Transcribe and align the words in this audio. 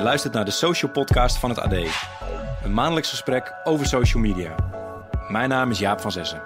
Je 0.00 0.06
luistert 0.06 0.34
naar 0.34 0.44
de 0.44 0.50
Social 0.50 0.90
Podcast 0.90 1.38
van 1.38 1.50
het 1.50 1.58
AD. 1.58 1.72
Een 2.64 2.74
maandelijks 2.74 3.10
gesprek 3.10 3.54
over 3.64 3.86
social 3.86 4.22
media. 4.22 4.54
Mijn 5.28 5.48
naam 5.48 5.70
is 5.70 5.78
Jaap 5.78 6.00
van 6.00 6.12
Zessen. 6.12 6.42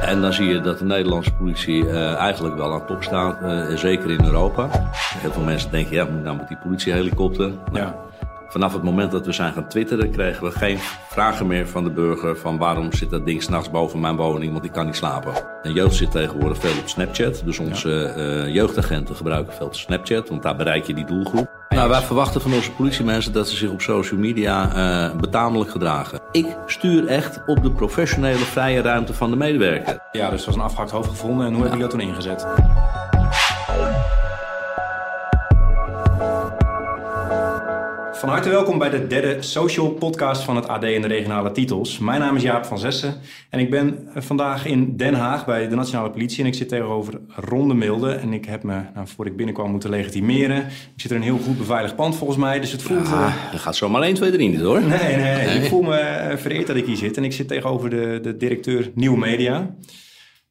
En 0.00 0.20
dan 0.20 0.32
zie 0.32 0.46
je 0.46 0.60
dat 0.60 0.78
de 0.78 0.84
Nederlandse 0.84 1.32
politie 1.34 1.84
uh, 1.84 2.14
eigenlijk 2.14 2.56
wel 2.56 2.72
aan 2.72 2.86
top 2.86 3.02
staat, 3.02 3.42
uh, 3.42 3.76
zeker 3.76 4.10
in 4.10 4.24
Europa. 4.24 4.68
Heel 5.18 5.32
veel 5.32 5.42
mensen 5.42 5.70
denken, 5.70 5.94
ja, 5.94 6.04
nou 6.04 6.36
moet 6.36 6.48
die 6.48 6.56
politiehelikopter. 6.56 7.52
Nou, 7.72 7.86
Ja. 7.86 7.94
Vanaf 8.48 8.72
het 8.72 8.82
moment 8.82 9.10
dat 9.10 9.26
we 9.26 9.32
zijn 9.32 9.52
gaan 9.52 9.68
twitteren, 9.68 10.10
kregen 10.10 10.44
we 10.44 10.50
geen 10.50 10.78
vragen 11.08 11.46
meer 11.46 11.68
van 11.68 11.84
de 11.84 11.90
burger 11.90 12.36
van 12.36 12.58
waarom 12.58 12.92
zit 12.92 13.10
dat 13.10 13.26
ding 13.26 13.42
s'nachts 13.42 13.70
boven 13.70 14.00
mijn 14.00 14.16
woning, 14.16 14.52
want 14.52 14.64
ik 14.64 14.72
kan 14.72 14.86
niet 14.86 14.96
slapen. 14.96 15.32
En 15.62 15.72
jeugd 15.72 15.94
zit 15.94 16.10
tegenwoordig 16.10 16.58
veel 16.58 16.78
op 16.80 16.88
Snapchat, 16.88 17.42
dus 17.44 17.58
onze 17.58 18.04
eh, 18.04 18.54
jeugdagenten 18.54 19.16
gebruiken 19.16 19.54
veel 19.54 19.68
Snapchat, 19.70 20.28
want 20.28 20.42
daar 20.42 20.56
bereik 20.56 20.84
je 20.84 20.94
die 20.94 21.04
doelgroep. 21.04 21.50
Nou, 21.68 21.88
wij 21.88 22.00
verwachten 22.00 22.40
van 22.40 22.52
onze 22.52 22.72
politiemensen 22.72 23.32
dat 23.32 23.48
ze 23.48 23.56
zich 23.56 23.70
op 23.70 23.80
social 23.80 24.20
media 24.20 24.72
eh, 24.74 25.16
betamelijk 25.16 25.70
gedragen. 25.70 26.20
Ik 26.32 26.56
stuur 26.66 27.06
echt 27.06 27.40
op 27.46 27.62
de 27.62 27.70
professionele 27.70 28.38
vrije 28.38 28.80
ruimte 28.80 29.14
van 29.14 29.30
de 29.30 29.36
medewerker. 29.36 29.98
Ja, 30.12 30.30
dus 30.30 30.40
er 30.40 30.46
was 30.46 30.54
een 30.54 30.62
afgehakt 30.62 30.90
hoofd 30.90 31.08
gevonden. 31.08 31.46
En 31.46 31.52
hoe 31.52 31.62
hebben 31.62 31.78
jullie 31.78 31.96
dat 31.96 32.00
toen 32.00 32.08
ingezet? 32.08 32.46
Van 38.18 38.28
harte 38.28 38.48
welkom 38.48 38.78
bij 38.78 38.90
de 38.90 39.06
derde 39.06 39.42
social 39.42 39.90
podcast 39.90 40.42
van 40.42 40.56
het 40.56 40.68
AD 40.68 40.82
en 40.84 41.02
de 41.02 41.08
regionale 41.08 41.52
titels. 41.52 41.98
Mijn 41.98 42.20
naam 42.20 42.36
is 42.36 42.42
Jaap 42.42 42.64
van 42.64 42.78
Zessen 42.78 43.14
en 43.50 43.58
ik 43.60 43.70
ben 43.70 44.08
eh, 44.14 44.22
vandaag 44.22 44.66
in 44.66 44.96
Den 44.96 45.14
Haag 45.14 45.46
bij 45.46 45.68
de 45.68 45.74
Nationale 45.74 46.10
Politie. 46.10 46.40
En 46.40 46.46
ik 46.46 46.54
zit 46.54 46.68
tegenover 46.68 47.20
Ronde 47.28 47.74
Milde 47.74 48.12
en 48.12 48.32
ik 48.32 48.44
heb 48.44 48.62
me, 48.62 48.72
nou, 48.94 49.06
voordat 49.06 49.26
ik 49.26 49.36
binnenkwam, 49.36 49.70
moeten 49.70 49.90
legitimeren. 49.90 50.66
Ik 50.66 51.00
zit 51.00 51.10
in 51.10 51.16
een 51.16 51.22
heel 51.22 51.38
goed 51.38 51.58
beveiligd 51.58 51.96
pand 51.96 52.16
volgens 52.16 52.38
mij, 52.38 52.60
dus 52.60 52.72
het 52.72 52.82
voelt... 52.82 53.04
eh, 53.06 53.12
Ah, 53.12 53.34
dat 53.52 53.60
gaat 53.60 53.76
zomaar 53.76 54.02
1, 54.02 54.14
2, 54.14 54.30
3 54.30 54.48
niet 54.48 54.60
hoor. 54.60 54.80
Nee, 54.82 55.16
nee, 55.16 55.34
nee. 55.34 55.58
Ik 55.62 55.68
voel 55.68 55.82
me 55.82 55.96
eh, 55.96 56.36
vereerd 56.36 56.66
dat 56.66 56.76
ik 56.76 56.86
hier 56.86 56.96
zit. 56.96 57.16
En 57.16 57.24
ik 57.24 57.32
zit 57.32 57.48
tegenover 57.48 57.90
de, 57.90 58.18
de 58.22 58.36
directeur 58.36 58.90
Nieuwe 58.94 59.18
Media. 59.18 59.74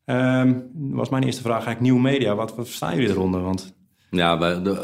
Ehm 0.05 0.53
was 0.73 1.09
mijn 1.09 1.23
eerste 1.23 1.41
vraag 1.41 1.53
eigenlijk 1.65 1.81
Nieuwe 1.81 1.99
Media. 2.01 2.35
Wat, 2.35 2.55
wat 2.55 2.65
verstaan 2.67 2.95
jullie 2.95 3.09
eronder? 3.09 3.41
Want 3.41 3.76
Ja, 4.09 4.37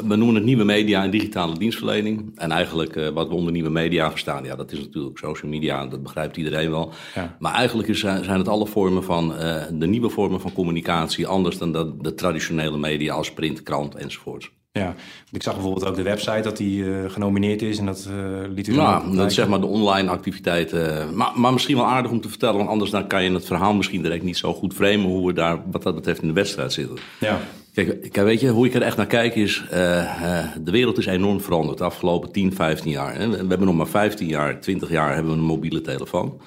we, 0.07 0.15
noemen 0.15 0.35
het 0.35 0.43
nieuwe 0.43 0.63
media 0.63 1.03
en 1.03 1.09
digitale 1.09 1.57
dienstverlening. 1.57 2.31
En 2.35 2.51
eigenlijk 2.51 2.95
eh, 2.95 3.09
wat 3.09 3.27
we 3.27 3.33
onder 3.33 3.51
nieuwe 3.51 3.69
media 3.69 4.09
verstaan, 4.09 4.43
ja, 4.43 4.55
dat 4.55 4.71
is 4.71 4.79
natuurlijk 4.79 5.17
social 5.17 5.51
media, 5.51 5.85
dat 5.85 6.03
begrijpt 6.03 6.37
iedereen 6.37 6.69
wel. 6.69 6.93
Ja. 7.15 7.35
Maar 7.39 7.53
eigenlijk 7.53 7.87
is, 7.87 7.99
zijn 7.99 8.37
het 8.37 8.47
alle 8.47 8.67
vormen 8.67 9.03
van 9.03 9.35
eh, 9.35 9.61
de 9.71 9.87
nieuwe 9.87 10.09
vormen 10.09 10.41
van 10.41 10.53
communicatie, 10.53 11.27
anders 11.27 11.57
dan 11.57 11.71
de, 11.71 11.93
de 12.01 12.13
traditionele 12.13 12.77
media 12.77 13.13
als 13.13 13.33
print, 13.33 13.63
krant 13.63 13.95
enzovoort. 13.95 14.51
ja, 14.71 14.95
ik 15.31 15.43
zag 15.43 15.53
bijvoorbeeld 15.53 15.85
ook 15.85 15.95
de 15.95 16.01
website 16.01 16.41
dat 16.41 16.57
die 16.57 16.93
eh, 16.93 17.11
genomineerd 17.11 17.61
is. 17.61 17.77
En 17.77 17.85
dat 17.85 18.09
eh 18.09 18.49
liet 18.55 18.67
u 18.67 18.75
Nou, 18.75 19.15
dat 19.15 19.29
is 19.29 19.35
zeg 19.35 19.47
maar 19.47 19.59
de 19.59 19.65
online 19.65 20.09
activiteiten. 20.09 21.15
Maar, 21.15 21.31
maar 21.35 21.53
misschien 21.53 21.75
wel 21.75 21.85
aardig 21.85 22.11
om 22.11 22.21
te 22.21 22.29
vertellen, 22.29 22.57
want 22.57 22.69
anders 22.69 22.91
dan 22.91 23.07
kan 23.07 23.23
je 23.23 23.31
het 23.31 23.45
verhaal 23.45 23.73
misschien 23.73 24.01
direct 24.01 24.23
niet 24.23 24.37
zo 24.37 24.53
goed 24.53 24.73
framen 24.73 25.05
hoe 25.05 25.27
we 25.27 25.33
daar 25.33 25.61
wat 25.71 25.83
dat 25.83 25.95
betreft 25.95 26.21
in 26.21 26.27
de 26.27 26.33
wedstrijd 26.33 26.73
zitten. 26.73 26.97
Ja, 27.19 27.39
Kijk, 27.73 28.11
kijk, 28.11 28.25
weet 28.25 28.39
je, 28.39 28.49
hoe 28.49 28.65
ik 28.65 28.73
er 28.73 28.81
echt 28.81 28.97
naar 28.97 29.05
kijk 29.05 29.35
is, 29.35 29.63
eh, 29.69 30.39
eh, 30.39 30.47
de 30.61 30.71
wereld 30.71 30.97
is 30.97 31.05
enorm 31.05 31.41
veranderd 31.41 31.77
de 31.77 31.83
afgelopen 31.83 32.31
10, 32.31 32.53
15 32.53 32.91
jaar. 32.91 33.15
hè. 33.15 33.29
We 33.29 33.37
hebben 33.37 33.65
nog 33.65 33.75
maar 33.75 33.87
15 33.87 34.27
jaar, 34.27 34.59
20 34.59 34.89
jaar 34.89 35.13
hebben 35.13 35.31
we 35.31 35.37
een 35.37 35.45
mobiele 35.45 35.81
telefoon. 35.81 36.41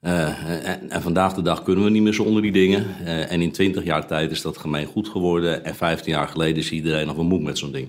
Eh, 0.00 0.92
en, 0.92 1.02
vandaag 1.02 1.34
de 1.34 1.42
dag 1.42 1.62
kunnen 1.62 1.84
we 1.84 1.90
niet 1.90 2.02
meer 2.02 2.14
zonder 2.14 2.42
die 2.42 2.52
dingen. 2.52 2.84
En 3.04 3.40
in 3.40 3.52
20 3.52 3.84
jaar 3.84 4.06
tijd 4.06 4.30
is 4.30 4.42
dat 4.42 4.56
gemeen 4.56 4.86
goed 4.86 5.08
geworden. 5.08 5.64
En 5.64 5.74
15 5.74 6.12
jaar 6.12 6.28
geleden 6.28 6.56
is 6.56 6.70
iedereen 6.70 7.06
nog 7.06 7.16
een 7.16 7.26
moe 7.26 7.42
met 7.42 7.58
zo'n 7.58 7.72
ding. 7.72 7.88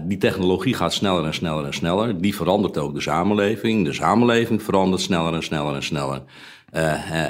Die 0.00 0.18
technologie 0.18 0.74
gaat 0.74 0.92
sneller 0.92 1.24
en 1.24 1.34
sneller 1.34 1.64
en 1.64 1.74
sneller. 1.74 2.20
Die 2.20 2.34
verandert 2.34 2.78
ook 2.78 2.94
de 2.94 3.00
samenleving. 3.00 3.84
De 3.84 3.92
samenleving 3.92 4.62
verandert 4.62 5.02
sneller 5.02 5.34
en 5.34 5.42
sneller 5.42 5.74
en 5.74 5.82
sneller. 5.82 6.22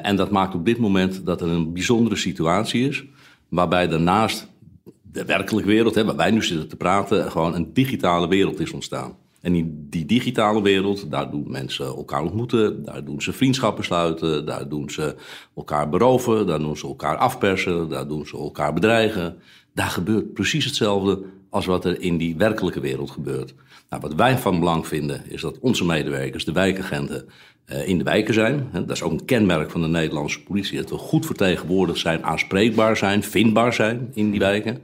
En 0.03 0.17
dat 0.17 0.31
maakt 0.31 0.55
op 0.55 0.65
dit 0.65 0.79
moment 0.79 1.27
dat 1.27 1.41
er 1.41 1.49
een 1.49 1.73
bijzondere 1.73 2.17
situatie 2.17 2.89
is. 2.89 3.05
Waarbij 3.49 3.89
daarnaast 3.89 4.53
de 5.15 5.25
werkelijke 5.25 5.69
wereld, 5.69 5.95
hè, 5.95 6.05
waar 6.05 6.17
wij 6.17 6.31
nu 6.31 6.43
zitten 6.43 6.69
te 6.69 6.77
praten, 6.77 7.31
gewoon 7.31 7.55
een 7.55 7.73
digitale 7.73 8.29
wereld 8.29 8.61
is 8.61 8.73
ontstaan. 8.73 9.17
En 9.41 9.55
in 9.55 9.87
die 9.91 10.07
digitale 10.07 10.63
wereld, 10.63 11.11
daar 11.11 11.31
doen 11.31 11.45
mensen 11.51 11.87
elkaar 11.87 12.23
ontmoeten, 12.23 12.85
daar 12.85 13.05
doen 13.05 13.23
ze 13.23 13.33
vriendschappen 13.33 13.85
sluiten, 13.85 14.47
daar 14.47 14.69
doen 14.69 14.91
ze 14.91 15.15
elkaar 15.57 15.89
beroven, 15.89 16.47
daar 16.47 16.59
doen 16.59 16.77
ze 16.77 16.87
elkaar 16.87 17.17
afpersen, 17.17 17.89
daar 17.89 18.09
doen 18.09 18.27
ze 18.27 18.37
elkaar 18.37 18.73
bedreigen. 18.73 19.37
Daar 19.75 19.91
gebeurt 19.91 20.33
precies 20.33 20.65
hetzelfde 20.65 21.23
als 21.51 21.67
wat 21.67 21.85
er 21.85 22.01
in 22.01 22.17
die 22.17 22.37
werkelijke 22.37 22.81
wereld 22.81 23.11
gebeurt. 23.11 23.55
Nou, 23.91 24.03
wat 24.03 24.15
wij 24.15 24.39
van 24.39 24.59
belang 24.59 24.87
vinden, 24.87 25.23
is 25.29 25.41
dat 25.41 25.59
onze 25.59 25.85
medewerkers, 25.85 26.45
de 26.45 26.53
wijkagenten, 26.53 27.29
eh, 27.65 27.89
in 27.89 27.99
de 27.99 28.05
wijken 28.05 28.35
zijn. 28.35 28.69
Dat 28.73 28.91
is 28.91 29.03
ook 29.03 29.13
een 29.13 29.25
kenmerk 29.25 29.71
van 29.71 29.81
de 29.81 29.89
Nederlandse 29.89 30.43
politie. 30.43 30.79
Dat 30.79 30.91
we 30.91 30.97
goed 30.97 31.27
vertegenwoordigd 31.27 31.99
zijn, 31.99 32.25
aanspreekbaar 32.25 32.97
zijn, 32.97 33.23
vindbaar 33.23 33.73
zijn 33.73 34.11
in 34.15 34.31
die 34.31 34.41
wijken. 34.41 34.83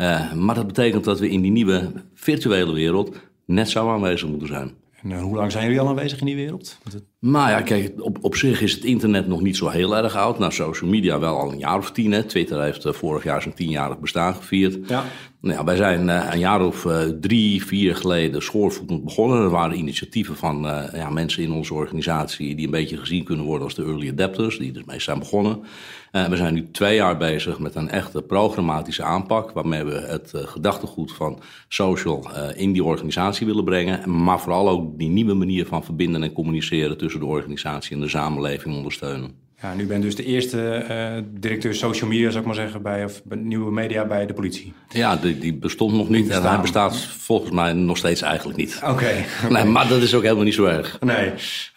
Eh, 0.00 0.32
maar 0.32 0.54
dat 0.54 0.66
betekent 0.66 1.04
dat 1.04 1.18
we 1.18 1.30
in 1.30 1.40
die 1.40 1.50
nieuwe 1.50 1.92
virtuele 2.14 2.72
wereld 2.72 3.16
net 3.44 3.68
zo 3.68 3.88
aanwezig 3.88 4.28
moeten 4.28 4.48
zijn. 4.48 4.70
en 5.02 5.12
eh, 5.12 5.22
hoe 5.22 5.36
lang 5.36 5.52
zijn 5.52 5.64
jullie 5.64 5.80
al 5.80 5.88
aanwezig 5.88 6.20
in 6.20 6.26
die 6.26 6.36
wereld? 6.36 6.78
Maar 7.18 7.50
ja, 7.50 7.60
kijk, 7.60 7.92
op, 8.04 8.18
op 8.20 8.36
zich 8.36 8.62
is 8.62 8.72
het 8.72 8.84
internet 8.84 9.26
nog 9.26 9.40
niet 9.40 9.56
zo 9.56 9.68
heel 9.68 9.96
erg 9.96 10.16
oud. 10.16 10.38
Nou, 10.38 10.52
social 10.52 10.90
media 10.90 11.18
wel 11.18 11.38
al 11.38 11.52
een 11.52 11.58
jaar 11.58 11.78
of 11.78 11.92
tien. 11.92 12.12
Hè. 12.12 12.22
Twitter 12.22 12.62
heeft 12.62 12.84
eh, 12.84 12.92
vorig 12.92 13.24
jaar 13.24 13.42
zijn 13.42 13.54
tienjarig 13.54 13.98
bestaan 13.98 14.34
gevierd. 14.34 14.88
Ja. 14.88 15.04
Nou 15.40 15.56
ja, 15.56 15.64
wij 15.64 15.76
zijn 15.76 16.08
een 16.08 16.38
jaar 16.38 16.66
of 16.66 16.86
drie, 17.20 17.64
vier 17.64 17.96
geleden 17.96 18.42
schoorvoetend 18.42 19.04
begonnen. 19.04 19.42
Er 19.42 19.50
waren 19.50 19.78
initiatieven 19.78 20.36
van 20.36 20.60
ja, 20.92 21.10
mensen 21.10 21.42
in 21.42 21.52
onze 21.52 21.74
organisatie... 21.74 22.54
die 22.54 22.64
een 22.64 22.70
beetje 22.70 22.96
gezien 22.96 23.24
kunnen 23.24 23.44
worden 23.44 23.64
als 23.64 23.74
de 23.74 23.84
early 23.84 24.10
adapters. 24.10 24.58
Die 24.58 24.74
er 24.74 24.82
mee 24.86 25.00
zijn 25.00 25.18
begonnen. 25.18 25.62
Eh, 26.10 26.28
we 26.28 26.36
zijn 26.36 26.54
nu 26.54 26.70
twee 26.70 26.94
jaar 26.94 27.16
bezig 27.16 27.58
met 27.58 27.74
een 27.74 27.88
echte 27.88 28.22
programmatische 28.22 29.02
aanpak... 29.02 29.50
waarmee 29.50 29.84
we 29.84 29.94
het 29.94 30.34
eh, 30.34 30.46
gedachtegoed 30.46 31.12
van 31.12 31.42
social 31.68 32.30
eh, 32.34 32.60
in 32.60 32.72
die 32.72 32.84
organisatie 32.84 33.46
willen 33.46 33.64
brengen. 33.64 34.22
Maar 34.22 34.40
vooral 34.40 34.68
ook 34.68 34.98
die 34.98 35.08
nieuwe 35.08 35.34
manier 35.34 35.66
van 35.66 35.84
verbinden 35.84 36.22
en 36.22 36.32
communiceren... 36.32 36.98
tussen 36.98 37.20
de 37.20 37.26
organisatie 37.26 37.96
en 37.96 38.02
de 38.02 38.08
samenleving 38.08 38.76
ondersteunen. 38.76 39.49
Ja, 39.62 39.74
nu 39.74 39.86
ben 39.86 40.00
dus 40.00 40.16
de 40.16 40.24
eerste 40.24 40.72
eh, 40.72 41.22
directeur 41.30 41.74
social 41.74 42.10
media, 42.10 42.28
zou 42.28 42.38
ik 42.38 42.46
maar 42.46 42.54
zeggen, 42.54 42.82
bij, 42.82 43.04
of, 43.04 43.22
bij 43.24 43.38
Nieuwe 43.38 43.72
Media 43.72 44.04
bij 44.04 44.26
de 44.26 44.32
politie. 44.32 44.72
Ja, 44.88 45.16
die, 45.16 45.38
die 45.38 45.54
bestond 45.54 45.92
nog 45.92 46.08
niet. 46.08 46.22
En 46.22 46.28
bestaan. 46.28 46.52
hij 46.52 46.60
bestaat 46.60 46.96
volgens 46.96 47.50
mij 47.50 47.72
nog 47.72 47.96
steeds 47.96 48.22
eigenlijk 48.22 48.58
niet. 48.58 48.80
Oké. 48.84 49.24
Nee, 49.48 49.64
maar 49.64 49.88
dat 49.88 50.02
is 50.02 50.14
ook 50.14 50.22
helemaal 50.22 50.44
niet 50.44 50.54
zo 50.54 50.64
erg. 50.64 51.00
Nee, 51.00 51.26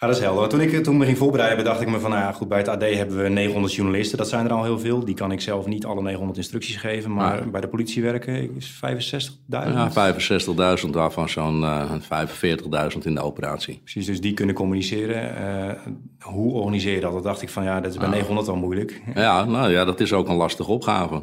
ja, 0.00 0.06
dat 0.06 0.16
is 0.16 0.22
helder. 0.22 0.48
Toen 0.48 0.60
ik 0.60 0.84
toen 0.84 0.96
me 0.96 1.04
ging 1.04 1.18
voorbereiden, 1.18 1.58
bedacht 1.58 1.80
ik 1.80 1.88
me 1.88 1.98
van, 1.98 2.10
nou 2.10 2.22
ja, 2.22 2.32
goed, 2.32 2.48
bij 2.48 2.58
het 2.58 2.68
AD 2.68 2.80
hebben 2.80 3.22
we 3.22 3.28
900 3.28 3.74
journalisten. 3.74 4.18
Dat 4.18 4.28
zijn 4.28 4.44
er 4.44 4.52
al 4.52 4.64
heel 4.64 4.78
veel. 4.78 5.04
Die 5.04 5.14
kan 5.14 5.32
ik 5.32 5.40
zelf 5.40 5.66
niet 5.66 5.84
alle 5.84 6.02
900 6.02 6.38
instructies 6.38 6.76
geven, 6.76 7.12
maar 7.12 7.50
bij 7.50 7.60
de 7.60 7.68
politie 7.68 8.02
werken 8.02 8.56
is 8.56 8.80
65.000. 9.24 9.32
Ja, 9.48 9.90
65.000, 10.84 10.90
waarvan 10.90 11.28
zo'n 11.28 11.62
eh, 11.62 11.92
45.000 12.92 12.98
in 13.02 13.14
de 13.14 13.20
operatie. 13.20 13.80
Precies, 13.82 14.06
dus 14.06 14.20
die 14.20 14.34
kunnen 14.34 14.54
communiceren. 14.54 15.36
Eh, 15.36 15.92
hoe 16.20 16.52
organiseer 16.52 16.94
je 16.94 17.00
dat? 17.00 17.12
Dat 17.12 17.22
dacht 17.22 17.42
ik 17.42 17.48
van, 17.48 17.64
ja, 17.64 17.73
dat 17.80 17.90
is 17.92 17.98
bij 17.98 18.08
900 18.08 18.48
al 18.48 18.56
moeilijk. 18.56 19.02
Ja, 19.14 19.44
nou 19.44 19.70
ja, 19.70 19.84
dat 19.84 20.00
is 20.00 20.12
ook 20.12 20.28
een 20.28 20.36
lastige 20.36 20.70
opgave. 20.70 21.22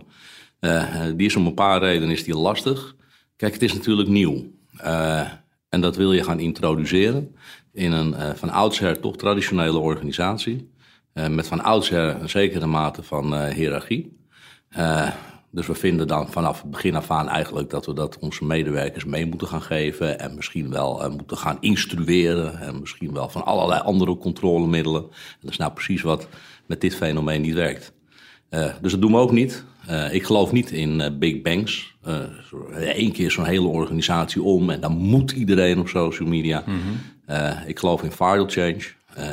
Eh, 0.62 1.08
eh, 1.08 1.18
die 1.18 1.28
is 1.28 1.36
om 1.36 1.46
een 1.46 1.54
paar 1.54 1.80
redenen 1.80 2.10
is 2.10 2.24
die 2.24 2.36
lastig. 2.36 2.96
Kijk, 3.36 3.54
het 3.54 3.62
is 3.62 3.74
natuurlijk 3.74 4.10
nieuw. 4.10 4.44
Eh, 4.78 5.28
en 5.70 5.82
dat 5.82 5.96
wil 5.96 6.14
je 6.14 6.24
gaan 6.24 6.40
introduceren 6.40 7.36
in 7.74 7.92
een 7.92 8.38
van 8.38 8.50
oudsher 8.50 9.00
toch 9.00 9.18
traditionele 9.18 9.78
organisatie. 9.78 10.70
Met 11.14 11.48
van 11.48 11.64
oudsher 11.64 12.22
een 12.22 12.30
zekere 12.30 12.66
mate 12.66 13.04
van 13.04 13.46
hiërarchie. 13.46 14.18
Dus 15.52 15.68
we 15.68 15.76
vinden 15.76 16.08
dan 16.08 16.32
vanaf 16.32 16.62
het 16.62 16.72
begin 16.72 16.96
af 16.96 17.12
aan 17.12 17.30
eigenlijk 17.30 17.70
dat 17.70 17.86
we 17.86 17.94
dat 17.94 18.20
onze 18.20 18.46
medewerkers 18.46 19.06
mee 19.06 19.26
moeten 19.26 19.48
gaan 19.48 19.62
geven. 19.62 20.20
En 20.20 20.36
misschien 20.36 20.70
wel 20.70 21.03
eh, 21.03 21.09
moeten 21.09 21.38
gaan 21.38 21.58
instrueren. 21.59 22.59
En 22.59 22.80
misschien 22.80 23.14
wel 23.14 23.30
van 23.30 23.46
allerlei 23.46 23.82
andere 23.82 24.18
controlemiddelen. 24.18 25.02
En 25.02 25.38
dat 25.42 25.52
is 25.52 25.58
nou 25.58 25.72
precies 25.72 26.02
wat 26.02 26.28
met 26.66 26.82
dit 26.82 26.96
fenomeen 26.96 27.42
niet 27.42 27.53
werkt. 27.53 27.94
Eh, 28.52 28.74
dus 28.82 28.92
dat 28.92 29.02
doen 29.02 29.12
we 29.12 29.18
ook 29.18 29.32
niet. 29.32 29.64
Eh, 29.88 30.14
ik 30.14 30.24
geloof 30.24 30.52
niet 30.52 30.72
in 30.72 31.18
big 31.20 31.42
bangs. 31.42 31.96
Eén 32.76 33.12
keer 33.12 33.32
zo'n 33.32 33.46
hele 33.46 33.68
organisatie 33.68 34.42
om 34.42 34.70
en 34.70 34.82
dan 34.82 34.92
moet 34.92 35.32
iedereen 35.32 35.80
op 35.80 35.88
social 35.88 36.30
media. 36.30 36.64
Eh, 37.26 37.58
ik 37.66 37.80
geloof 37.80 38.04
in 38.04 38.12
viral 38.12 38.50
change. 38.50 38.82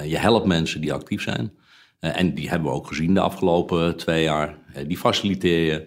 Je 0.07 0.17
helpt 0.17 0.47
mensen 0.47 0.81
die 0.81 0.93
actief 0.93 1.23
zijn. 1.23 1.53
En 2.01 2.35
die 2.35 2.49
hebben 2.49 2.71
we 2.71 2.77
ook 2.77 2.87
gezien 2.87 3.15
de 3.15 3.21
afgelopen 3.21 3.97
twee 3.97 4.23
jaar. 4.23 4.59
Die 4.87 4.99
faciliteer 4.99 5.73
je. 5.73 5.87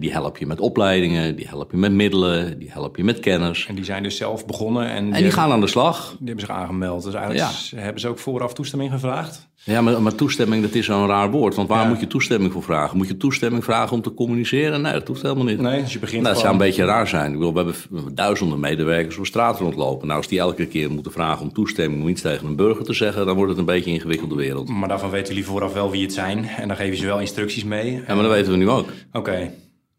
Die 0.00 0.12
help 0.12 0.38
je 0.38 0.46
met 0.46 0.60
opleidingen, 0.60 1.36
die 1.36 1.48
help 1.48 1.70
je 1.70 1.76
met 1.76 1.92
middelen, 1.92 2.58
die 2.58 2.70
help 2.70 2.96
je 2.96 3.04
met 3.04 3.20
kennis. 3.20 3.66
En 3.66 3.74
die 3.74 3.84
zijn 3.84 4.02
dus 4.02 4.16
zelf 4.16 4.46
begonnen. 4.46 4.88
En 4.88 5.04
die, 5.04 5.14
en 5.14 5.22
die 5.22 5.30
gaan 5.30 5.50
aan 5.50 5.60
de 5.60 5.66
slag. 5.66 6.08
Die 6.18 6.26
hebben 6.26 6.46
zich 6.46 6.56
aangemeld. 6.56 7.04
Dus 7.04 7.14
eigenlijk 7.14 7.50
hebben 7.74 8.00
ze 8.00 8.08
ook 8.08 8.18
vooraf 8.18 8.54
toestemming 8.54 8.92
gevraagd? 8.92 9.48
Ja, 9.64 9.80
maar, 9.80 10.02
maar 10.02 10.14
toestemming, 10.14 10.62
dat 10.62 10.74
is 10.74 10.84
zo'n 10.84 11.06
raar 11.06 11.30
woord. 11.30 11.54
Want 11.54 11.68
waar 11.68 11.88
moet 11.88 12.00
je 12.00 12.06
toestemming 12.06 12.52
voor 12.52 12.62
vragen? 12.62 12.96
Moet 12.96 13.08
je 13.08 13.16
toestemming 13.16 13.64
vragen 13.64 13.96
om 13.96 14.02
te 14.02 14.14
communiceren? 14.14 14.82
Nee, 14.82 14.92
dat 14.92 15.08
hoeft 15.08 15.22
helemaal 15.22 15.44
niet. 15.44 15.60
Nee, 15.60 15.82
als 15.82 15.92
je 15.92 15.98
begint 15.98 16.22
nou, 16.22 16.34
Dat 16.34 16.42
zou 16.42 16.52
een 16.52 16.60
beetje 16.60 16.84
raar 16.84 17.08
zijn. 17.08 17.32
Ik 17.32 17.38
bedoel, 17.38 17.52
we 17.52 17.58
hebben 17.58 18.14
duizenden 18.14 18.60
medewerkers 18.60 19.16
op 19.16 19.26
straat 19.26 19.58
rondlopen. 19.58 20.06
Nou, 20.06 20.18
als 20.18 20.28
die 20.28 20.38
elke 20.38 20.66
keer 20.66 20.90
moeten 20.90 21.12
vragen 21.12 21.42
om 21.42 21.52
toestemming 21.52 22.02
om 22.02 22.08
iets 22.08 22.20
tegen 22.20 22.46
een 22.46 22.56
burger 22.56 22.84
te 22.84 22.92
zeggen... 22.92 23.26
dan 23.26 23.34
wordt 23.34 23.50
het 23.50 23.58
een 23.58 23.64
beetje 23.64 23.90
een 23.90 23.96
ingewikkelde 23.96 24.34
wereld. 24.34 24.68
Maar 24.68 24.88
daarvan 24.88 25.10
weten 25.10 25.28
jullie 25.34 25.48
vooraf 25.48 25.72
wel 25.72 25.90
wie 25.90 26.02
het 26.02 26.12
zijn. 26.12 26.44
En 26.44 26.68
dan 26.68 26.76
geven 26.76 26.98
ze 26.98 27.06
wel 27.06 27.20
instructies 27.20 27.64
mee. 27.64 27.92
Ja, 27.92 28.14
maar 28.14 28.22
dat 28.22 28.32
weten 28.32 28.52
we 28.52 28.58
nu 28.58 28.68
ook. 28.68 28.88
Oké. 29.12 29.50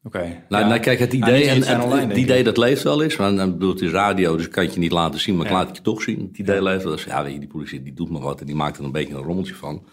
Oké. 0.05 0.43
Nou, 0.49 0.67
nou, 0.67 0.79
kijk, 0.79 0.99
het 0.99 1.13
idee, 1.13 1.49
en, 1.49 1.89
het, 2.07 2.17
idee 2.17 2.43
dat 2.43 2.57
leeft 2.57 2.83
wel 2.83 3.03
eens. 3.03 3.15
Want 3.15 3.39
ik 3.39 3.51
bedoel, 3.51 3.69
het 3.69 3.81
is 3.81 3.91
radio, 3.91 4.35
dus 4.35 4.45
ik 4.45 4.51
kan 4.51 4.63
het 4.63 4.73
je 4.73 4.79
niet 4.79 4.91
laten 4.91 5.19
zien, 5.19 5.35
maar 5.35 5.45
ik 5.45 5.51
laat 5.51 5.67
het 5.67 5.77
je 5.77 5.83
toch 5.83 6.01
zien. 6.01 6.19
Het 6.27 6.37
idee 6.37 6.63
leeft 6.63 6.83
wel 6.83 6.91
eens. 6.91 7.03
Ja, 7.03 7.23
weet 7.23 7.33
je, 7.33 7.39
die 7.39 7.47
politie 7.47 7.83
die 7.83 7.93
doet 7.93 8.09
maar 8.09 8.21
wat 8.21 8.39
en 8.39 8.45
die 8.45 8.55
maakt 8.55 8.77
er 8.77 8.83
een 8.83 8.91
beetje 8.91 9.13
een 9.13 9.21
rommeltje 9.21 9.55
van. 9.55 9.85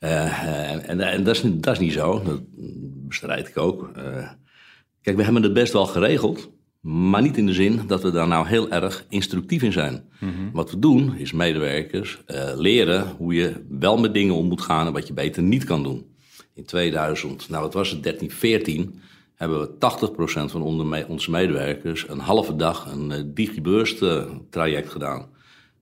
Uh, 0.00 0.42
en, 0.88 1.00
en 1.00 1.24
dat, 1.24 1.34
is, 1.34 1.42
dat 1.44 1.72
is 1.72 1.78
niet 1.78 1.92
zo. 1.92 2.22
Dat 2.22 2.40
bestrijd 3.08 3.48
ik 3.48 3.58
ook. 3.58 3.90
Uh, 3.96 4.28
kijk, 5.02 5.16
we 5.16 5.22
hebben 5.22 5.42
het 5.42 5.52
best 5.52 5.72
wel 5.72 5.86
geregeld. 5.86 6.50
Maar 6.80 7.22
niet 7.22 7.36
in 7.36 7.46
de 7.46 7.52
zin 7.52 7.80
dat 7.86 8.02
we 8.02 8.10
daar 8.10 8.28
nou 8.28 8.46
heel 8.46 8.70
erg 8.70 9.06
instructief 9.08 9.62
in 9.62 9.72
zijn. 9.72 10.04
Mm 10.20 10.34
-hmm. 10.34 10.50
Wat 10.52 10.70
we 10.70 10.78
doen 10.78 11.16
is 11.16 11.32
medewerkers 11.32 12.22
uh, 12.26 12.50
leren 12.54 13.06
hoe 13.16 13.34
je 13.34 13.64
wel 13.68 13.96
met 13.98 14.14
dingen 14.14 14.34
om 14.34 14.46
moet 14.46 14.62
gaan 14.62 14.86
en 14.86 14.92
wat 14.92 15.06
je 15.06 15.12
beter 15.12 15.42
niet 15.42 15.64
kan 15.64 15.82
doen. 15.82 16.06
In 16.54 16.64
2000, 16.64 17.48
nou 17.48 17.62
wat 17.62 17.74
was 17.74 17.90
het, 17.90 18.02
13, 18.02 18.30
14 18.30 19.00
hebben 19.34 19.60
we 19.60 19.68
80% 19.68 20.50
van 20.50 20.62
onze 21.08 21.30
medewerkers 21.30 22.08
een 22.08 22.18
halve 22.18 22.56
dag 22.56 22.92
een 22.92 23.10
uh, 23.10 23.16
digibeurs 23.24 24.02
traject 24.50 24.90
gedaan. 24.90 25.26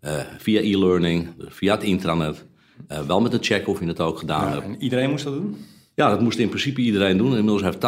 Uh, 0.05 0.21
via 0.39 0.61
e-learning, 0.61 1.29
via 1.39 1.75
het 1.75 1.83
intranet. 1.83 2.47
Uh, 2.89 3.01
wel 3.01 3.21
met 3.21 3.33
een 3.33 3.43
check 3.43 3.69
of 3.69 3.81
je 3.81 3.87
het 3.87 4.01
ook 4.01 4.19
gedaan 4.19 4.47
ja, 4.47 4.53
hebt. 4.53 4.65
En 4.65 4.83
iedereen 4.83 5.11
moest 5.11 5.25
dat 5.25 5.35
doen? 5.35 5.57
Ja, 5.95 6.09
dat 6.09 6.21
moest 6.21 6.39
in 6.39 6.49
principe 6.49 6.81
iedereen 6.81 7.17
doen. 7.17 7.37
Inmiddels 7.37 7.63
heeft 7.63 7.77
80% 7.77 7.79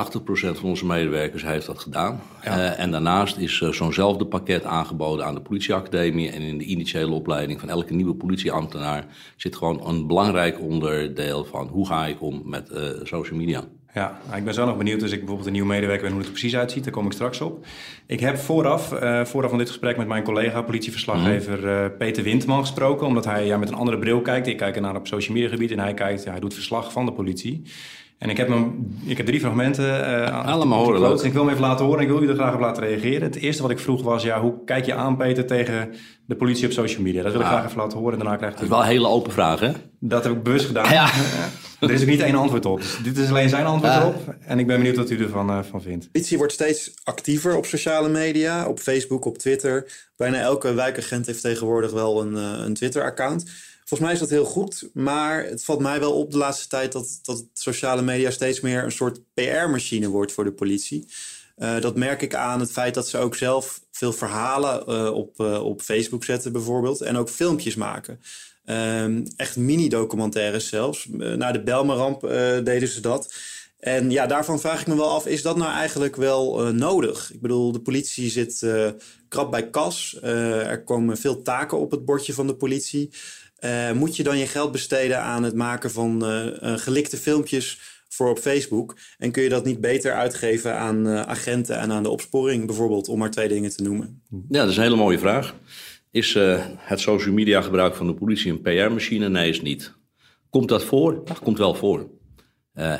van 0.59 0.69
onze 0.69 0.87
medewerkers 0.87 1.43
heeft 1.43 1.67
dat 1.67 1.79
gedaan. 1.79 2.21
Ja. 2.43 2.57
Uh, 2.57 2.81
en 2.81 2.91
daarnaast 2.91 3.37
is 3.37 3.61
uh, 3.61 3.69
zo'nzelfde 3.69 4.27
pakket 4.27 4.65
aangeboden 4.65 5.27
aan 5.27 5.35
de 5.35 5.41
politieacademie. 5.41 6.31
En 6.31 6.41
in 6.41 6.59
de 6.59 6.65
initiële 6.65 7.13
opleiding 7.13 7.61
van 7.61 7.69
elke 7.69 7.95
nieuwe 7.95 8.15
politieambtenaar 8.15 9.07
zit 9.37 9.57
gewoon 9.57 9.89
een 9.89 10.07
belangrijk 10.07 10.61
onderdeel 10.61 11.45
van 11.45 11.69
hoe 11.69 11.87
ga 11.87 12.07
ik 12.07 12.23
om 12.23 12.43
met 12.45 12.71
social 13.03 13.39
media. 13.39 13.65
Ja, 13.95 14.21
nou, 14.27 14.39
ik 14.39 14.45
ben 14.45 14.55
zo 14.55 14.67
nog 14.67 14.77
benieuwd 14.77 15.03
als 15.03 15.11
ik 15.11 15.19
bijvoorbeeld 15.19 15.47
een 15.47 15.53
nieuwe 15.53 15.69
medewerker 15.69 16.03
ben 16.03 16.11
hoe 16.11 16.21
het 16.21 16.29
er 16.29 16.39
precies 16.39 16.57
uitziet. 16.57 16.85
Daar 16.85 16.93
kom 16.93 17.07
ik 17.07 17.13
straks 17.13 17.41
op. 17.41 17.67
Ik 18.07 18.21
heb 18.21 18.37
vooraf, 18.37 18.93
uh, 18.93 19.25
vooraf 19.25 19.51
van 19.51 19.59
dit 19.59 19.69
gesprek 19.69 19.97
met 19.97 20.07
mijn 20.07 20.23
collega, 20.23 20.63
politieverslaggever 20.63 21.65
uh, 21.65 21.85
Peter 21.99 22.23
Windman 22.23 22.61
gesproken. 22.61 23.07
Omdat 23.07 23.25
hij 23.25 23.47
ja, 23.47 23.57
met 23.57 23.69
een 23.69 23.75
andere 23.75 23.99
bril 23.99 24.21
kijkt. 24.21 24.47
Ik 24.47 24.57
kijk 24.57 24.81
naar 24.81 24.97
op 24.97 25.07
social 25.07 25.35
media 25.35 25.51
gebied 25.51 25.71
en 25.71 25.79
hij 25.79 25.95
kijkt, 25.95 26.25
ja, 26.25 26.31
hij 26.31 26.41
doet 26.41 26.55
verslag 26.55 26.93
van 26.93 27.07
de 27.07 27.13
politie. 27.13 27.63
En 28.25 28.31
ik 28.31 28.37
heb, 28.37 28.49
hem, 28.49 28.95
ik 29.05 29.17
heb 29.17 29.27
drie 29.27 29.41
fragmenten 29.41 29.85
uh, 29.85 30.47
Allemaal 30.47 30.85
horen. 30.85 31.25
Ik 31.25 31.33
wil 31.33 31.43
hem 31.43 31.51
even 31.51 31.67
laten 31.67 31.85
horen 31.85 32.01
en 32.01 32.07
ik 32.07 32.13
wil 32.13 32.23
u 32.23 32.29
er 32.29 32.35
graag 32.35 32.55
op 32.55 32.61
laten 32.61 32.83
reageren. 32.83 33.23
Het 33.23 33.35
eerste 33.35 33.63
wat 33.63 33.71
ik 33.71 33.79
vroeg 33.79 34.03
was, 34.03 34.23
ja, 34.23 34.41
hoe 34.41 34.55
kijk 34.65 34.87
je 34.87 34.95
aan 34.95 35.17
Peter 35.17 35.47
tegen 35.47 35.95
de 36.27 36.35
politie 36.35 36.67
op 36.67 36.73
social 36.73 37.03
media? 37.03 37.23
Dat 37.23 37.33
wil 37.33 37.41
ik 37.41 37.47
ah. 37.47 37.53
graag 37.53 37.65
even 37.67 37.77
laten 37.77 37.99
horen 37.99 38.13
en 38.13 38.19
daarna 38.19 38.37
krijg 38.37 38.53
ik... 38.53 38.59
Dat 38.59 38.69
is 38.69 38.75
wel 38.75 38.85
een 38.85 38.91
hele 38.91 39.09
open 39.09 39.33
vraag, 39.33 39.61
hè? 39.61 39.73
Dat 39.99 40.25
heb 40.25 40.33
ik 40.33 40.43
bewust 40.43 40.67
gedaan. 40.67 40.93
Ja. 40.93 41.11
er 41.81 41.91
is 41.91 42.01
ook 42.01 42.07
niet 42.07 42.21
één 42.21 42.35
antwoord 42.35 42.67
op. 42.67 42.79
Dus 42.79 42.99
dit 43.03 43.19
is 43.19 43.29
alleen 43.29 43.49
zijn 43.49 43.67
antwoord 43.67 43.95
erop. 43.95 44.35
En 44.41 44.59
ik 44.59 44.67
ben 44.67 44.77
benieuwd 44.77 44.97
wat 44.97 45.11
u 45.11 45.23
ervan 45.23 45.51
uh, 45.51 45.59
van 45.71 45.83
vindt. 45.83 46.11
Politie 46.13 46.39
wordt 46.39 46.53
steeds 46.53 46.93
actiever 47.03 47.57
op 47.57 47.67
sociale 47.67 48.09
media. 48.09 48.67
Op 48.67 48.79
Facebook, 48.79 49.25
op 49.25 49.39
Twitter. 49.39 49.87
Bijna 50.17 50.39
elke 50.39 50.75
wijkagent 50.75 51.27
heeft 51.27 51.41
tegenwoordig 51.41 51.93
wel 51.93 52.21
een, 52.21 52.33
uh, 52.33 52.65
een 52.65 52.75
Twitter-account. 52.75 53.45
Volgens 53.85 54.01
mij 54.01 54.13
is 54.13 54.19
dat 54.19 54.31
heel 54.31 54.45
goed, 54.45 54.91
maar 54.93 55.45
het 55.45 55.65
valt 55.65 55.81
mij 55.81 56.01
wel 56.01 56.13
op 56.13 56.31
de 56.31 56.39
laatste 56.39 56.69
tijd 56.69 56.93
dat, 56.93 57.19
dat 57.23 57.45
sociale 57.53 58.03
media 58.03 58.31
steeds 58.31 58.61
meer 58.61 58.85
een 58.85 58.93
soort 58.93 59.21
PR-machine 59.35 60.09
wordt 60.09 60.33
voor 60.33 60.45
de 60.45 60.53
politie. 60.53 61.07
Uh, 61.59 61.81
dat 61.81 61.97
merk 61.97 62.23
ik 62.23 62.35
aan 62.35 62.61
het 62.61 62.73
feit 62.73 62.95
dat 62.95 63.09
ze 63.09 63.19
ook 63.19 63.35
zelf 63.35 63.81
veel 63.91 64.13
verhalen 64.13 64.85
uh, 64.89 65.15
op, 65.15 65.41
uh, 65.41 65.65
op 65.65 65.81
Facebook 65.81 66.25
zetten, 66.25 66.53
bijvoorbeeld. 66.53 67.01
En 67.01 67.17
ook 67.17 67.29
filmpjes 67.29 67.75
maken. 67.75 68.21
Um, 68.67 69.23
echt 69.37 69.57
mini-documentaires 69.57 70.69
zelfs. 70.69 71.07
na 71.11 71.53
de 71.53 71.63
Belmeramp 71.63 72.21
deden 72.65 72.89
ze 72.89 73.01
dat. 73.01 73.35
En 73.79 74.11
ja, 74.11 74.27
daarvan 74.27 74.61
vraag 74.61 74.81
ik 74.81 74.87
me 74.87 74.97
wel 74.97 75.11
af, 75.11 75.27
is 75.27 75.43
dat 75.43 75.57
nou 75.57 75.73
eigenlijk 75.73 76.17
wel 76.17 76.73
nodig? 76.73 77.33
Ik 77.33 77.41
bedoel, 77.41 77.73
de 77.73 77.81
politie 77.81 78.31
zit 78.31 78.67
krap 79.29 79.51
bij 79.51 79.71
kas. 79.71 80.19
er 80.23 80.85
komen 80.85 81.17
veel 81.17 81.43
taken 81.43 81.79
op 81.79 81.91
het 81.91 82.05
bordje 82.05 82.33
van 82.35 82.47
de 82.47 82.57
politie. 82.57 83.11
Uh, 83.65 83.93
moet 83.93 84.17
je 84.17 84.23
dan 84.23 84.39
je 84.39 84.47
geld 84.47 84.73
besteden 84.73 85.21
aan 85.21 85.43
het 85.43 85.55
maken 85.55 85.91
van 85.91 86.25
uh, 86.25 86.47
gelikte 86.77 87.17
filmpjes 87.17 87.81
voor 88.09 88.31
op 88.31 88.39
Facebook? 88.39 88.97
En 89.19 89.31
kun 89.31 89.43
je 89.43 89.49
dat 89.49 89.65
niet 89.65 89.81
beter 89.81 90.13
uitgeven 90.13 90.79
aan 90.79 91.09
agenten 91.09 91.79
en 91.79 91.93
aan 91.93 92.03
de 92.03 92.09
opsporing 92.09 92.67
bijvoorbeeld, 92.67 93.09
om 93.09 93.19
maar 93.19 93.31
twee 93.31 93.49
dingen 93.49 93.77
te 93.77 93.83
noemen? 93.83 94.23
Ja, 94.49 94.61
dat 94.61 94.69
is 94.69 94.77
een 94.77 94.83
hele 94.83 94.97
mooie 94.97 95.19
vraag. 95.19 95.55
Is 96.11 96.35
het 96.77 97.01
social 97.01 97.35
media 97.35 97.61
gebruik 97.61 97.95
van 97.95 98.07
de 98.07 98.15
politie 98.15 98.53
een 98.53 98.61
PR-machine? 98.61 99.29
Nee, 99.29 99.49
is 99.49 99.63
niet. 99.63 99.95
Komt 100.51 100.69
dat 100.69 100.85
voor? 100.85 101.23
Dat 101.25 101.39
komt 101.39 101.59
wel 101.59 101.75
voor. 101.75 102.09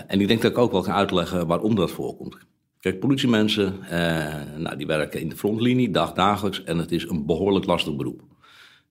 en 0.07 0.21
ik 0.21 0.29
denk 0.29 0.43
dat 0.43 0.51
ik 0.51 0.59
ook 0.59 0.73
wel 0.73 0.83
kan 0.83 0.95
uitleggen 0.95 1.47
waarom 1.47 1.75
dat 1.75 1.91
voorkomt. 1.91 2.37
Kijk, 2.81 3.01
politiemensen, 3.01 3.79
nou, 4.59 4.77
die 4.77 4.87
werken 4.87 5.21
in 5.21 5.29
de 5.29 5.37
frontlinie 5.37 5.91
dagdagelijks 5.91 6.65
en 6.65 6.79
het 6.79 6.93
is 6.93 7.09
een 7.09 7.27
behoorlijk 7.27 7.67
lastig 7.67 7.97
beroep. 7.97 8.34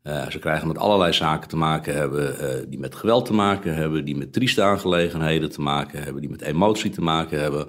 Uh, 0.03 0.29
ze 0.29 0.39
krijgen 0.39 0.67
met 0.67 0.77
allerlei 0.77 1.13
zaken 1.13 1.49
te 1.49 1.57
maken 1.57 1.95
hebben 1.95 2.35
uh, 2.41 2.47
die 2.69 2.79
met 2.79 2.95
geweld 2.95 3.25
te 3.25 3.33
maken 3.33 3.75
hebben, 3.75 4.05
die 4.05 4.17
met 4.17 4.33
trieste 4.33 4.61
aangelegenheden 4.61 5.49
te 5.49 5.61
maken 5.61 6.03
hebben, 6.03 6.21
die 6.21 6.29
met 6.29 6.41
emotie 6.41 6.89
te 6.89 7.01
maken 7.01 7.41
hebben. 7.41 7.67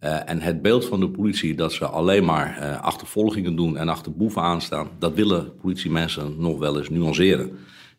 Uh, 0.00 0.30
en 0.30 0.40
het 0.40 0.62
beeld 0.62 0.84
van 0.84 1.00
de 1.00 1.08
politie 1.08 1.54
dat 1.54 1.72
ze 1.72 1.86
alleen 1.86 2.24
maar 2.24 2.78
achtervolgingen 2.80 3.56
doen 3.56 3.76
en 3.76 3.88
achter 3.88 4.12
boeven 4.12 4.42
aanstaan, 4.42 4.88
dat 4.98 5.14
willen 5.14 5.56
politiemensen 5.56 6.34
nog 6.38 6.58
wel 6.58 6.78
eens 6.78 6.88
nuanceren. 6.88 7.48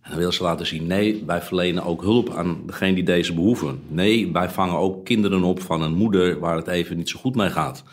En 0.02 0.10
dan 0.10 0.18
willen 0.18 0.34
ze 0.34 0.44
laten 0.44 0.66
zien, 0.66 0.88
nee, 0.88 1.24
wij 1.26 1.42
verlenen 1.42 1.84
ook 1.84 2.02
hulp 2.02 2.34
aan 2.34 2.62
degene 2.66 2.94
die 2.94 3.04
deze 3.04 3.34
behoeven. 3.34 3.82
Nee, 3.88 4.32
wij 4.32 4.50
vangen 4.50 4.78
ook 4.78 5.06
kinderen 5.06 5.44
op 5.44 5.62
van 5.62 5.82
een 5.82 5.96
moeder 5.96 6.40
waar 6.40 6.56
het 6.56 6.68
even 6.68 6.98
niet 6.98 7.10
zo 7.10 7.20
goed 7.20 7.36
mee 7.36 7.50
gaat. 7.50 7.84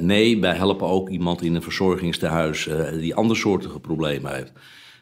nee, 0.00 0.40
wij 0.40 0.54
helpen 0.54 0.86
ook 0.86 1.08
iemand 1.08 1.42
in 1.42 1.54
een 1.54 1.62
verzorgingstehuis 1.62 2.68
die 2.92 3.14
andersoortige 3.14 3.80
problemen 3.80 4.34
heeft. 4.34 4.52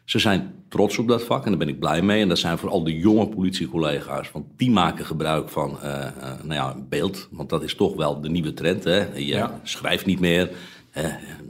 Ze 0.07 0.19
zijn 0.19 0.53
trots 0.69 0.97
op 0.97 1.07
dat 1.07 1.23
vak 1.23 1.43
en 1.43 1.49
daar 1.49 1.59
ben 1.59 1.67
ik 1.67 1.79
blij 1.79 2.01
mee. 2.01 2.21
En 2.21 2.27
dat 2.27 2.37
zijn 2.37 2.57
vooral 2.57 2.83
de 2.83 2.97
jonge 2.97 3.27
politiecollega's. 3.27 4.31
Want 4.31 4.45
die 4.57 4.71
maken 4.71 5.05
gebruik 5.05 5.49
van 5.49 5.77
uh, 5.83 5.89
uh, 5.89 6.23
nou 6.43 6.53
ja, 6.53 6.75
beeld. 6.89 7.27
Want 7.31 7.49
dat 7.49 7.63
is 7.63 7.75
toch 7.75 7.95
wel 7.95 8.21
de 8.21 8.29
nieuwe 8.29 8.53
trend. 8.53 8.83
Hè? 8.83 9.05
Je 9.15 9.47
schrijft 9.63 10.05
niet 10.05 10.19
meer, 10.19 10.49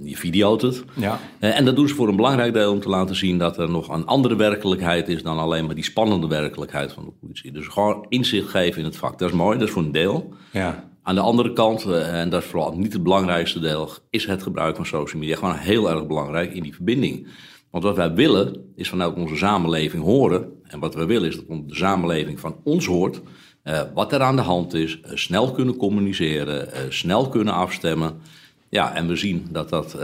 je 0.04 0.18
video't 0.18 0.62
het. 0.62 0.84
Ja. 0.94 1.20
Uh, 1.40 1.58
en 1.58 1.66
dat 1.66 1.76
doen 1.76 1.88
ze 1.88 1.96
voor 1.96 2.08
een 2.08 2.16
belangrijk 2.16 2.54
deel 2.54 2.72
om 2.72 2.80
te 2.80 2.90
laten 2.90 3.16
zien 3.16 3.38
dat 3.38 3.58
er 3.58 3.70
nog 3.70 3.90
een 3.90 4.06
andere 4.06 4.36
werkelijkheid 4.36 5.08
is 5.08 5.24
dan 5.24 5.38
alleen 5.38 5.66
maar 5.66 5.76
die 5.76 5.84
spannende 5.84 6.28
werkelijkheid 6.28 6.94
van 6.94 7.06
de 7.06 7.12
politie. 7.22 7.52
Dus 7.52 7.68
gewoon 7.68 8.06
inzicht 8.10 8.50
geven 8.50 8.80
in 8.80 8.86
het 8.86 8.98
vak. 8.98 9.20
Dat 9.20 9.30
is 9.30 9.36
mooi, 9.36 9.58
dat 9.58 9.68
is 9.68 9.74
voor 9.74 9.84
een 9.84 9.92
deel. 9.92 10.34
Ja. 10.52 10.90
Aan 11.04 11.16
de 11.16 11.22
andere 11.22 11.54
kant, 11.54 11.86
en 11.86 12.30
dat 12.30 12.42
is 12.42 12.50
vooral 12.50 12.78
niet 12.78 12.94
het 12.94 13.04
belangrijkste 13.04 13.60
deel, 13.60 13.90
is 14.10 14.26
het 14.26 14.44
gebruik 14.44 14.76
van 14.76 14.86
social 14.86 15.22
media 15.22 15.36
gewoon 15.36 15.56
heel 15.56 15.90
erg 15.90 16.08
belangrijk 16.08 16.54
in 16.54 16.64
die 16.64 16.76
verbinding. 16.76 17.28
Want 17.72 17.84
wat 17.84 17.96
wij 17.96 18.14
willen 18.14 18.72
is 18.76 18.90
vanuit 18.90 19.16
onze 19.16 19.36
samenleving 19.36 20.04
horen. 20.04 20.52
En 20.64 20.80
wat 20.80 20.96
we 20.96 21.06
willen 21.06 21.28
is 21.28 21.36
dat 21.36 21.70
de 21.70 21.76
samenleving 21.76 22.40
van 22.40 22.56
ons 22.64 22.86
hoort. 22.86 23.22
Uh, 23.64 23.82
wat 23.94 24.14
er 24.14 24.22
aan 24.22 24.36
de 24.36 24.42
hand 24.42 24.74
is. 24.74 25.00
Uh, 25.00 25.12
snel 25.14 25.52
kunnen 25.52 25.76
communiceren. 25.76 26.68
Uh, 26.68 26.80
snel 26.90 27.30
kunnen 27.30 27.54
afstemmen. 27.54 28.22
Ja, 28.70 28.96
en 28.96 29.08
we 29.08 29.16
zien 29.16 29.48
dat 29.52 29.70
dat 29.70 29.98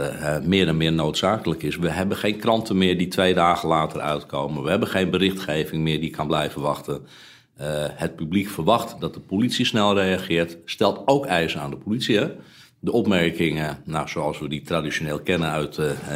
meer 0.44 0.68
en 0.68 0.76
meer 0.76 0.92
noodzakelijk 0.92 1.62
is. 1.62 1.76
We 1.76 1.90
hebben 1.90 2.16
geen 2.16 2.36
kranten 2.36 2.78
meer 2.78 2.98
die 2.98 3.08
twee 3.08 3.34
dagen 3.34 3.68
later 3.68 4.00
uitkomen. 4.00 4.62
We 4.62 4.70
hebben 4.70 4.88
geen 4.88 5.10
berichtgeving 5.10 5.82
meer 5.82 6.00
die 6.00 6.10
kan 6.10 6.26
blijven 6.26 6.60
wachten. 6.60 7.00
het 7.94 8.16
publiek 8.16 8.48
verwacht 8.48 9.00
dat 9.00 9.14
de 9.14 9.20
politie 9.20 9.64
snel 9.64 9.94
reageert. 9.94 10.58
Stelt 10.64 11.02
ook 11.04 11.26
eisen 11.26 11.60
aan 11.60 11.70
de 11.70 11.76
politie. 11.76 12.18
Hè? 12.18 12.30
de 12.78 12.92
opmerkingen, 12.92 13.78
nou, 13.84 14.08
zoals 14.08 14.38
we 14.38 14.48
die 14.48 14.62
traditioneel 14.62 15.20
kennen 15.20 15.50
uit 15.50 15.74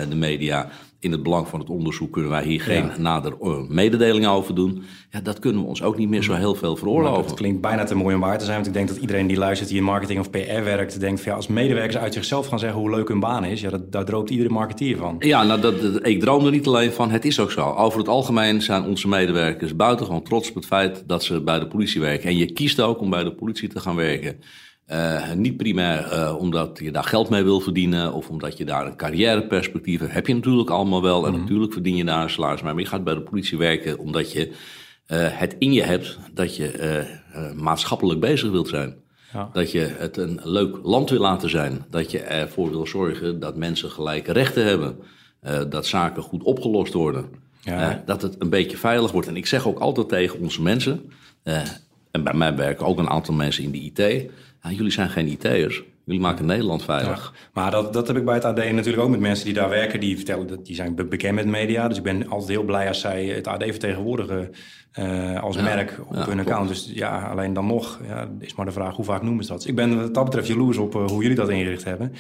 de 0.09 0.17
media, 0.17 0.71
in 1.01 1.13
het 1.13 1.23
belang 1.23 1.49
van 1.49 1.61
het 1.61 1.71
onderzoek 1.71 2.13
kunnen 2.13 2.31
wij 2.31 2.45
hier 2.45 2.61
geen 2.61 2.91
nader 2.99 3.35
uh, 3.43 3.69
mededelingen 3.69 4.31
over 4.31 4.55
doen. 4.55 4.83
Ja, 5.11 5.21
dat 5.21 5.39
kunnen 5.39 5.63
we 5.63 5.69
ons 5.69 5.83
ook 5.83 5.97
niet 5.97 6.09
meer 6.09 6.23
zo 6.23 6.33
heel 6.33 6.55
veel 6.55 6.77
veroorloven. 6.77 7.25
Het 7.25 7.35
klinkt 7.35 7.61
bijna 7.61 7.85
te 7.85 7.95
mooi 7.95 8.15
om 8.15 8.21
waar 8.21 8.39
te 8.39 8.45
zijn. 8.45 8.57
Want 8.57 8.67
ik 8.67 8.73
denk 8.73 8.89
dat 8.89 8.97
iedereen 8.97 9.27
die 9.27 9.37
luistert, 9.37 9.69
die 9.69 9.79
in 9.79 9.85
marketing 9.85 10.21
of 10.21 10.31
PR 10.31 10.63
werkt, 10.63 11.01
denkt 11.01 11.21
van 11.21 11.31
ja, 11.31 11.37
als 11.37 11.47
medewerkers 11.47 11.97
uit 11.97 12.15
zichzelf 12.15 12.47
gaan 12.47 12.59
zeggen 12.59 12.81
hoe 12.81 12.91
leuk 12.91 13.09
hun 13.09 13.21
baan 13.21 13.45
is, 13.45 13.61
ja, 13.61 13.71
dat, 13.71 13.93
daar 13.93 14.05
droomt 14.05 14.31
iedere 14.31 14.49
marketeer 14.49 14.97
van. 14.97 15.17
Ja, 15.19 15.45
nou, 15.45 15.61
dat, 15.61 16.07
ik 16.07 16.21
droom 16.21 16.45
er 16.45 16.51
niet 16.51 16.67
alleen 16.67 16.93
van. 16.93 17.11
Het 17.11 17.25
is 17.25 17.41
ook 17.41 17.51
zo. 17.51 17.73
Over 17.73 17.99
het 17.99 18.09
algemeen 18.09 18.63
zijn 18.63 18.85
onze 18.85 19.09
medewerkers 19.09 19.77
buitengewoon 19.77 20.23
trots 20.23 20.49
op 20.49 20.55
het 20.55 20.67
feit 20.67 21.03
dat 21.07 21.25
ze 21.25 21.41
bij 21.41 21.59
de 21.59 21.67
politie 21.67 22.01
werken. 22.01 22.29
En 22.29 22.37
je 22.37 22.53
kiest 22.53 22.81
ook 22.81 23.01
om 23.01 23.11
bij 23.11 23.25
de 23.25 23.35
politie 23.35 23.69
te 23.69 23.81
gaan 23.81 23.97
werken. 23.97 24.41
Uh, 24.93 25.33
niet 25.33 25.57
primair 25.57 26.13
uh, 26.13 26.37
omdat 26.39 26.79
je 26.83 26.91
daar 26.91 27.05
geld 27.05 27.29
mee 27.29 27.43
wil 27.43 27.61
verdienen 27.61 28.13
of 28.13 28.29
omdat 28.29 28.59
je 28.59 28.65
daar 28.65 28.87
een 28.87 28.97
carrièreperspectief 28.97 30.01
hebt. 30.01 30.13
Heb 30.13 30.27
je 30.27 30.35
natuurlijk 30.35 30.71
allemaal 30.71 31.03
wel 31.03 31.27
en 31.27 31.33
mm 31.33 31.41
natuurlijk 31.41 31.73
verdien 31.73 31.97
je 31.97 32.05
daar 32.05 32.23
een 32.23 32.31
salaris 32.31 32.63
mee. 32.63 32.73
Maar 32.73 32.83
je 32.83 32.89
gaat 32.89 33.05
bij 33.05 33.15
de 33.15 33.21
politie 33.21 33.59
werken 33.59 33.99
omdat 33.99 34.33
je 34.33 34.49
uh, 34.49 34.55
het 35.31 35.57
in 35.59 35.73
je 35.73 35.83
hebt 35.83 36.19
dat 36.33 36.57
je 36.57 37.07
maatschappelijk 37.57 38.21
bezig 38.21 38.51
wilt 38.51 38.69
zijn. 38.69 38.97
Ja. 39.33 39.51
Dat 39.53 39.73
je 39.73 39.95
het 39.99 40.17
een 40.17 40.41
leuk 40.43 40.79
land 40.83 41.11
wil 41.11 41.21
laten 41.21 41.51
zijn. 41.51 41.85
Dat 41.91 42.11
je 42.11 42.19
ervoor 42.19 42.71
wil 42.71 42.87
zorgen 42.87 43.41
dat 43.41 43.57
mensen 43.57 43.91
gelijke 43.91 44.33
rechten 44.33 44.65
hebben. 44.65 44.97
dat 45.69 45.87
zaken 45.87 46.23
goed 46.23 46.43
opgelost 46.43 46.93
worden. 46.93 47.27
Ja. 47.61 48.03
dat 48.07 48.23
het 48.23 48.37
een 48.39 48.51
beetje 48.51 48.77
veilig 48.77 49.13
wordt. 49.13 49.29
En 49.29 49.37
ik 49.37 49.47
zeg 49.47 49.67
ook 49.67 49.79
altijd 49.79 50.09
tegen 50.09 50.41
onze 50.41 50.63
mensen, 50.63 51.13
en 52.11 52.25
bij 52.25 52.35
mij 52.35 52.57
werken 52.57 52.87
ook 52.87 52.99
een 52.99 53.11
aantal 53.11 53.35
mensen 53.35 53.65
in 53.65 53.71
de 53.71 53.79
IT 53.79 54.31
ja, 54.63 54.71
jullie 54.71 54.93
zijn 54.93 55.11
geen 55.11 55.27
IT'ers. 55.27 55.83
Jullie 56.05 56.23
maken 56.23 56.47
Nederland 56.47 56.85
veilig. 56.85 57.35
maar 57.53 57.71
dat, 57.71 57.93
dat 57.93 58.07
heb 58.07 58.17
ik 58.17 58.25
bij 58.25 58.35
het 58.35 58.45
AD 58.45 58.57
natuurlijk 58.57 59.03
ook 59.03 59.09
met 59.09 59.21
mensen 59.21 59.45
die 59.45 59.55
daar 59.55 59.69
werken. 59.69 60.01
Die 60.01 60.17
vertellen 60.17 60.47
dat 60.47 60.67
die 60.67 60.75
zijn 60.75 60.95
bekend 60.95 61.35
met 61.35 61.47
media. 61.47 61.89
Dus 61.89 61.97
ik 61.97 62.03
ben 62.03 62.29
altijd 62.29 62.51
heel 62.51 62.63
blij 62.63 62.89
als 62.89 63.01
zij 63.01 63.25
het 63.25 63.47
AD 63.47 63.63
vertegenwoordigen 63.63 64.51
uh, 64.99 65.43
als 65.43 65.57
merk 65.57 66.01
op 66.09 66.27
hun 66.27 66.41
account. 66.41 66.69
Dus 66.69 66.91
ja, 66.95 67.23
alleen 67.23 67.53
dan 67.53 67.67
nog 67.67 68.01
ja, 68.09 68.29
is 68.39 68.55
maar 68.55 68.67
de 68.67 68.73
vraag 68.73 68.97
hoe 68.97 69.05
vaak 69.05 69.23
noemen 69.23 69.45
ze 69.45 69.51
dat. 69.51 69.61
Dus 69.61 69.69
ik 69.69 69.77
ben 69.77 70.01
wat 70.01 70.15
dat 70.15 70.25
betreft 70.25 70.47
jaloers 70.47 70.77
op 70.77 70.95
uh, 70.95 71.07
hoe 71.07 71.23
jullie 71.23 71.37
dat 71.37 71.49
ingericht 71.49 71.85
hebben. 71.85 72.13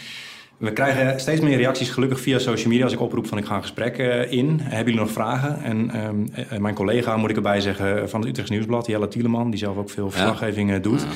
We 0.57 0.73
krijgen 0.73 1.21
steeds 1.21 1.40
meer 1.40 1.57
reacties, 1.57 1.90
gelukkig 1.90 2.21
via 2.21 2.38
social 2.38 2.68
media, 2.68 2.85
als 2.85 2.92
ik 2.92 3.00
oproep 3.00 3.26
van 3.26 3.38
ik 3.38 3.45
ga 3.45 3.57
een 3.57 3.62
gesprek 3.62 3.99
uh, 3.99 4.33
in. 4.33 4.61
Hebben 4.61 4.85
jullie 4.85 5.00
nog 5.00 5.11
vragen? 5.11 5.62
En 5.62 6.07
um, 6.07 6.30
mijn 6.59 6.75
collega, 6.75 7.16
moet 7.16 7.30
ik 7.30 7.37
erbij 7.37 7.61
zeggen, 7.61 8.09
van 8.09 8.21
het 8.21 8.28
Utrechts 8.28 8.50
Nieuwsblad, 8.50 8.87
Jelle 8.87 9.09
Tieleman, 9.09 9.50
die 9.50 9.59
zelf 9.59 9.76
ook 9.76 9.90
veel 9.90 10.11
verslaggeving 10.11 10.71
ja. 10.71 10.78
doet. 10.78 11.07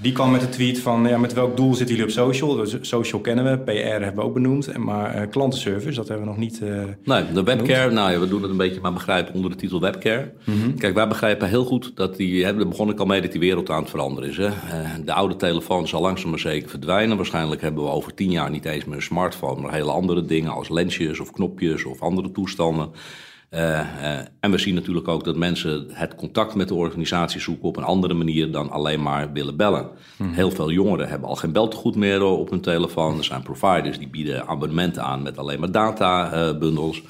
Die 0.00 0.12
kwam 0.12 0.30
met 0.30 0.40
de 0.40 0.48
tweet 0.48 0.80
van, 0.80 1.08
ja, 1.08 1.18
met 1.18 1.32
welk 1.32 1.56
doel 1.56 1.74
zitten 1.74 1.96
jullie 1.96 2.10
op 2.10 2.16
social? 2.16 2.56
Dus 2.56 2.76
social 2.80 3.20
kennen 3.20 3.44
we, 3.44 3.58
PR 3.58 3.72
hebben 3.72 4.14
we 4.14 4.22
ook 4.22 4.34
benoemd. 4.34 4.76
Maar 4.76 5.16
uh, 5.16 5.30
klantenservice, 5.30 5.96
dat 5.96 6.08
hebben 6.08 6.26
we 6.26 6.32
nog 6.32 6.40
niet 6.40 6.60
uh, 6.62 6.82
Nee, 7.04 7.32
de 7.32 7.42
webcare, 7.42 7.90
nou 7.90 8.12
ja, 8.12 8.18
we 8.18 8.28
doen 8.28 8.42
het 8.42 8.50
een 8.50 8.56
beetje 8.56 8.80
maar 8.80 8.92
begrijpen 8.92 9.34
onder 9.34 9.50
de 9.50 9.56
titel 9.56 9.80
webcare. 9.80 10.32
Mm 10.44 10.60
-hmm. 10.60 10.78
Kijk, 10.78 10.94
wij 10.94 11.08
begrijpen 11.08 11.48
heel 11.48 11.64
goed 11.64 11.92
dat 11.94 12.16
die, 12.16 12.44
hè, 12.44 12.56
daar 12.56 12.68
begon 12.68 12.90
ik 12.90 12.98
al 12.98 13.06
mee 13.06 13.20
dat 13.20 13.30
die 13.30 13.40
wereld 13.40 13.70
aan 13.70 13.80
het 13.80 13.90
veranderen 13.90 14.28
is. 14.30 14.36
Hè. 14.36 14.46
Uh, 14.46 14.52
de 15.04 15.12
oude 15.12 15.36
telefoon 15.36 15.88
zal 15.88 16.00
langzaam 16.00 16.30
maar 16.30 16.38
zeker 16.38 16.68
verdwijnen. 16.68 17.16
Waarschijnlijk 17.16 17.60
hebben 17.60 17.84
we 17.84 17.90
over 17.90 18.14
tien 18.14 18.30
jaar 18.30 18.50
niet 18.50 18.64
eens 18.64 18.84
meer 18.84 18.96
een 18.96 19.02
smartphone, 19.02 19.60
maar 19.60 19.72
hele 19.72 19.90
andere 19.90 20.24
dingen 20.24 20.52
als 20.52 20.68
lensjes 20.68 21.20
of 21.20 21.30
knopjes 21.30 21.84
of 21.84 22.00
andere 22.00 22.32
toestanden. 22.32 22.90
Uh, 23.50 23.60
uh, 23.60 24.18
en 24.40 24.50
we 24.50 24.58
zien 24.58 24.74
natuurlijk 24.74 25.08
ook 25.08 25.24
dat 25.24 25.36
mensen 25.36 25.86
het 25.90 26.14
contact 26.14 26.54
met 26.54 26.68
de 26.68 26.74
organisatie 26.74 27.40
zoeken 27.40 27.68
op 27.68 27.76
een 27.76 27.84
andere 27.84 28.14
manier 28.14 28.50
dan 28.50 28.70
alleen 28.70 29.02
maar 29.02 29.32
willen 29.32 29.56
bellen. 29.56 29.88
Hmm. 30.16 30.32
Heel 30.32 30.50
veel 30.50 30.70
jongeren 30.70 31.08
hebben 31.08 31.28
al 31.28 31.36
geen 31.36 31.52
beltegoed 31.52 31.96
meer 31.96 32.22
op 32.22 32.50
hun 32.50 32.60
telefoon. 32.60 33.18
Er 33.18 33.24
zijn 33.24 33.42
providers 33.42 33.98
die 33.98 34.08
bieden 34.08 34.46
abonnementen 34.46 35.02
aan 35.02 35.22
met 35.22 35.38
alleen 35.38 35.60
maar 35.60 35.70
databundels. 35.70 37.02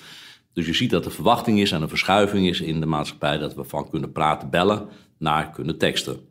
dus 0.52 0.66
je 0.66 0.75
ziet 0.75 0.90
dat 0.90 1.04
er 1.04 1.11
verwachting 1.11 1.61
is 1.61 1.73
en 1.73 1.83
een 1.83 1.88
verschuiving 1.88 2.49
is 2.49 2.61
in 2.61 2.80
de 2.80 2.87
maatschappij 2.87 3.38
dat 3.38 3.54
we 3.54 3.64
van 3.64 3.90
kunnen 3.90 4.12
praten, 4.12 4.50
bellen 4.50 4.88
naar 5.18 5.50
kunnen 5.50 5.78
teksten. 5.78 6.27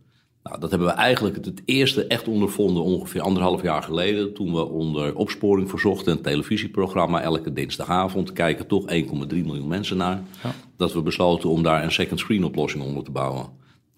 Nou, 0.48 0.60
dat 0.60 0.70
hebben 0.70 0.88
we 0.88 0.94
eigenlijk 0.94 1.46
het 1.46 1.62
eerste 1.66 2.08
echt 2.08 2.28
ondervonden 2.28 2.84
ongeveer 2.84 3.22
anderhalf 3.22 3.62
jaar 3.62 3.84
geleden. 3.84 4.34
Toen 4.34 4.54
we 4.54 4.66
onder 4.66 5.16
opsporing 5.16 5.70
verzochten 5.70 6.12
een 6.12 6.22
televisieprogramma 6.22 7.22
elke 7.22 7.54
dinsdagavond. 7.54 8.34
Kijken 8.34 8.68
toch 8.68 8.86
1,3 8.94 8.94
miljoen 9.28 9.68
mensen 9.68 9.98
naar. 9.98 10.24
Ja. 10.44 10.54
Dat 10.78 10.94
we 10.94 11.02
besloten 11.02 11.50
om 11.50 11.64
daar 11.64 11.84
een 11.84 11.92
second 11.92 12.20
screen 12.20 12.44
oplossing 12.44 12.84
onder 12.84 13.04
te 13.04 13.12
bouwen. 13.12 13.46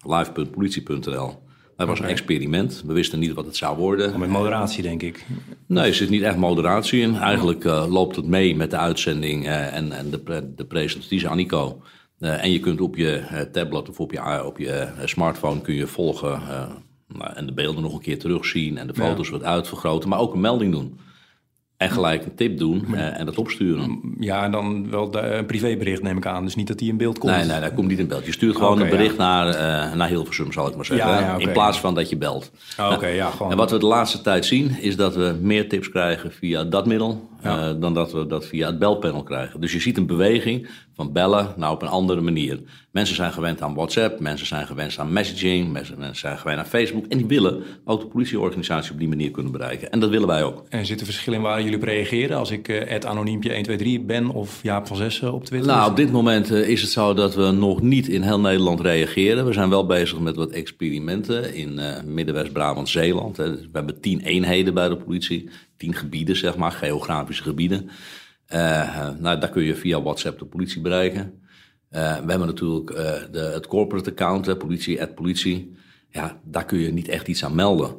Live.politie.nl. 0.06 1.38
Dat 1.76 1.88
was 1.88 1.98
een 2.00 2.06
experiment. 2.06 2.82
We 2.86 2.92
wisten 2.92 3.18
niet 3.18 3.32
wat 3.32 3.46
het 3.46 3.56
zou 3.56 3.76
worden. 3.76 4.18
met 4.18 4.28
moderatie, 4.28 4.82
denk 4.82 5.02
ik. 5.02 5.26
Nee, 5.66 5.86
er 5.86 5.94
zit 5.94 6.10
niet 6.10 6.22
echt 6.22 6.36
moderatie 6.36 7.00
in. 7.00 7.16
Eigenlijk 7.16 7.64
uh, 7.64 7.86
loopt 7.88 8.16
het 8.16 8.26
mee 8.26 8.56
met 8.56 8.70
de 8.70 8.76
uitzending 8.76 9.44
uh, 9.44 9.76
en, 9.76 9.92
en 9.92 10.10
de, 10.10 10.52
de 10.56 10.64
presentatie 10.64 11.28
aan 11.28 11.36
Nico. 11.36 11.82
Uh, 12.20 12.44
en 12.44 12.52
je 12.52 12.60
kunt 12.60 12.80
op 12.80 12.96
je 12.96 13.22
uh, 13.32 13.40
tablet 13.40 13.88
of 13.88 14.00
op 14.00 14.12
je, 14.12 14.44
op 14.44 14.58
je 14.58 14.88
smartphone 15.04 15.60
kun 15.60 15.74
je 15.74 15.86
volgen 15.86 16.42
nou, 17.08 17.32
en 17.34 17.46
de 17.46 17.52
beelden 17.52 17.82
nog 17.82 17.92
een 17.92 18.00
keer 18.00 18.18
terugzien 18.18 18.78
en 18.78 18.86
de 18.86 18.94
foto's 18.94 19.26
ja. 19.26 19.32
wat 19.32 19.44
uitvergroten, 19.44 20.08
maar 20.08 20.18
ook 20.18 20.34
een 20.34 20.40
melding 20.40 20.72
doen. 20.72 20.98
En 21.76 21.90
gelijk 21.90 22.24
een 22.24 22.34
tip 22.34 22.58
doen 22.58 22.94
en 22.94 23.26
dat 23.26 23.38
opsturen. 23.38 24.00
Ja, 24.18 24.44
en 24.44 24.50
dan 24.50 24.90
wel 24.90 25.16
een 25.16 25.46
privébericht 25.46 26.02
neem 26.02 26.16
ik 26.16 26.26
aan. 26.26 26.44
Dus 26.44 26.54
niet 26.54 26.66
dat 26.66 26.78
die 26.78 26.88
in 26.88 26.96
beeld 26.96 27.18
komt. 27.18 27.32
Nee, 27.32 27.44
nee, 27.44 27.60
dat 27.60 27.74
komt 27.74 27.88
niet 27.88 27.98
in 27.98 28.08
beeld. 28.08 28.26
Je 28.26 28.32
stuurt 28.32 28.56
gewoon 28.56 28.72
okay, 28.72 28.84
een 28.84 28.90
bericht 28.90 29.16
ja. 29.16 29.44
naar, 29.44 29.96
naar 29.96 30.08
Hilversum, 30.08 30.52
zal 30.52 30.68
ik 30.68 30.76
maar 30.76 30.84
zeggen. 30.84 31.08
Ja, 31.08 31.34
okay. 31.34 31.46
In 31.46 31.52
plaats 31.52 31.80
van 31.80 31.94
dat 31.94 32.08
je 32.08 32.16
belt. 32.16 32.50
Oh, 32.78 32.92
okay, 32.92 33.14
ja, 33.14 33.30
gewoon. 33.36 33.50
En 33.50 33.56
wat 33.56 33.70
we 33.70 33.78
de 33.78 33.86
laatste 33.86 34.20
tijd 34.20 34.46
zien, 34.46 34.78
is 34.80 34.96
dat 34.96 35.14
we 35.14 35.38
meer 35.40 35.68
tips 35.68 35.90
krijgen 35.90 36.32
via 36.32 36.64
dat 36.64 36.86
middel. 36.86 37.29
Uh, 37.44 37.70
dan 37.80 37.94
dat 37.94 38.12
we 38.12 38.26
dat 38.26 38.46
via 38.46 38.66
het 38.66 38.78
belpanel 38.78 39.22
krijgen. 39.22 39.60
Dus 39.60 39.72
je 39.72 39.80
ziet 39.80 39.96
een 39.96 40.06
beweging 40.06 40.68
van 40.94 41.12
bellen 41.12 41.54
naar 41.56 41.70
op 41.70 41.82
een 41.82 41.88
andere 41.88 42.20
manier. 42.20 42.60
Mensen 42.90 43.16
zijn 43.16 43.32
gewend 43.32 43.62
aan 43.62 43.74
WhatsApp, 43.74 44.20
mensen 44.20 44.46
zijn 44.46 44.66
gewend 44.66 44.98
aan 44.98 45.12
messaging, 45.12 45.72
mensen, 45.72 46.16
zijn 46.16 46.38
gewend 46.38 46.58
aan 46.58 46.66
Facebook. 46.66 47.06
En 47.06 47.18
die 47.18 47.26
willen 47.26 47.62
ook 47.84 48.00
de 48.00 48.06
politieorganisatie 48.06 48.92
op 48.92 48.98
die 48.98 49.08
manier 49.08 49.30
kunnen 49.30 49.52
bereiken. 49.52 49.90
En 49.90 50.00
dat 50.00 50.10
willen 50.10 50.28
wij 50.28 50.42
ook. 50.42 50.64
En 50.68 50.86
zit 50.86 51.00
er 51.00 51.06
verschil 51.06 51.32
in 51.32 51.40
waar 51.40 51.62
jullie 51.62 51.76
op 51.76 51.82
reageren? 51.82 52.36
Als 52.36 52.50
ik 52.50 52.68
uh, 52.68 52.98
anoniempje 52.98 53.54
123 53.54 54.06
ben 54.06 54.28
of 54.28 54.62
Jaap 54.62 54.86
van 54.86 54.96
Zessen 54.96 55.32
op 55.32 55.44
Twitter? 55.44 55.70
Nou, 55.70 55.90
op 55.90 55.96
dit 55.96 56.12
moment 56.12 56.50
uh, 56.50 56.68
is 56.68 56.82
het 56.82 56.90
zo 56.90 57.14
dat 57.14 57.34
we 57.34 57.50
nog 57.50 57.82
niet 57.82 58.08
in 58.08 58.22
heel 58.22 58.40
Nederland 58.40 58.80
reageren. 58.80 59.46
We 59.46 59.52
zijn 59.52 59.70
wel 59.70 59.86
bezig 59.86 60.18
met 60.18 60.36
wat 60.36 60.50
experimenten 60.50 61.54
in 61.54 61.80
Midden-West-Brabant, 62.04 62.88
Zeeland. 62.88 63.36
Hè. 63.36 63.50
We 63.50 63.68
hebben 63.72 64.00
tien 64.00 64.20
eenheden 64.20 64.74
bij 64.74 64.88
de 64.88 64.96
politie, 64.96 65.48
tien 65.80 65.94
gebieden, 65.94 66.36
zeg 66.36 66.56
maar, 66.56 66.72
geografische 66.72 67.42
gebieden. 67.42 67.90
nou, 69.18 69.38
daar 69.38 69.50
kun 69.50 69.62
je 69.62 69.74
via 69.74 70.02
WhatsApp 70.02 70.38
de 70.38 70.44
politie 70.44 70.80
bereiken. 70.80 71.40
Uh, 71.90 71.98
we 71.98 72.30
hebben 72.30 72.46
natuurlijk 72.46 72.90
uh, 72.90 72.96
de, 73.32 73.38
het 73.38 73.66
corporate 73.66 74.10
account, 74.10 74.46
hè, 74.46 74.56
politie, 74.56 75.02
at 75.02 75.14
politie. 75.14 75.76
Ja, 76.08 76.40
daar 76.44 76.64
kun 76.64 76.78
je 76.78 76.92
niet 76.92 77.08
echt 77.08 77.28
iets 77.28 77.44
aan 77.44 77.54
melden. 77.54 77.94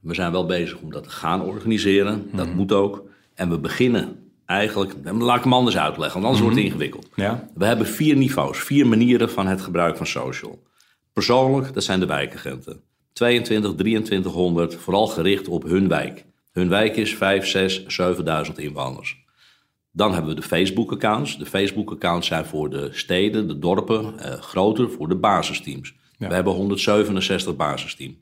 We 0.00 0.14
zijn 0.14 0.32
wel 0.32 0.46
bezig 0.46 0.80
om 0.80 0.90
dat 0.90 1.02
te 1.02 1.10
gaan 1.10 1.42
organiseren. 1.42 2.30
Dat 2.32 2.54
moet 2.54 2.72
ook. 2.72 3.04
En 3.34 3.50
we 3.50 3.58
beginnen 3.58 4.16
eigenlijk, 4.46 4.94
laat 5.04 5.36
ik 5.36 5.42
hem 5.42 5.52
anders 5.52 5.78
uitleggen, 5.78 6.20
want 6.20 6.24
anders 6.24 6.42
wordt 6.42 6.56
het 6.56 6.64
ingewikkeld. 6.64 7.08
Ja. 7.14 7.48
We 7.54 7.64
hebben 7.64 7.86
vier 7.86 8.16
niveaus, 8.16 8.58
vier 8.58 8.86
manieren 8.86 9.30
van 9.30 9.46
het 9.46 9.60
gebruik 9.60 9.96
van 9.96 10.06
social. 10.06 10.62
Persoonlijk, 11.12 11.74
dat 11.74 11.84
zijn 11.84 12.00
de 12.00 12.06
wijkagenten. 12.06 12.80
22, 13.12 13.74
2300, 13.74 14.74
vooral 14.74 15.06
gericht 15.06 15.48
op 15.48 15.62
hun 15.62 15.88
wijk. 15.88 16.24
Hun 16.56 16.68
wijk 16.68 16.96
is 16.96 17.14
5, 17.14 17.46
6, 17.46 17.86
7000 17.86 18.58
inwoners. 18.58 19.24
Dan 19.92 20.12
hebben 20.12 20.34
we 20.34 20.40
de 20.40 20.46
Facebook-accounts. 20.46 21.38
De 21.38 21.46
Facebook-accounts 21.46 22.26
zijn 22.26 22.44
voor 22.44 22.70
de 22.70 22.88
steden, 22.92 23.48
de 23.48 23.58
dorpen, 23.58 24.18
eh, 24.18 24.40
groter 24.40 24.90
voor 24.90 25.08
de 25.08 25.14
basisteams. 25.14 25.94
Ja. 26.18 26.28
We 26.28 26.34
hebben 26.34 26.52
167 26.52 27.56
basisteams. 27.56 28.14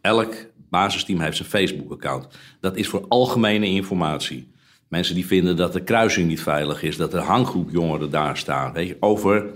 Elk 0.00 0.34
basisteam 0.68 1.20
heeft 1.20 1.36
zijn 1.36 1.48
Facebook-account. 1.48 2.28
Dat 2.60 2.76
is 2.76 2.88
voor 2.88 3.04
algemene 3.08 3.66
informatie. 3.66 4.48
Mensen 4.88 5.14
die 5.14 5.26
vinden 5.26 5.56
dat 5.56 5.72
de 5.72 5.82
kruising 5.82 6.28
niet 6.28 6.42
veilig 6.42 6.82
is, 6.82 6.96
dat 6.96 7.14
er 7.14 7.20
hanggroep 7.20 7.70
jongeren 7.70 8.10
daar 8.10 8.36
staan. 8.36 8.72
Weet 8.72 8.88
je, 8.88 8.96
over 9.00 9.46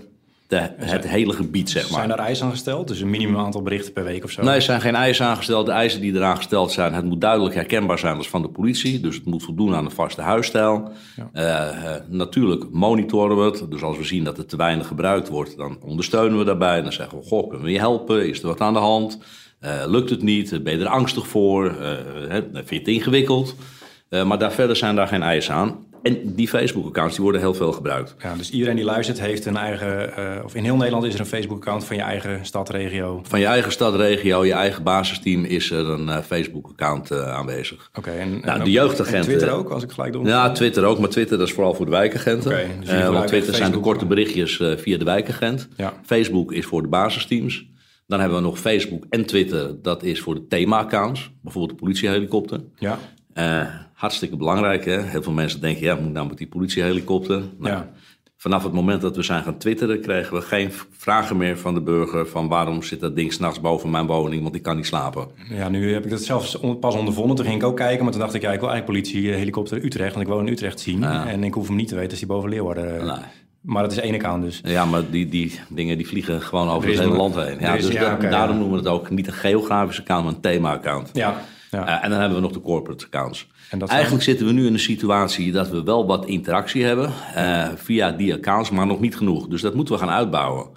de, 0.47 0.69
het 0.77 1.07
hele 1.07 1.33
gebied, 1.33 1.69
zeg 1.69 1.89
maar. 1.89 1.99
Zijn 1.99 2.11
er 2.11 2.25
eisen 2.25 2.45
aangesteld? 2.45 2.87
Dus 2.87 2.99
een 2.99 3.09
minimum 3.09 3.37
aantal 3.37 3.61
berichten 3.61 3.93
per 3.93 4.03
week 4.03 4.23
of 4.23 4.31
zo? 4.31 4.43
Nee, 4.43 4.55
er 4.55 4.61
zijn 4.61 4.81
geen 4.81 4.95
eisen 4.95 5.25
aangesteld. 5.25 5.65
De 5.65 5.71
eisen 5.71 6.01
die 6.01 6.13
eraan 6.13 6.35
gesteld 6.35 6.71
zijn, 6.71 6.93
het 6.93 7.05
moet 7.05 7.21
duidelijk 7.21 7.55
herkenbaar 7.55 7.99
zijn 7.99 8.17
als 8.17 8.29
van 8.29 8.41
de 8.41 8.49
politie. 8.49 8.99
Dus 8.99 9.15
het 9.15 9.25
moet 9.25 9.43
voldoen 9.43 9.75
aan 9.75 9.85
een 9.85 9.91
vaste 9.91 10.21
huisstijl. 10.21 10.91
Ja. 11.15 11.29
Uh, 11.33 11.83
uh, 11.83 11.95
natuurlijk 12.07 12.65
monitoren 12.71 13.37
we 13.37 13.43
het. 13.43 13.71
Dus 13.71 13.81
als 13.81 13.97
we 13.97 14.03
zien 14.03 14.23
dat 14.23 14.37
het 14.37 14.49
te 14.49 14.57
weinig 14.57 14.87
gebruikt 14.87 15.29
wordt, 15.29 15.57
dan 15.57 15.77
ondersteunen 15.81 16.37
we 16.37 16.43
daarbij. 16.43 16.81
Dan 16.81 16.93
zeggen 16.93 17.17
we, 17.17 17.25
goh, 17.25 17.47
kunnen 17.47 17.65
we 17.65 17.71
je 17.71 17.79
helpen? 17.79 18.27
Is 18.27 18.41
er 18.41 18.47
wat 18.47 18.61
aan 18.61 18.73
de 18.73 18.79
hand? 18.79 19.19
Uh, 19.61 19.83
lukt 19.87 20.09
het 20.09 20.21
niet? 20.21 20.63
Ben 20.63 20.77
je 20.77 20.83
er 20.83 20.91
angstig 20.91 21.27
voor? 21.27 21.75
vind 22.53 22.69
je 22.69 22.75
het 22.75 22.87
ingewikkeld? 22.87 23.55
maar 24.25 24.37
daar 24.37 24.51
verder 24.51 24.75
zijn 24.75 24.95
daar 24.95 25.07
geen 25.07 25.23
eisen 25.23 25.53
aan. 25.53 25.85
En 26.05 26.35
die 26.35 26.47
Facebook-accounts 26.47 27.13
die 27.13 27.23
worden 27.23 27.41
heel 27.41 27.53
veel 27.53 27.71
gebruikt. 27.71 28.15
Ja, 28.21 28.35
dus 28.35 28.49
iedereen 28.49 28.75
die 28.75 28.85
luistert 28.85 29.19
heeft 29.19 29.45
een 29.45 29.57
eigen, 29.57 30.09
uh, 30.19 30.43
of 30.43 30.55
in 30.55 30.63
heel 30.63 30.75
Nederland 30.75 31.03
is 31.03 31.13
er 31.13 31.19
een 31.19 31.25
Facebook-account 31.25 31.85
van 31.85 31.95
je 31.95 32.01
eigen 32.01 32.45
stad, 32.45 32.69
regio. 32.69 33.21
Van 33.23 33.39
je 33.39 33.45
eigen 33.45 33.71
stad, 33.71 33.95
regio, 33.95 34.45
je 34.45 34.53
eigen 34.53 34.83
basisteam 34.83 35.43
is 35.43 35.71
er 35.71 35.89
een 35.89 36.07
uh, 36.07 36.17
Facebook-account 36.17 37.11
uh, 37.11 37.33
aanwezig. 37.33 37.89
Oké, 37.93 38.11
en, 38.11 38.29
nou, 38.29 38.59
en 38.59 38.63
de 38.63 38.71
jeugdagenten. 38.71 39.23
Twitter 39.23 39.51
ook, 39.51 39.69
als 39.69 39.83
ik 39.83 39.91
gelijk 39.91 40.13
door. 40.13 40.25
Ja, 40.25 40.51
Twitter 40.51 40.83
ook, 40.83 40.99
maar 40.99 41.09
Twitter 41.09 41.37
dat 41.37 41.47
is 41.47 41.53
vooral 41.53 41.73
voor 41.73 41.85
de 41.85 41.91
wijkagenten. 41.91 42.51
Oké, 42.51 42.67
dus 42.79 42.89
want 42.89 43.27
Twitter 43.27 43.29
Facebook, 43.29 43.55
zijn 43.55 43.71
de 43.71 43.79
korte 43.79 44.05
berichtjes 44.05 44.61
via 44.77 44.97
de 44.97 45.05
wijkagent. 45.05 45.67
Ja. 45.77 45.93
Facebook 46.03 46.51
is 46.51 46.65
voor 46.65 46.81
de 46.81 46.87
basisteams. 46.87 47.65
Dan 48.07 48.19
hebben 48.19 48.37
we 48.37 48.43
nog 48.43 48.59
Facebook 48.59 49.03
en 49.09 49.25
Twitter, 49.25 49.81
dat 49.81 50.03
is 50.03 50.21
voor 50.21 50.35
de 50.35 50.47
thema-accounts. 50.47 51.31
Bijvoorbeeld 51.41 51.79
de 51.79 51.83
politiehelikopter. 51.85 52.59
Ja. 52.77 52.99
Uh, 53.37 53.61
hartstikke 53.93 54.37
belangrijk. 54.37 54.85
Hè? 54.85 55.01
Heel 55.01 55.23
veel 55.23 55.31
mensen 55.33 55.61
denken, 55.61 55.83
ja, 55.85 55.95
moet 55.95 56.13
nou 56.13 56.27
met 56.27 56.37
die 56.37 56.47
politiehelikopter? 56.47 57.43
Nou, 57.59 57.73
Ja. 57.75 57.89
Vanaf 58.37 58.63
het 58.63 58.73
moment 58.73 59.01
dat 59.01 59.15
we 59.15 59.23
zijn 59.23 59.43
gaan 59.43 59.57
twitteren, 59.57 60.01
kregen 60.01 60.33
we 60.35 60.41
geen 60.41 60.71
vragen 60.91 61.37
meer 61.37 61.57
van 61.57 61.73
de 61.73 61.81
burger 61.81 62.27
van 62.27 62.47
waarom 62.47 62.83
zit 62.83 62.99
dat 62.99 63.15
ding 63.15 63.33
s'nachts 63.33 63.61
boven 63.61 63.89
mijn 63.89 64.05
woning, 64.05 64.43
want 64.43 64.55
ik 64.55 64.61
kan 64.61 64.75
niet 64.75 64.85
slapen. 64.85 65.27
Ja, 65.49 65.69
nu 65.69 65.93
heb 65.93 66.03
ik 66.03 66.09
dat 66.09 66.21
zelfs 66.21 66.57
pas 66.79 66.95
ondervonden. 66.95 67.35
Toen 67.35 67.45
ging 67.45 67.61
ik 67.61 67.67
ook 67.67 67.75
kijken, 67.77 68.03
maar 68.03 68.11
toen 68.11 68.21
dacht 68.21 68.33
ik, 68.33 68.41
ja, 68.41 68.51
ik 68.51 68.59
wil 68.59 68.69
eigenlijk 68.69 68.99
politie 68.99 69.29
eh, 69.31 69.37
helikopter 69.37 69.85
Utrecht, 69.85 70.13
want 70.15 70.27
ik 70.27 70.33
woon 70.33 70.45
in 70.47 70.51
Utrecht 70.53 70.79
zien. 70.79 71.03
En 71.03 71.43
ik 71.43 71.53
hoef 71.53 71.67
hem 71.67 71.75
niet 71.75 71.87
te 71.87 71.95
weten 71.95 72.09
als 72.09 72.19
die 72.19 72.27
boven 72.27 72.49
Leeuwarden. 72.49 72.99
eh, 72.99 73.05
Nee. 73.05 73.23
Maar 73.61 73.83
dat 73.83 73.91
is 73.91 73.97
één 73.97 74.13
account 74.13 74.43
dus. 74.43 74.61
Ja, 74.63 74.85
maar 74.85 75.09
die, 75.09 75.29
die 75.29 75.59
dingen 75.69 75.97
die 75.97 76.07
vliegen 76.07 76.41
gewoon 76.41 76.69
over 76.69 76.89
Er 76.89 76.95
het 76.95 77.03
hele 77.03 77.15
land 77.17 77.35
heen. 77.35 77.59
Ja, 77.59 77.73
is- 77.73 77.85
dus 77.85 77.93
ja, 77.93 78.15
daarom 78.15 78.55
ja. 78.55 78.61
noemen 78.61 78.69
we 78.71 78.77
het 78.77 78.87
ook 78.93 79.09
niet 79.09 79.27
een 79.27 79.33
geografisch 79.33 79.99
account, 79.99 80.25
maar 80.25 80.33
een 80.33 80.39
thema-account. 80.41 81.09
Ja, 81.13 81.41
ja. 81.75 81.87
Uh, 81.97 82.03
en 82.03 82.09
dan 82.09 82.19
hebben 82.19 82.37
we 82.37 82.43
nog 82.43 82.51
de 82.53 82.61
corporate 82.61 83.05
accounts. 83.05 83.47
En 83.69 83.79
dat 83.79 83.87
zijn- 83.87 83.91
Eigenlijk 83.99 84.23
zitten 84.29 84.45
we 84.45 84.51
nu 84.53 84.65
in 84.65 84.73
een 84.73 84.79
situatie 84.79 85.51
dat 85.51 85.69
we 85.69 85.83
wel 85.83 86.05
wat 86.07 86.25
interactie 86.25 86.83
hebben 86.83 87.11
uh, 87.35 87.67
via 87.75 88.11
die 88.11 88.33
accounts, 88.33 88.69
maar 88.69 88.85
nog 88.87 88.99
niet 88.99 89.17
genoeg. 89.17 89.47
Dus 89.47 89.61
dat 89.61 89.73
moeten 89.75 89.93
we 89.93 89.99
gaan 89.99 90.09
uitbouwen. 90.09 90.69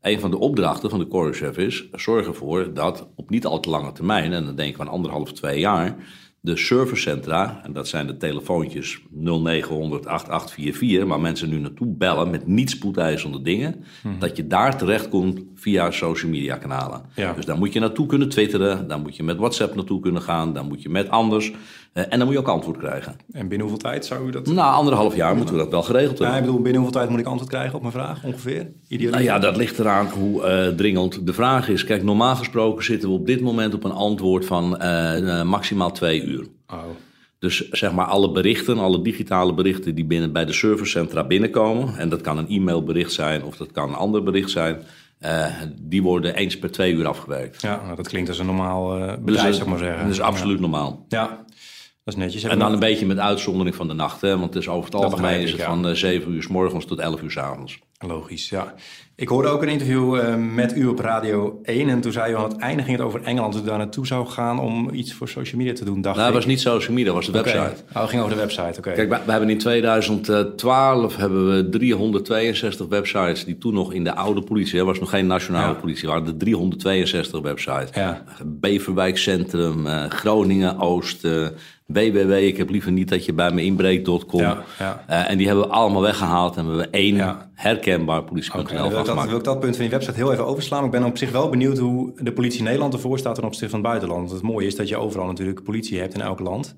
Een 0.00 0.20
van 0.20 0.30
de 0.30 0.38
opdrachten 0.38 0.90
van 0.90 0.98
de 0.98 1.08
core 1.08 1.32
chef 1.32 1.56
is: 1.56 1.84
zorg 1.92 2.26
ervoor 2.26 2.74
dat 2.74 3.08
op 3.16 3.30
niet 3.30 3.46
al 3.46 3.60
te 3.60 3.70
lange 3.70 3.92
termijn, 3.92 4.32
en 4.32 4.44
dan 4.44 4.56
denk 4.56 4.70
ik 4.70 4.76
van 4.76 4.88
anderhalf, 4.88 5.32
twee 5.32 5.58
jaar, 5.60 5.96
de 6.44 6.56
servicecentra, 6.56 7.60
en 7.64 7.72
dat 7.72 7.88
zijn 7.88 8.06
de 8.06 8.16
telefoontjes 8.16 9.00
0900 9.10 10.06
8844, 10.06 11.08
waar 11.08 11.20
mensen 11.20 11.48
nu 11.48 11.58
naartoe 11.58 11.86
bellen 11.86 12.30
met 12.30 12.46
niet 12.46 12.70
spoedeisende 12.70 13.42
dingen, 13.42 13.84
dat 14.18 14.36
je 14.36 14.46
daar 14.46 14.78
terechtkomt 14.78 15.42
via 15.54 15.90
social 15.90 16.30
media 16.30 16.56
kanalen. 16.56 17.02
Ja. 17.14 17.32
Dus 17.32 17.44
daar 17.44 17.58
moet 17.58 17.72
je 17.72 17.80
naartoe 17.80 18.06
kunnen 18.06 18.28
twitteren, 18.28 18.88
daar 18.88 19.00
moet 19.00 19.16
je 19.16 19.22
met 19.22 19.36
WhatsApp 19.36 19.74
naartoe 19.74 20.00
kunnen 20.00 20.22
gaan, 20.22 20.52
daar 20.52 20.64
moet 20.64 20.82
je 20.82 20.88
met 20.88 21.08
anders, 21.08 21.52
en 21.92 22.08
dan 22.18 22.24
moet 22.24 22.32
je 22.32 22.38
ook 22.38 22.48
antwoord 22.48 22.78
krijgen. 22.78 23.16
En 23.32 23.48
binnen 23.48 23.68
hoeveel 23.68 23.90
tijd 23.90 24.06
zou 24.06 24.26
u 24.26 24.30
dat... 24.30 24.46
Na 24.46 24.70
anderhalf 24.70 25.16
jaar 25.16 25.36
moeten 25.36 25.54
we 25.54 25.60
dat 25.60 25.70
wel 25.70 25.82
geregeld 25.82 26.18
Ja, 26.18 26.24
hebben. 26.24 26.40
ik 26.40 26.46
bedoel, 26.46 26.62
binnen 26.62 26.80
hoeveel 26.82 26.98
tijd 27.00 27.10
moet 27.10 27.20
ik 27.20 27.26
antwoord 27.26 27.50
krijgen 27.50 27.74
op 27.74 27.80
mijn 27.80 27.92
vraag 27.92 28.24
ongeveer? 28.24 28.70
Ideaal. 28.88 29.10
Nou 29.12 29.22
ja, 29.24 29.38
dat 29.38 29.56
ligt 29.56 29.78
eraan 29.78 30.06
hoe 30.08 30.42
eh, 30.44 30.68
dringend 30.68 31.26
de 31.26 31.32
vraag 31.32 31.68
is. 31.68 31.84
Kijk, 31.84 32.02
normaal 32.02 32.36
gesproken 32.36 32.84
zitten 32.84 33.08
we 33.08 33.14
op 33.14 33.26
dit 33.26 33.40
moment 33.40 33.74
op 33.74 33.84
een 33.84 33.92
antwoord 33.92 34.44
van 34.46 34.78
eh, 34.78 35.40
eh, 35.40 35.46
maximaal 35.46 35.92
twee 35.92 36.22
uur. 36.24 36.46
Oh. 36.72 36.78
Dus 37.38 37.68
zeg 37.70 37.92
maar 37.92 38.06
alle 38.06 38.32
berichten, 38.32 38.78
alle 38.78 39.02
digitale 39.02 39.54
berichten 39.54 39.94
die 39.94 40.04
binnen 40.04 40.32
bij 40.32 40.44
de 40.44 40.52
servicecentra 40.52 41.24
binnenkomen. 41.24 41.96
En 41.96 42.08
dat 42.08 42.20
kan 42.20 42.38
een 42.38 42.48
e-mailbericht 42.48 43.12
zijn 43.12 43.44
of 43.44 43.56
dat 43.56 43.72
kan 43.72 43.88
een 43.88 43.94
ander 43.94 44.22
bericht 44.22 44.50
zijn. 44.50 44.82
eh, 45.18 45.46
die 45.80 46.02
worden 46.02 46.34
eens 46.34 46.58
per 46.58 46.70
twee 46.70 46.92
uur 46.94 47.06
afgewerkt. 47.06 47.62
Ja, 47.62 47.80
nou, 47.84 47.96
dat 47.96 48.08
klinkt 48.08 48.28
als 48.28 48.38
een 48.38 48.46
normaal 48.46 48.96
eh, 48.98 49.08
Dus, 49.08 49.18
bedrijf, 49.24 49.46
eh, 49.48 49.52
zou 49.52 49.62
ik 49.62 49.68
maar 49.68 49.78
zeggen. 49.78 50.02
Dat 50.02 50.12
is 50.12 50.20
absoluut 50.20 50.60
normaal. 50.60 51.04
Ja, 51.08 51.20
Ja, 51.22 51.44
dat 52.04 52.14
is 52.14 52.20
netjes. 52.20 52.42
En 52.42 52.58
dan 52.58 52.72
een 52.72 52.78
beetje 52.78 53.06
met 53.06 53.18
uitzondering 53.18 53.74
van 53.76 53.88
de 53.88 53.94
nacht. 53.94 54.20
Hè? 54.20 54.30
Want 54.38 54.54
het 54.54 54.62
is 54.62 54.68
over 54.68 54.82
het 54.82 54.92
Dat 54.92 55.02
algemeen 55.04 55.40
is 55.40 55.50
het 55.50 55.60
ja. 55.60 55.66
van 55.66 55.86
eh, 55.88 55.94
7 55.94 56.32
uur 56.32 56.42
s 56.42 56.46
morgens 56.48 56.84
tot 56.84 56.98
11 56.98 57.22
uur 57.22 57.30
s 57.30 57.36
avonds. 57.36 57.78
Logisch, 58.06 58.48
ja. 58.48 58.74
Ik 59.16 59.28
hoorde 59.28 59.48
ook 59.48 59.62
een 59.62 59.68
interview 59.68 60.16
eh, 60.16 60.34
met 60.36 60.76
u 60.76 60.86
op 60.86 60.98
Radio 60.98 61.58
1 61.62 61.88
en 61.88 62.00
toen 62.00 62.12
zei 62.12 62.32
u 62.32 62.36
aan 62.36 62.42
het 62.48 62.56
einde 62.56 62.82
ging 62.82 62.96
het 62.96 63.06
over 63.06 63.22
Engeland, 63.22 63.52
dat 63.52 63.62
u 63.62 63.66
daar 63.66 63.78
naartoe 63.78 64.06
zou 64.06 64.26
gaan 64.26 64.60
om 64.60 64.90
iets 64.94 65.12
voor 65.14 65.28
social 65.28 65.56
media 65.60 65.74
te 65.74 65.84
doen, 65.84 66.00
dacht 66.00 66.16
Nou, 66.16 66.28
ik. 66.28 66.34
was 66.34 66.46
niet 66.46 66.60
social 66.60 66.92
media, 66.96 67.04
dat 67.12 67.14
was 67.14 67.26
de 67.26 67.32
website. 67.32 67.82
Oh, 67.94 68.00
het 68.00 68.10
ging 68.10 68.22
over 68.22 68.34
de 68.34 68.40
website, 68.40 68.78
oké. 68.78 68.92
Kijk, 68.92 69.08
we, 69.08 69.18
we 69.24 69.30
hebben 69.30 69.50
in 69.50 69.58
2012 69.58 71.16
hebben 71.16 71.56
we 71.56 71.68
362 71.68 72.86
websites 72.88 73.44
die 73.44 73.58
toen 73.58 73.74
nog 73.74 73.92
in 73.92 74.04
de 74.04 74.14
oude 74.14 74.42
politie, 74.42 74.78
er 74.78 74.84
was 74.84 75.00
nog 75.00 75.10
geen 75.10 75.26
nationale 75.26 75.72
Ja. 75.72 75.80
politie, 75.80 76.08
waren 76.08 76.26
er 76.26 76.36
362 76.36 77.40
websites. 77.40 77.90
Ja. 77.94 78.22
Beverwijk 78.44 79.18
Centrum, 79.18 79.86
eh, 79.86 80.04
Groningen 80.10 80.78
Oost, 80.80 81.24
eh, 81.24 81.46
www, 81.92 82.32
ik 82.32 82.56
heb 82.56 82.70
liever 82.70 82.92
niet 82.92 83.08
dat 83.08 83.24
je 83.24 83.32
bij 83.32 83.50
me 83.52 83.62
inbreekt.com. 83.64 84.40
Ja, 84.40 84.62
ja. 84.78 85.04
Eh, 85.06 85.30
en 85.30 85.36
die 85.38 85.46
hebben 85.46 85.64
we 85.64 85.70
allemaal 85.70 86.02
weggehaald 86.02 86.56
en 86.56 86.64
we 86.64 86.70
hebben 86.70 86.92
één 86.92 87.14
Ja. 87.14 87.50
herkenbaar 87.54 88.22
politie.nl 88.24 88.66
van 88.66 88.88
wil, 88.88 88.98
ik 89.00 89.06
dat, 89.06 89.24
wil 89.26 89.36
ik 89.38 89.44
dat 89.44 89.60
punt 89.60 89.74
van 89.76 89.84
die 89.84 89.94
website 89.94 90.16
heel 90.16 90.32
even 90.32 90.46
overslaan. 90.46 90.84
Ik 90.84 90.90
ben 90.90 91.04
op 91.04 91.18
zich 91.18 91.30
wel 91.30 91.48
benieuwd 91.48 91.78
hoe 91.78 92.12
de 92.16 92.32
politie 92.32 92.58
in 92.58 92.64
Nederland 92.64 92.94
ervoor 92.94 93.18
staat 93.18 93.34
ten 93.34 93.44
opzichte 93.44 93.68
van 93.68 93.78
het 93.78 93.88
buitenland. 93.88 94.20
Want 94.30 94.32
het 94.42 94.50
mooie 94.50 94.66
is 94.66 94.76
dat 94.76 94.88
je 94.88 94.96
overal 94.96 95.26
natuurlijk 95.26 95.62
politie 95.62 95.98
hebt 96.00 96.14
in 96.14 96.20
elk 96.20 96.40
land. 96.40 96.74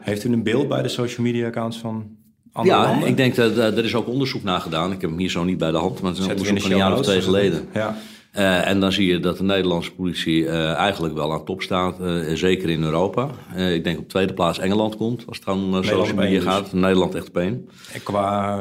Heeft 0.00 0.24
u 0.24 0.32
een 0.32 0.42
beeld 0.42 0.68
bij 0.68 0.82
de 0.82 0.88
social 0.88 1.26
media 1.26 1.46
accounts 1.46 1.78
van 1.78 2.06
andere 2.52 2.76
Ja, 2.76 2.82
landen? 2.82 3.08
ik 3.08 3.16
denk 3.16 3.34
dat 3.34 3.56
eh, 3.56 3.64
er 3.78 3.84
is 3.84 3.94
ook 3.94 4.08
onderzoek 4.08 4.42
naar 4.42 4.60
gedaan. 4.60 4.92
Ik 4.92 5.00
heb 5.00 5.10
hem 5.10 5.18
hier 5.18 5.30
zo 5.30 5.44
niet 5.44 5.58
bij 5.58 5.70
de 5.70 5.76
hand, 5.76 6.00
maar 6.00 6.10
het 6.10 6.18
is 6.20 6.24
een 6.26 6.30
onderzoek 6.30 6.56
de 6.56 6.62
van 6.62 6.70
een 6.70 6.76
jaar 6.76 6.92
of 6.92 7.00
twee 7.02 7.20
geleden. 7.20 7.68
Ja, 7.72 7.96
Eh, 8.36 8.68
en 8.68 8.80
dan 8.80 8.92
zie 8.92 9.06
je 9.06 9.20
dat 9.20 9.36
de 9.36 9.42
Nederlandse 9.42 9.94
politie 9.94 10.48
eh, 10.48 10.72
eigenlijk 10.72 11.14
wel 11.14 11.32
aan 11.32 11.44
top 11.44 11.62
staat, 11.62 12.00
eh, 12.00 12.34
zeker 12.34 12.68
in 12.70 12.82
Europa. 12.82 13.30
Ik 13.56 13.84
denk 13.84 13.98
op 13.98 14.08
tweede 14.08 14.34
plaats 14.34 14.58
Engeland 14.58 14.96
komt, 14.96 15.26
als 15.26 15.38
het 15.38 15.48
om 15.48 15.74
uh, 15.74 15.82
social 15.82 16.16
media 16.16 16.38
dus. 16.38 16.48
gaat. 16.48 16.72
Nederland 16.72 17.14
echt 17.14 17.28
op 17.28 17.36
één. 17.36 17.68
en 17.92 18.02
qua 18.02 18.60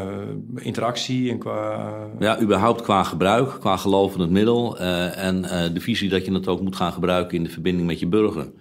interactie 0.56 1.32
en 1.32 1.38
qua... 1.38 1.92
Ja, 2.20 2.42
überhaupt 2.42 2.82
qua 2.82 3.04
gebruik, 3.04 3.58
qua 3.60 3.78
geloof 3.78 4.14
in 4.14 4.20
het 4.20 4.30
middel. 4.30 4.80
en 4.80 5.42
de 5.74 5.80
visie 5.80 6.10
dat 6.10 6.26
je 6.26 6.34
het 6.34 6.48
ook 6.48 6.62
moet 6.62 6.76
gaan 6.76 6.94
gebruiken 6.94 7.38
in 7.38 7.44
de 7.44 7.50
verbinding 7.50 7.88
met 7.88 8.00
je 8.00 8.08
burger. 8.08 8.52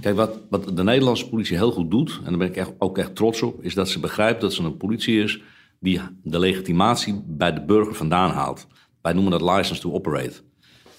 Kijk, 0.00 0.16
wat, 0.16 0.38
wat 0.50 0.76
de 0.76 0.82
Nederlandse 0.82 1.28
politie 1.28 1.56
heel 1.56 1.70
goed 1.70 1.90
doet, 1.90 2.20
en 2.24 2.28
daar 2.28 2.38
ben 2.38 2.48
ik 2.48 2.56
echt, 2.56 2.72
ook 2.78 2.98
echt 2.98 3.14
trots 3.14 3.42
op, 3.42 3.64
is 3.64 3.74
dat 3.74 3.88
ze 3.88 4.00
begrijpt 4.00 4.40
dat 4.40 4.52
ze 4.52 4.62
een 4.62 4.76
politie 4.76 5.22
is 5.22 5.40
die 5.80 6.00
de 6.22 6.38
legitimatie 6.38 7.22
bij 7.26 7.52
de 7.52 7.64
burger 7.64 7.94
vandaan 7.94 8.30
haalt. 8.30 8.66
Wij 9.02 9.12
noemen 9.12 9.32
dat 9.32 9.56
license 9.56 9.80
to 9.80 9.92
operate. 9.92 10.46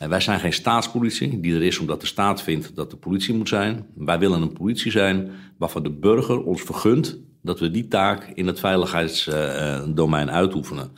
Wij 0.08 0.20
zijn 0.20 0.40
geen 0.40 0.54
staatspolitie 0.54 1.40
die 1.40 1.56
er 1.56 1.64
is 1.64 1.80
omdat 1.80 2.02
de 2.02 2.08
staat 2.08 2.42
vindt 2.42 2.76
dat 2.76 2.92
de 2.92 2.98
politie 2.98 3.34
moet 3.34 3.50
zijn. 3.50 3.86
Wij 3.96 4.20
willen 4.20 4.42
een 4.42 4.54
politie 4.54 4.92
zijn 4.92 5.32
waarvan 5.58 5.84
de 5.84 5.92
burger 5.92 6.44
ons 6.44 6.62
vergunt 6.62 7.18
dat 7.42 7.60
we 7.60 7.72
die 7.72 7.88
taak 7.88 8.32
in 8.34 8.48
het 8.48 8.60
veiligheidsdomein 8.60 10.32
uitoefenen. 10.32 10.92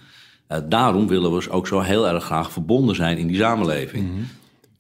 Eh, 0.48 0.58
daarom 0.70 1.08
willen 1.08 1.30
we 1.30 1.36
dus 1.36 1.50
ook 1.50 1.68
zo 1.68 1.80
heel 1.80 2.08
erg 2.08 2.24
graag 2.24 2.52
verbonden 2.52 2.96
zijn 2.96 3.18
in 3.18 3.28
die 3.28 3.38
samenleving. 3.38 4.10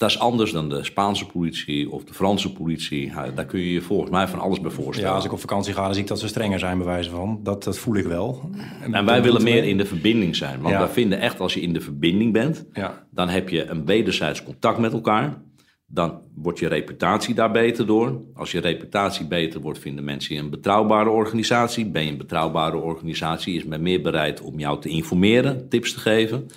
Dat 0.01 0.09
is 0.09 0.19
anders 0.19 0.51
dan 0.51 0.69
de 0.69 0.83
Spaanse 0.83 1.25
politie 1.25 1.91
of 1.91 2.03
de 2.03 2.13
Franse 2.13 2.53
politie. 2.53 3.11
Daar 3.35 3.45
kun 3.45 3.59
je 3.59 3.71
je 3.71 3.81
volgens 3.81 4.11
mij 4.11 4.27
van 4.27 4.39
alles 4.39 4.61
bij 4.61 4.71
voorstellen. 4.71 5.09
Ja, 5.09 5.15
als 5.15 5.25
ik 5.25 5.31
op 5.31 5.39
vakantie 5.39 5.73
ga, 5.73 5.83
dan 5.83 5.93
zie 5.93 6.01
ik 6.03 6.07
dat 6.09 6.19
ze 6.19 6.27
strenger 6.27 6.59
zijn 6.59 6.77
bij 6.77 6.85
wijze 6.87 7.09
van. 7.09 7.39
Dat, 7.43 7.63
dat 7.63 7.77
voel 7.77 7.95
ik 7.95 8.05
wel. 8.05 8.49
En 8.91 9.05
wij 9.05 9.21
willen 9.23 9.43
meer 9.43 9.63
in 9.63 9.77
de 9.77 9.85
verbinding 9.85 10.35
zijn. 10.35 10.61
Want 10.61 10.73
Ja. 10.73 10.79
wij 10.79 10.87
vinden 10.87 11.19
echt 11.19 11.39
als 11.39 11.53
je 11.53 11.61
in 11.61 11.73
de 11.73 11.81
verbinding 11.81 12.33
bent, 12.33 12.65
Ja. 12.73 13.07
dan 13.11 13.29
heb 13.29 13.49
je 13.49 13.65
een 13.65 13.85
wederzijds 13.85 14.43
contact 14.43 14.77
met 14.77 14.93
elkaar. 14.93 15.41
Dan 15.87 16.21
wordt 16.35 16.59
je 16.59 16.67
reputatie 16.67 17.33
daar 17.35 17.51
beter 17.51 17.85
door. 17.85 18.21
Als 18.33 18.51
je 18.51 18.59
reputatie 18.59 19.27
beter 19.27 19.61
wordt, 19.61 19.79
vinden 19.79 20.03
mensen 20.03 20.35
je 20.35 20.41
een 20.41 20.49
betrouwbare 20.49 21.09
organisatie. 21.09 21.85
Ben 21.85 22.03
je 22.05 22.11
een 22.11 22.17
betrouwbare 22.17 22.77
organisatie, 22.77 23.55
is 23.55 23.63
men 23.65 23.81
meer 23.81 24.01
bereid 24.01 24.41
om 24.41 24.59
jou 24.59 24.81
te 24.81 24.89
informeren, 24.89 25.69
tips 25.69 25.93
te 25.93 25.99
geven. 25.99 26.47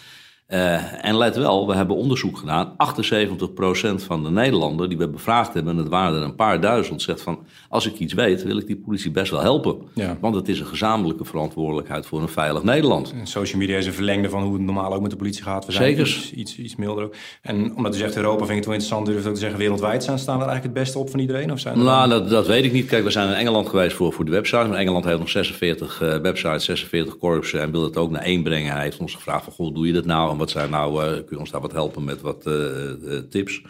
Eh, 0.55 1.05
en 1.05 1.17
let 1.17 1.37
wel, 1.37 1.67
we 1.67 1.75
hebben 1.75 1.97
onderzoek 1.97 2.39
gedaan. 2.39 2.75
78% 2.77 4.05
van 4.05 4.23
de 4.23 4.31
Nederlanders 4.31 4.89
die 4.89 4.99
we 4.99 5.09
bevraagd 5.09 5.55
hebben, 5.55 5.73
en 5.73 5.79
het 5.79 5.89
waren 5.89 6.19
er 6.19 6.25
een 6.25 6.35
paar 6.35 6.61
duizend, 6.61 7.03
zegt 7.03 7.23
van... 7.23 7.39
als 7.69 7.87
ik 7.87 7.99
iets 7.99 8.13
weet, 8.13 8.43
wil 8.43 8.57
ik 8.57 8.67
die 8.67 8.77
politie 8.77 9.11
best 9.11 9.31
wel 9.31 9.41
helpen. 9.41 9.77
Ja. 9.95 10.17
Want 10.21 10.35
het 10.35 10.49
is 10.49 10.61
een 10.61 10.67
gezamenlijke 10.67 11.25
verantwoordelijkheid 11.25 12.07
voor 12.07 12.21
een 12.21 12.29
veilig 12.29 12.63
Nederland. 12.63 13.13
En 13.13 13.27
Social 13.27 13.61
media 13.61 13.77
is 13.77 13.87
een 13.87 13.93
verlengde 13.93 14.29
van 14.29 14.43
hoe 14.43 14.53
het 14.53 14.63
normaal 14.63 14.95
ook 14.95 15.01
met 15.01 15.11
de 15.11 15.17
politie 15.17 15.43
gaat. 15.43 15.67
We 15.67 15.73
zijn 15.73 15.85
Zeker. 15.85 16.07
Iets, 16.07 16.33
iets, 16.33 16.59
iets 16.59 16.77
milder 16.77 17.05
ook. 17.05 17.15
En 17.43 17.77
omdat 17.77 17.95
u 17.95 17.99
zegt 17.99 18.17
Europa, 18.17 18.39
vind 18.39 18.51
ik 18.51 18.57
het 18.57 18.65
wel 18.65 18.75
interessant. 18.75 19.07
Durft 19.07 19.27
ook 19.27 19.35
te 19.35 19.41
zeggen 19.41 19.59
wereldwijd 19.59 20.03
staan, 20.03 20.19
staan 20.19 20.37
we 20.39 20.43
er 20.43 20.49
eigenlijk 20.49 20.77
het 20.77 20.85
beste 20.85 20.99
op 20.99 21.11
van 21.11 21.21
iedereen? 21.21 21.53
Of 21.53 21.59
zijn 21.59 21.79
Nou, 21.79 22.09
dat, 22.09 22.31
dat 22.31 22.47
weet 22.47 22.65
ik 22.65 22.73
niet. 22.73 22.87
Kijk, 22.87 23.05
we 23.05 23.11
zijn 23.11 23.29
in 23.29 23.35
Engeland 23.35 23.69
geweest 23.69 23.97
voor, 23.97 24.13
voor 24.13 24.25
de 24.25 24.31
website. 24.31 24.65
Maar 24.65 24.79
Engeland 24.79 25.05
heeft 25.05 25.19
nog 25.19 25.31
46 25.31 26.03
eh, 26.03 26.17
websites, 26.17 26.65
46 26.65 27.19
korpsen 27.19 27.61
en 27.61 27.71
wil 27.71 27.83
het 27.83 27.97
ook 27.97 28.11
naar 28.11 28.23
één 28.23 28.43
brengen. 28.43 28.73
Hij 28.73 28.83
heeft 28.83 28.99
ons 28.99 29.15
gevraagd 29.15 29.45
van, 29.45 29.53
goh, 29.53 29.75
doe 29.75 29.87
je 29.87 29.93
dat 29.93 30.05
nou? 30.05 30.43
Wat 30.45 30.53
zijn 30.53 30.71
nou, 30.71 31.05
eh, 31.05 31.13
kun 31.13 31.27
je 31.31 31.39
ons 31.39 31.51
daar 31.51 31.61
wat 31.61 31.73
helpen 31.73 32.05
met 32.05 32.21
wat 32.21 32.47
eh, 32.47 32.91
eh, 32.91 33.23
tips? 33.31 33.63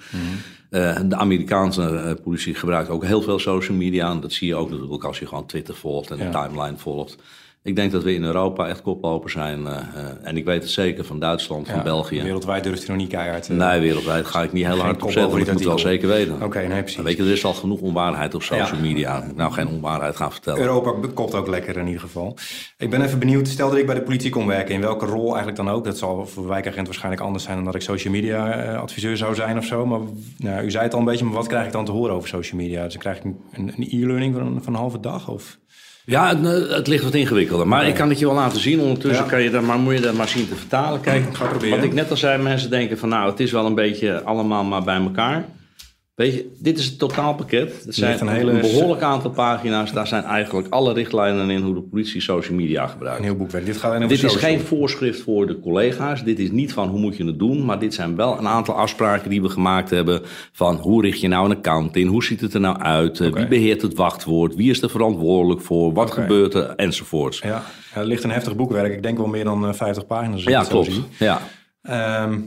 Eh, 0.71 1.01
de 1.07 1.17
Amerikaanse 1.17 2.19
politie 2.23 2.55
gebruikt 2.55 2.89
ook 2.91 3.05
heel 3.05 3.23
veel 3.23 3.39
social 3.39 3.77
media. 3.77 4.11
En 4.11 4.21
dat 4.21 4.33
zie 4.33 4.49
je 4.49 4.55
ook 4.55 4.71
natuurlijk 4.71 5.05
als 5.05 5.19
je 5.19 5.27
gewoon 5.27 5.47
Twitter 5.47 5.75
volgt 5.75 6.11
en 6.11 6.19
Ja. 6.19 6.25
de 6.25 6.31
timeline 6.31 6.77
volgt. 6.79 7.17
Ik 7.65 7.77
denk 7.77 7.93
dat 7.93 8.03
we 8.03 8.15
in 8.15 8.25
Europa 8.25 8.67
echt 8.69 8.83
koploper 8.83 9.31
zijn. 9.31 9.67
eh, 9.67 9.73
eh, 9.77 10.05
en 10.23 10.37
ik 10.37 10.45
weet 10.45 10.63
het 10.63 10.71
zeker 10.71 11.05
van 11.05 11.19
Duitsland, 11.19 11.67
van 11.69 11.77
Ja, 11.77 11.83
België. 11.83 12.23
Wereldwijd 12.23 12.65
durft 12.65 12.79
hij 12.79 12.89
nog 12.89 12.97
niet 12.97 13.09
keihard. 13.09 13.49
eh, 13.49 13.57
Nee, 13.57 13.81
wereldwijd 13.81 14.27
ga 14.27 14.43
ik 14.43 14.53
niet 14.53 14.67
heel 14.67 14.79
hard 14.79 15.03
op 15.03 15.11
zetten. 15.11 15.39
dit 15.39 15.53
moet 15.53 15.63
wel 15.63 15.73
artikel. 15.73 15.79
zeker 15.91 16.09
weten. 16.09 16.43
Oké, 16.43 16.67
nee, 16.67 16.83
precies. 16.83 17.03
Weet 17.03 17.17
je, 17.17 17.23
er 17.23 17.31
is 17.31 17.45
al 17.45 17.53
genoeg 17.55 17.81
onwaarheid 17.81 18.35
op 18.35 18.43
social 18.43 18.77
Ja. 18.77 18.83
media. 18.83 19.23
Ik 19.23 19.37
Nou, 19.37 19.53
geen 19.53 19.69
onwaarheid 19.69 20.17
gaan 20.17 20.33
vertellen. 20.33 20.61
Europa 20.61 21.09
kopt 21.15 21.35
ook 21.35 21.47
lekker 21.49 21.77
in 21.77 21.87
ieder 21.87 22.01
geval. 22.01 22.37
Ik 22.79 22.91
ben 22.91 23.03
even 23.03 23.19
benieuwd, 23.19 23.49
stel 23.49 23.69
dat 23.71 23.79
ik 23.79 23.87
bij 23.87 23.95
de 23.95 24.03
politie 24.03 24.31
kon 24.31 24.47
werken, 24.47 24.75
in 24.75 24.81
welke 24.81 25.07
rol 25.07 25.27
eigenlijk 25.27 25.57
dan 25.57 25.71
ook. 25.71 25.85
Dat 25.85 25.99
zal 25.99 26.27
voor 26.27 26.47
wijkagent 26.49 26.87
waarschijnlijk 26.87 27.23
anders 27.23 27.45
zijn 27.45 27.57
dan 27.57 27.65
dat 27.65 27.75
ik 27.75 27.81
social 27.83 28.13
media 28.13 28.75
adviseur 28.77 29.17
zou 29.17 29.35
zijn 29.35 29.59
of 29.59 29.65
zo. 29.65 29.87
Maar 29.87 30.01
nou, 30.39 30.65
u 30.65 30.71
zei 30.71 30.85
het 30.85 30.93
al 30.93 30.99
een 30.99 31.05
beetje, 31.05 31.25
maar 31.25 31.35
wat 31.35 31.47
krijg 31.47 31.67
ik 31.67 31.73
dan 31.73 31.85
te 31.85 31.93
horen 31.93 32.15
over 32.15 32.29
social 32.29 32.61
media? 32.61 32.83
Dus 32.85 32.93
dan 32.93 33.03
krijg 33.03 33.19
ik 33.19 33.25
een, 33.53 33.73
e-learning 33.79 34.35
van, 34.35 34.59
van 34.63 34.73
een 34.73 34.79
halve 34.79 35.01
dag? 35.01 35.29
Of? 35.29 35.59
Ja, 36.07 36.29
het, 36.37 36.47
eh, 36.69 36.77
het 36.77 36.87
ligt 36.87 37.05
wat 37.05 37.15
ingewikkelder. 37.15 37.69
Maar 37.69 37.87
ik 37.89 37.95
kan 37.95 38.09
het 38.09 38.19
je 38.19 38.27
wel 38.27 38.35
laten 38.35 38.61
zien. 38.61 38.81
Ondertussen 38.81 39.25
Ja. 39.25 39.31
kan 39.31 39.43
je 39.43 39.51
dat, 39.51 39.63
maar 39.63 39.79
moet 39.79 39.95
je 39.95 40.01
dat 40.01 40.15
maar 40.15 40.29
zien 40.29 40.49
te 40.49 40.55
vertalen. 40.55 41.01
Kijk, 41.01 41.37
Ga 41.37 41.45
proberen. 41.47 41.77
wat 41.77 41.85
ik 41.87 41.93
net 41.95 42.11
al 42.11 42.17
zei, 42.17 42.43
mensen 42.43 42.71
denken 42.71 42.99
van 42.99 43.09
nou, 43.09 43.31
het 43.31 43.41
is 43.41 43.53
wel 43.53 43.67
een 43.67 43.75
beetje 43.75 44.23
allemaal 44.23 44.65
maar 44.65 44.83
bij 44.83 44.97
elkaar. 44.97 45.45
Weet 46.15 46.35
je, 46.35 46.51
dit 46.59 46.79
is 46.79 46.85
het 46.85 46.99
totaalpakket. 46.99 47.85
Er 47.87 47.93
zijn 47.95 48.21
een 48.21 48.27
een, 48.27 48.35
hele- 48.35 48.61
behoorlijk 48.61 49.03
aantal 49.03 49.31
pagina's. 49.31 49.93
Daar 49.93 50.07
zijn 50.07 50.25
eigenlijk 50.25 50.69
alle 50.69 50.93
richtlijnen 50.93 51.51
in 51.51 51.63
hoe 51.63 51.75
de 51.75 51.81
politie 51.81 52.21
social 52.21 52.57
media 52.57 52.87
gebruikt. 52.87 53.19
Een 53.19 53.25
heel 53.25 53.37
boekwerk. 53.37 53.67
Dit 53.67 53.77
gaat 53.77 53.95
over 53.95 54.09
Dit 54.09 54.23
is 54.23 54.35
geen 54.35 54.61
voorschrift 54.61 55.21
voor 55.23 55.47
de 55.47 55.61
collega's. 55.61 56.25
Dit 56.25 56.39
is 56.39 56.51
niet 56.51 56.73
van 56.73 56.89
hoe 56.89 57.01
moet 57.01 57.17
je 57.17 57.25
het 57.25 57.39
doen. 57.39 57.65
Maar 57.65 57.79
dit 57.79 57.95
zijn 57.95 58.17
wel 58.17 58.39
een 58.39 58.49
aantal 58.49 58.75
afspraken 58.75 59.31
die 59.31 59.43
we 59.43 59.49
gemaakt 59.49 59.91
hebben. 59.91 60.21
Van 60.53 60.77
hoe 60.77 61.03
richt 61.03 61.21
je 61.21 61.29
nou 61.29 61.51
een 61.51 61.57
account 61.57 61.97
in? 61.97 62.07
Hoe 62.07 62.25
ziet 62.25 62.41
het 62.41 62.55
er 62.55 62.61
nou 62.61 62.79
uit? 62.79 63.21
Eh. 63.21 63.33
Wie 63.33 63.47
beheert 63.49 63.83
het 63.83 63.95
wachtwoord? 63.95 64.55
Wie 64.55 64.71
is 64.71 64.83
er 64.83 64.91
verantwoordelijk 64.91 65.61
voor? 65.61 65.93
Wat 65.93 66.11
gebeurt 66.11 66.55
er? 66.55 66.75
Enzovoorts. 66.77 67.39
Ja, 67.39 67.63
er 67.95 68.05
ligt 68.05 68.25
een 68.25 68.31
heftig 68.31 68.57
boekwerk. 68.57 68.93
Ik 68.93 69.03
denk 69.03 69.19
wel 69.19 69.27
meer 69.27 69.45
dan 69.45 69.67
eh, 69.67 69.73
50 69.73 70.07
pagina's. 70.07 70.35
als 70.35 70.43
ik 70.45 70.49
Ja, 70.49 70.63
klopt. 70.65 71.01
Ja. 71.19 71.41
Ehm, 71.83 72.39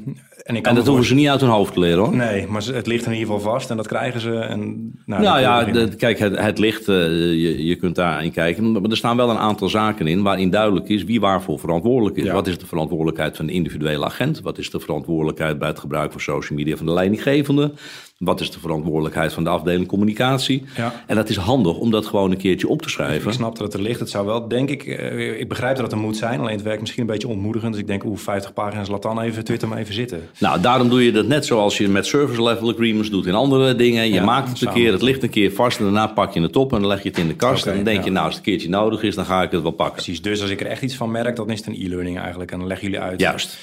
en 0.47 0.55
ik 0.55 0.61
kan 0.63 0.71
En 0.71 0.77
me 0.77 0.83
dat 0.83 0.87
hoeven 0.87 1.05
ze 1.05 1.15
niet 1.15 1.27
uit 1.27 1.41
hun 1.41 1.49
hoofd 1.49 1.73
te 1.73 1.79
leren 1.79 1.99
hoor. 2.03 2.15
Nee, 2.15 2.47
maar 2.47 2.63
het 2.65 2.87
ligt 2.87 3.05
in 3.05 3.11
ieder 3.13 3.25
geval 3.27 3.51
vast 3.51 3.69
en 3.69 3.77
dat 3.77 3.87
krijgen 3.87 4.21
ze. 4.21 4.33
En, 4.39 4.91
nou, 5.05 5.23
Nou 5.23 5.39
ja, 5.39 5.63
de- 5.63 5.95
kijk, 5.95 6.19
het, 6.19 6.37
het 6.39 6.59
ligt, 6.59 6.87
eh, 6.87 6.95
je, 6.95 7.65
je 7.65 7.75
kunt 7.75 7.95
daarin 7.95 8.31
kijken. 8.31 8.71
Maar 8.71 8.81
er 8.91 8.97
staan 8.97 9.17
wel 9.17 9.29
een 9.29 9.37
aantal 9.37 9.69
zaken 9.69 10.07
in 10.07 10.21
waarin 10.21 10.49
duidelijk 10.49 10.89
is 10.89 11.03
wie 11.03 11.19
waarvoor 11.19 11.59
verantwoordelijk 11.59 12.17
is. 12.17 12.23
Ja. 12.23 12.33
Wat 12.33 12.47
is 12.47 12.57
de 12.57 12.65
verantwoordelijkheid 12.65 13.35
van 13.35 13.45
de 13.45 13.53
individuele 13.53 14.05
agent? 14.05 14.41
Wat 14.41 14.57
is 14.57 14.69
de 14.69 14.79
verantwoordelijkheid 14.79 15.59
bij 15.59 15.67
het 15.67 15.79
gebruik 15.79 16.11
van 16.11 16.21
social 16.21 16.57
media 16.59 16.77
van 16.77 16.85
de 16.85 16.93
leidinggevende? 16.93 17.71
Wat 18.17 18.39
is 18.41 18.51
de 18.51 18.59
verantwoordelijkheid 18.59 19.33
van 19.33 19.43
de 19.43 19.49
afdeling 19.49 19.87
communicatie? 19.87 20.63
Ja. 20.75 21.03
En 21.07 21.15
dat 21.15 21.29
is 21.29 21.35
handig 21.35 21.77
om 21.77 21.91
dat 21.91 22.05
gewoon 22.05 22.31
een 22.31 22.37
keertje 22.37 22.67
op 22.67 22.77
te 22.81 22.87
Ik 22.87 22.93
schrijven. 22.93 23.33
snap 23.33 23.51
dat 23.57 23.63
het 23.63 23.73
er 23.73 23.81
ligt. 23.81 23.99
Het 23.99 24.09
zou 24.09 24.25
wel, 24.25 24.47
denk 24.47 24.69
ik, 24.69 24.83
eh, 24.85 25.39
ik 25.39 25.47
begrijp 25.49 25.75
dat 25.75 25.83
het 25.83 25.91
er 25.93 25.97
moet 25.97 26.17
zijn. 26.17 26.39
Alleen 26.39 26.53
het 26.55 26.61
werkt 26.63 26.79
misschien 26.81 27.01
een 27.01 27.09
beetje 27.09 27.27
ontmoedigend. 27.27 27.71
Dus 27.71 27.81
ik 27.81 27.87
denk, 27.87 28.03
oeh, 28.03 28.17
50 28.17 28.53
pagina's, 28.53 28.87
laat 28.89 29.01
dan 29.01 29.21
even 29.21 29.43
Twitter 29.43 29.67
maar 29.67 29.77
even 29.77 29.93
zitten. 29.93 30.21
Nou, 30.39 30.61
daarom 30.61 30.89
doe 30.89 31.03
je 31.05 31.11
dat 31.11 31.27
net 31.27 31.45
zoals 31.45 31.77
je 31.77 31.87
met 31.87 32.05
service 32.05 32.43
level 32.43 32.69
agreements 32.71 33.09
doet 33.09 33.25
in 33.25 33.33
andere 33.33 33.75
dingen. 33.75 34.07
Je 34.07 34.13
Ja, 34.13 34.23
maakt 34.23 34.41
het 34.49 34.51
een 34.51 34.57
samen. 34.57 34.73
keer, 34.81 34.91
het 34.91 35.01
ligt 35.01 35.23
een 35.23 35.29
keer 35.29 35.51
vast 35.51 35.77
en 35.77 35.83
daarna 35.83 36.07
pak 36.07 36.33
je 36.33 36.41
het 36.41 36.55
op 36.55 36.73
en 36.73 36.79
dan 36.79 36.87
leg 36.87 37.03
je 37.03 37.09
het 37.09 37.17
in 37.17 37.27
de 37.27 37.35
kast. 37.35 37.65
En 37.65 37.75
dan 37.75 37.83
denk 37.83 37.99
ja. 37.99 38.05
je, 38.05 38.11
nou, 38.11 38.25
als 38.25 38.35
het 38.35 38.45
een 38.45 38.51
keertje 38.51 38.69
nodig 38.69 39.03
is, 39.03 39.15
dan 39.15 39.25
ga 39.25 39.43
ik 39.43 39.51
het 39.51 39.61
wel 39.61 39.71
pakken. 39.71 39.95
Precies, 39.95 40.21
dus 40.21 40.41
als 40.41 40.49
ik 40.49 40.59
er 40.59 40.67
echt 40.67 40.81
iets 40.81 40.95
van 40.95 41.11
merk, 41.11 41.35
dan 41.35 41.49
is 41.49 41.57
het 41.57 41.67
een 41.67 41.81
e-learning 41.85 42.19
eigenlijk. 42.19 42.51
En 42.51 42.57
dan 42.59 42.67
leggen 42.67 42.87
jullie 42.89 43.03
uit. 43.03 43.19
Juist. 43.19 43.57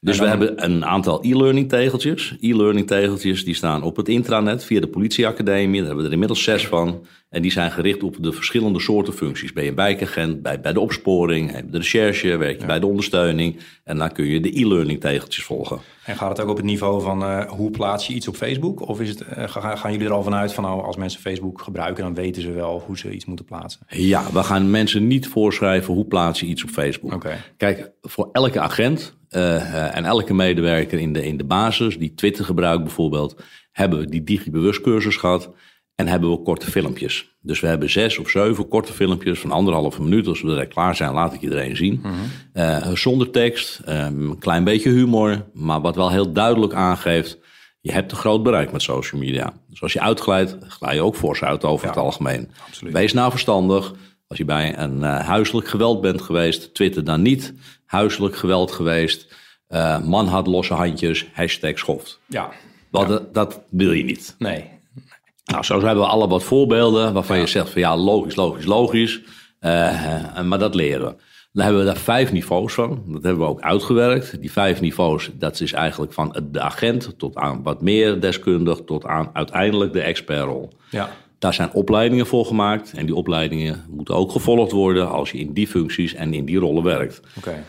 Dus 0.00 0.18
we 0.18 0.26
hebben 0.26 0.64
een 0.64 0.84
aantal 0.84 1.22
e-learning 1.24 1.68
tegeltjes. 1.68 2.36
E-learning 2.40 2.86
tegeltjes 2.86 3.44
die 3.44 3.54
staan 3.54 3.82
op 3.82 3.96
het 3.96 4.08
intranet 4.08 4.64
via 4.64 4.80
de 4.80 4.86
politieacademie. 4.86 5.76
Daar 5.78 5.86
hebben 5.86 5.96
we 5.96 6.04
er 6.06 6.12
inmiddels 6.12 6.42
zes 6.42 6.66
van. 6.66 7.06
En 7.28 7.42
die 7.42 7.50
zijn 7.50 7.70
gericht 7.70 8.02
op 8.02 8.16
de 8.20 8.32
verschillende 8.32 8.80
soorten 8.80 9.12
functies. 9.12 9.52
Ben 9.52 9.64
je 9.64 9.74
wijkagent, 9.74 10.42
bij, 10.42 10.60
bij 10.60 10.72
de 10.72 10.80
opsporing, 10.80 11.52
heb 11.52 11.64
je 11.64 11.70
de 11.70 11.78
recherche, 11.78 12.36
werk 12.36 12.60
je 12.60 12.66
bij 12.66 12.80
de 12.80 12.86
ondersteuning. 12.86 13.56
En 13.84 13.98
dan 13.98 14.12
kun 14.12 14.24
je 14.24 14.40
de 14.40 14.60
e-learning 14.60 15.00
tegeltjes 15.00 15.44
volgen. 15.44 15.78
En 16.04 16.16
gaat 16.16 16.28
het 16.28 16.40
ook 16.40 16.48
op 16.50 16.56
het 16.56 16.64
niveau 16.64 17.02
van 17.02 17.22
eh, 17.22 17.44
hoe 17.50 17.70
plaats 17.70 18.06
je 18.06 18.14
iets 18.14 18.28
op 18.28 18.36
Facebook? 18.36 18.88
Of 18.88 19.00
is 19.00 19.08
het, 19.08 19.20
eh, 19.20 19.48
ga- 19.48 19.76
gaan 19.76 19.92
jullie 19.92 20.06
er 20.06 20.12
al 20.12 20.22
vanuit 20.22 20.52
van 20.52 20.64
nou, 20.64 20.82
als 20.82 20.96
mensen 20.96 21.20
Facebook 21.20 21.60
gebruiken, 21.62 22.04
dan 22.04 22.14
weten 22.14 22.42
ze 22.42 22.52
wel 22.52 22.82
hoe 22.86 22.98
ze 22.98 23.10
iets 23.10 23.24
moeten 23.24 23.44
plaatsen? 23.44 23.80
Ja, 23.88 24.22
we 24.32 24.42
gaan 24.42 24.70
mensen 24.70 25.06
niet 25.06 25.28
voorschrijven 25.28 25.94
hoe 25.94 26.04
plaats 26.06 26.40
je 26.40 26.46
iets 26.46 26.62
op 26.62 26.70
Facebook. 26.70 27.10
Kijk, 27.56 27.90
voor 28.02 28.28
elke 28.32 28.60
agent 28.60 29.16
eh, 29.28 29.56
eh, 29.56 29.96
en 29.96 30.04
elke 30.04 30.34
medewerker 30.34 30.98
in 30.98 31.12
de, 31.12 31.24
in 31.26 31.36
de 31.36 31.44
basis, 31.44 31.98
die 31.98 32.14
Twitter 32.14 32.44
gebruikt 32.44 32.82
bijvoorbeeld, 32.82 33.40
hebben 33.72 33.98
we 33.98 34.06
die 34.08 34.24
digibewustcursus 34.24 35.16
gehad 35.16 35.50
en 35.94 36.06
hebben 36.06 36.30
we 36.30 36.42
korte 36.42 36.70
filmpjes. 36.70 37.36
Dus 37.40 37.60
we 37.60 37.66
hebben 37.66 37.90
zes 37.90 38.18
of 38.18 38.28
zeven 38.30 38.68
korte 38.68 38.92
filmpjes 38.92 39.38
van 39.38 39.50
anderhalve 39.52 40.02
minuut. 40.02 40.26
Als 40.26 40.40
we 40.42 40.48
direct 40.48 40.72
klaar 40.72 40.96
zijn, 40.96 41.12
laat 41.12 41.32
ik 41.34 41.40
je 41.40 41.50
er 41.50 41.66
een 41.70 41.76
zien. 41.76 42.02
Eh, 42.52 42.88
zonder 42.94 43.30
tekst, 43.30 43.80
eh, 43.84 44.04
een 44.04 44.36
klein 44.38 44.64
beetje 44.64 44.90
humor, 44.90 45.44
maar 45.52 45.80
wat 45.80 45.96
wel 45.96 46.10
heel 46.10 46.32
duidelijk 46.32 46.72
aangeeft, 46.72 47.38
je 47.80 47.92
hebt 47.92 48.10
een 48.10 48.16
groot 48.18 48.42
bereik 48.42 48.72
met 48.72 48.82
social 48.82 49.20
media. 49.20 49.52
Dus 49.68 49.82
als 49.82 49.92
je 49.92 50.00
uitglijdt, 50.00 50.56
glij 50.60 50.94
je 50.94 51.02
ook 51.02 51.16
fors 51.16 51.42
uit 51.42 51.64
over 51.64 51.86
Ja, 51.86 51.92
het 51.92 52.02
algemeen. 52.02 52.50
absoluut. 52.66 52.92
Wees 52.92 53.12
nou 53.12 53.30
verstandig. 53.30 53.94
Als 54.26 54.38
je 54.38 54.44
bij 54.44 54.78
een 54.78 55.04
eh, 55.04 55.18
huiselijk 55.26 55.68
geweld 55.68 56.00
bent 56.00 56.22
geweest, 56.22 56.74
twitter 56.74 57.04
dan 57.04 57.22
niet. 57.22 57.54
Huiselijk 57.88 58.36
geweld 58.36 58.70
geweest. 58.72 59.34
eh, 59.68 60.00
man 60.00 60.26
had 60.26 60.46
losse 60.46 60.74
handjes, 60.74 61.26
hashtag 61.32 61.78
schoft. 61.78 62.20
Ja, 62.26 62.50
dat, 62.90 63.34
dat 63.34 63.60
wil 63.70 63.92
je 63.92 64.04
niet. 64.04 64.34
nee. 64.38 64.76
Nou, 65.44 65.62
zo 65.64 65.74
hebben 65.80 66.04
we 66.04 66.10
alle 66.10 66.28
wat 66.28 66.42
voorbeelden 66.44 67.12
waarvan 67.12 67.38
je 67.38 67.46
zegt 67.46 67.70
van 67.70 67.80
ja, 67.80 67.96
logisch, 67.96 68.36
logisch, 68.36 68.64
logisch. 68.64 69.20
Eh, 69.60 70.40
maar 70.42 70.58
dat 70.58 70.74
leren 70.74 71.06
we. 71.06 71.14
Dan 71.52 71.64
hebben 71.64 71.84
we 71.84 71.88
daar 71.88 71.96
vijf 72.02 72.32
niveaus 72.32 72.72
van. 72.74 73.02
Dat 73.06 73.22
hebben 73.22 73.42
we 73.42 73.48
ook 73.48 73.60
uitgewerkt. 73.60 74.40
Die 74.40 74.52
vijf 74.52 74.80
niveaus, 74.80 75.30
dat 75.34 75.60
is 75.60 75.72
eigenlijk 75.72 76.12
van 76.12 76.36
de 76.50 76.60
agent 76.60 77.18
tot 77.18 77.36
aan 77.36 77.62
wat 77.62 77.82
meer 77.82 78.20
deskundig, 78.20 78.80
tot 78.86 79.06
aan 79.06 79.30
uiteindelijk 79.32 79.92
de 79.92 80.00
expertrol. 80.00 80.72
Ja, 80.90 81.10
Daar 81.38 81.54
zijn 81.54 81.72
opleidingen 81.72 82.26
voor 82.26 82.44
gemaakt. 82.44 82.92
En 82.96 83.06
die 83.06 83.14
opleidingen 83.14 83.84
moeten 83.90 84.14
ook 84.14 84.32
gevolgd 84.32 84.72
worden 84.72 85.10
als 85.10 85.30
je 85.30 85.38
in 85.38 85.52
die 85.52 85.66
functies 85.66 86.14
en 86.14 86.34
in 86.34 86.44
die 86.44 86.58
rollen 86.58 86.82
werkt. 86.82 87.20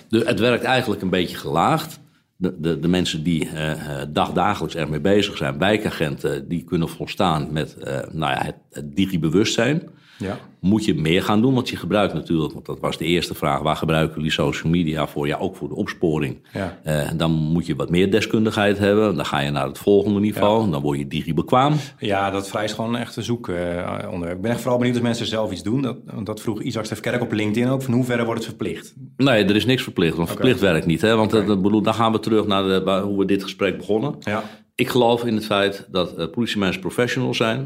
Dus 0.10 0.24
het 0.26 0.40
werkt 0.40 0.64
eigenlijk 0.64 1.02
een 1.02 1.10
beetje 1.10 1.38
gelaagd. 1.38 2.00
De, 2.36 2.56
de, 2.60 2.80
de 2.80 2.88
mensen 2.88 3.24
die 3.24 3.50
eh, 3.50 4.02
dagdagelijks 4.10 4.76
ermee 4.76 5.00
bezig 5.00 5.38
zijn, 5.38 5.58
wijkagenten, 5.58 6.48
die 6.48 6.64
kunnen 6.64 6.90
volstaan 6.90 7.48
met 7.52 7.78
eh, 7.78 8.00
nou 8.12 8.34
ja, 8.34 8.44
het, 8.44 8.56
het 8.72 8.96
digibewustzijn. 8.96 9.90
Ja. 10.20 10.38
Moet 10.60 10.86
je 10.86 10.96
meer 10.96 11.24
gaan 11.24 11.42
doen, 11.42 11.54
want 11.54 11.70
je 11.70 11.76
gebruikt 11.76 12.14
natuurlijk, 12.14 12.54
want 12.54 12.66
dat 12.66 12.80
was 12.80 12.98
de 12.98 13.06
eerste 13.06 13.34
vraag, 13.36 13.60
waar 13.60 13.76
gebruiken 13.76 14.16
jullie 14.16 14.32
social 14.32 14.72
media 14.72 15.08
voor? 15.08 15.28
Ja, 15.28 15.38
ook 15.38 15.56
voor 15.56 15.68
de 15.70 15.76
opsporing. 15.76 16.38
Ja. 16.54 16.80
Eh, 16.84 17.10
dan 17.16 17.32
moet 17.32 17.66
je 17.66 17.76
wat 17.76 17.90
meer 17.90 18.12
deskundigheid 18.12 18.78
hebben. 18.78 19.16
Dan 19.16 19.26
ga 19.26 19.40
je 19.40 19.52
naar 19.52 19.68
het 19.68 19.78
volgende 19.78 20.20
niveau. 20.20 20.70
Dan 20.72 20.82
word 20.82 20.98
je 20.98 21.08
digibekwaam. 21.08 21.74
Ja, 22.00 22.32
dat 22.32 22.50
vereist 22.50 22.76
gewoon 22.76 22.96
echt 22.98 23.16
een 23.16 23.24
zoekonderwerp. 23.24 24.36
ik 24.36 24.42
ben 24.42 24.52
echt 24.52 24.60
vooral 24.62 24.78
benieuwd 24.80 24.96
of 24.98 25.02
mensen 25.04 25.26
zelf 25.26 25.52
iets 25.52 25.64
doen. 25.64 25.82
Dat, 25.82 25.98
want 26.14 26.26
dat 26.26 26.42
vroeg 26.42 26.62
Isaac 26.62 26.86
Stefkerk 26.86 27.22
op 27.22 27.32
LinkedIn 27.32 27.70
ook. 27.70 27.82
Van 27.82 27.94
hoe 27.94 28.04
verre 28.04 28.26
wordt 28.26 28.40
het 28.40 28.50
verplicht? 28.50 28.94
Nee, 29.18 29.44
er 29.46 29.56
is 29.56 29.66
niks 29.66 29.84
verplicht, 29.84 30.16
want 30.16 30.30
verplicht 30.30 30.60
werkt 30.60 30.86
niet. 30.86 31.02
Hè? 31.02 31.16
Want 31.16 31.34
Oké. 31.34 31.46
dat, 31.46 31.62
bedoel, 31.62 31.82
dan 31.82 31.94
gaan 31.94 32.12
we 32.12 32.20
terug 32.20 32.48
naar 32.48 32.64
de, 32.64 32.82
waar- 32.84 33.02
hoe 33.02 33.18
we 33.20 33.26
dit 33.26 33.44
gesprek 33.44 33.78
begonnen. 33.78 34.16
Ja. 34.20 34.44
Ik 34.76 34.90
geloof 34.90 35.24
in 35.26 35.36
het 35.36 35.46
feit 35.46 35.88
dat 35.92 36.16
eh, 36.16 36.30
politiemensen 36.30 36.82
professionals 36.82 37.38
zijn. 37.38 37.66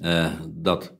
Eh, 0.00 0.26
dat 0.48 0.96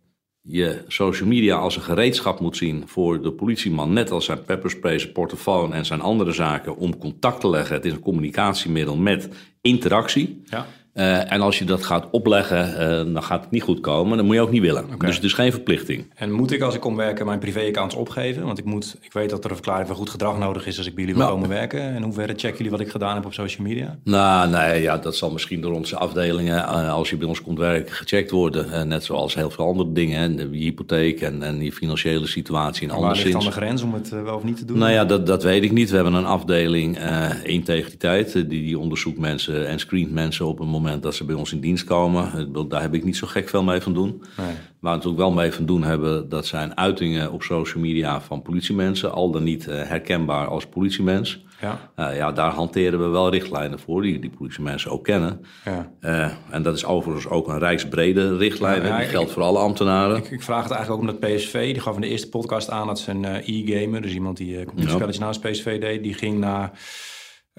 je 0.50 0.84
social 0.86 1.28
media 1.28 1.56
als 1.56 1.76
een 1.76 1.82
gereedschap 1.82 2.40
moet 2.40 2.56
zien 2.56 2.82
voor 2.86 3.22
de 3.22 3.32
politieman. 3.32 3.92
Net 3.92 4.10
als 4.10 4.24
zijn 4.24 4.44
pepperspray, 4.44 4.98
zijn 4.98 5.12
portofoon 5.12 5.72
en 5.74 5.86
zijn 5.86 6.00
andere 6.00 6.32
zaken. 6.32 6.76
Om 6.76 6.98
contact 6.98 7.40
te 7.40 7.48
leggen. 7.48 7.74
Het 7.76 7.84
is 7.84 7.92
een 7.92 8.00
communicatiemiddel 8.00 8.96
met 8.96 9.28
interactie. 9.60 10.42
Ja. 10.44 10.66
Eh, 10.98 11.32
en 11.32 11.40
als 11.40 11.58
je 11.58 11.64
dat 11.64 11.84
gaat 11.84 12.06
opleggen, 12.10 12.78
eh, 12.78 13.12
dan 13.12 13.22
gaat 13.22 13.40
het 13.42 13.50
niet 13.50 13.62
goed 13.62 13.80
komen. 13.80 14.16
Dat 14.16 14.26
moet 14.26 14.34
je 14.34 14.40
ook 14.40 14.50
niet 14.50 14.60
willen. 14.62 14.84
Dus 14.98 15.14
het 15.14 15.24
is 15.24 15.32
geen 15.32 15.52
verplichting. 15.52 16.06
En 16.14 16.32
moet 16.32 16.50
ik 16.52 16.60
als 16.62 16.74
ik 16.74 16.80
kom 16.80 16.96
werken 16.96 17.26
mijn 17.26 17.38
privéaccounts 17.38 17.94
opgeven? 17.94 18.44
Want 18.44 18.58
ik, 18.58 18.64
moet, 18.64 18.96
ik 19.00 19.12
weet 19.12 19.30
dat 19.30 19.44
er 19.44 19.48
een 19.50 19.56
verklaring 19.56 19.86
van 19.86 19.96
goed 19.96 20.10
gedrag 20.10 20.38
nodig 20.38 20.66
is 20.66 20.78
als 20.78 20.86
ik 20.86 20.94
bij 20.94 21.04
jullie 21.04 21.18
wil 21.18 21.26
Nou. 21.28 21.38
komen 21.40 21.56
werken. 21.56 21.80
En 21.94 22.02
hoe 22.02 22.12
verre 22.12 22.32
checken 22.36 22.56
jullie 22.56 22.70
wat 22.70 22.80
ik 22.80 22.88
gedaan 22.88 23.14
heb 23.14 23.24
op 23.24 23.32
social 23.32 23.66
media? 23.66 23.98
Nou, 24.04 24.50
nee, 24.50 24.82
ja, 24.82 24.96
dat 24.98 25.16
zal 25.16 25.30
misschien 25.30 25.60
door 25.60 25.72
onze 25.72 25.96
afdelingen, 25.96 26.58
eh, 26.64 26.92
als 26.92 27.10
je 27.10 27.16
bij 27.16 27.28
ons 27.28 27.42
komt 27.42 27.58
werken, 27.58 27.94
gecheckt 27.94 28.30
worden. 28.30 28.88
Net 28.88 29.04
zoals 29.04 29.34
heel 29.34 29.50
veel 29.50 29.66
andere 29.66 29.92
dingen, 29.92 30.20
hè, 30.20 30.34
de- 30.34 30.48
je 30.52 30.58
hypotheek 30.64 31.20
en, 31.20 31.42
en 31.42 31.60
je 31.62 31.72
financiële 31.72 32.26
situatie 32.26 32.82
en 32.82 32.88
Waar 32.88 32.98
ligt 32.98 33.08
anderszins. 33.10 33.44
dan 33.44 33.52
de 33.54 33.60
grens 33.66 33.82
om 33.82 33.94
het 33.94 34.08
wel 34.08 34.34
of 34.36 34.44
niet 34.44 34.56
te 34.56 34.64
doen? 34.64 34.78
Nou 34.78 34.92
ja, 34.92 35.04
dat, 35.04 35.26
dat 35.26 35.42
weet 35.42 35.62
ik 35.62 35.72
niet. 35.72 35.88
We 35.90 35.94
hebben 35.94 36.14
een 36.14 36.24
afdeling 36.26 36.98
integriteit. 37.44 38.32
Die, 38.32 38.46
die 38.46 38.78
onderzoekt 38.78 39.18
mensen 39.18 39.68
en 39.68 39.78
screent 39.78 40.10
mensen 40.12 40.46
op 40.46 40.58
het 40.58 40.68
moment 40.68 40.86
dat 41.00 41.14
ze 41.14 41.24
bij 41.24 41.34
ons 41.34 41.52
in 41.52 41.60
dienst 41.60 41.84
komen. 41.84 42.52
Daar 42.68 42.80
heb 42.80 42.94
ik 42.94 43.04
niet 43.04 43.16
zo 43.16 43.26
gek 43.26 43.48
veel 43.48 43.62
mee 43.62 43.80
van 43.80 43.94
doen. 43.94 44.22
Nee. 44.36 44.46
Waar 44.80 44.92
we 44.92 44.96
natuurlijk 44.96 45.16
wel 45.16 45.32
mee 45.32 45.52
van 45.52 45.66
doen 45.66 45.82
hebben, 45.82 46.28
dat 46.28 46.46
zijn 46.46 46.76
uitingen 46.76 47.32
op 47.32 47.42
social 47.42 47.82
media 47.82 48.20
van 48.20 48.42
politiemensen. 48.42 49.12
Al 49.12 49.30
dan 49.30 49.42
niet 49.42 49.68
eh, 49.68 49.82
herkenbaar 49.82 50.46
als 50.46 50.66
politiemens. 50.66 51.46
Ja. 51.60 51.90
Uh, 51.96 52.16
ja, 52.16 52.32
daar 52.32 52.52
hanteren 52.52 52.98
we 52.98 53.06
wel 53.06 53.30
richtlijnen 53.30 53.78
voor, 53.78 54.02
die 54.02 54.18
die 54.18 54.30
politiemensen 54.30 54.90
ook 54.90 55.04
kennen. 55.04 55.44
Ja. 55.64 55.92
Uh, 56.00 56.30
en 56.50 56.62
dat 56.62 56.76
is 56.76 56.84
overigens 56.84 57.28
ook 57.28 57.48
een 57.48 57.58
rijksbrede 57.58 58.36
richtlijn. 58.36 58.86
Ja, 58.86 58.98
die 58.98 59.06
geldt 59.06 59.30
voor 59.30 59.42
alle 59.42 59.58
ambtenaren. 59.58 60.16
Ik, 60.16 60.30
ik, 60.30 60.42
vraag 60.42 60.62
het 60.62 60.72
eigenlijk 60.72 61.02
ook 61.02 61.10
omdat 61.10 61.30
PSV, 61.30 61.72
die 61.72 61.82
gaf 61.82 61.94
in 61.94 62.00
de 62.00 62.08
eerste 62.08 62.28
podcast 62.28 62.70
aan 62.70 62.86
dat 62.86 62.98
ze 62.98 63.10
een 63.10 63.24
e-gamer, 63.24 64.02
dus 64.02 64.12
iemand 64.12 64.36
die 64.36 64.58
uh, 64.58 64.66
computerspelletjes 64.66 65.24
naast 65.24 65.40
PSV 65.40 65.80
deed, 65.80 66.02
die 66.02 66.14
ging 66.14 66.38
naar 66.38 66.72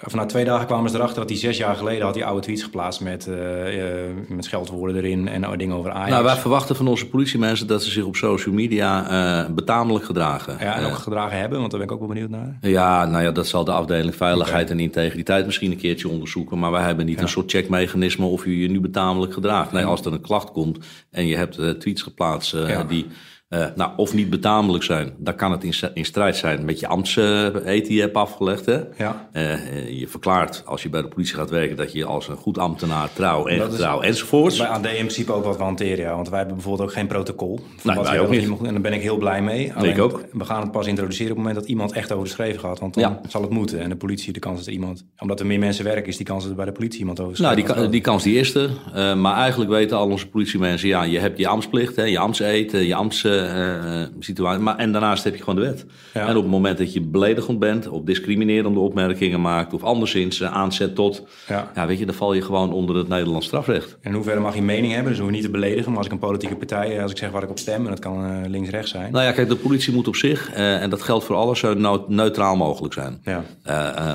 of 0.06 0.14
na 0.14 0.26
twee 0.26 0.46
dagen 0.46 0.66
kwamen 0.66 0.90
ze 0.90 0.96
erachter 0.96 1.20
dat 1.20 1.30
hij 1.30 1.38
zes 1.38 1.58
jaar 1.58 1.76
geleden 1.76 2.06
had 2.06 2.14
die 2.14 2.26
oude 2.26 2.42
tweets 2.42 2.64
geplaatst 2.64 3.02
met, 3.02 3.28
uh, 3.28 3.36
uh, 3.78 3.84
met 4.28 4.46
scheldwoorden 4.46 4.96
erin 4.96 5.28
en 5.28 5.58
dingen 5.58 5.76
over 5.76 5.92
Ajax. 5.92 6.10
Nou, 6.10 6.24
wij 6.24 6.36
verwachten 6.36 6.76
van 6.76 6.88
onze 6.88 7.08
politiemensen 7.08 7.68
dat 7.68 7.84
ze 7.84 7.92
zich 7.92 8.04
op 8.04 8.16
social 8.16 8.56
media 8.56 9.12
uh, 9.46 9.50
betamelijk 9.56 10.06
gedragen. 10.06 10.58
Ja, 10.60 10.76
en 10.76 10.86
ook 10.86 10.96
gedragen 10.96 11.40
hebben, 11.40 11.60
want 11.60 11.72
daar 11.72 11.80
ben 11.80 11.90
ik 11.90 11.94
ook 11.94 12.00
wel 12.00 12.10
benieuwd 12.10 12.30
naar. 12.30 12.58
Ja, 12.62 13.06
nou 13.06 13.24
ja, 13.24 13.32
dat 13.32 13.48
zal 13.48 13.64
de 13.64 13.72
afdeling 13.72 14.16
Veiligheid 14.16 14.70
en 14.70 14.80
Integriteit 14.80 15.46
misschien 15.46 15.72
een 15.72 15.78
keertje 15.78 16.10
onderzoeken. 16.10 16.60
Maar 16.60 16.72
wij 16.72 16.84
hebben 16.84 17.06
niet 17.06 17.22
een 17.22 17.30
soort 17.30 17.52
checkmechanisme 17.52 18.26
of 18.26 18.46
je 18.46 18.60
je 18.60 18.70
nu 18.70 18.80
betamelijk 18.80 19.34
gedraagt. 19.34 19.72
Nee, 19.72 19.86
als 19.86 20.06
er 20.06 20.14
een 20.14 20.22
klacht 20.22 20.52
komt 20.52 20.78
en 21.12 21.28
je 21.28 21.36
hebt 21.36 21.80
tweets 21.80 22.02
geplaatst 22.02 22.56
die 22.88 23.06
uh, 23.50 23.66
nou, 23.76 23.92
of 23.96 24.14
niet 24.14 24.30
betamelijk 24.30 24.84
zijn, 24.84 25.14
dan 25.18 25.36
kan 25.36 25.52
het 25.52 25.64
in, 25.64 25.74
in 25.94 26.06
strijd 26.06 26.36
zijn 26.36 26.66
met 26.66 26.80
je 26.80 26.88
ambtseet 26.88 27.86
die 27.86 27.96
je 27.96 28.02
hebt 28.02 28.16
afgelegd. 28.16 28.66
Hè? 28.66 28.80
Ja. 28.98 29.30
Uh, 29.34 30.00
je 30.00 30.08
verklaart 30.08 30.64
als 30.66 30.84
je 30.84 30.90
bij 30.90 31.02
de 31.02 31.08
politie 31.08 31.36
gaat 31.36 31.50
werken 31.50 31.76
dat 31.76 31.92
je 31.92 32.06
als 32.06 32.28
een 32.28 32.36
goed 32.36 32.58
ambtenaar 32.58 33.10
trouw 33.14 33.48
en 33.48 33.62
getrouw 33.62 34.02
enzovoorts. 34.02 34.58
Bij 34.58 34.68
AD 34.68 34.86
in 34.86 34.92
principe 34.92 35.32
ook 35.32 35.44
wat 35.44 35.58
we 35.58 35.64
hanteren, 35.64 35.98
ja. 35.98 36.16
Want 36.16 36.30
wij 36.30 36.38
hebben 36.38 36.56
bijvoorbeeld 36.56 36.90
ook 36.90 36.96
geen 36.96 37.08
protocol. 37.08 37.60
Nee, 37.84 38.00
wij 38.00 38.20
ook 38.20 38.30
niet. 38.30 38.48
en 38.48 38.72
daar 38.72 38.82
ben 38.82 38.94
ik 38.94 39.02
heel 39.02 39.18
blij 39.18 39.42
mee. 39.42 39.74
Alleen, 39.74 39.92
ik 39.92 40.00
ook. 40.00 40.26
We 40.32 40.46
gaan 40.46 40.62
het 40.62 40.72
pas 40.72 40.88
introduceren 40.88 41.32
op 41.32 41.38
het 41.38 41.46
moment 41.46 41.60
dat 41.60 41.70
iemand 41.70 41.92
echt 41.92 42.12
overschreven 42.12 42.60
gaat. 42.60 42.80
Want 42.80 42.94
dan 42.94 43.04
ja. 43.04 43.22
zal 43.28 43.42
het 43.42 43.52
moeten. 43.52 43.80
En 43.80 43.90
de 43.90 43.96
politie, 43.96 44.34
de 44.34 44.40
kans 44.40 44.58
dat 44.58 44.68
er 44.68 44.74
iemand... 44.74 45.06
Omdat 45.18 45.40
er 45.40 45.46
meer 45.46 45.60
mensen 45.60 45.84
werken, 45.84 46.08
is 46.08 46.18
die 46.18 46.26
kans 46.26 46.42
dat 46.42 46.52
er 46.52 46.58
bij 46.58 46.66
de 46.66 46.72
politie 46.72 47.00
iemand 47.00 47.20
overschrijft. 47.20 47.68
Nou, 47.68 47.80
die, 47.80 47.90
die 47.90 48.02
kans 48.02 48.24
die 48.24 48.36
is 48.36 48.56
er. 48.56 48.70
Uh, 48.96 49.16
maar 49.16 49.36
eigenlijk 49.36 49.72
weten 49.72 49.98
al 49.98 50.10
onze 50.10 50.28
politiemensen, 50.28 50.88
ja, 50.88 51.04
je 51.04 51.20
hebt 51.20 51.38
je 51.38 51.48
ambtsplicht, 51.48 51.96
hè, 51.96 52.04
je 52.04 52.20
ambtseet, 52.20 52.72
je 52.72 52.96
ambts 52.96 53.24
uh, 53.44 54.04
situatie. 54.20 54.62
Maar, 54.62 54.78
en 54.78 54.92
daarnaast 54.92 55.24
heb 55.24 55.36
je 55.36 55.44
gewoon 55.44 55.56
de 55.56 55.62
wet. 55.62 55.86
En 56.14 56.36
op 56.36 56.44
het 56.44 56.52
moment 56.52 56.78
dat 56.78 56.94
je 56.94 57.02
beledigend 57.02 57.60
bent, 57.60 57.88
of 57.88 58.02
discriminerende 58.04 58.80
opmerkingen 58.80 59.42
maakt, 59.42 59.74
of 59.74 59.84
anderszins 59.84 60.40
uh, 60.40 60.54
aanzet 60.54 60.96
tot, 60.96 61.28
ja. 61.48 61.72
ja. 61.76 61.88
weet 61.88 62.00
je, 62.00 62.06
dan 62.06 62.16
val 62.16 62.34
je 62.34 62.42
gewoon 62.42 62.74
onder 62.74 62.96
het 62.96 63.08
Nederlands 63.08 63.46
strafrecht. 63.46 63.98
En 64.02 64.14
hoe 64.14 64.24
ver 64.24 64.42
mag 64.42 64.56
je 64.56 64.62
mening 64.62 64.94
hebben? 64.94 65.12
Dus 65.12 65.20
hoef 65.20 65.30
je 65.30 65.36
niet 65.36 65.46
te 65.46 65.52
beledigen. 65.52 65.88
Maar 65.90 65.98
als 65.98 66.06
ik 66.06 66.12
een 66.12 66.20
politieke 66.20 66.56
partij, 66.56 67.02
als 67.02 67.12
ik 67.12 67.18
zeg 67.18 67.32
waar 67.32 67.44
ik 67.44 67.50
op 67.50 67.60
stem, 67.60 67.84
en 67.84 67.90
dat 67.90 68.00
kan 68.00 68.50
links-rechts 68.50 68.92
zijn. 68.92 69.12
Nou 69.12 69.26
ja, 69.26 69.32
kijk, 69.32 69.50
de 69.50 69.56
politie 69.56 69.94
moet 69.94 70.08
op 70.08 70.16
zich, 70.16 70.52
en 70.54 70.90
dat 70.90 71.02
geldt 71.02 71.26
voor 71.26 71.36
alles, 71.36 71.60
zo 71.60 72.04
neutraal 72.08 72.56
mogelijk 72.56 72.94
zijn. 72.94 73.22
Ja. 73.24 73.44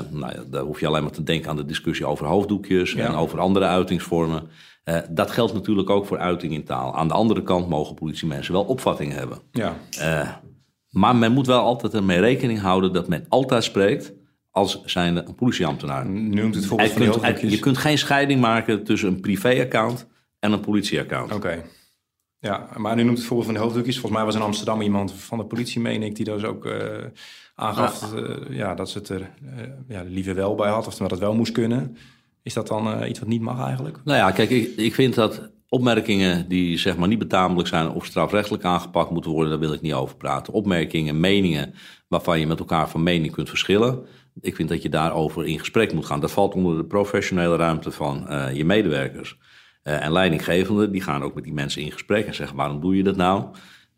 nou 0.09 0.31
ja, 0.33 0.43
daar 0.51 0.63
hoef 0.63 0.79
je 0.79 0.87
alleen 0.87 1.03
maar 1.03 1.11
te 1.11 1.23
denken 1.23 1.49
aan 1.49 1.55
de 1.55 1.65
discussie 1.65 2.05
over 2.05 2.25
hoofddoekjes 2.25 2.95
en 2.95 3.13
over 3.15 3.39
andere 3.39 3.65
uitingsvormen. 3.65 4.43
Uh, 4.85 4.97
dat 5.09 5.31
geldt 5.31 5.53
natuurlijk 5.53 5.89
ook 5.89 6.05
voor 6.05 6.17
uiting 6.17 6.53
in 6.53 6.63
taal. 6.63 6.95
Aan 6.95 7.07
de 7.07 7.13
andere 7.13 7.43
kant 7.43 7.69
mogen 7.69 7.95
politiemensen 7.95 8.53
wel 8.53 8.63
opvattingen 8.63 9.17
hebben. 9.17 9.39
Ja. 9.51 9.75
Uh, 9.99 10.29
maar 10.89 11.15
men 11.15 11.31
moet 11.31 11.47
wel 11.47 11.61
altijd 11.61 11.93
ermee 11.93 12.19
rekening 12.19 12.59
houden 12.59 12.93
dat 12.93 13.07
men 13.07 13.25
altijd 13.29 13.63
spreekt 13.63 14.13
als 14.51 14.83
zijnde 14.85 15.23
een 15.27 15.35
politieambtenaar. 15.35 16.09
Noemt 16.09 16.55
het 16.55 16.65
van 16.65 16.77
kunt, 16.77 17.41
Je 17.41 17.59
kunt 17.59 17.77
geen 17.77 17.97
scheiding 17.97 18.41
maken 18.41 18.83
tussen 18.83 19.09
een 19.09 19.19
privéaccount 19.19 20.07
en 20.39 20.51
een 20.51 20.59
politieaccount. 20.59 21.33
Oké. 21.33 21.63
Ja, 22.39 22.69
maar 22.77 22.95
nu 22.95 23.03
noemt 23.03 23.17
het 23.17 23.27
voorbeeld 23.27 23.47
van 23.47 23.55
de 23.55 23.63
hoofddoekjes. 23.63 23.99
Volgens 23.99 24.15
mij 24.15 24.25
was 24.25 24.35
in 24.35 24.41
Amsterdam 24.41 24.81
iemand 24.81 25.13
van 25.13 25.37
de 25.37 25.45
politie, 25.45 25.81
meen 25.81 26.03
ik, 26.03 26.15
die 26.15 26.25
dus 26.25 26.43
ook 26.43 26.65
uh, 26.65 26.73
aangaf 27.55 28.13
ja, 28.49 28.75
dat 28.75 28.89
ze 28.89 28.97
het 28.97 29.09
er 29.09 29.29
ja, 29.87 30.03
liever 30.03 30.35
wel 30.35 30.55
bij 30.55 30.69
had. 30.69 30.87
Of 30.87 30.95
dat 30.95 31.11
het 31.11 31.19
wel 31.19 31.35
moest 31.35 31.51
kunnen. 31.51 31.97
Is 32.45 32.53
dat 32.53 32.67
dan 32.67 33.01
uh, 33.01 33.09
iets 33.09 33.19
wat 33.19 33.27
niet 33.27 33.41
mag 33.41 33.65
eigenlijk? 33.65 33.99
Nou 34.03 34.17
ja, 34.17 34.31
kijk, 34.31 34.49
ik, 34.49 34.75
ik 34.75 34.93
vind 34.93 35.15
dat 35.15 35.49
opmerkingen 35.69 36.49
die 36.49 36.77
zeg 36.77 36.97
maar 36.97 37.07
niet 37.07 37.19
betamelijk 37.19 37.67
zijn 37.67 37.89
of 37.89 38.05
strafrechtelijk 38.05 38.63
aangepakt 38.63 39.09
moeten 39.09 39.31
worden, 39.31 39.49
daar 39.49 39.59
wil 39.59 39.73
ik 39.73 39.81
niet 39.81 39.93
over 39.93 40.15
praten. 40.15 40.53
Opmerkingen, 40.53 41.19
meningen 41.19 41.73
waarvan 42.07 42.39
je 42.39 42.47
met 42.47 42.59
elkaar 42.59 42.89
van 42.89 43.03
mening 43.03 43.33
kunt 43.33 43.49
verschillen. 43.49 44.05
Ik 44.41 44.55
vind 44.55 44.69
dat 44.69 44.81
je 44.81 44.89
daarover 44.89 45.45
in 45.45 45.59
gesprek 45.59 45.93
moet 45.93 46.05
gaan. 46.05 46.19
Dat 46.19 46.31
valt 46.31 46.53
onder 46.53 46.77
de 46.77 46.85
professionele 46.85 47.55
ruimte 47.55 47.91
van 47.91 48.25
uh, 48.29 48.55
je 48.55 48.65
medewerkers. 48.65 49.37
Uh, 49.83 50.03
en 50.03 50.11
leidinggevenden, 50.11 50.91
die 50.91 51.01
gaan 51.01 51.23
ook 51.23 51.35
met 51.35 51.43
die 51.43 51.53
mensen 51.53 51.81
in 51.81 51.91
gesprek 51.91 52.25
en 52.25 52.35
zeggen: 52.35 52.57
waarom 52.57 52.81
doe 52.81 52.95
je 52.95 53.03
dat 53.03 53.15
nou? 53.15 53.45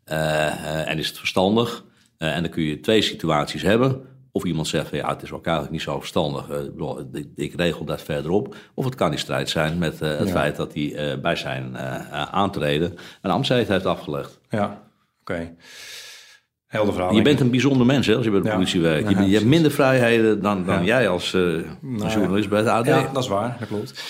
en 0.04 0.98
is 0.98 1.08
het 1.08 1.18
verstandig? 1.18 1.84
en 2.18 2.42
dan 2.42 2.50
kun 2.50 2.62
je 2.62 2.80
twee 2.80 3.02
situaties 3.02 3.62
hebben. 3.62 4.02
Of 4.38 4.44
iemand 4.44 4.68
zegt 4.68 4.88
van 4.88 4.98
ja, 4.98 5.08
het 5.08 5.22
is 5.22 5.32
ook 5.32 5.44
eigenlijk 5.44 5.74
niet 5.74 5.82
zo 5.84 5.98
verstandig. 5.98 6.48
Uh, 6.50 6.88
ik, 7.12 7.26
ik, 7.34 7.54
regel 7.56 7.84
dat 7.84 8.02
verderop. 8.02 8.54
Of 8.74 8.84
het 8.84 8.94
kan 8.94 9.12
in 9.12 9.18
strijd 9.18 9.48
zijn 9.48 9.78
met 9.78 10.02
uh, 10.02 10.16
het 10.16 10.30
feit 10.30 10.56
dat 10.56 10.74
hij 10.74 11.12
uh, 11.12 11.20
bij 11.20 11.36
zijn 11.36 11.78
aantreden 12.30 12.94
een 13.22 13.30
ambtseed 13.30 13.68
heeft 13.68 13.86
afgelegd. 13.86 14.40
Ja, 14.48 14.64
oké. 14.64 14.80
Okay. 15.20 15.54
Helder 16.66 16.94
verhaal. 16.94 17.14
Je 17.14 17.22
bent 17.22 17.40
een 17.40 17.50
bijzonder 17.50 17.86
mens 17.86 18.06
hè, 18.06 18.14
als 18.14 18.24
je 18.24 18.30
bij 18.30 18.40
de 18.40 18.50
politie 18.50 18.80
werkt. 18.80 19.08
Je, 19.08 19.28
je, 19.28 19.34
hebt 19.34 19.46
minder 19.46 19.70
vrijheden 19.70 20.42
dan, 20.42 20.64
dan 20.64 20.84
jij 20.84 21.08
als 21.08 21.32
nou 21.32 22.10
journalist 22.10 22.48
bij 22.48 22.58
het 22.58 22.68
AD. 22.68 22.86
Ja, 22.86 23.10
dat 23.12 23.22
is 23.22 23.28
waar. 23.28 23.56
Dat 23.58 23.68
klopt. 23.68 24.02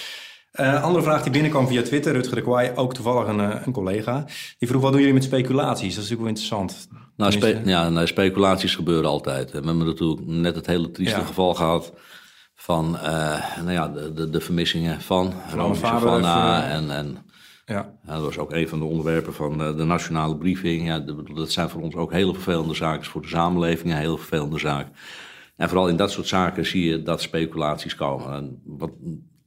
Uh, 0.60 0.82
andere 0.82 1.04
vraag 1.04 1.22
die 1.22 1.32
binnenkwam 1.32 1.66
via 1.66 1.82
Twitter, 1.82 2.12
Rutger 2.12 2.34
de 2.34 2.42
Kwaai, 2.42 2.72
ook 2.74 2.94
toevallig 2.94 3.28
een, 3.28 3.66
een 3.66 3.72
collega. 3.72 4.24
Die 4.58 4.68
vroeg, 4.68 4.82
wat 4.82 4.90
doen 4.90 5.00
jullie 5.00 5.14
met 5.14 5.24
speculaties? 5.24 5.94
Dat 5.94 6.04
is 6.04 6.10
natuurlijk 6.10 6.20
wel 6.20 6.28
interessant. 6.28 6.88
Nou, 7.16 7.32
spe 7.32 7.60
ja, 7.64 7.88
nou, 7.88 8.06
speculaties 8.06 8.74
gebeuren 8.74 9.10
altijd. 9.10 9.50
We 9.50 9.56
hebben 9.56 9.86
natuurlijk 9.86 10.26
net 10.26 10.54
het 10.54 10.66
hele 10.66 10.90
trieste 10.90 11.20
geval 11.20 11.54
gehad 11.54 11.92
van 12.54 12.94
uh, 12.94 13.56
nou 13.56 13.72
ja, 13.72 13.88
de, 13.88 14.12
de, 14.12 14.30
de 14.30 14.40
vermissingen 14.40 15.00
van 15.00 15.32
Romy 15.54 15.74
Savannah. 15.74 16.70
En, 16.70 16.90
en 16.90 17.18
ja. 17.66 17.92
ja. 18.06 18.14
dat 18.14 18.22
was 18.22 18.38
ook 18.38 18.52
een 18.52 18.68
van 18.68 18.78
de 18.78 18.84
onderwerpen 18.84 19.34
van 19.34 19.58
de, 19.58 19.74
de 19.74 19.84
nationale 19.84 20.36
briefing. 20.36 20.86
Ja, 20.86 20.98
dat 21.34 21.52
zijn 21.52 21.68
voor 21.68 21.82
ons 21.82 21.94
ook 21.94 22.12
hele 22.12 22.32
vervelende 22.32 22.74
zaken. 22.74 23.04
voor 23.04 23.22
de 23.22 23.28
samenleving 23.28 23.92
een 23.92 23.98
heel 23.98 24.18
vervelende 24.18 24.58
zaak. 24.58 24.88
En 25.56 25.68
vooral 25.68 25.88
in 25.88 25.96
dat 25.96 26.10
soort 26.10 26.26
zaken 26.26 26.66
zie 26.66 26.88
je 26.88 27.02
dat 27.02 27.22
speculaties 27.22 27.94
komen. 27.94 28.32
En 28.32 28.62
wat 28.64 28.90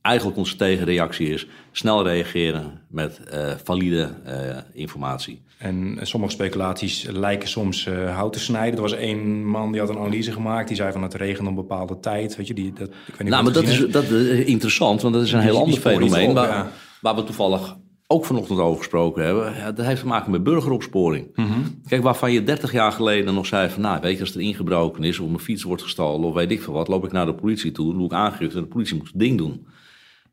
eigenlijk 0.02 0.38
onze 0.38 0.56
tegenreactie 0.56 1.30
is 1.30 1.48
snel 1.72 2.04
reageren 2.04 2.82
met 2.88 3.20
uh, 3.34 3.52
valide 3.64 4.10
uh, 4.28 4.58
informatie. 4.74 5.42
En 5.58 5.98
sommige 6.02 6.34
speculaties 6.34 7.08
lijken 7.10 7.50
soms 7.50 7.86
uh, 7.86 8.16
hout 8.16 8.34
te 8.34 8.40
snijden. 8.40 8.76
Er 8.76 8.82
was 8.82 8.94
één 8.94 9.46
man 9.46 9.72
die 9.72 9.82
had 9.82 9.90
een 9.90 9.98
analyse 9.98 10.32
gemaakt. 10.32 10.68
Die 10.68 10.78
zei 10.78 10.92
van 10.92 11.04
het 11.04 11.14
regent 11.14 11.48
een 11.48 11.56
bepaalde 11.56 12.00
tijd. 12.00 12.36
Weet 12.36 12.48
je, 12.48 12.54
die, 12.54 12.74
dat, 12.74 12.88
ik 12.88 12.94
weet 13.08 13.20
niet 13.20 13.30
nou, 13.30 13.44
maar 13.44 13.54
dat 13.54 13.64
is, 13.64 13.88
dat 13.88 14.04
is 14.04 14.46
interessant, 14.46 15.02
want 15.02 15.14
dat 15.14 15.24
is 15.24 15.32
een 15.32 15.40
heel 15.40 15.58
ander 15.58 15.80
fenomeen. 15.80 16.30
Op, 16.30 16.36
waar, 16.36 16.48
ja. 16.48 16.72
waar, 17.02 17.16
we 17.16 17.24
toevallig 17.24 17.78
ook 18.08 18.26
vanochtend 18.26 18.60
over 18.60 18.78
gesproken 18.78 19.26
hebben. 19.26 19.56
Ja, 19.56 19.72
dat 19.72 19.86
heeft 19.86 20.02
te 20.02 20.08
maken 20.08 20.32
met 20.32 20.44
burgeropsporing. 20.44 21.28
Mm 21.36 21.46
-hmm. 21.46 21.82
Kijk, 21.88 22.04
waarvan 22.04 22.32
je 22.32 22.44
30 22.44 22.72
jaar 22.72 22.92
geleden 22.92 23.34
nog 23.34 23.46
zei 23.46 23.70
van... 23.70 23.82
nou, 23.82 24.02
weet 24.02 24.16
je, 24.16 24.20
als 24.20 24.36
er 24.36 24.42
ingebroken 24.42 25.04
is 25.04 25.20
of 25.20 25.28
mijn 25.28 25.40
fiets 25.40 25.64
wordt 25.64 25.82
gestolen... 25.82 26.28
of 26.28 26.34
weet 26.34 26.52
ik 26.52 26.62
veel 26.62 26.74
wat, 26.74 26.88
loop 26.88 27.06
ik 27.06 27.12
naar 27.12 27.26
de 27.26 27.34
politie 27.34 27.72
toe, 27.72 27.94
doe 27.94 28.06
ik 28.06 28.14
aangifte... 28.14 28.58
en 28.58 28.64
de 28.64 28.70
politie 28.70 28.96
moet 28.96 29.08
het 29.08 29.20
ding 29.20 29.38
doen. 29.38 29.66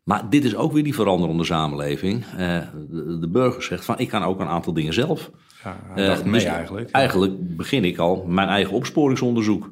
Maar 0.09 0.31
dit 0.31 0.45
is 0.45 0.57
ook 0.57 0.73
weer 0.73 0.85
die 0.85 0.95
veranderende 0.95 1.45
samenleving. 1.45 2.25
Uh, 2.25 2.59
de, 2.91 3.19
de, 3.21 3.29
burger 3.29 3.63
zegt 3.63 3.85
van 3.85 3.99
ik 3.99 4.09
kan 4.09 4.23
ook 4.23 4.41
een 4.41 4.47
aantal 4.47 4.73
dingen 4.73 4.93
zelf. 4.93 5.31
Ja, 5.65 6.19
mee 6.25 6.33
dus 6.33 6.45
eigenlijk. 6.45 6.91
Eigenlijk 6.91 7.57
begin 7.57 7.85
ik 7.85 7.99
al 7.99 8.25
mijn 8.27 8.49
eigen 8.49 8.75
opsporingsonderzoek. 8.75 9.71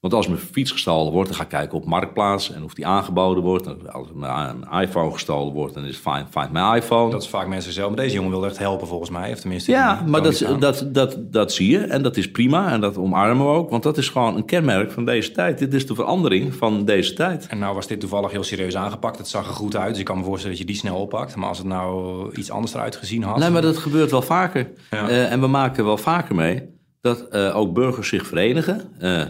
Want 0.00 0.14
als 0.14 0.26
mijn 0.26 0.40
fiets 0.40 0.70
gestolen 0.70 1.12
wordt, 1.12 1.28
dan 1.28 1.38
ga 1.38 1.42
ik 1.42 1.48
kijken 1.48 1.78
op 1.78 1.84
Marktplaats 1.84 2.52
en 2.52 2.64
of 2.64 2.74
die 2.74 2.86
aangeboden 2.86 3.42
wordt. 3.42 3.92
Als 3.92 4.08
een 4.14 4.80
iPhone 4.80 5.12
gestolen 5.12 5.52
wordt, 5.52 5.74
dan 5.74 5.84
is 5.84 5.96
find, 5.96 6.26
find 6.30 6.52
my 6.52 6.76
iPhone. 6.76 7.10
Dat 7.10 7.22
is 7.22 7.28
vaak 7.28 7.46
mensen 7.46 7.72
zelf. 7.72 7.88
Maar 7.88 7.96
deze 7.96 8.14
jongen 8.14 8.30
wil 8.30 8.46
echt 8.46 8.58
helpen 8.58 8.86
volgens 8.86 9.10
mij. 9.10 9.32
Of 9.32 9.40
tenminste, 9.40 9.70
ja, 9.70 10.02
maar 10.06 10.22
dat, 10.22 10.46
dat, 10.58 10.88
dat, 10.92 11.18
dat 11.32 11.52
zie 11.52 11.70
je 11.70 11.78
en 11.78 12.02
dat 12.02 12.16
is 12.16 12.30
prima 12.30 12.72
en 12.72 12.80
dat 12.80 12.96
omarmen 12.96 13.46
we 13.46 13.52
ook. 13.52 13.70
Want 13.70 13.82
dat 13.82 13.98
is 13.98 14.08
gewoon 14.08 14.36
een 14.36 14.44
kenmerk 14.44 14.92
van 14.92 15.04
deze 15.04 15.32
tijd. 15.32 15.58
Dit 15.58 15.74
is 15.74 15.86
de 15.86 15.94
verandering 15.94 16.54
van 16.54 16.84
deze 16.84 17.14
tijd. 17.14 17.46
En 17.46 17.58
nou 17.58 17.74
was 17.74 17.86
dit 17.86 18.00
toevallig 18.00 18.30
heel 18.30 18.44
serieus 18.44 18.76
aangepakt. 18.76 19.18
Het 19.18 19.28
zag 19.28 19.48
er 19.48 19.54
goed 19.54 19.76
uit, 19.76 19.90
dus 19.90 19.98
ik 19.98 20.04
kan 20.04 20.18
me 20.18 20.24
voorstellen 20.24 20.56
dat 20.56 20.66
je 20.66 20.72
die 20.72 20.80
snel 20.80 20.96
oppakt. 20.96 21.36
Maar 21.36 21.48
als 21.48 21.58
het 21.58 21.66
nou 21.66 22.34
iets 22.34 22.50
anders 22.50 22.74
eruit 22.74 22.96
gezien 22.96 23.22
had... 23.22 23.38
Nee, 23.38 23.50
maar 23.50 23.62
dat 23.62 23.76
gebeurt 23.76 24.10
wel 24.10 24.22
vaker. 24.22 24.70
Ja. 24.90 25.08
Uh, 25.08 25.32
en 25.32 25.40
we 25.40 25.46
maken 25.46 25.84
wel 25.84 25.96
vaker 25.96 26.34
mee 26.34 26.62
dat 27.00 27.26
uh, 27.30 27.56
ook 27.56 27.74
burgers 27.74 28.08
zich 28.08 28.26
verenigen... 28.26 28.82
Uh, 29.00 29.22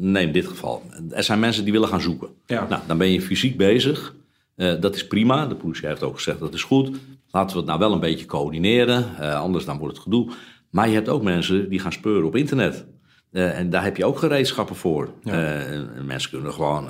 nou, 0.00 0.12
neem 0.12 0.32
dit 0.32 0.46
geval. 0.46 0.82
Er 1.10 1.22
zijn 1.22 1.40
mensen 1.40 1.62
die 1.64 1.72
willen 1.72 1.88
gaan 1.88 2.00
zoeken. 2.00 2.28
Ja. 2.46 2.66
Nou, 2.68 2.82
dan 2.86 2.98
ben 2.98 3.12
je 3.12 3.20
fysiek 3.20 3.56
bezig. 3.56 4.14
Uh, 4.56 4.80
dat 4.80 4.94
is 4.94 5.06
prima. 5.06 5.46
De 5.46 5.54
politie 5.54 5.86
heeft 5.86 6.02
ook 6.02 6.14
gezegd 6.14 6.38
dat 6.38 6.54
is 6.54 6.62
goed. 6.62 6.90
Laten 7.30 7.50
we 7.50 7.56
het 7.56 7.66
nou 7.66 7.78
wel 7.78 7.92
een 7.92 8.00
beetje 8.00 8.26
coördineren. 8.26 9.06
Uh, 9.20 9.40
anders 9.40 9.64
dan 9.64 9.78
wordt 9.78 9.94
het 9.94 10.02
gedoe. 10.02 10.30
Maar 10.70 10.88
je 10.88 10.94
hebt 10.94 11.08
ook 11.08 11.22
mensen 11.22 11.68
die 11.68 11.78
gaan 11.78 11.92
speuren 11.92 12.26
op 12.26 12.36
internet. 12.36 12.84
Uh, 13.32 13.58
en 13.58 13.70
daar 13.70 13.84
heb 13.84 13.96
je 13.96 14.04
ook 14.04 14.18
gereedschappen 14.18 14.76
voor. 14.76 15.08
Ja. 15.22 15.64
mensen 16.06 16.30
kunnen 16.30 16.52
gewoon 16.52 16.88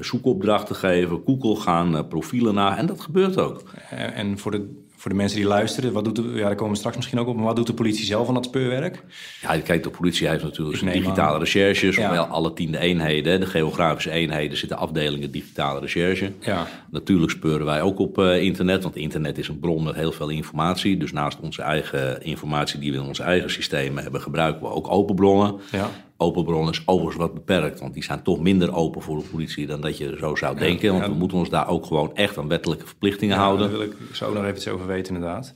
zoekopdrachten 0.00 0.76
geven, 0.76 1.22
Google 1.26 1.56
gaan, 1.56 2.08
profielen 2.08 2.54
na. 2.54 2.76
En 2.76 2.86
dat 2.86 3.00
gebeurt 3.00 3.38
ook. 3.38 3.62
En 3.90 4.38
voor 4.38 4.50
de 4.50 4.82
voor 5.02 5.10
de 5.10 5.16
mensen 5.16 5.38
die 5.38 5.46
luisteren, 5.46 5.92
wat 5.92 6.04
doet 6.04 6.16
de, 6.16 6.22
ja, 6.22 6.46
daar 6.46 6.54
komen 6.54 6.72
we 6.72 6.78
straks 6.78 6.96
misschien 6.96 7.18
ook 7.18 7.26
op, 7.26 7.36
maar 7.36 7.44
wat 7.44 7.56
doet 7.56 7.66
de 7.66 7.74
politie 7.74 8.04
zelf 8.04 8.28
aan 8.28 8.34
dat 8.34 8.44
speurwerk? 8.44 9.04
Ja, 9.40 9.58
kijk, 9.60 9.82
de 9.82 9.90
politie 9.90 10.28
heeft 10.28 10.42
natuurlijk 10.42 10.82
neem 10.82 10.92
digitale 10.92 11.38
recherches. 11.38 11.96
Ja. 11.96 12.16
Alle 12.16 12.52
tiende 12.52 12.78
eenheden, 12.78 13.40
de 13.40 13.46
geografische 13.46 14.10
eenheden, 14.10 14.58
zitten 14.58 14.76
afdelingen 14.76 15.30
digitale 15.30 15.80
recherche. 15.80 16.32
Ja, 16.40 16.66
Natuurlijk 16.90 17.32
speuren 17.32 17.66
wij 17.66 17.82
ook 17.82 17.98
op 17.98 18.18
eh, 18.18 18.42
internet, 18.42 18.82
want 18.82 18.96
internet 18.96 19.38
is 19.38 19.48
een 19.48 19.58
bron 19.58 19.82
met 19.82 19.94
heel 19.94 20.12
veel 20.12 20.28
informatie. 20.28 20.96
Dus 20.96 21.12
naast 21.12 21.38
onze 21.40 21.62
eigen 21.62 22.22
informatie 22.22 22.80
die 22.80 22.92
we 22.92 22.98
in 22.98 23.04
onze 23.04 23.22
eigen 23.22 23.50
systemen 23.50 24.02
hebben, 24.02 24.20
gebruiken 24.20 24.62
we 24.62 24.68
ook 24.68 24.90
open 24.90 25.14
bronnen. 25.14 25.54
ja. 25.70 25.90
Open 26.22 26.44
bronnen 26.44 26.72
is 26.72 26.82
overigens 26.86 27.16
wat 27.16 27.34
beperkt, 27.34 27.80
want 27.80 27.94
die 27.94 28.04
zijn 28.04 28.22
toch 28.22 28.40
minder 28.40 28.74
open 28.74 29.02
voor 29.02 29.18
de 29.18 29.28
politie 29.30 29.66
dan 29.66 29.80
dat 29.80 29.98
je 29.98 30.16
zo 30.18 30.34
zou 30.34 30.58
denken. 30.58 30.90
Want 30.90 31.04
ja. 31.04 31.10
we 31.10 31.16
moeten 31.16 31.38
ons 31.38 31.48
daar 31.48 31.68
ook 31.68 31.86
gewoon 31.86 32.14
echt 32.14 32.38
aan 32.38 32.48
wettelijke 32.48 32.86
verplichtingen 32.86 33.36
Ja, 33.36 33.42
houden. 33.42 33.70
Daar 33.70 33.78
wil 33.78 33.86
ik 33.86 33.96
zo 34.12 34.32
nog 34.32 34.42
even 34.42 34.56
iets 34.56 34.68
over 34.68 34.86
weten, 34.86 35.14
inderdaad. 35.14 35.52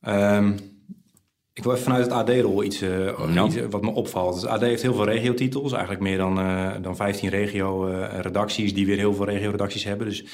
Ehm, 0.00 0.52
ik 1.52 1.62
wil 1.62 1.72
even 1.72 1.84
vanuit 1.84 2.04
het 2.04 2.12
AD-rol 2.12 2.64
iets, 2.64 2.80
eh, 2.80 3.12
wat 3.70 3.82
me 3.82 3.90
opvalt. 3.90 4.34
Het 4.34 4.50
AD 4.50 4.60
heeft 4.60 4.82
heel 4.82 4.94
veel 4.94 5.04
regiotitels, 5.04 5.72
eigenlijk 5.72 6.02
meer 6.02 6.18
dan, 6.18 6.38
eh, 6.38 6.70
dan 6.82 6.96
15 6.96 7.28
regio-redacties, 7.28 8.74
die 8.74 8.86
weer 8.86 8.96
heel 8.96 9.14
veel 9.14 9.24
regioredacties 9.24 9.84
hebben. 9.84 10.06
Dus 10.06 10.24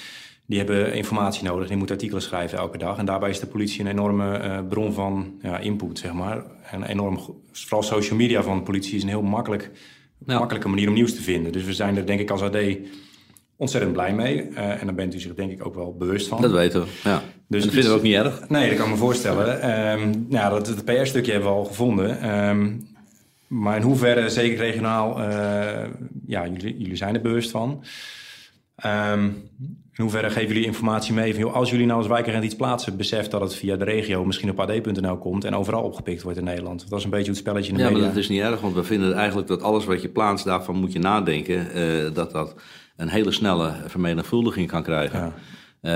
die 0.46 0.58
hebben 0.58 0.94
informatie 0.94 1.44
nodig, 1.44 1.68
die 1.68 1.76
moeten 1.76 1.94
artikelen 1.96 2.22
schrijven 2.22 2.58
elke 2.58 2.78
dag. 2.78 2.98
En 2.98 3.04
daarbij 3.04 3.30
is 3.30 3.40
de 3.40 3.46
politie 3.46 3.80
een 3.80 3.86
enorme 3.86 4.36
eh, 4.36 4.58
bron 4.68 4.92
van 4.92 5.34
ja, 5.42 5.58
input, 5.58 5.98
zeg 5.98 6.12
maar. 6.12 6.42
En 6.70 6.82
enorm, 6.82 7.18
vooral 7.52 7.82
social 7.82 8.18
media 8.18 8.42
van 8.42 8.56
de 8.56 8.62
politie 8.62 8.96
is 8.96 9.02
een 9.02 9.08
heel 9.08 9.22
makkelijk, 9.22 9.70
Ja. 10.26 10.38
makkelijke 10.38 10.68
manier 10.68 10.88
om 10.88 10.94
nieuws 10.94 11.14
te 11.14 11.22
vinden. 11.22 11.52
Dus 11.52 11.64
we 11.64 11.72
zijn 11.72 11.96
er 11.96 12.06
denk 12.06 12.20
ik 12.20 12.30
als 12.30 12.42
AD 12.42 12.56
ontzettend 13.56 13.92
blij 13.92 14.14
mee. 14.14 14.48
Eh, 14.48 14.80
en 14.80 14.86
daar 14.86 14.94
bent 14.94 15.14
u 15.14 15.20
zich 15.20 15.34
denk 15.34 15.50
ik 15.50 15.66
ook 15.66 15.74
wel 15.74 15.96
bewust 15.96 16.28
van. 16.28 16.40
Dat 16.42 16.50
weten 16.52 16.80
we. 16.80 16.86
Ja. 17.04 17.22
Dus 17.48 17.62
dat 17.64 17.72
vinden 17.72 17.90
we 17.90 17.96
ook 17.96 18.02
niet 18.02 18.14
erg. 18.14 18.48
Nee, 18.48 18.68
dat 18.68 18.76
kan 18.76 18.86
ik 18.86 18.92
me 18.92 18.98
voorstellen. 18.98 19.60
Ehm 19.60 20.10
nou, 20.28 20.50
dat, 20.50 20.66
het 20.66 20.84
PR-stukje 20.84 21.32
hebben 21.32 21.50
we 21.50 21.56
al 21.56 21.64
gevonden. 21.64 22.20
Ehm, 22.20 22.70
maar 23.46 23.76
in 23.76 23.82
hoeverre, 23.82 24.28
zeker 24.28 24.58
regionaal, 24.58 25.20
eh, 25.22 25.88
ja, 26.26 26.46
jullie, 26.46 26.76
jullie 26.78 26.96
zijn 26.96 27.14
er 27.14 27.20
bewust 27.20 27.50
van. 27.50 27.84
Ehm, 28.76 29.28
in 29.96 30.02
hoeverre 30.02 30.30
geven 30.30 30.48
jullie 30.48 30.64
informatie 30.64 31.14
mee? 31.14 31.32
Van, 31.34 31.42
joh, 31.42 31.54
als 31.54 31.70
jullie 31.70 31.86
nou 31.86 31.98
als 31.98 32.08
wijkagent 32.08 32.44
iets 32.44 32.56
plaatsen, 32.56 32.96
besef 32.96 33.28
dat 33.28 33.40
het 33.40 33.54
via 33.54 33.76
de 33.76 33.84
regio 33.84 34.24
misschien 34.24 34.50
op 34.50 34.60
ad.nl 34.60 35.18
komt 35.18 35.44
en 35.44 35.54
overal 35.54 35.82
opgepikt 35.82 36.22
wordt 36.22 36.38
in 36.38 36.44
Nederland. 36.44 36.88
Dat 36.88 36.98
is 36.98 37.04
een 37.04 37.10
beetje 37.10 37.30
het 37.30 37.36
spelletje 37.40 37.68
in 37.70 37.74
de 37.76 37.80
Ja, 37.82 37.86
maar 37.88 37.96
media. 37.98 38.08
dat 38.14 38.22
is 38.22 38.28
niet 38.28 38.40
erg, 38.40 38.60
want 38.60 38.74
we 38.74 38.84
vinden 38.84 39.14
eigenlijk 39.14 39.48
dat 39.48 39.62
alles 39.62 39.84
wat 39.84 40.02
je 40.02 40.08
plaatst, 40.08 40.44
daarvan 40.44 40.76
moet 40.76 40.92
je 40.92 40.98
nadenken. 40.98 41.72
eh, 41.72 42.14
dat 42.14 42.30
dat 42.30 42.54
een 42.96 43.08
hele 43.08 43.30
snelle 43.32 43.72
vermenigvuldiging 43.86 44.68
kan 44.68 44.82
krijgen. 44.82 45.18
Ja. 45.20 45.32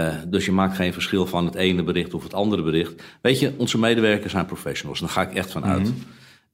Eh, 0.09 0.15
dus 0.29 0.45
je 0.45 0.53
maakt 0.53 0.77
geen 0.77 0.93
verschil 0.93 1.27
van 1.27 1.45
het 1.45 1.55
ene 1.55 1.83
bericht 1.83 2.15
of 2.15 2.23
het 2.23 2.35
andere 2.35 2.63
bericht. 2.63 3.03
Weet 3.21 3.41
je, 3.41 3.53
onze 3.57 3.79
medewerkers 3.79 4.33
zijn 4.33 4.47
professionals. 4.47 5.01
Daar 5.01 5.09
ga 5.09 5.23
ik 5.23 5.35
echt 5.35 5.51
van 5.53 5.65
uit. 5.65 5.83
Mhm. 5.83 5.93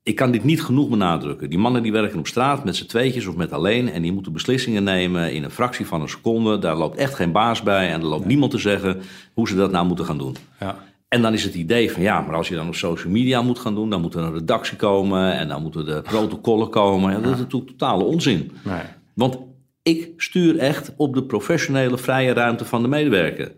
Ik 0.04 0.16
kan 0.16 0.30
dit 0.30 0.44
niet 0.44 0.62
genoeg 0.62 0.88
benadrukken. 0.88 1.50
Die 1.50 1.58
mannen 1.58 1.82
die 1.82 1.92
werken 1.92 2.18
op 2.18 2.26
straat 2.26 2.64
met 2.64 2.76
z'n 2.76 2.86
tweetjes 2.86 3.26
of 3.26 3.36
met 3.36 3.52
alleen. 3.52 3.90
En 3.90 4.02
die 4.02 4.12
moeten 4.12 4.32
beslissingen 4.32 4.84
nemen 4.84 5.32
in 5.32 5.44
een 5.44 5.50
fractie 5.50 5.86
van 5.86 6.00
een 6.00 6.08
seconde. 6.08 6.58
Daar 6.58 6.76
loopt 6.76 6.96
echt 6.96 7.14
geen 7.14 7.32
baas 7.32 7.62
bij. 7.62 7.90
En 7.90 8.00
er 8.00 8.06
loopt 8.06 8.26
niemand 8.26 8.50
te 8.50 8.58
zeggen 8.58 9.00
hoe 9.34 9.48
ze 9.48 9.56
dat 9.56 9.70
nou 9.70 9.86
moeten 9.86 10.04
gaan 10.04 10.18
doen. 10.18 10.36
Ja. 10.60 10.76
En 11.08 11.22
dan 11.22 11.32
is 11.32 11.44
het 11.44 11.54
idee 11.54 11.92
van 11.92 12.02
ja, 12.02 12.20
maar 12.20 12.34
als 12.34 12.48
je 12.48 12.54
dan 12.54 12.66
op 12.66 12.74
social 12.74 13.12
media 13.12 13.42
moet 13.42 13.58
gaan 13.58 13.74
doen, 13.74 13.90
dan 13.90 14.00
moet 14.00 14.14
er 14.14 14.22
een 14.22 14.32
redactie 14.32 14.76
komen 14.76 15.32
en 15.32 15.48
dan 15.48 15.62
moeten 15.62 15.88
er 15.88 16.02
protocollen 16.02 16.70
komen. 16.70 17.12
Ja, 17.12 17.18
dat 17.20 17.32
is 17.32 17.38
natuurlijk 17.38 17.70
totale 17.70 18.04
onzin. 18.04 18.52
Nee. 18.64 18.80
Want 19.14 19.38
ik 19.82 20.10
stuur 20.16 20.58
echt 20.58 20.92
op 20.96 21.14
de 21.14 21.24
professionele 21.24 21.98
vrije 21.98 22.32
ruimte 22.32 22.64
van 22.64 22.82
de 22.82 22.88
medewerker. 22.88 23.52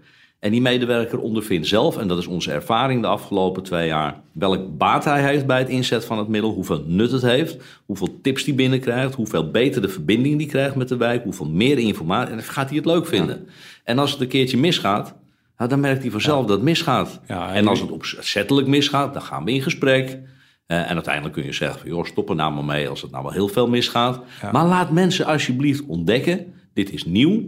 En 0.45 0.51
die 0.51 0.61
medewerker 0.61 1.19
ondervindt 1.19 1.67
zelf, 1.67 1.99
en 1.99 2.09
dat 2.09 2.19
is 2.19 2.27
onze 2.27 2.53
ervaring 2.53 3.01
de 3.03 3.07
afgelopen 3.07 3.63
twee 3.63 3.87
jaar, 3.87 4.21
welk 4.33 4.79
baat 4.79 5.05
hij 5.05 5.23
heeft 5.23 5.47
bij 5.47 5.59
het 5.59 5.69
inzet 5.69 6.05
van 6.05 6.19
het 6.19 6.29
middel, 6.29 6.51
hoeveel 6.53 6.85
nut 6.87 7.11
het 7.11 7.23
heeft, 7.23 7.57
hoeveel 7.87 8.19
tips 8.23 8.45
die 8.45 8.55
binnenkrijgt, 8.55 9.15
hoeveel 9.15 9.51
beter 9.51 9.83
de 9.83 9.89
verbinding 9.89 10.39
die 10.39 10.47
krijgt 10.47 10.75
met 10.75 10.89
de 10.89 10.97
wijk, 10.97 11.23
hoeveel 11.23 11.49
meer 11.49 11.79
informatie. 11.79 12.31
En 12.31 12.37
dan 12.37 12.45
gaat 12.45 12.69
hij 12.69 12.77
het 12.77 12.87
leuk 12.87 13.07
vinden. 13.07 13.49
En 13.85 13.99
als 13.99 14.13
het 14.13 14.21
een 14.21 14.29
keertje 14.29 14.57
misgaat, 14.57 15.15
nou, 15.59 15.71
dan 15.71 15.81
merkt 15.81 16.03
hij 16.03 16.11
vanzelf 16.11 16.47
dat 16.47 16.57
het 16.57 16.65
misgaat. 16.65 17.21
Ja, 17.29 17.49
en 17.49 17.55
en 17.55 17.69
als 17.69 17.81
het 17.81 17.91
opzettelijk 17.91 18.67
misgaat, 18.67 19.13
dan 19.13 19.23
gaan 19.23 19.45
we 19.45 19.53
in 19.53 19.63
gesprek. 19.63 20.19
Eh, 20.67 20.91
en 20.91 20.95
uiteindelijk 20.95 21.35
kun 21.35 21.45
je 21.45 21.53
zeggen 21.53 21.81
van, 21.81 21.89
joh, 21.89 22.05
stop 22.05 22.29
er 22.29 22.35
nou 22.37 22.53
maar 22.53 22.65
mee 22.65 22.89
als 22.89 23.03
het 23.03 23.11
nou 23.11 23.23
wel 23.23 23.33
heel 23.33 23.49
veel 23.49 23.69
misgaat. 23.69 24.23
Maar 24.53 24.67
laat 24.67 24.91
mensen 24.91 25.27
alsjeblieft 25.27 25.87
ontdekken, 25.87 26.55
dit 26.75 26.93
is 26.93 27.05
nieuw. 27.05 27.43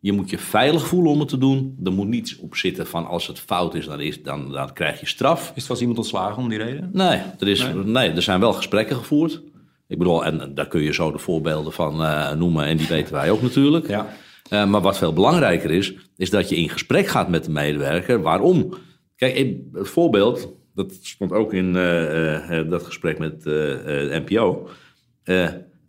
Je 0.00 0.12
moet 0.12 0.30
je 0.30 0.38
veilig 0.38 0.86
voelen 0.86 1.12
om 1.12 1.18
het 1.20 1.28
te 1.28 1.38
doen. 1.38 1.78
Er 1.84 1.92
moet 1.92 2.08
niets 2.08 2.38
op 2.38 2.56
zitten 2.56 2.86
van 2.86 3.06
als 3.06 3.26
het 3.26 3.38
fout 3.38 3.74
is, 3.74 3.86
dan, 3.86 4.00
is, 4.00 4.22
dan, 4.22 4.52
dan 4.52 4.72
krijg 4.72 5.00
je 5.00 5.06
straf. 5.06 5.40
Is 5.40 5.46
het 5.46 5.56
wel 5.56 5.70
eens 5.70 5.80
iemand 5.80 5.98
ontslagen 5.98 6.42
om 6.42 6.48
die 6.48 6.58
reden? 6.58 6.90
Nee, 6.92 7.20
er, 7.38 7.48
is, 7.48 7.66
nee. 7.84 8.10
er 8.10 8.22
zijn 8.22 8.40
wel 8.40 8.52
gesprekken 8.52 8.96
gevoerd. 8.96 9.42
Ik 9.90 9.98
bedoel, 9.98 10.24
en 10.24 10.54
daar 10.54 10.68
kun 10.68 10.82
je 10.82 10.92
zo 10.92 11.12
de 11.12 11.18
voorbeelden 11.18 11.72
van 11.72 12.02
eh, 12.02 12.32
noemen 12.32 12.64
en 12.64 12.76
die 12.76 12.86
weten 12.86 13.12
wij 13.12 13.30
ook 13.30 13.42
natuurlijk. 13.42 13.88
Ja. 13.88 14.06
Eh, 14.48 14.66
maar 14.66 14.80
wat 14.80 14.98
veel 14.98 15.12
belangrijker 15.12 15.70
is, 15.70 15.94
is 16.16 16.30
dat 16.30 16.48
je 16.48 16.56
in 16.56 16.68
gesprek 16.68 17.06
gaat 17.06 17.28
met 17.28 17.44
de 17.44 17.50
medewerker. 17.50 18.22
Waarom? 18.22 18.74
Kijk, 19.16 19.36
het 19.72 19.88
voorbeeld, 19.88 20.48
dat 20.74 20.98
stond 21.02 21.32
ook 21.32 21.52
in 21.52 21.76
eh, 21.76 22.70
dat 22.70 22.82
gesprek 22.82 23.18
met 23.18 23.42
de 23.42 24.22
NPO. 24.26 24.68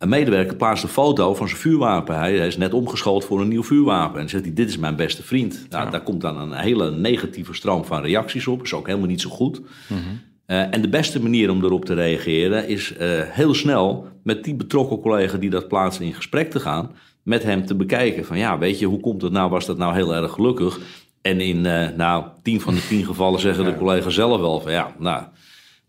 Een 0.02 0.08
medewerker 0.08 0.56
plaatst 0.56 0.82
een 0.82 0.88
foto 0.88 1.34
van 1.34 1.48
zijn 1.48 1.60
vuurwapen. 1.60 2.18
Hij, 2.18 2.36
hij 2.36 2.46
is 2.46 2.56
net 2.56 2.74
omgeschoold 2.74 3.24
voor 3.24 3.40
een 3.40 3.48
nieuw 3.48 3.62
vuurwapen. 3.62 4.14
En 4.14 4.20
dan 4.20 4.28
zegt 4.28 4.44
hij, 4.44 4.54
dit 4.54 4.68
is 4.68 4.78
mijn 4.78 4.96
beste 4.96 5.22
vriend. 5.22 5.66
Nou, 5.68 5.90
Daar 5.90 6.02
komt 6.02 6.20
dan 6.20 6.40
een 6.40 6.52
hele 6.52 6.90
negatieve 6.90 7.54
stroom 7.54 7.84
van 7.84 8.02
reacties 8.02 8.46
op. 8.46 8.62
is 8.62 8.74
ook 8.74 8.86
helemaal 8.86 9.08
niet 9.08 9.20
zo 9.20 9.30
goed. 9.30 9.60
Eh, 10.46 10.74
en 10.74 10.82
de 10.82 10.88
beste 10.88 11.22
manier 11.22 11.50
om 11.50 11.64
erop 11.64 11.84
te 11.84 11.94
reageren 11.94 12.68
is 12.68 12.96
eh, 12.96 13.08
heel 13.22 13.54
snel 13.54 14.06
met 14.22 14.44
die 14.44 14.54
betrokken 14.54 15.00
collega 15.00 15.38
die 15.38 15.50
dat 15.50 15.68
plaatst 15.68 16.00
in 16.00 16.14
gesprek 16.14 16.50
te 16.50 16.60
gaan. 16.60 16.90
Met 17.22 17.42
hem 17.42 17.66
te 17.66 17.74
bekijken 17.74 18.24
van 18.24 18.38
ja, 18.38 18.58
weet 18.58 18.78
je, 18.78 18.86
hoe 18.86 19.00
komt 19.00 19.22
het 19.22 19.32
nou? 19.32 19.50
Was 19.50 19.66
dat 19.66 19.78
nou 19.78 19.94
heel 19.94 20.14
erg 20.14 20.32
gelukkig? 20.32 20.80
En 21.20 21.40
in 21.40 21.66
eh, 21.66 21.88
nou, 21.96 22.24
tien 22.42 22.60
van 22.60 22.74
de 22.74 22.86
tien 22.86 23.04
gevallen 23.04 23.40
zeggen 23.40 23.64
de 23.64 23.76
collega's 23.76 24.14
zelf 24.14 24.40
wel 24.40 24.60
van 24.60 24.72
ja, 24.72 24.94
nou, 24.98 25.22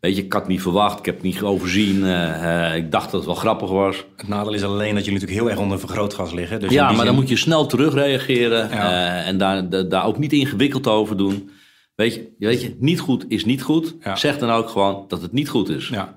weet 0.03 0.15
je, 0.15 0.23
ik 0.23 0.33
had 0.33 0.41
het 0.41 0.51
niet 0.51 0.61
verwacht, 0.61 0.99
ik 0.99 1.05
heb 1.05 1.15
het 1.15 1.23
niet 1.23 1.41
overzien. 1.41 2.03
eh, 2.03 2.67
eh, 2.69 2.75
ik 2.75 2.91
dacht 2.91 3.03
dat 3.03 3.13
het 3.13 3.25
wel 3.25 3.35
grappig 3.35 3.69
was. 3.69 4.05
Het 4.17 4.27
nadeel 4.27 4.53
is 4.53 4.63
alleen 4.63 4.95
dat 4.95 5.05
jullie 5.05 5.19
natuurlijk 5.19 5.39
heel 5.39 5.49
erg 5.49 5.59
onder 5.59 5.79
vergrootglas 5.79 6.33
liggen. 6.33 6.59
Dus 6.59 6.71
ja, 6.71 6.91
maar 6.91 7.05
dan 7.05 7.15
moet 7.15 7.29
je 7.29 7.35
snel 7.37 7.65
terugreageren 7.65 8.69
Ja. 8.69 8.91
eh, 8.91 9.27
en 9.27 9.37
daar, 9.37 9.69
daar, 9.69 9.89
daar 9.89 10.05
ook 10.05 10.17
niet 10.17 10.33
ingewikkeld 10.33 10.87
over 10.87 11.17
doen. 11.17 11.49
Weet 11.95 12.13
je, 12.13 12.33
weet 12.39 12.61
je, 12.61 12.75
niet 12.79 12.99
goed 12.99 13.25
is 13.27 13.45
niet 13.45 13.61
goed. 13.61 13.95
Ja. 14.03 14.15
Zeg 14.15 14.37
dan 14.37 14.49
ook 14.49 14.69
gewoon 14.69 15.05
dat 15.07 15.21
het 15.21 15.31
niet 15.31 15.49
goed 15.49 15.69
is. 15.69 15.87
Ja, 15.87 16.15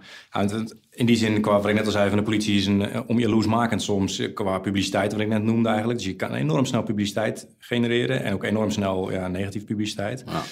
in 0.90 1.06
die 1.06 1.16
zin, 1.16 1.40
qua 1.40 1.60
wat 1.60 1.66
ik 1.66 1.74
net 1.74 1.86
al 1.86 1.90
zei, 1.92 2.08
van 2.08 2.18
de 2.18 2.24
politie 2.24 2.56
is 2.56 2.66
een 2.66 3.06
om 3.06 3.18
jaloersmakend 3.18 3.82
soms 3.82 4.22
qua 4.34 4.58
publiciteit, 4.58 5.12
wat 5.12 5.20
ik 5.20 5.28
net 5.28 5.42
noemde 5.42 5.68
eigenlijk. 5.68 5.98
Dus 5.98 6.08
je 6.08 6.16
kan 6.16 6.34
enorm 6.34 6.64
snel 6.64 6.82
publiciteit 6.82 7.46
genereren 7.58 8.22
en 8.24 8.32
ook 8.32 8.44
enorm 8.44 8.70
snel 8.70 9.12
ja, 9.12 9.28
negatieve 9.28 9.66
publiciteit. 9.66 10.24
Ja. 10.26 10.42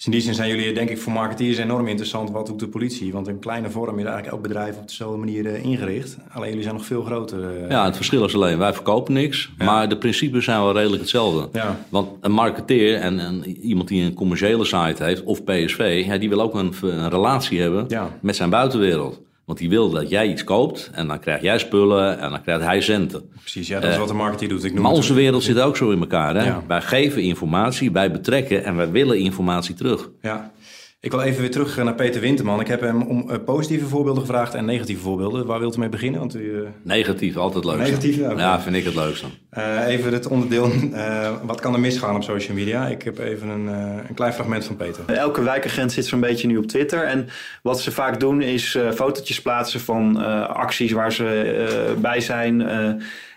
Dus 0.00 0.08
in 0.08 0.14
die 0.14 0.24
zin 0.24 0.34
zijn 0.34 0.48
jullie, 0.50 0.72
denk 0.74 0.90
ik, 0.90 0.98
voor 0.98 1.12
marketeers 1.12 1.58
enorm 1.58 1.86
interessant. 1.86 2.30
Wat 2.30 2.46
doet 2.46 2.58
de 2.58 2.68
politie? 2.68 3.12
Want 3.12 3.28
in 3.28 3.38
kleine 3.38 3.70
vorm 3.70 3.98
is 3.98 4.04
eigenlijk 4.04 4.26
elk 4.32 4.42
bedrijf 4.42 4.76
op 4.76 4.88
dezelfde 4.88 5.18
manier 5.18 5.46
eh, 5.46 5.64
ingericht. 5.64 6.16
Alleen 6.32 6.48
jullie 6.48 6.62
zijn 6.62 6.74
nog 6.74 6.84
veel 6.84 7.02
groter. 7.02 7.62
eh. 7.64 7.70
Ja, 7.70 7.84
het 7.84 7.96
verschil 7.96 8.24
is 8.24 8.34
alleen, 8.34 8.58
wij 8.58 8.72
verkopen 8.72 9.12
niks, 9.12 9.50
maar 9.58 9.88
de 9.88 9.96
principes 9.98 10.44
zijn 10.44 10.60
wel 10.60 10.72
redelijk 10.72 11.00
hetzelfde. 11.00 11.48
Ja. 11.58 11.78
Want 11.88 12.08
een 12.20 12.32
marketeer 12.32 12.96
en, 12.96 13.18
en 13.18 13.46
iemand 13.46 13.88
die 13.88 14.02
een 14.04 14.14
commerciële 14.14 14.64
site 14.64 15.04
heeft, 15.04 15.22
of 15.24 15.44
PSV, 15.44 16.02
ja, 16.06 16.18
die 16.18 16.28
wil 16.28 16.40
ook 16.40 16.54
een, 16.54 16.74
een 16.82 17.10
relatie 17.10 17.60
hebben 17.60 17.84
Ja. 17.88 18.10
met 18.20 18.36
zijn 18.36 18.50
buitenwereld. 18.50 19.20
Want 19.50 19.62
die 19.62 19.70
wil 19.70 19.90
dat 19.90 20.08
jij 20.10 20.28
iets 20.28 20.44
koopt 20.44 20.90
en 20.92 21.06
dan 21.06 21.20
krijg 21.20 21.42
jij 21.42 21.58
spullen 21.58 22.18
en 22.18 22.30
dan 22.30 22.42
krijgt 22.42 22.64
hij 22.64 22.80
centen. 22.80 23.30
Precies, 23.40 23.68
ja, 23.68 23.80
dat 23.80 23.90
is 23.90 23.96
wat 23.96 24.08
de 24.08 24.14
marketeer 24.14 24.48
doet. 24.48 24.64
Ik 24.64 24.72
noem 24.72 24.82
Maar 24.82 24.92
onze 24.92 25.14
wereld 25.14 25.42
zit 25.42 25.60
ook 25.60 25.76
zo 25.76 25.90
in 25.90 26.00
elkaar. 26.00 26.34
Hè? 26.34 26.44
Ja. 26.44 26.62
Wij 26.66 26.80
geven 26.80 27.22
informatie, 27.22 27.92
wij 27.92 28.10
betrekken 28.10 28.64
en 28.64 28.76
wij 28.76 28.90
willen 28.90 29.18
informatie 29.18 29.74
terug. 29.74 30.08
Ja. 30.22 30.52
Ik 31.02 31.10
wil 31.10 31.20
even 31.20 31.40
weer 31.40 31.50
terug 31.50 31.76
naar 31.76 31.94
Peter 31.94 32.20
Winterman. 32.20 32.60
Ik 32.60 32.66
heb 32.66 32.80
hem 32.80 33.02
om 33.02 33.30
eh, 33.30 33.36
positieve 33.44 33.86
voorbeelden 33.86 34.22
gevraagd 34.22 34.54
en 34.54 34.64
negatieve 34.64 35.02
voorbeelden. 35.02 35.46
Waar 35.46 35.58
wilt 35.58 35.76
u 35.76 35.78
mee 35.78 35.88
beginnen? 35.88 36.20
Want 36.20 36.34
u, 36.36 36.56
eh, 36.62 36.68
Negatief, 36.82 37.36
altijd 37.36 37.64
leuk. 37.64 37.76
Negatief, 37.78 38.16
ja, 38.16 38.60
vind 38.60 38.76
ik 38.76 38.84
het 38.84 38.94
leukste. 38.94 39.26
Eh, 39.50 39.86
even 39.86 40.12
het 40.12 40.26
onderdeel, 40.26 40.70
eh, 40.92 41.30
wat 41.44 41.60
kan 41.60 41.74
er 41.74 41.80
misgaan 41.80 42.14
op 42.16 42.22
social 42.22 42.56
media? 42.56 42.86
Ik 42.86 43.02
heb 43.02 43.18
even 43.18 43.48
een, 43.48 43.68
eh, 43.68 44.08
een 44.08 44.14
klein 44.14 44.32
fragment 44.32 44.64
van 44.64 44.76
Peter. 44.76 45.04
Elke 45.06 45.42
wijkagent 45.42 45.92
zit 45.92 46.06
zo'n 46.06 46.20
beetje 46.20 46.46
nu 46.46 46.56
op 46.56 46.66
Twitter. 46.66 47.04
En 47.04 47.28
wat 47.62 47.80
ze 47.80 47.92
vaak 47.92 48.20
doen 48.20 48.42
is 48.42 48.74
eh 48.74 48.90
fotootjes 48.90 49.42
plaatsen 49.42 49.80
van 49.80 50.22
eh, 50.22 50.48
acties 50.48 50.92
waar 50.92 51.12
ze 51.12 51.26
eh, 51.42 52.00
bij 52.00 52.20
zijn. 52.20 52.60
eh. 52.68 52.84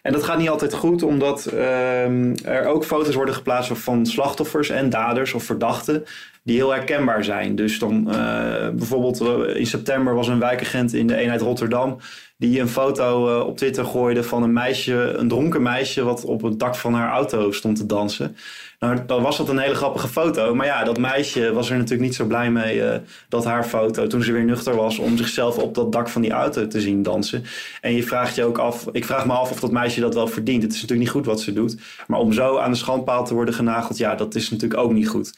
en 0.01 0.11
dat 0.11 0.23
gaat 0.23 0.37
niet 0.37 0.49
altijd 0.49 0.73
goed, 0.73 1.03
omdat 1.03 1.45
ehm, 1.45 2.35
er 2.43 2.65
ook 2.65 2.85
foto's 2.85 3.15
worden 3.15 3.33
geplaatst 3.35 3.71
van 3.77 4.05
slachtoffers 4.05 4.69
en 4.69 4.89
daders 4.89 5.33
of 5.33 5.43
verdachten. 5.43 6.03
Die 6.43 6.55
heel 6.55 6.71
herkenbaar 6.71 7.23
zijn. 7.23 7.55
Dus 7.55 7.79
dan 7.79 8.07
uh, 8.07 8.69
bijvoorbeeld 8.69 9.21
in 9.55 9.65
september 9.65 10.13
was 10.13 10.27
een 10.27 10.39
wijkagent 10.39 10.93
in 10.93 11.07
de 11.07 11.15
eenheid 11.15 11.41
Rotterdam 11.41 11.97
die 12.37 12.59
een 12.59 12.67
foto 12.67 13.39
uh, 13.39 13.45
op 13.45 13.57
Twitter 13.57 13.85
gooide 13.85 14.23
van 14.23 14.43
een 14.43 14.53
meisje, 14.53 14.93
een 14.93 15.27
dronken 15.27 15.61
meisje, 15.61 16.03
wat 16.03 16.25
op 16.25 16.41
het 16.41 16.59
dak 16.59 16.75
van 16.75 16.93
haar 16.93 17.11
auto 17.11 17.51
stond 17.51 17.77
te 17.77 17.85
dansen. 17.85 18.35
Nou, 18.79 19.05
dan 19.05 19.21
was 19.21 19.37
dat 19.37 19.49
een 19.49 19.57
hele 19.57 19.75
grappige 19.75 20.07
foto. 20.07 20.55
Maar 20.55 20.65
ja, 20.65 20.83
dat 20.83 20.97
meisje 20.97 21.53
was 21.53 21.69
er 21.69 21.75
natuurlijk 21.75 22.01
niet 22.01 22.15
zo 22.15 22.25
blij 22.25 22.51
mee 22.51 22.99
dat 23.29 23.45
haar 23.45 23.63
foto, 23.63 24.07
toen 24.07 24.23
ze 24.23 24.31
weer 24.31 24.43
nuchter 24.43 24.75
was, 24.75 24.97
om 24.97 25.17
zichzelf 25.17 25.57
op 25.57 25.75
dat 25.75 25.91
dak 25.91 26.09
van 26.09 26.21
die 26.21 26.31
auto 26.31 26.67
te 26.67 26.81
zien 26.81 27.03
dansen. 27.03 27.43
En 27.81 27.93
je 27.93 28.03
vraagt 28.03 28.35
je 28.35 28.43
ook 28.43 28.57
af, 28.57 28.87
ik 28.91 29.05
vraag 29.05 29.25
me 29.25 29.33
af 29.33 29.51
of 29.51 29.59
dat 29.59 29.71
meisje 29.71 29.99
dat 29.99 30.13
wel 30.13 30.27
verdient. 30.27 30.63
Het 30.63 30.73
is 30.73 30.81
natuurlijk 30.81 31.07
niet 31.07 31.17
goed 31.17 31.25
wat 31.25 31.41
ze 31.41 31.53
doet. 31.53 31.77
Maar 32.07 32.19
om 32.19 32.33
zo 32.33 32.57
aan 32.57 32.71
de 32.71 32.77
schandpaal 32.77 33.25
te 33.25 33.33
worden 33.33 33.53
genageld, 33.53 33.97
ja, 33.97 34.15
dat 34.15 34.35
is 34.35 34.49
natuurlijk 34.49 34.79
ook 34.79 34.93
niet 34.93 35.07
goed. 35.07 35.33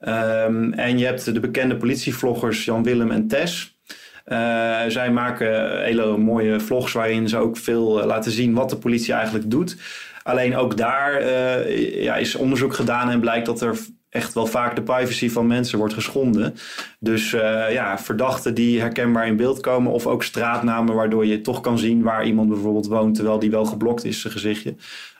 Um, 0.00 0.72
en 0.72 0.98
je 0.98 1.04
hebt 1.04 1.34
de 1.34 1.40
bekende 1.40 1.76
politievloggers 1.76 2.64
Jan 2.64 2.82
Willem 2.82 3.10
en 3.10 3.28
Tess. 3.28 3.78
Uh, 4.26 4.82
zij 4.88 5.10
maken 5.10 5.82
hele 5.84 6.16
mooie 6.16 6.60
vlogs 6.60 6.92
waarin 6.92 7.28
ze 7.28 7.36
ook 7.36 7.56
veel 7.56 8.06
laten 8.06 8.32
zien 8.32 8.54
wat 8.54 8.70
de 8.70 8.76
politie 8.76 9.14
eigenlijk 9.14 9.50
doet. 9.50 9.76
Alleen 10.22 10.56
ook 10.56 10.76
daar 10.76 11.22
uh, 11.22 12.02
ja, 12.02 12.16
is 12.16 12.34
onderzoek 12.34 12.74
gedaan 12.74 13.10
en 13.10 13.20
blijkt 13.20 13.46
dat 13.46 13.60
er 13.60 13.78
echt 14.10 14.34
wel 14.34 14.46
vaak 14.46 14.76
de 14.76 14.82
privacy 14.82 15.30
van 15.30 15.46
mensen 15.46 15.78
wordt 15.78 15.94
geschonden. 15.94 16.54
Dus 16.98 17.32
uh, 17.32 17.72
ja, 17.72 17.98
verdachten 17.98 18.54
die 18.54 18.80
herkenbaar 18.80 19.26
in 19.26 19.36
beeld 19.36 19.60
komen 19.60 19.92
of 19.92 20.06
ook 20.06 20.22
straatnamen 20.22 20.94
waardoor 20.94 21.26
je 21.26 21.40
toch 21.40 21.60
kan 21.60 21.78
zien 21.78 22.02
waar 22.02 22.26
iemand 22.26 22.48
bijvoorbeeld 22.48 22.86
woont 22.86 23.14
terwijl 23.14 23.38
die 23.38 23.50
wel 23.50 23.64
geblokt 23.64 24.04
is, 24.04 24.20
zijn 24.20 24.32
gezichtje. 24.32 24.74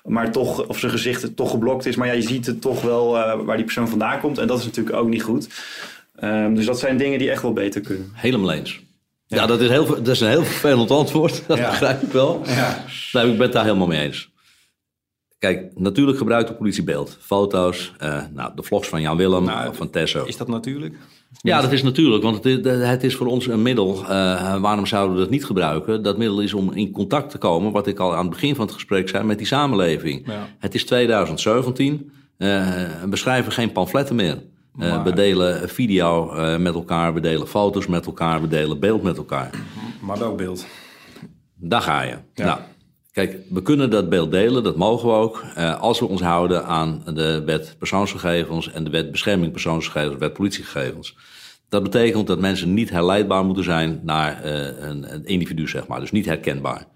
Maar 0.05 0.31
toch, 0.31 0.67
of 0.67 0.79
zijn 0.79 0.93
gezicht 0.93 1.37
toch 1.37 1.51
geblokt 1.51 1.87
is, 1.87 1.97
maar 1.97 2.07
ja, 2.07 2.13
je 2.13 2.23
ziet 2.23 2.47
het 2.47 2.61
toch 2.61 2.83
wel 2.83 3.17
uh, 3.17 3.35
waar 3.45 3.57
die 3.57 3.65
persoon 3.65 3.89
vandaan 3.89 4.21
komt 4.21 4.39
en 4.39 4.47
dat 4.47 4.59
is 4.59 4.65
natuurlijk 4.65 4.97
ook 4.97 5.09
niet 5.09 5.23
goed. 5.23 5.49
Um, 6.25 6.55
dus 6.55 6.67
dat 6.67 6.79
zijn 6.79 6.97
dingen 6.97 7.19
die 7.19 7.31
echt 7.31 7.43
wel 7.43 7.53
beter 7.53 7.81
kunnen. 7.81 8.11
Helemaal 8.13 8.53
eens. 8.53 8.81
Ja, 9.27 9.37
ja 9.37 9.47
dat, 9.47 9.61
is 9.61 9.69
heel, 9.69 9.87
dat 9.87 10.09
is 10.09 10.21
een 10.21 10.29
heel 10.29 10.45
vervelend 10.45 10.91
antwoord. 11.01 11.43
Dat 11.47 11.59
ja. 11.59 11.71
begrijp 11.71 12.03
ik 12.03 12.13
wel. 12.13 12.43
Ja. 12.47 12.85
Ik 13.23 13.37
ben 13.37 13.41
het 13.41 13.53
daar 13.53 13.65
helemaal 13.65 13.87
mee 13.87 14.01
eens. 14.01 14.31
Kijk, 15.39 15.71
natuurlijk 15.75 16.19
gebruikt 16.19 16.49
de 16.49 16.55
politie 16.55 16.83
beeld. 16.83 17.19
Foto's, 17.21 17.93
uh, 18.03 18.23
nou, 18.35 18.53
de 18.55 18.63
vlogs 18.63 18.89
van 18.89 19.01
Jan 19.01 19.17
Willem, 19.17 19.45
nou, 19.45 19.75
van 19.75 19.91
Tesso. 19.91 20.25
Is 20.25 20.37
dat 20.37 20.49
natuurlijk? 20.49 20.95
Ja, 21.41 21.61
dat 21.61 21.73
is 21.73 21.83
natuurlijk, 21.83 22.23
want 22.23 22.45
het 22.45 22.67
is, 22.67 22.73
het 22.87 23.05
is 23.05 23.15
voor 23.15 23.27
ons 23.27 23.47
een 23.47 23.63
middel. 23.63 24.03
Uh, 24.03 24.61
waarom 24.61 24.87
zouden 24.87 25.15
we 25.15 25.21
dat 25.21 25.31
niet 25.31 25.45
gebruiken? 25.45 26.03
Dat 26.03 26.19
middel 26.19 26.41
is 26.41 26.55
om 26.55 26.73
in 26.73 26.91
contact 26.91 27.31
te 27.31 27.39
komen, 27.39 27.73
wat 27.73 27.87
ik 27.87 27.99
al 27.99 28.15
aan 28.15 28.25
het 28.25 28.31
begin 28.31 28.55
van 28.55 28.65
het 28.65 28.75
gesprek 28.75 29.09
zei, 29.09 29.25
met 29.25 29.39
die 29.39 29.47
samenleving. 29.47 30.27
Ja. 30.27 30.49
Het 30.59 30.75
is 30.75 30.85
2017, 30.85 32.13
uh, 32.39 32.67
we 33.11 33.17
schrijven 33.17 33.53
geen 33.53 33.73
pamfletten 33.73 34.17
meer. 34.17 34.43
Maar... 34.73 35.05
We 35.05 35.13
delen 35.13 35.69
video 35.69 36.33
met 36.59 36.75
elkaar, 36.75 37.15
we 37.15 37.21
delen 37.21 37.49
foto's 37.49 37.87
met 37.87 38.07
elkaar, 38.07 38.41
we 38.41 38.49
delen 38.49 38.81
beeld 38.81 39.03
met 39.03 39.17
elkaar. 39.17 39.51
Maar 40.01 40.19
welk 40.19 40.37
beeld? 40.37 40.67
Daar 41.55 41.83
ga 41.83 42.03
je. 42.03 42.17
Ja. 42.35 42.45
Nou, 42.45 42.59
Kijk, 43.19 43.39
we 43.49 43.63
kunnen 43.63 43.91
dat 43.91 44.09
beeld 44.09 44.31
delen, 44.31 44.63
dat 44.63 44.77
mogen 44.77 45.09
we 45.09 45.15
ook, 45.15 45.45
eh, 45.55 45.81
als 45.81 46.01
we 46.01 46.07
ons 46.07 46.21
houden 46.21 46.65
aan 46.65 47.03
de 47.15 47.43
wet 47.45 47.77
persoonsgegevens 47.79 48.73
en 48.73 48.85
de 48.85 48.91
wet 48.91 49.11
bescherming 49.11 49.53
persoonsgegevens, 49.53 50.19
wet 50.19 50.33
politiegegevens. 50.33 51.17
Dat 51.69 51.83
betekent 51.83 52.27
dat 52.27 52.41
mensen 52.41 52.75
niet 52.75 52.91
herleidbaar 52.91 53.45
moeten 53.45 53.65
zijn 53.65 54.01
naar 54.03 54.45
uh, 54.45 54.53
een, 54.89 55.15
een, 55.15 55.25
individu, 55.25 55.69
zeg 55.69 55.87
maar, 55.87 56.01
dus 56.01 56.11
niet 56.11 56.27
herkenbaar. 56.27 56.87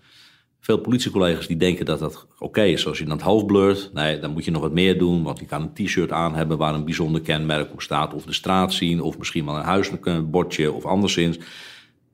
Veel 0.61 0.79
politiecollega's 0.79 1.47
die 1.47 1.57
denken 1.57 1.85
dat 1.85 1.99
dat 1.99 2.27
oké 2.39 2.63
is. 2.63 2.87
Als 2.87 2.99
je 2.99 3.05
dan 3.05 3.17
het 3.17 3.27
hoofd 3.27 3.47
blurt, 3.47 3.91
nee, 3.93 4.19
dan 4.19 4.33
moet 4.33 4.45
je 4.45 4.51
nog 4.51 4.63
wat 4.63 4.73
meer 4.73 4.99
doen. 4.99 5.23
Want 5.23 5.39
je 5.39 5.47
kan 5.47 5.63
een 5.63 5.87
t-shirt 5.87 6.13
aan 6.13 6.35
hebben 6.35 6.59
waar 6.59 6.75
een 6.75 6.85
bijzonder 6.85 7.21
kenmerk 7.21 7.73
op 7.73 7.83
staat. 7.83 8.15
Of 8.15 8.25
de 8.25 8.33
straat 8.33 8.73
zien, 8.73 9.01
of 9.01 9.19
misschien 9.19 9.45
wel 9.45 9.57
een 9.57 9.63
huisbordje 9.63 10.73
of 10.73 10.85
anderszins. 10.85 11.39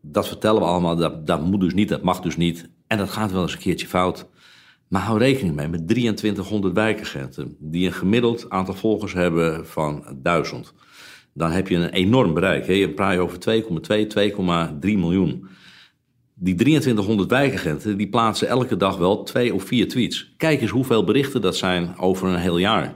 Dat 0.00 0.28
vertellen 0.28 0.60
we 0.60 0.66
allemaal, 0.66 0.96
dat, 0.96 1.26
dat 1.26 1.44
moet 1.44 1.60
dus 1.60 1.74
niet, 1.74 1.88
dat 1.88 2.02
mag 2.02 2.20
dus 2.20 2.36
niet. 2.36 2.68
En 2.88 2.98
dat 2.98 3.10
gaat 3.10 3.32
wel 3.32 3.42
eens 3.42 3.52
een 3.52 3.58
keertje 3.58 3.86
fout. 3.86 4.28
Maar 4.88 5.02
hou 5.02 5.18
rekening 5.18 5.54
mee 5.54 5.68
met 5.68 5.88
2300 5.88 6.74
wijkagenten 6.74 7.56
die 7.58 7.86
een 7.86 7.92
gemiddeld 7.92 8.50
aantal 8.50 8.74
volgers 8.74 9.12
hebben 9.12 9.66
van 9.66 10.04
1000. 10.22 10.72
Dan 11.34 11.50
heb 11.50 11.68
je 11.68 11.76
een 11.76 11.90
enorm 11.90 12.34
bereik. 12.34 12.66
Hè? 12.66 12.72
Je 12.72 12.90
praat 12.90 13.18
over 13.18 13.38
2,2, 13.38 13.62
2,3 14.80 14.80
miljoen. 14.80 15.48
Die 16.34 16.54
2300 16.54 17.30
wijkagenten 17.30 17.96
die 17.96 18.08
plaatsen 18.08 18.48
elke 18.48 18.76
dag 18.76 18.96
wel 18.96 19.22
twee 19.22 19.54
of 19.54 19.62
vier 19.64 19.88
tweets. 19.88 20.34
Kijk 20.36 20.60
eens 20.60 20.70
hoeveel 20.70 21.04
berichten 21.04 21.40
dat 21.40 21.56
zijn 21.56 21.98
over 21.98 22.28
een 22.28 22.38
heel 22.38 22.58
jaar. 22.58 22.94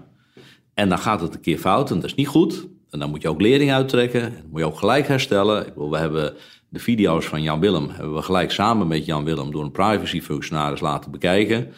En 0.75 0.89
dan 0.89 0.99
gaat 0.99 1.21
het 1.21 1.35
een 1.35 1.41
keer 1.41 1.59
fout 1.59 1.91
en 1.91 1.97
dat 1.97 2.05
is 2.05 2.15
niet 2.15 2.29
goed. 2.29 2.67
En 2.91 2.99
dan 2.99 3.11
moet 3.11 3.23
je 3.23 3.29
ook 3.29 3.41
lering 3.41 3.73
uittrekken. 3.73 4.21
Dan 4.21 4.51
moet 4.51 4.61
je 4.61 4.67
ook 4.67 4.79
gelijk 4.79 5.07
herstellen. 5.07 5.67
Ik 5.67 5.75
bedoel, 5.75 5.91
we 5.91 5.99
hebben 5.99 6.35
de 6.73 6.79
video's 6.79 7.27
van 7.27 7.43
Jan 7.43 7.61
Willem 7.61 7.91
hebben 7.91 8.15
we 8.15 8.23
gelijk 8.23 8.51
samen 8.51 8.87
met 8.87 9.05
Jan 9.05 9.25
Willem 9.25 9.51
door 9.51 9.63
een 9.63 9.71
privacyfunctionaris 9.71 10.81
laten 10.81 11.11
bekijken. 11.11 11.73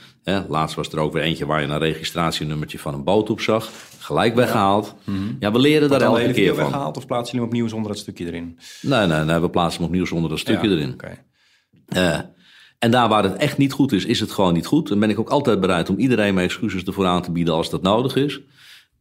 laatst 0.48 0.76
was 0.76 0.88
er 0.88 0.98
ook 0.98 1.12
weer 1.12 1.22
eentje 1.22 1.46
waar 1.46 1.60
je 1.60 1.66
een 1.66 1.78
registratienummertje 1.78 2.78
van 2.78 2.94
een 2.94 3.04
boot 3.04 3.30
op 3.30 3.40
zag. 3.40 3.70
Gelijk 3.98 4.34
weggehaald. 4.34 4.94
Ja, 5.04 5.12
mm 5.12 5.36
ja 5.38 5.52
we 5.52 5.58
leren 5.58 5.88
daar 5.88 6.00
elke 6.00 6.32
keer 6.32 6.54
van. 6.54 6.64
weggehaald 6.64 6.96
of 6.96 7.06
plaatsen 7.06 7.26
jullie 7.26 7.40
hem 7.40 7.48
opnieuw 7.48 7.68
zonder 7.68 7.90
dat 7.90 8.00
stukje 8.00 8.26
erin? 8.26 8.58
Nee, 8.80 9.06
nee, 9.06 9.24
nee 9.24 9.38
we 9.38 9.50
plaatsen 9.50 9.80
hem 9.80 9.88
opnieuw 9.90 10.06
zonder 10.06 10.30
dat 10.30 10.38
stukje 10.38 10.68
ja, 10.68 10.74
erin. 10.74 10.92
Okay. 10.92 11.24
Uh, 11.88 12.20
en 12.78 12.90
daar 12.90 13.08
waar 13.08 13.22
het 13.22 13.36
echt 13.36 13.58
niet 13.58 13.72
goed 13.72 13.92
is, 13.92 14.04
is 14.04 14.20
het 14.20 14.32
gewoon 14.32 14.52
niet 14.52 14.66
goed. 14.66 14.88
Dan 14.88 14.98
ben 14.98 15.10
ik 15.10 15.18
ook 15.18 15.30
altijd 15.30 15.60
bereid 15.60 15.90
om 15.90 15.98
iedereen 15.98 16.34
mijn 16.34 16.46
excuses 16.46 16.82
ervoor 16.82 17.06
aan 17.06 17.22
te 17.22 17.32
bieden 17.32 17.54
als 17.54 17.70
dat 17.70 17.82
nodig 17.82 18.16
is. 18.16 18.40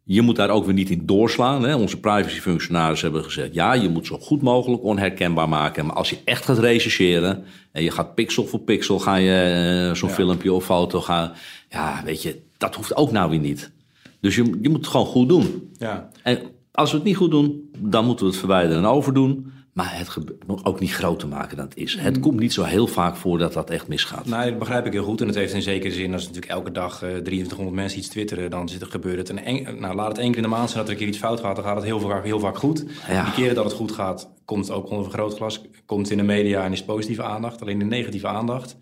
Je 0.06 0.22
moet 0.22 0.36
daar 0.36 0.50
ook 0.50 0.66
weer 0.66 0.74
niet 0.74 0.90
in 0.90 1.06
doorslaan. 1.06 1.64
Hè. 1.64 1.76
Onze 1.76 2.00
privacyfunctionaris 2.00 3.02
hebben 3.02 3.24
gezegd: 3.24 3.54
ja, 3.54 3.74
je 3.74 3.90
moet 3.90 4.06
zo 4.06 4.18
goed 4.18 4.42
mogelijk 4.42 4.84
onherkenbaar 4.84 5.50
maken. 5.50 5.86
Maar 5.86 5.96
als 5.96 6.10
je 6.10 6.18
echt 6.26 6.46
gaat 6.46 6.60
rechercheren 6.60 7.44
en 7.72 7.84
je 7.84 7.92
gaat 7.92 8.16
pixel 8.16 8.46
voor 8.46 8.60
pixel, 8.60 9.00
ga 9.00 9.16
je 9.16 9.88
uh, 9.90 9.96
zo'n 9.96 10.10
ja. 10.10 10.16
filmpje 10.16 10.54
of 10.54 10.66
foto 10.66 11.02
gaan. 11.02 11.32
Ja, 11.70 12.02
weet 12.06 12.22
je, 12.22 12.42
dat 12.58 12.76
hoeft 12.76 12.96
ook 12.96 13.12
nou 13.12 13.30
weer 13.30 13.40
niet. 13.40 13.72
Dus 14.20 14.36
je, 14.36 14.58
je 14.62 14.70
moet 14.70 14.78
het 14.78 14.88
gewoon 14.88 15.06
goed 15.06 15.30
doen. 15.30 15.72
Ja. 15.78 16.10
En 16.24 16.40
als 16.72 16.92
we 16.92 16.98
het 16.98 17.06
niet 17.06 17.16
goed 17.18 17.32
doen, 17.32 17.70
dan 17.78 18.06
moeten 18.06 18.26
we 18.26 18.32
het 18.32 18.40
verwijderen 18.40 18.84
en 18.84 18.90
overdoen. 18.90 19.52
Maar 19.74 19.98
het 19.98 20.18
ook 20.64 20.80
niet 20.80 20.94
groter 20.94 21.28
maken 21.28 21.58
dan 21.58 21.66
het 21.66 21.78
is. 21.78 21.96
Het 22.00 22.16
mm. 22.16 22.22
komt 22.22 22.40
niet 22.40 22.54
zo 22.54 22.64
heel 22.64 22.88
vaak 22.88 23.16
voor 23.16 23.38
dat 23.38 23.54
dat 23.54 23.70
echt 23.70 23.88
misgaat. 23.88 24.26
Nee, 24.26 24.50
dat 24.50 24.60
begrijp 24.60 24.86
ik 24.86 24.94
heel 24.94 25.04
goed. 25.04 25.22
En 25.22 25.28
het 25.28 25.36
heeft 25.36 25.54
in 25.54 25.62
zekere 25.62 25.94
zin, 25.94 26.14
als 26.14 26.22
natuurlijk 26.22 26.52
elke 26.52 26.72
dag 26.72 27.04
uh, 27.04 27.10
eh, 27.10 27.24
2300 27.24 27.76
mensen 27.76 28.00
iets 28.00 28.08
twitteren, 28.08 28.50
dan 28.50 28.70
zit 28.70 28.82
er 28.82 28.88
gebeurt 28.88 29.18
het. 29.18 29.30
En 29.30 29.80
nou, 29.80 29.96
laat 29.96 30.08
het 30.08 30.18
één 30.18 30.28
keer 30.28 30.38
in 30.38 30.50
de 30.50 30.56
maand 30.56 30.70
zijn 30.70 30.80
dat 30.80 30.88
er 30.88 30.94
een 30.94 31.00
keer 31.00 31.08
iets 31.08 31.18
fout 31.18 31.40
gaat, 31.40 31.56
dan 31.56 31.66
gaat 31.66 31.76
het 31.76 31.84
heel 31.84 32.00
vaak, 32.00 32.24
heel 32.24 32.40
vaak 32.40 32.58
goed. 32.58 32.86
Ja. 33.08 33.24
Die 33.24 33.34
keren 33.34 33.56
dat 33.56 33.64
het 33.64 33.74
goed 33.74 33.92
gaat, 33.92 34.30
komt 34.46 34.68
het 34.68 34.76
ook 34.76 34.90
onder 34.90 35.04
vergrootglas, 35.04 35.62
komt 35.86 36.10
in 36.10 36.18
de 36.18 36.24
media 36.24 36.64
en 36.64 36.72
is 36.72 36.84
positieve 36.84 37.24
aandacht. 37.24 37.62
Alleen 37.62 37.80
de 37.80 37.86
negatieve 37.86 38.28
aandacht, 38.28 38.78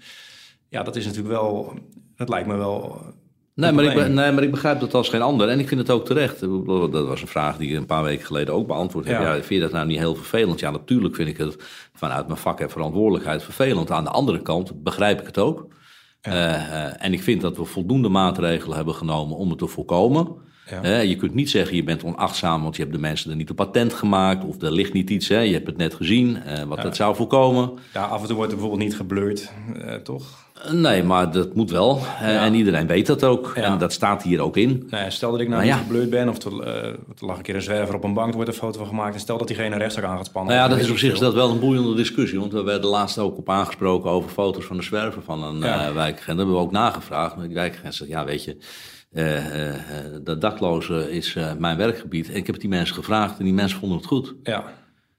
ja, 0.69 0.83
dat 0.83 0.95
is 0.95 1.05
natuurlijk 1.05 1.33
wel, 1.33 1.73
dat 2.15 2.29
lijkt 2.29 2.47
me 2.47 2.55
wel 2.55 3.01
Nee 3.61 3.71
maar, 3.71 3.83
ik, 3.83 4.07
nee, 4.07 4.31
maar 4.31 4.43
ik 4.43 4.51
begrijp 4.51 4.79
dat 4.79 4.93
als 4.93 5.09
geen 5.09 5.21
ander. 5.21 5.49
En 5.49 5.59
ik 5.59 5.67
vind 5.67 5.79
het 5.79 5.89
ook 5.89 6.05
terecht. 6.05 6.39
Dat 6.39 7.07
was 7.07 7.21
een 7.21 7.27
vraag 7.27 7.57
die 7.57 7.69
ik 7.69 7.77
een 7.77 7.85
paar 7.85 8.03
weken 8.03 8.25
geleden 8.25 8.53
ook 8.53 8.67
beantwoord 8.67 9.05
heb. 9.05 9.21
Ja. 9.21 9.33
vind 9.33 9.47
je 9.47 9.59
dat 9.59 9.71
nou 9.71 9.85
niet 9.85 9.97
heel 9.97 10.15
vervelend? 10.15 10.59
Ja, 10.59 10.71
natuurlijk 10.71 11.15
vind 11.15 11.29
ik 11.29 11.37
het 11.37 11.55
vanuit 11.93 12.27
mijn 12.27 12.39
vak 12.39 12.59
en 12.59 12.69
verantwoordelijkheid 12.69 13.43
vervelend. 13.43 13.91
Aan 13.91 14.03
de 14.03 14.09
andere 14.09 14.41
kant 14.41 14.83
begrijp 14.83 15.19
ik 15.19 15.25
het 15.25 15.37
ook. 15.37 15.67
Ja. 16.21 16.31
Uh, 16.31 17.05
en 17.05 17.13
ik 17.13 17.23
vind 17.23 17.41
dat 17.41 17.57
we 17.57 17.65
voldoende 17.65 18.09
maatregelen 18.09 18.75
hebben 18.75 18.95
genomen 18.95 19.37
om 19.37 19.49
het 19.49 19.57
te 19.57 19.67
voorkomen. 19.67 20.27
Ja. 20.81 20.99
je 20.99 21.15
kunt 21.15 21.33
niet 21.33 21.49
zeggen 21.49 21.75
je 21.75 21.83
bent 21.83 22.03
onachtzaam, 22.03 22.63
want 22.63 22.75
je 22.75 22.81
hebt 22.81 22.93
de 22.93 23.01
mensen 23.01 23.31
er 23.31 23.37
niet 23.37 23.49
op 23.49 23.55
patent 23.55 23.93
gemaakt. 23.93 24.45
Of 24.45 24.61
er 24.61 24.71
ligt 24.71 24.93
niet 24.93 25.09
iets, 25.09 25.27
hè. 25.27 25.39
je 25.39 25.53
hebt 25.53 25.67
het 25.67 25.77
net 25.77 25.93
gezien, 25.93 26.37
uh, 26.47 26.63
wat 26.63 26.81
dat 26.81 26.95
zou 26.95 27.15
voorkomen. 27.15 27.71
Ja, 27.93 28.03
af 28.03 28.21
en 28.21 28.27
toe 28.27 28.35
wordt 28.35 28.51
er 28.51 28.57
bijvoorbeeld 28.57 28.89
niet 28.89 28.97
geblurred, 28.97 29.51
uh, 29.75 29.93
toch? 29.93 30.49
Nee, 30.69 31.03
maar 31.03 31.31
dat 31.31 31.55
moet 31.55 31.71
wel. 31.71 31.99
Ja. 32.21 32.45
En 32.45 32.53
iedereen 32.53 32.87
weet 32.87 33.07
dat 33.07 33.23
ook. 33.23 33.51
En 33.55 33.77
dat 33.77 33.93
staat 33.93 34.23
hier 34.23 34.39
ook 34.39 34.57
in. 34.57 34.87
Nee, 34.89 35.09
stel 35.09 35.31
dat 35.31 35.39
ik 35.39 35.47
nou, 35.47 35.63
niet 35.63 35.73
gebleurd 35.73 36.09
ben... 36.09 36.29
of 36.29 36.43
er, 36.43 36.51
uh, 36.51 36.67
er 36.85 36.97
lag 37.19 37.37
een 37.37 37.43
keer 37.43 37.55
een 37.55 37.61
zwerver 37.61 37.95
op 37.95 38.03
een 38.03 38.13
bank... 38.13 38.29
er 38.29 38.35
wordt 38.35 38.49
een 38.49 38.55
foto 38.55 38.77
van 38.77 38.87
gemaakt... 38.87 39.13
en 39.13 39.19
stel 39.19 39.37
dat 39.37 39.47
diegene 39.47 39.73
een 39.73 39.77
rechtszaak 39.77 40.03
aan 40.03 40.17
gaat 40.17 40.25
spannen. 40.25 40.55
Nou 40.55 40.69
ja, 40.69 40.75
dat 40.75 40.85
is 40.85 40.91
op 40.91 40.97
zich 40.97 41.17
dat 41.17 41.33
wel 41.33 41.49
een 41.49 41.59
boeiende 41.59 41.95
discussie. 41.95 42.39
Want 42.39 42.51
we 42.51 42.63
werden 42.63 42.89
laatst 42.89 43.17
ook 43.17 43.37
op 43.37 43.49
aangesproken... 43.49 44.09
over 44.09 44.29
foto's 44.29 44.65
van 44.65 44.77
de 44.77 44.83
zwerver 44.83 45.21
van 45.21 45.43
een 45.43 45.57
uh, 45.57 45.93
wijkagent. 45.93 46.27
Dat 46.27 46.37
hebben 46.37 46.55
we 46.55 46.61
ook 46.61 46.71
nagevraagd. 46.71 47.35
Maar 47.35 47.45
die 47.45 47.55
wijkagent 47.55 47.95
zegt, 47.95 48.09
ja, 48.09 48.25
weet 48.25 48.43
je... 48.43 48.57
Uh, 49.13 49.35
uh, 49.35 49.73
de 50.23 50.37
daklozen 50.37 51.11
is 51.11 51.37
mijn 51.57 51.77
werkgebied. 51.77 52.29
En 52.29 52.35
ik 52.35 52.47
heb 52.47 52.59
die 52.59 52.69
mensen 52.69 52.95
gevraagd 52.95 53.39
en 53.39 53.45
die 53.45 53.53
mensen 53.53 53.79
vonden 53.79 53.97
het 53.97 54.07
goed. 54.07 54.35
Ja, 54.43 54.63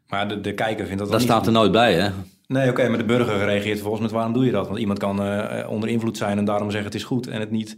maar 0.09 0.29
de, 0.29 0.41
de 0.41 0.55
kijker 0.55 0.87
vindt 0.87 1.01
dat 1.03 1.11
Dat 1.11 1.21
staat 1.21 1.47
er 1.47 1.53
nooit 1.53 1.73
bij, 1.73 1.95
hè? 1.95 2.11
Nee, 2.47 2.71
oké, 2.71 2.89
maar 2.89 2.99
de 2.99 3.05
burger 3.05 3.45
reageert 3.45 3.81
volgens 3.81 4.03
met 4.03 4.11
waarom 4.11 4.33
doe 4.33 4.45
je 4.45 4.51
dat? 4.51 4.67
Want 4.67 4.79
iemand 4.79 4.99
kan 4.99 5.27
uh, 5.27 5.67
onder 5.69 5.89
invloed 5.89 6.17
zijn 6.17 6.39
en 6.39 6.45
daarom 6.45 6.71
zeggen 6.71 6.91
het 6.91 6.99
is 6.99 7.05
goed 7.05 7.27
en 7.27 7.41
het 7.41 7.51
niet. 7.51 7.77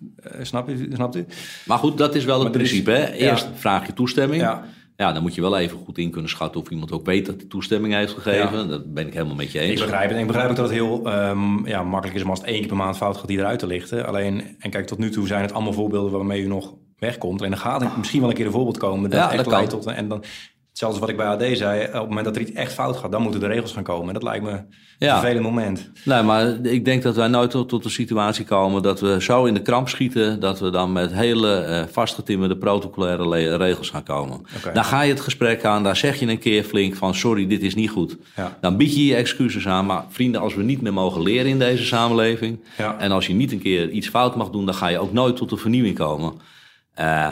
Uh, 0.00 0.44
snap 0.44 0.68
je, 0.68 0.88
snapt 0.92 1.16
u? 1.16 1.26
Maar 1.64 1.78
goed, 1.78 1.98
dat 1.98 2.14
is 2.14 2.24
wel 2.24 2.40
het 2.42 2.52
principe. 2.52 2.90
hè? 2.90 3.12
Eerst 3.12 3.48
vraag 3.54 3.86
je 3.86 3.92
toestemming. 3.92 4.42
Ja. 4.42 4.64
Ja. 4.96 5.12
dan 5.12 5.22
moet 5.22 5.34
je 5.34 5.40
wel 5.40 5.58
even 5.58 5.78
goed 5.78 5.98
in 5.98 6.10
kunnen 6.10 6.30
schatten 6.30 6.60
of 6.60 6.70
iemand 6.70 6.92
ook 6.92 7.06
weet 7.06 7.26
dat 7.26 7.34
hij 7.36 7.44
toestemming 7.44 7.94
heeft 7.94 8.12
gegeven. 8.12 8.58
Ja. 8.58 8.64
Dat 8.64 8.94
ben 8.94 9.06
ik 9.06 9.12
helemaal 9.12 9.34
met 9.34 9.52
je 9.52 9.58
eens. 9.58 9.80
Ik 9.80 9.86
begrijp 9.86 10.08
het. 10.08 10.14
En 10.14 10.20
ik 10.20 10.26
begrijp 10.26 10.50
ook 10.50 10.56
dat 10.56 10.64
het 10.64 10.74
heel 10.74 11.12
um, 11.28 11.66
ja, 11.66 11.82
makkelijk 11.82 12.16
is 12.16 12.24
om 12.24 12.30
als 12.30 12.38
het 12.38 12.48
één 12.48 12.58
keer 12.58 12.68
per 12.68 12.76
maand 12.76 12.96
fout 12.96 13.16
gaat 13.16 13.28
die 13.28 13.38
eruit 13.38 13.58
te 13.58 13.66
lichten. 13.66 14.06
Alleen, 14.06 14.56
en 14.58 14.70
kijk, 14.70 14.86
tot 14.86 14.98
nu 14.98 15.10
toe 15.10 15.26
zijn 15.26 15.42
het 15.42 15.52
allemaal 15.52 15.72
voorbeelden 15.72 16.12
waarmee 16.12 16.42
u 16.42 16.46
nog 16.46 16.74
wegkomt. 16.98 17.42
En 17.42 17.50
dan 17.50 17.58
gaat 17.58 17.82
er 17.82 17.90
misschien 17.96 18.20
wel 18.20 18.28
een 18.28 18.36
keer 18.36 18.46
een 18.46 18.52
voorbeeld 18.52 18.78
komen 18.78 19.10
dat 19.10 19.18
Ja, 19.18 19.26
echt 19.28 19.36
dat 19.36 19.46
leidt 19.46 19.70
kan. 19.70 19.80
tot... 19.80 19.92
En 19.92 20.08
dan, 20.08 20.24
hetzelfde 20.74 21.00
wat 21.00 21.08
ik 21.08 21.16
bij 21.16 21.26
AD 21.26 21.56
zei, 21.58 21.84
op 21.86 21.92
het 21.92 22.08
moment 22.08 22.24
dat 22.24 22.36
er 22.36 22.42
iets 22.42 22.52
echt 22.52 22.72
fout 22.72 22.96
gaat, 22.96 23.12
dan 23.12 23.22
moeten 23.22 23.40
de 23.40 23.46
regels 23.46 23.72
gaan 23.72 23.82
komen. 23.82 24.06
En 24.08 24.14
dat 24.14 24.22
lijkt 24.22 24.44
me 24.44 24.50
een 24.50 24.66
Ja. 24.98 25.18
vervelend 25.20 25.44
moment. 25.44 25.90
Nee, 26.04 26.22
maar 26.22 26.46
ik 26.66 26.84
denk 26.84 27.02
dat 27.02 27.16
wij 27.16 27.28
nooit 27.28 27.50
tot, 27.50 27.68
tot 27.68 27.82
de 27.82 27.88
situatie 27.88 28.44
komen 28.44 28.82
dat 28.82 29.00
we 29.00 29.22
zo 29.22 29.44
in 29.44 29.54
de 29.54 29.62
kramp 29.62 29.88
schieten... 29.88 30.40
dat 30.40 30.60
we 30.60 30.70
dan 30.70 30.92
met 30.92 31.12
hele 31.12 31.54
eh, 31.56 31.84
vastgetimmerde 31.90 32.56
protocolaire 32.56 33.56
regels 33.56 33.90
gaan 33.90 34.02
komen. 34.02 34.40
Dan 34.72 34.84
ga 34.84 35.02
je 35.02 35.12
het 35.12 35.20
gesprek 35.20 35.64
aan, 35.64 35.82
daar 35.82 35.96
zeg 35.96 36.18
je 36.20 36.26
een 36.26 36.38
keer 36.38 36.64
flink 36.64 36.94
van... 36.94 37.14
sorry, 37.14 37.46
dit 37.46 37.62
is 37.62 37.74
niet 37.74 37.90
goed. 37.90 38.16
Ja. 38.36 38.56
Dan 38.60 38.76
bied 38.76 38.94
je 38.94 39.06
je 39.06 39.14
excuses 39.14 39.66
aan. 39.68 39.86
Maar 39.86 40.04
vrienden, 40.08 40.40
als 40.40 40.54
we 40.54 40.62
niet 40.62 40.80
meer 40.80 40.92
mogen 40.92 41.22
leren 41.22 41.50
in 41.50 41.58
deze 41.58 41.84
samenleving... 41.84 42.60
Ja. 42.78 42.98
en 42.98 43.10
als 43.10 43.26
je 43.26 43.34
niet 43.34 43.52
een 43.52 43.62
keer 43.62 43.88
iets 43.90 44.08
fout 44.08 44.36
mag 44.36 44.50
doen... 44.50 44.64
dan 44.66 44.74
ga 44.74 44.88
je 44.88 44.98
ook 44.98 45.12
nooit 45.12 45.36
tot 45.36 45.50
de 45.50 45.56
vernieuwing 45.56 45.96
komen. 45.96 46.32
Eh, 46.94 47.28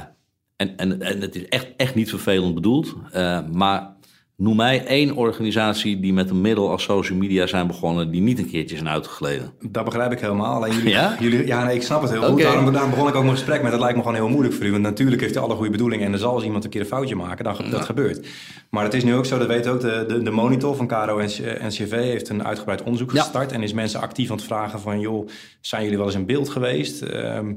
en, 0.68 0.76
en, 0.76 1.02
en 1.02 1.20
het 1.20 1.34
is 1.34 1.48
echt, 1.48 1.66
echt 1.76 1.94
niet 1.94 2.08
vervelend 2.10 2.54
bedoeld. 2.54 2.94
eh, 3.12 3.38
maar 3.52 3.90
noem 4.36 4.56
mij 4.56 4.84
één 4.86 5.16
organisatie 5.16 6.00
die 6.00 6.12
met 6.12 6.30
een 6.30 6.40
middel 6.40 6.70
als 6.70 6.82
social 6.82 7.18
media 7.18 7.46
zijn 7.46 7.66
begonnen... 7.66 8.10
die 8.10 8.20
niet 8.20 8.38
een 8.38 8.50
keertje 8.50 8.76
zijn 8.76 8.88
uitgegleden. 8.88 9.52
Dat 9.60 9.84
begrijp 9.84 10.12
ik 10.12 10.20
helemaal. 10.20 10.54
Alleen 10.54 10.74
jullie, 10.74 10.90
Ja? 11.00 11.16
jullie, 11.20 11.46
ja, 11.46 11.64
nee, 11.64 11.74
ik 11.74 11.82
snap 11.82 12.02
het 12.02 12.10
heel 12.10 12.22
goed. 12.22 12.42
Daarom, 12.42 12.72
daarom 12.72 12.90
begon 12.90 13.08
ik 13.08 13.14
ook 13.14 13.22
mijn 13.22 13.36
gesprek 13.36 13.62
met. 13.62 13.70
Dat 13.70 13.80
lijkt 13.80 13.96
me 13.96 14.02
gewoon 14.02 14.16
heel 14.16 14.28
moeilijk 14.28 14.54
voor 14.54 14.66
u. 14.66 14.70
Want 14.70 14.82
natuurlijk 14.82 15.20
heeft 15.20 15.34
hij 15.34 15.42
alle 15.42 15.54
goede 15.54 15.70
bedoelingen. 15.70 16.06
En 16.06 16.12
er 16.12 16.18
zal 16.18 16.34
eens 16.34 16.44
iemand 16.44 16.64
een 16.64 16.70
keer 16.70 16.80
een 16.80 16.86
foutje 16.86 17.14
maken. 17.14 17.44
Dan, 17.44 17.56
Dat 17.70 17.84
gebeurt. 17.84 18.26
Maar 18.70 18.84
het 18.84 18.94
is 18.94 19.04
nu 19.04 19.14
ook 19.14 19.26
zo, 19.26 19.38
dat 19.38 19.46
weet 19.48 19.66
ook 19.66 19.80
de, 19.80 20.04
de, 20.08 20.22
de 20.22 20.30
monitor 20.30 20.76
van 20.76 20.86
KRO 20.86 21.18
en 21.18 21.30
NCV 21.66 21.90
heeft 21.90 22.28
een 22.28 22.44
uitgebreid 22.44 22.82
onderzoek 22.82 23.12
Ja. 23.12 23.22
gestart. 23.22 23.52
En 23.52 23.62
is 23.62 23.72
mensen 23.72 24.00
actief 24.00 24.30
aan 24.30 24.36
het 24.36 24.44
vragen 24.46 24.80
van, 24.80 25.00
joh, 25.00 25.28
zijn 25.60 25.82
jullie 25.82 25.98
wel 25.98 26.06
eens 26.06 26.16
in 26.16 26.26
beeld 26.26 26.48
geweest? 26.48 27.02
Ehm, 27.02 27.54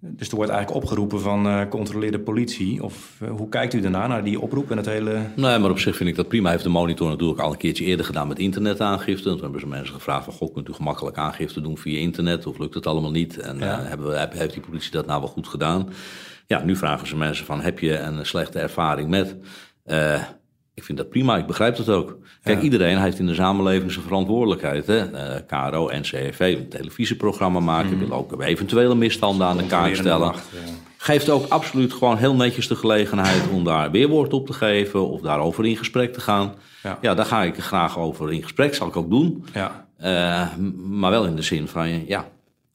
dus 0.00 0.28
er 0.28 0.36
wordt 0.36 0.50
eigenlijk 0.50 0.82
opgeroepen 0.82 1.20
van 1.20 1.46
eh 1.46 1.68
controleer 1.68 2.10
de 2.12 2.20
politie. 2.20 2.82
Of 2.82 3.16
eh, 3.20 3.30
hoe 3.30 3.48
kijkt 3.48 3.74
u 3.74 3.80
daarna, 3.80 4.06
naar 4.06 4.24
die 4.24 4.40
oproep 4.40 4.70
en 4.70 4.76
het 4.76 4.86
hele... 4.86 5.20
Nee, 5.36 5.58
maar 5.58 5.70
op 5.70 5.78
zich 5.78 5.96
vind 5.96 6.08
ik 6.08 6.16
dat 6.16 6.28
prima. 6.28 6.50
Heeft 6.50 6.62
de 6.62 6.68
monitor 6.68 7.08
natuurlijk 7.08 7.40
al 7.40 7.50
een 7.52 7.56
keertje 7.58 7.84
eerder 7.84 8.06
gedaan 8.06 8.28
met 8.28 8.38
internetaangifte. 8.38 9.30
Toen 9.30 9.40
hebben 9.40 9.60
ze 9.60 9.66
mensen 9.66 9.94
gevraagd 9.94 10.24
van, 10.24 10.32
god, 10.32 10.52
kunt 10.52 10.68
u 10.68 10.72
gemakkelijk 10.72 11.16
aangifte 11.16 11.60
doen 11.60 11.78
via 11.78 11.98
internet? 11.98 12.46
Of 12.46 12.58
lukt 12.58 12.74
het 12.74 12.86
allemaal 12.86 13.10
niet? 13.10 13.38
En 13.38 13.58
Ja. 13.58 13.80
eh, 13.80 13.88
hebben 13.88 14.08
we, 14.08 14.16
heb- 14.16 14.32
heeft 14.32 14.52
die 14.52 14.62
politie 14.62 14.90
dat 14.90 15.06
nou 15.06 15.20
wel 15.20 15.28
goed 15.30 15.48
gedaan? 15.48 15.88
Ja, 16.46 16.62
nu 16.64 16.76
vragen 16.76 17.06
ze 17.06 17.16
mensen 17.16 17.44
van, 17.46 17.60
heb 17.60 17.78
je 17.78 17.98
een 17.98 18.26
slechte 18.26 18.58
ervaring 18.58 19.08
met? 19.08 19.36
Ik 20.78 20.84
vind 20.84 20.98
dat 20.98 21.08
prima, 21.08 21.36
ik 21.36 21.46
begrijp 21.46 21.76
dat 21.76 21.88
ook. 21.88 22.18
Kijk, 22.42 22.58
Ja. 22.58 22.64
iedereen 22.64 22.98
heeft 22.98 23.18
in 23.18 23.26
de 23.26 23.34
samenleving 23.34 23.92
zijn 23.92 24.04
verantwoordelijkheid. 24.04 24.86
Hè? 24.86 24.98
Eh, 25.12 25.40
KRO, 25.46 25.90
NCRV, 25.92 26.56
een 26.58 26.68
televisieprogramma 26.68 27.60
maken. 27.60 27.98
willen 27.98 28.14
ook 28.16 28.42
eventuele 28.42 28.94
misstanden 28.94 29.46
aan 29.46 29.56
de 29.56 29.66
kaak 29.66 29.94
stellen. 29.94 30.26
macht, 30.26 30.48
ja. 30.52 30.72
Geeft 30.96 31.30
ook 31.30 31.48
absoluut 31.48 31.92
gewoon 31.92 32.16
heel 32.16 32.34
netjes 32.34 32.68
de 32.68 32.76
gelegenheid 32.76 33.42
om 33.52 33.64
daar 33.64 33.90
weerwoord 33.90 34.32
op 34.32 34.46
te 34.46 34.52
geven 34.52 35.08
of 35.08 35.20
daarover 35.20 35.66
in 35.66 35.76
gesprek 35.76 36.12
te 36.12 36.20
gaan. 36.20 36.54
Ja. 36.82 36.98
Ja, 37.00 37.14
daar 37.14 37.24
ga 37.26 37.42
ik 37.42 37.56
graag 37.58 37.98
over 37.98 38.32
in 38.32 38.42
gesprek, 38.42 38.74
zal 38.74 38.86
ik 38.88 38.96
ook 38.96 39.10
doen. 39.10 39.44
Ja, 39.54 39.86
Eh, 39.98 40.56
maar 40.88 41.10
wel 41.10 41.24
in 41.26 41.36
de 41.36 41.42
zin 41.42 41.68
van, 41.68 42.06
ja, 42.06 42.28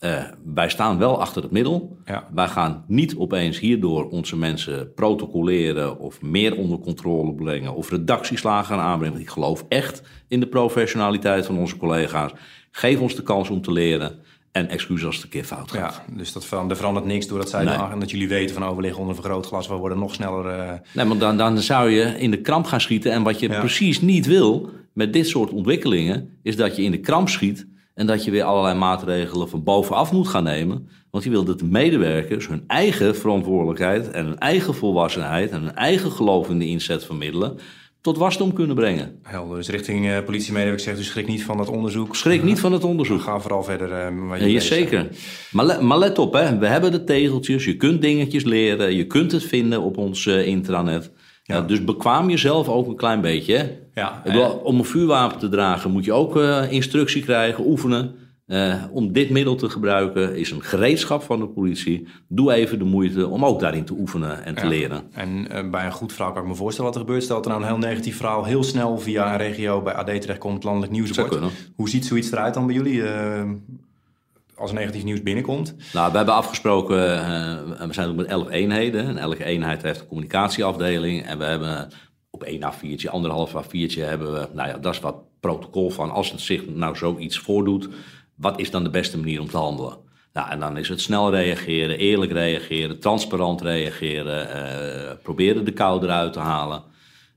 eh, 0.03 0.23
wij 0.53 0.69
staan 0.69 0.97
wel 0.97 1.19
achter 1.21 1.41
het 1.41 1.51
middel. 1.51 1.97
Ja. 2.05 2.27
Wij 2.33 2.47
gaan 2.47 2.83
niet 2.87 3.15
opeens 3.15 3.59
hierdoor 3.59 4.09
onze 4.09 4.37
mensen 4.37 4.93
protocoleren 4.93 5.99
of 5.99 6.21
meer 6.21 6.55
onder 6.57 6.79
controle 6.79 7.33
brengen 7.33 7.73
of 7.75 7.89
redactieslagen 7.89 8.65
gaan 8.75 8.85
aanbrengen. 8.85 9.19
Ik 9.19 9.29
geloof 9.29 9.65
echt 9.69 10.01
in 10.27 10.39
de 10.39 10.47
professionaliteit 10.47 11.45
van 11.45 11.57
onze 11.57 11.77
collega's. 11.77 12.31
Geef 12.71 12.99
ons 12.99 13.15
de 13.15 13.23
kans 13.23 13.49
om 13.49 13.61
te 13.61 13.71
leren 13.71 14.19
en 14.51 14.69
excuus 14.69 15.05
als 15.05 15.15
het 15.15 15.23
een 15.23 15.29
keer 15.29 15.43
fout 15.43 15.71
gaat. 15.71 16.01
Ja, 16.07 16.15
dus 16.15 16.33
dat 16.33 16.45
ver- 16.45 16.69
er 16.69 16.75
verandert 16.75 17.05
niks 17.05 17.27
doordat 17.27 17.49
zij 17.49 17.63
Nee. 17.63 17.77
dan- 17.77 17.99
dat 17.99 18.11
jullie 18.11 18.27
weten 18.27 18.55
van 18.55 18.63
overliggen 18.65 18.99
onder 19.01 19.15
een 19.15 19.21
vergrootglas. 19.21 19.67
We 19.67 19.73
worden 19.75 19.99
nog 19.99 20.13
sneller. 20.13 20.45
eh, 20.47 20.71
Nee, 20.93 21.05
maar 21.05 21.17
dan, 21.17 21.37
dan 21.37 21.57
zou 21.57 21.89
je 21.89 22.01
in 22.19 22.31
de 22.31 22.41
kramp 22.41 22.65
gaan 22.65 22.81
schieten. 22.81 23.11
En 23.11 23.23
wat 23.23 23.39
je 23.39 23.49
Ja. 23.49 23.59
precies 23.59 24.01
niet 24.01 24.25
wil 24.25 24.69
met 24.93 25.13
dit 25.13 25.27
soort 25.27 25.51
ontwikkelingen, 25.51 26.29
is 26.43 26.55
dat 26.55 26.75
je 26.75 26.81
in 26.83 26.91
de 26.91 26.99
kramp 26.99 27.29
schiet 27.29 27.67
en 27.93 28.05
dat 28.05 28.23
je 28.23 28.31
weer 28.31 28.43
allerlei 28.43 28.77
maatregelen 28.77 29.49
van 29.49 29.63
bovenaf 29.63 30.11
moet 30.11 30.27
gaan 30.27 30.43
nemen. 30.43 30.87
Want 31.11 31.23
je 31.23 31.29
wil 31.29 31.43
dat 31.43 31.59
de 31.59 31.65
medewerkers 31.65 32.47
hun 32.47 32.63
eigen 32.67 33.15
verantwoordelijkheid 33.15 34.11
en 34.11 34.25
hun 34.25 34.37
eigen 34.39 34.73
volwassenheid 34.75 35.51
en 35.51 35.61
hun 35.61 35.75
eigen 35.75 36.11
geloof 36.11 36.49
in 36.49 36.59
de 36.59 36.67
inzet 36.67 37.03
van 37.03 37.17
middelen 37.17 37.57
tot 38.01 38.17
wasdom 38.17 38.53
kunnen 38.53 38.75
brengen. 38.75 39.19
helder. 39.23 39.57
Dus 39.57 39.69
richting 39.69 40.07
eh 40.09 40.23
politiemedewerkers 40.25 40.83
zegt 40.83 40.99
u 40.99 41.03
schrik 41.03 41.27
niet 41.27 41.43
van 41.43 41.57
dat 41.57 41.69
onderzoek. 41.69 42.15
Schrik 42.15 42.43
niet 42.43 42.59
van 42.59 42.71
het 42.71 42.83
onderzoek. 42.83 43.21
Ga 43.21 43.39
vooral 43.39 43.63
verder. 43.63 43.89
waar 44.27 44.39
Ja, 44.39 44.45
je 44.45 44.59
zeker. 44.59 45.07
Maar, 45.51 45.65
let- 45.65 45.81
maar 45.81 45.97
let 45.97 46.19
op, 46.19 46.33
hè. 46.33 46.57
we 46.57 46.67
hebben 46.67 46.91
de 46.91 47.03
tegeltjes. 47.03 47.65
Je 47.65 47.77
kunt 47.77 48.01
dingetjes 48.01 48.43
leren. 48.43 48.95
Je 48.95 49.07
kunt 49.07 49.31
het 49.31 49.43
vinden 49.43 49.81
op 49.81 49.97
ons 49.97 50.25
eh, 50.25 50.47
intranet. 50.47 51.11
Ja. 51.43 51.61
Dus 51.61 51.83
bekwaam 51.83 52.29
jezelf 52.29 52.69
ook 52.69 52.87
een 52.87 52.95
klein 52.95 53.21
beetje. 53.21 53.57
Hè. 53.57 53.69
Ja, 54.01 54.21
bedoel, 54.23 54.45
om 54.45 54.79
een 54.79 54.85
vuurwapen 54.85 55.39
te 55.39 55.49
dragen 55.49 55.91
moet 55.91 56.05
je 56.05 56.13
ook 56.13 56.37
eh, 56.37 56.71
instructie 56.71 57.23
krijgen, 57.23 57.65
oefenen. 57.65 58.15
Eh, 58.45 58.83
om 58.91 59.11
dit 59.11 59.29
middel 59.29 59.55
te 59.55 59.69
gebruiken 59.69 60.35
is 60.35 60.51
een 60.51 60.63
gereedschap 60.63 61.23
van 61.23 61.39
de 61.39 61.47
politie. 61.47 62.07
Doe 62.27 62.53
even 62.53 62.79
de 62.79 62.85
moeite 62.85 63.27
om 63.27 63.45
ook 63.45 63.59
daarin 63.59 63.83
te 63.83 63.93
oefenen 63.93 64.45
en 64.45 64.55
te 64.55 64.63
Ja. 64.63 64.67
leren. 64.69 65.03
En 65.11 65.49
eh, 65.49 65.69
bij 65.69 65.85
een 65.85 65.91
goed 65.91 66.13
verhaal 66.13 66.31
kan 66.31 66.41
ik 66.41 66.47
me 66.47 66.55
voorstellen 66.55 66.91
wat 66.91 66.99
er 66.99 67.05
gebeurt. 67.05 67.23
Stel 67.23 67.35
dat 67.35 67.45
er 67.45 67.51
nou 67.51 67.63
een 67.63 67.69
heel 67.69 67.87
negatief 67.89 68.17
verhaal 68.17 68.43
heel 68.43 68.63
snel 68.63 68.97
via 68.97 69.31
een 69.31 69.37
regio 69.37 69.81
bij 69.81 69.93
AD 69.93 70.21
terechtkomt, 70.21 70.63
landelijk 70.63 70.91
nieuws. 70.91 71.17
Hoe 71.75 71.89
ziet 71.89 72.05
zoiets 72.05 72.31
eruit 72.31 72.53
dan 72.53 72.65
bij 72.65 72.75
jullie? 72.75 73.01
Als 74.63 74.71
negatief 74.71 75.03
nieuws 75.03 75.23
binnenkomt? 75.23 75.75
Nou, 75.93 76.11
we 76.11 76.17
hebben 76.17 76.35
afgesproken, 76.35 77.19
eh, 77.19 77.87
we 77.87 77.93
zijn 77.93 78.09
ook 78.09 78.15
met 78.15 78.25
elf 78.25 78.49
eenheden. 78.49 79.07
En 79.07 79.17
elke 79.17 79.43
eenheid 79.43 79.81
heeft 79.81 79.99
een 79.99 80.07
communicatieafdeling. 80.07 81.25
En 81.25 81.37
we 81.37 81.43
hebben 81.43 81.89
op 82.29 82.43
één 82.43 82.61
A4'tje, 82.61 83.09
anderhalf 83.09 83.53
A4'tje 83.53 84.01
hebben 84.01 84.33
we, 84.33 84.47
nou 84.53 84.69
ja, 84.69 84.77
dat 84.77 84.93
is 84.93 84.99
wat 84.99 85.15
protocol 85.39 85.89
van 85.89 86.11
als 86.11 86.31
het 86.31 86.41
zich 86.41 86.67
nou 86.67 86.95
zoiets 86.95 87.37
voordoet, 87.37 87.89
wat 88.35 88.59
is 88.59 88.71
dan 88.71 88.83
de 88.83 88.89
beste 88.89 89.17
manier 89.17 89.39
om 89.39 89.49
te 89.49 89.57
handelen? 89.57 89.97
Nou, 90.33 90.49
en 90.49 90.59
dan 90.59 90.77
is 90.77 90.89
het 90.89 91.01
snel 91.01 91.31
reageren, 91.31 91.97
eerlijk 91.97 92.31
reageren, 92.31 92.99
transparant 92.99 93.61
reageren, 93.61 94.49
eh, 94.49 95.15
proberen 95.23 95.65
de 95.65 95.71
kou 95.71 96.03
eruit 96.03 96.33
te 96.33 96.39
halen. 96.39 96.83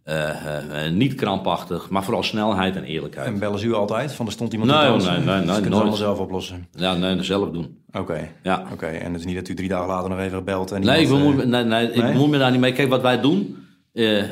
Eh, 0.07 0.85
eh, 0.87 0.93
niet 0.93 1.15
krampachtig, 1.15 1.91
maar 1.91 2.05
vooral 2.05 2.23
snelheid 2.23 2.77
en 2.77 2.85
eerlijkheid. 2.85 3.27
En 3.27 3.39
bellen 3.39 3.59
ze 3.59 3.67
u 3.67 3.73
altijd? 3.75 4.13
Van 4.13 4.27
er 4.27 4.33
stond 4.33 4.53
iemand 4.53 4.71
Nee, 4.71 4.81
dansen? 4.87 5.13
nee, 5.13 5.19
nee, 5.25 5.27
nee, 5.27 5.37
Dus 5.37 5.45
kunnen 5.45 5.63
ze 5.63 5.69
nooit. 5.69 5.81
allemaal 5.81 5.97
zelf 5.97 6.19
oplossen? 6.19 6.69
Ja, 6.73 6.95
nee, 6.95 7.23
zelf 7.23 7.51
doen. 7.51 7.79
Oké. 7.93 8.29
Ja. 8.43 8.67
Oké, 8.73 8.87
en 8.87 9.11
het 9.13 9.21
is 9.21 9.27
niet 9.27 9.35
dat 9.35 9.49
u 9.49 9.55
drie 9.55 9.69
dagen 9.69 9.87
later 9.87 10.11
nog 10.11 10.19
even 10.19 10.45
belt 10.45 10.71
en 10.71 10.81
Nee, 10.81 11.01
ik 11.03 11.09
eh, 11.09 11.13
me, 11.35 11.47
nee, 11.47 11.65
nee, 11.65 11.91
ik 11.93 12.03
nee? 12.03 12.29
me 12.29 12.39
daar 12.39 12.51
niet 12.51 12.61
mee. 12.61 12.73
Kijk, 12.73 12.89
wat 12.89 13.03
wij 13.03 13.21
doen 13.21 13.57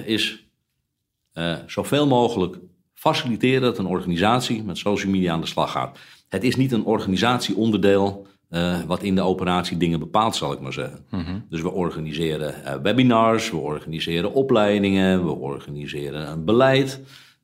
is 0.05 0.45
zoveel 1.67 2.07
mogelijk 2.07 2.57
faciliteren 2.95 3.63
dat 3.63 3.79
een 3.79 3.87
organisatie 3.87 4.65
met 4.65 4.79
social 4.79 5.13
media 5.13 5.33
aan 5.33 5.41
de 5.41 5.47
slag 5.47 5.71
gaat. 5.71 5.99
Het 6.29 6.45
is 6.45 6.57
niet 6.57 6.73
een 6.73 6.85
organisatieonderdeel 6.85 8.27
eh, 8.55 8.81
wat 8.87 9.03
in 9.03 9.15
de 9.15 9.23
operatie 9.23 9.77
dingen 9.77 9.99
bepaalt, 9.99 10.37
zal 10.37 10.53
ik 10.53 10.61
maar 10.61 10.73
zeggen. 10.73 11.05
Dus 11.49 11.61
we 11.63 11.71
organiseren 11.71 12.65
eh, 12.65 12.75
webinars, 12.83 13.51
we 13.51 13.57
organiseren 13.57 14.33
opleidingen, 14.33 15.25
we 15.25 15.31
organiseren 15.31 16.31
een 16.31 16.45
beleid. 16.45 17.01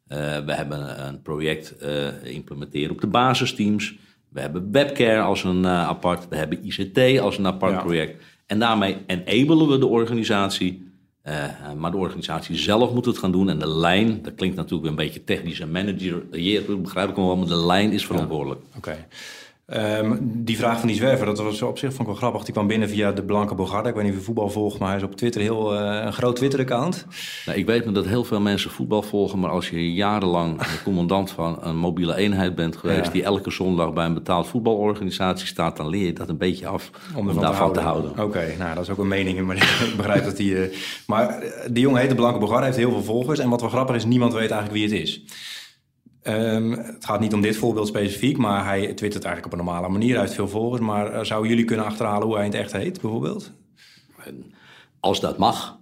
Eh, 0.06 0.18
we 0.38 0.52
hebben 0.52 1.06
een 1.06 1.22
project 1.22 1.74
implementeren 2.22 2.90
op 2.90 3.00
de 3.00 3.06
basisteams. 3.06 3.94
We 4.28 4.40
hebben 4.40 4.72
webcare 4.72 5.20
als 5.20 5.44
een 5.44 5.66
apart, 5.66 6.28
we 6.28 6.36
hebben 6.36 6.66
ICT 6.66 7.20
als 7.20 7.38
een 7.38 7.46
apart 7.46 7.72
Ja. 7.72 7.80
project. 7.80 8.22
En 8.46 8.58
daarmee 8.58 8.96
enabelen 9.06 9.68
we 9.68 9.78
de 9.78 9.86
organisatie. 9.86 10.88
Maar 11.76 11.90
de 11.90 11.96
organisatie 11.96 12.56
zelf 12.56 12.94
moet 12.94 13.04
het 13.04 13.18
gaan 13.18 13.32
doen. 13.32 13.48
En 13.48 13.58
de 13.58 13.68
lijn, 13.68 14.22
dat 14.22 14.34
klinkt 14.34 14.56
natuurlijk 14.56 14.88
een 14.88 14.96
beetje 14.96 15.24
technisch 15.24 15.60
en 15.60 15.70
manager, 15.70 16.22
begrijp 16.82 17.08
ik 17.08 17.16
wel, 17.16 17.36
maar 17.36 17.46
de 17.46 17.66
lijn 17.66 17.92
is 17.92 18.06
verantwoordelijk. 18.06 18.60
Oké. 18.76 19.06
Ehm, 19.70 20.16
die 20.20 20.56
vraag 20.56 20.78
van 20.78 20.88
die 20.88 20.96
zwerver, 20.96 21.26
dat 21.26 21.38
was 21.38 21.62
op 21.62 21.78
zich 21.78 21.88
vond 21.88 22.00
ik 22.00 22.06
wel 22.06 22.14
grappig. 22.14 22.42
Die 22.44 22.52
kwam 22.52 22.66
binnen 22.66 22.88
via 22.88 23.12
de 23.12 23.22
Blanke 23.22 23.54
Bogarde. 23.54 23.88
Ik 23.88 23.94
weet 23.94 24.04
niet 24.04 24.12
of 24.12 24.18
je 24.18 24.24
voetbal 24.24 24.50
volgt, 24.50 24.78
maar 24.78 24.88
hij 24.88 24.96
is 24.96 25.02
op 25.02 25.16
Twitter 25.16 25.40
heel 25.40 25.74
eh, 25.74 26.04
een 26.04 26.12
groot 26.12 26.36
Twitter-account. 26.36 27.06
Nou, 27.46 27.58
ik 27.58 27.66
weet 27.66 27.94
dat 27.94 28.06
heel 28.06 28.24
veel 28.24 28.40
mensen 28.40 28.70
voetbal 28.70 29.02
volgen, 29.02 29.38
maar 29.38 29.50
als 29.50 29.68
je 29.70 29.92
jarenlang 29.92 30.60
commandant 30.84 31.30
van 31.30 31.58
een 31.60 31.76
mobiele 31.76 32.16
eenheid 32.16 32.54
bent 32.54 32.76
geweest, 32.76 33.04
Ja. 33.04 33.10
die 33.12 33.22
elke 33.22 33.50
zondag 33.50 33.92
bij 33.92 34.04
een 34.06 34.14
betaald 34.14 34.46
voetbalorganisatie 34.46 35.46
staat, 35.46 35.76
dan 35.76 35.88
leer 35.88 36.06
je 36.06 36.12
dat 36.12 36.28
een 36.28 36.38
beetje 36.38 36.66
af 36.66 36.90
om, 37.14 37.28
ervan 37.28 37.42
daarvan 37.42 37.72
te 37.72 37.80
houden. 37.80 38.10
Oké, 38.24 38.54
nou 38.58 38.74
dat 38.74 38.82
is 38.82 38.90
ook 38.90 38.98
een 38.98 39.08
mening, 39.08 39.46
maar 39.46 39.56
ik 39.86 39.94
begrijp 39.96 40.24
dat 40.24 40.36
die... 40.36 40.62
eh, 40.62 40.76
maar 41.06 41.28
eh, 41.28 41.50
die 41.70 41.82
jongen 41.82 42.00
heet 42.00 42.08
de 42.10 42.14
Blanke 42.14 42.38
Bogarde, 42.38 42.64
heeft 42.64 42.76
heel 42.76 42.90
veel 42.90 43.02
volgers. 43.02 43.38
En 43.38 43.48
wat 43.48 43.60
wel 43.60 43.70
grappig 43.70 43.96
is, 43.96 44.04
niemand 44.04 44.32
weet 44.32 44.50
eigenlijk 44.50 44.72
wie 44.72 44.82
het 44.82 44.92
is. 45.08 45.22
Ehm, 46.22 46.70
het 46.70 47.04
gaat 47.04 47.20
niet 47.20 47.34
om 47.34 47.40
dit 47.40 47.56
voorbeeld 47.56 47.86
specifiek, 47.86 48.36
maar 48.36 48.64
hij 48.64 48.94
twittert 48.94 49.24
eigenlijk 49.24 49.54
op 49.54 49.60
een 49.60 49.64
normale 49.66 49.88
manier. 49.88 50.18
Heeft 50.20 50.34
veel 50.34 50.48
volgers, 50.48 50.80
maar 50.80 51.12
eh, 51.12 51.24
zouden 51.24 51.50
jullie 51.50 51.64
kunnen 51.64 51.86
achterhalen 51.86 52.26
hoe 52.26 52.36
hij 52.36 52.44
het 52.44 52.54
echt 52.54 52.72
heet, 52.72 53.00
bijvoorbeeld? 53.00 53.52
Als 55.00 55.20
dat 55.20 55.38
mag, 55.38 55.78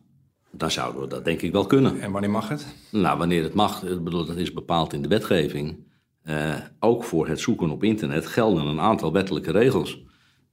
dan 0.51 0.70
zouden 0.70 1.03
we 1.03 1.09
dat 1.09 1.24
denk 1.24 1.43
ik 1.43 1.53
wel 1.53 1.66
kunnen. 1.66 2.01
En 2.01 2.12
wanneer 2.12 2.30
mag 2.30 2.49
het? 2.49 2.66
Nou, 2.91 3.18
wanneer 3.18 3.43
het 3.43 3.55
mag, 3.55 3.82
ik 3.82 4.05
bedoel, 4.05 4.24
dat 4.24 4.36
is 4.36 4.53
bepaald 4.53 4.93
in 4.93 5.03
de 5.03 5.09
wetgeving. 5.09 5.86
Eh, 6.22 6.55
ook 6.80 7.05
voor 7.05 7.28
het 7.28 7.41
zoeken 7.41 7.70
op 7.70 7.84
internet 7.84 8.26
gelden 8.26 8.66
een 8.66 8.80
aantal 8.80 9.12
wettelijke 9.12 9.51
regels. 9.51 10.03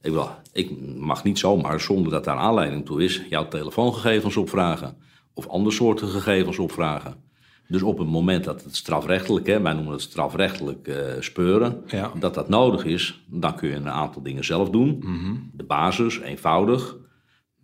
Ik, 0.02 0.12
wil, 0.12 0.30
ik 0.54 0.96
mag 0.96 1.24
niet 1.24 1.40
zomaar, 1.40 1.80
zonder 1.80 2.12
dat 2.12 2.24
daar 2.24 2.38
aanleiding 2.38 2.86
toe 2.86 3.04
is, 3.04 3.22
jouw 3.30 3.48
telefoongegevens 3.48 4.38
opvragen. 4.38 4.98
Of 5.34 5.48
andere 5.48 5.76
soorten 5.76 6.08
gegevens 6.08 6.60
opvragen. 6.60 7.24
Dus 7.68 7.82
op 7.82 7.98
het 7.98 8.08
moment 8.08 8.44
dat 8.44 8.64
het 8.64 8.76
strafrechtelijk, 8.76 9.48
hè, 9.48 9.62
wij 9.62 9.74
noemen 9.74 9.92
het 9.92 10.02
strafrechtelijk 10.02 10.88
uh, 10.88 10.96
speuren, 11.20 11.82
Ja. 11.88 12.12
dat 12.20 12.34
dat 12.34 12.50
nodig 12.50 12.86
is, 12.86 13.24
dan 13.28 13.56
kun 13.56 13.70
je 13.70 13.76
een 13.76 13.90
aantal 13.90 14.22
dingen 14.22 14.44
zelf 14.46 14.70
doen. 14.70 15.04
De 15.54 15.64
basis, 15.64 16.20
eenvoudig. 16.20 16.96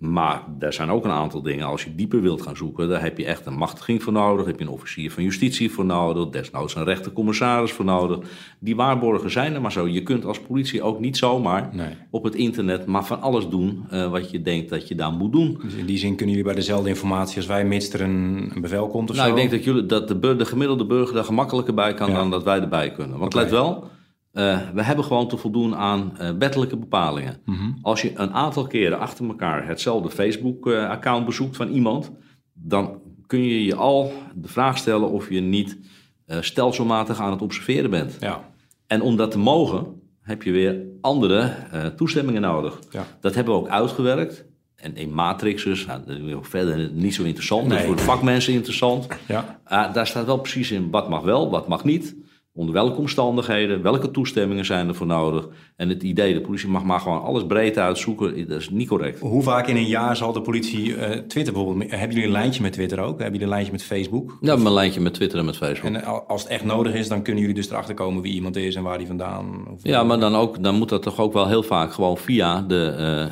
Maar 0.02 0.44
er 0.60 0.74
zijn 0.74 0.90
ook 0.90 1.06
een 1.06 1.12
aantal 1.12 1.42
dingen, 1.42 1.66
als 1.68 1.84
je 1.84 1.96
dieper 1.96 2.22
wilt 2.22 2.42
gaan 2.42 2.56
zoeken, 2.56 2.90
daar 2.90 3.02
heb 3.02 3.18
je 3.18 3.26
echt 3.26 3.46
een 3.46 3.54
machtiging 3.58 4.04
voor 4.04 4.14
nodig. 4.14 4.46
Heb 4.46 4.60
je 4.60 4.66
een 4.66 4.72
officier 4.72 5.12
van 5.12 5.24
justitie 5.24 5.72
voor 5.72 5.86
nodig, 5.86 6.30
desnoods 6.30 6.76
een 6.76 6.84
rechtercommissaris 6.84 7.72
voor 7.72 7.86
nodig. 7.86 8.20
Die 8.60 8.76
waarborgen 8.76 9.32
zijn 9.32 9.54
er 9.54 9.62
maar 9.62 9.72
zo. 9.72 9.88
Je 9.88 10.04
kunt 10.04 10.26
als 10.26 10.40
politie 10.40 10.82
ook 10.82 11.00
niet 11.00 11.18
zomaar 11.18 11.70
Nee. 11.74 11.88
op 12.10 12.24
het 12.24 12.36
internet 12.36 12.86
maar 12.86 13.06
van 13.06 13.22
alles 13.22 13.48
doen 13.48 13.86
eh, 13.90 14.10
wat 14.12 14.32
je 14.32 14.42
denkt 14.42 14.70
dat 14.70 14.88
je 14.88 14.96
daar 14.96 15.12
moet 15.12 15.32
doen. 15.32 15.60
Dus 15.64 15.74
in 15.74 15.86
die 15.86 15.98
zin 15.98 16.16
kunnen 16.16 16.36
jullie 16.36 16.50
bij 16.52 16.60
dezelfde 16.60 16.90
informatie 16.90 17.38
als 17.38 17.46
wij, 17.46 17.66
mits 17.66 17.94
er 17.94 18.02
een, 18.02 18.52
een 18.56 18.62
bevel 18.62 18.88
komt 18.88 19.10
of 19.10 19.16
Nou, 19.16 19.28
zo? 19.30 19.34
ik 19.36 19.40
denk 19.40 19.52
dat, 19.52 19.64
jullie, 19.64 19.86
dat 19.86 20.08
de, 20.40 20.46
gemiddelde 20.46 20.86
burger 20.86 21.16
daar 21.16 21.24
gemakkelijker 21.24 21.74
bij 21.74 21.94
kan 21.94 22.10
Ja. 22.10 22.16
dan 22.16 22.30
dat 22.32 22.44
wij 22.44 22.60
erbij 22.60 22.92
kunnen. 22.92 23.20
Want 23.20 23.34
let 23.34 23.50
wel, 23.50 23.84
eh, 24.32 24.60
we 24.74 24.84
hebben 24.84 25.06
gewoon 25.06 25.28
te 25.28 25.38
voldoen 25.38 25.76
aan 25.76 26.18
eh, 26.18 26.30
wettelijke 26.40 26.78
bepalingen. 26.78 27.38
Mhm. 27.46 27.72
Als 27.82 28.02
je 28.02 28.12
een 28.16 28.32
aantal 28.34 28.68
keren 28.68 29.00
achter 29.00 29.26
elkaar 29.28 29.68
hetzelfde 29.68 30.10
Facebook-account 30.10 31.26
bezoekt 31.26 31.56
van 31.56 31.68
iemand, 31.70 32.12
dan 32.54 33.00
kun 33.28 33.44
je 33.44 33.66
je 33.66 33.76
al 33.76 34.14
de 34.36 34.48
vraag 34.48 34.78
stellen 34.78 35.10
of 35.10 35.30
je 35.30 35.40
niet 35.42 35.78
eh, 36.26 36.38
stelselmatig 36.42 37.20
aan 37.20 37.32
het 37.32 37.42
observeren 37.42 37.90
bent. 37.90 38.18
Ja, 38.20 38.50
En 38.88 39.02
om 39.02 39.16
dat 39.16 39.32
te 39.32 39.38
mogen, 39.40 39.86
heb 40.22 40.44
je 40.44 40.52
weer 40.52 40.82
andere 41.02 41.40
eh, 41.42 41.86
toestemmingen 41.86 42.42
nodig. 42.42 42.80
Ja. 42.92 43.06
Dat 43.20 43.36
hebben 43.36 43.54
we 43.54 43.60
ook 43.60 43.68
uitgewerkt. 43.68 44.46
En 44.76 44.96
in 44.96 45.14
matrixes, 45.14 45.86
nou, 45.86 46.02
verder 46.42 46.90
niet 46.94 47.14
zo 47.16 47.24
interessant, 47.24 47.72
is 47.72 47.78
Nee. 47.78 47.86
voor 47.86 47.96
de 47.96 48.02
vakmensen 48.02 48.54
interessant. 48.54 49.08
ja. 49.28 49.60
Ah, 49.64 49.94
daar 49.94 50.08
staat 50.08 50.26
wel 50.26 50.40
precies 50.40 50.72
in 50.72 50.90
wat 50.92 51.10
mag 51.10 51.22
wel, 51.22 51.50
wat 51.50 51.68
mag 51.68 51.84
niet. 51.84 52.16
Onder 52.54 52.74
welke 52.74 52.98
omstandigheden, 52.98 53.82
welke 53.82 54.12
toestemmingen 54.12 54.66
zijn 54.66 54.88
er 54.88 54.96
voor 54.96 55.08
nodig. 55.08 55.48
En 55.76 55.90
het 55.90 56.04
idee, 56.04 56.34
de 56.34 56.42
politie 56.42 56.70
mag 56.70 56.84
maar 56.84 57.00
gewoon 57.00 57.22
alles 57.22 57.46
breed 57.46 57.78
uitzoeken, 57.78 58.48
dat 58.48 58.60
is 58.60 58.70
niet 58.70 58.88
correct. 58.88 59.20
Hoe 59.20 59.44
vaak 59.44 59.68
in 59.68 59.76
een 59.76 59.88
jaar 59.88 60.18
zal 60.18 60.34
de 60.34 60.42
politie 60.42 60.96
eh, 60.96 61.20
Twitter 61.20 61.54
bijvoorbeeld... 61.54 61.90
Hebben 61.90 62.10
jullie 62.10 62.24
een 62.24 62.32
lijntje 62.32 62.62
met 62.62 62.74
Twitter 62.74 63.00
ook? 63.00 63.20
Hebben 63.20 63.32
jullie 63.32 63.42
een 63.42 63.50
lijntje 63.50 63.72
met 63.72 63.84
Facebook? 63.84 64.38
Ja, 64.42 64.56
mijn 64.56 64.74
lijntje 64.74 65.02
met 65.02 65.14
Twitter 65.14 65.40
en 65.40 65.46
met 65.46 65.58
Facebook. 65.58 65.94
En 65.94 66.04
eh, 66.04 66.20
als 66.28 66.42
het 66.42 66.52
echt 66.52 66.64
nodig 66.64 66.94
is, 66.94 67.08
dan 67.08 67.22
kunnen 67.22 67.42
jullie 67.42 67.58
dus 67.58 67.70
erachter 67.70 67.96
komen 67.96 68.22
wie 68.22 68.34
iemand 68.34 68.56
is 68.56 68.76
en 68.76 68.84
waar 68.84 68.98
die 68.98 69.08
vandaan... 69.08 69.68
Of, 69.74 69.80
Ja, 69.84 70.04
maar 70.04 70.20
dan, 70.20 70.36
ook, 70.36 70.64
dan 70.64 70.76
moet 70.76 70.90
dat 70.90 71.02
toch 71.02 71.20
ook 71.20 71.34
wel 71.34 71.48
heel 71.48 71.64
vaak 71.64 71.94
gewoon 71.94 72.18
via 72.18 72.62
de 72.62 72.86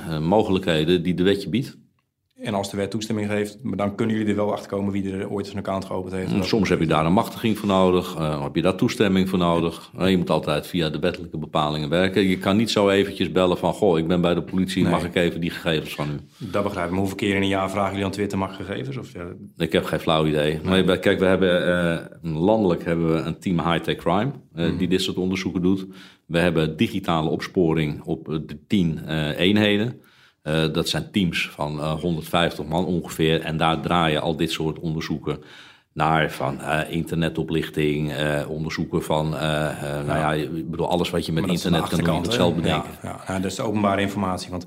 eh, 0.09 0.19
mogelijkheden 0.19 1.03
die 1.03 1.13
de 1.13 1.23
wetje 1.23 1.49
biedt. 1.49 1.77
En 2.39 2.53
als 2.53 2.69
de 2.71 2.77
wet 2.77 2.91
toestemming 2.91 3.27
geeft, 3.29 3.57
maar 3.63 3.77
dan 3.77 3.95
kunnen 3.95 4.15
jullie 4.15 4.31
er 4.31 4.35
wel 4.37 4.51
achter 4.51 4.69
komen 4.69 4.91
wie 4.91 5.11
er 5.11 5.29
ooit 5.29 5.51
een 5.51 5.57
account 5.57 5.85
geopend 5.85 6.13
heeft. 6.13 6.31
En 6.31 6.43
Soms 6.43 6.69
heb 6.69 6.79
je 6.79 6.87
daar 6.87 7.05
een 7.05 7.13
machtiging 7.13 7.57
voor 7.57 7.67
nodig, 7.67 8.15
eh, 8.15 8.43
heb 8.43 8.55
je 8.55 8.61
daar 8.61 8.75
toestemming 8.75 9.29
voor 9.29 9.39
nodig. 9.39 9.91
Eh, 9.97 10.09
je 10.09 10.17
moet 10.17 10.29
altijd 10.29 10.67
via 10.67 10.89
de 10.89 10.99
wettelijke 10.99 11.37
bepalingen 11.37 11.89
werken. 11.89 12.27
Je 12.27 12.37
kan 12.37 12.57
niet 12.57 12.69
zo 12.69 12.89
eventjes 12.89 13.31
bellen 13.31 13.57
van, 13.57 13.73
goh, 13.73 13.97
ik 13.97 14.07
ben 14.07 14.21
bij 14.21 14.33
de 14.33 14.41
politie, 14.43 14.83
Nee. 14.83 14.91
mag 14.91 15.03
ik 15.03 15.15
even 15.15 15.41
die 15.41 15.49
gegevens 15.49 15.95
van 15.95 16.07
u? 16.09 16.45
Dat 16.47 16.63
begrijp 16.63 16.85
ik. 16.85 16.91
Maar 16.91 16.99
hoeveel 16.99 17.17
keer 17.17 17.35
in 17.35 17.41
een 17.41 17.47
jaar 17.47 17.69
vragen 17.69 17.89
jullie 17.89 18.05
aan 18.05 18.11
Twitter 18.11 18.37
mag 18.37 18.55
gegevens? 18.55 18.97
Of, 18.97 19.13
ja, 19.13 19.25
Ik 19.57 19.71
heb 19.71 19.85
geen 19.85 19.99
flauw 19.99 20.25
idee. 20.25 20.59
Maar 20.63 20.97
kijk, 20.97 21.19
we 21.19 21.25
hebben 21.25 21.67
eh, 21.67 22.33
landelijk 22.33 22.85
hebben 22.85 23.13
we 23.13 23.21
een 23.21 23.39
team 23.39 23.59
high-tech 23.59 23.95
crime 23.95 24.31
eh, 24.53 24.77
die 24.77 24.87
dit 24.87 25.01
soort 25.01 25.17
onderzoeken 25.17 25.61
doet. 25.61 25.85
We 26.25 26.39
hebben 26.39 26.77
digitale 26.77 27.29
opsporing 27.29 28.01
op 28.03 28.25
de 28.25 28.57
10 28.67 28.99
eh, 29.05 29.39
eenheden. 29.39 30.01
Eh, 30.49 30.73
dat 30.73 30.89
zijn 30.89 31.11
teams 31.11 31.49
van 31.53 31.79
eh, 31.79 31.91
150 31.91 32.65
man 32.65 32.85
ongeveer. 32.85 33.41
En 33.41 33.57
daar 33.57 33.79
draaien 33.81 34.21
al 34.21 34.35
dit 34.35 34.51
soort 34.51 34.79
onderzoeken 34.79 35.43
naar 35.93 36.31
van 36.31 36.61
eh, 36.61 36.79
internetoplichting, 36.91 38.11
eh, 38.13 38.49
onderzoeken 38.49 39.03
van, 39.03 39.37
eh, 39.37 39.69
eh, 39.69 40.05
nou 40.05 40.19
ja, 40.19 40.33
ik 40.33 40.69
bedoel 40.69 40.89
alles 40.89 41.09
wat 41.09 41.25
je 41.25 41.31
met 41.31 41.47
internet 41.47 41.87
kan 41.87 42.03
doen, 42.03 42.21
het 42.21 42.33
zelf 42.33 42.55
bedenken. 42.55 42.89
Ja, 43.03 43.09
ja. 43.09 43.19
Nou, 43.27 43.41
dat 43.41 43.51
is 43.51 43.57
de 43.57 43.63
openbare 43.63 44.01
informatie. 44.01 44.49
Want 44.49 44.65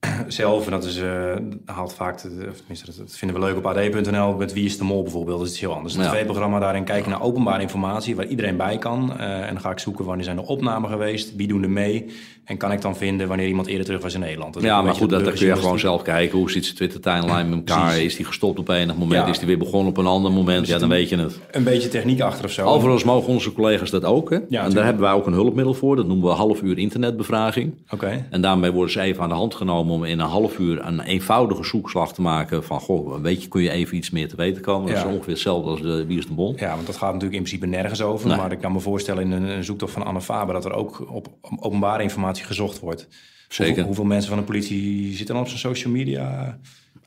zelf, 0.28 0.64
en 0.64 0.70
dat 0.70 0.84
is, 0.84 0.98
eh, 1.00 1.36
haalt 1.64 1.94
vaak, 1.94 2.22
de, 2.22 2.46
of 2.50 2.56
tenminste, 2.56 2.86
dat, 2.86 3.16
vinden 3.16 3.40
we 3.40 3.46
leuk 3.46 3.56
op 3.56 3.66
ad.nl, 3.66 4.34
met 4.36 4.52
Wie 4.52 4.64
is 4.64 4.78
de 4.78 4.84
Mol 4.84 5.02
bijvoorbeeld, 5.02 5.38
dat 5.38 5.46
is 5.46 5.52
iets 5.52 5.60
heel 5.62 5.74
anders. 5.74 5.94
Een 5.94 6.02
Ja. 6.02 6.10
tv-programma 6.10 6.58
daarin 6.58 6.84
kijken 6.84 7.10
naar 7.10 7.22
openbare 7.22 7.62
informatie, 7.62 8.16
waar 8.16 8.26
iedereen 8.26 8.56
bij 8.56 8.78
kan. 8.78 9.18
Eh, 9.18 9.40
en 9.46 9.52
dan 9.52 9.60
ga 9.60 9.70
ik 9.70 9.78
zoeken 9.78 10.04
wanneer 10.04 10.24
zijn 10.24 10.36
er 10.36 10.44
opnamen 10.44 10.90
geweest, 10.90 11.36
wie 11.36 11.48
doen 11.48 11.62
er 11.62 11.70
mee. 11.70 12.06
En 12.48 12.56
kan 12.56 12.72
ik 12.72 12.80
dan 12.80 12.96
vinden 12.96 13.28
wanneer 13.28 13.46
iemand 13.46 13.66
eerder 13.66 13.84
terug 13.86 14.02
was 14.02 14.14
in 14.14 14.20
Nederland. 14.20 14.54
Dat 14.54 14.62
Ja, 14.62 14.82
maar 14.82 14.94
goed, 14.94 15.10
dat, 15.10 15.24
dan 15.24 15.34
kun 15.34 15.46
je 15.46 15.56
gewoon 15.56 15.78
zelf 15.78 16.02
kijken. 16.02 16.38
Hoe 16.38 16.50
zit 16.50 16.64
zijn 16.64 16.76
Twitter-timeline 16.76 17.44
met 17.56 17.58
elkaar? 17.68 17.84
Precies. 17.86 18.04
Is 18.04 18.16
die 18.16 18.24
gestopt 18.24 18.58
op 18.58 18.68
enig 18.68 18.96
moment? 18.96 19.24
Ja. 19.24 19.30
Is 19.30 19.38
die 19.38 19.46
weer 19.46 19.58
begonnen 19.58 19.88
op 19.88 19.96
een 19.96 20.06
ander 20.06 20.32
moment? 20.32 20.66
Ja, 20.66 20.78
dan 20.78 20.88
weet 20.88 21.08
je 21.08 21.16
het. 21.16 21.38
Een 21.50 21.64
beetje 21.64 21.88
techniek 21.88 22.20
achter 22.20 22.44
of 22.44 22.50
zo. 22.50 22.66
Overigens 22.66 23.04
mogen 23.04 23.28
onze 23.32 23.52
collega's 23.52 23.90
dat 23.90 24.04
ook. 24.04 24.30
Hè? 24.30 24.36
en 24.36 24.46
tuurlijk. 24.48 24.74
daar 24.74 24.84
hebben 24.84 25.02
wij 25.02 25.12
ook 25.12 25.26
een 25.26 25.32
hulpmiddel 25.32 25.74
voor. 25.74 25.96
Dat 25.96 26.06
noemen 26.06 26.28
we 26.28 26.34
half 26.34 26.62
uur 26.62 26.78
internetbevraging. 26.78 27.74
Oké. 27.90 28.26
En 28.30 28.40
daarmee 28.40 28.70
worden 28.70 28.92
ze 28.92 29.00
even 29.00 29.22
aan 29.22 29.28
de 29.28 29.34
hand 29.34 29.54
genomen 29.54 29.94
om 29.94 30.04
in 30.04 30.18
een 30.18 30.26
half 30.28 30.58
uur 30.58 30.86
een 30.86 31.00
eenvoudige 31.00 31.64
zoekslag 31.64 32.12
te 32.12 32.22
maken. 32.22 32.64
Van, 32.64 32.80
goh, 32.80 33.20
weet 33.22 33.42
je, 33.42 33.48
kun 33.48 33.62
je 33.62 33.70
even 33.70 33.96
iets 33.96 34.10
meer 34.10 34.28
te 34.28 34.36
weten 34.36 34.62
komen? 34.62 34.86
Dat 34.92 34.96
Ja. 34.96 35.04
is 35.06 35.12
ongeveer 35.14 35.32
hetzelfde 35.32 35.70
als 35.70 35.80
de 35.82 36.06
Wie 36.06 36.18
is 36.18 36.26
de 36.26 36.32
Bol. 36.34 36.54
Ja, 36.58 36.74
want 36.74 36.86
dat 36.86 36.96
gaat 36.96 37.12
natuurlijk 37.12 37.36
in 37.38 37.42
principe 37.42 37.66
nergens 37.66 38.02
over. 38.02 38.28
Nee. 38.28 38.36
Maar 38.36 38.52
ik 38.52 38.60
kan 38.60 38.72
me 38.72 38.80
voorstellen 38.80 39.22
in 39.22 39.32
een, 39.32 39.42
een 39.42 39.64
zoektocht 39.64 39.92
van 39.92 40.04
Anne 40.04 40.20
Faber... 40.20 40.54
dat 40.54 40.64
er 40.64 40.72
ook 40.72 41.06
op 41.10 41.28
openbare 41.60 42.02
informatie 42.02 42.37
gezocht 42.46 42.78
wordt. 42.78 43.08
Zeker. 43.48 43.66
Hoeveel, 43.66 43.84
hoeveel 43.84 44.04
mensen 44.04 44.28
van 44.28 44.38
de 44.38 44.44
politie 44.44 45.14
zitten 45.16 45.34
dan 45.34 45.44
op 45.44 45.48
zijn 45.48 45.60
social 45.60 45.92
media? 45.92 46.58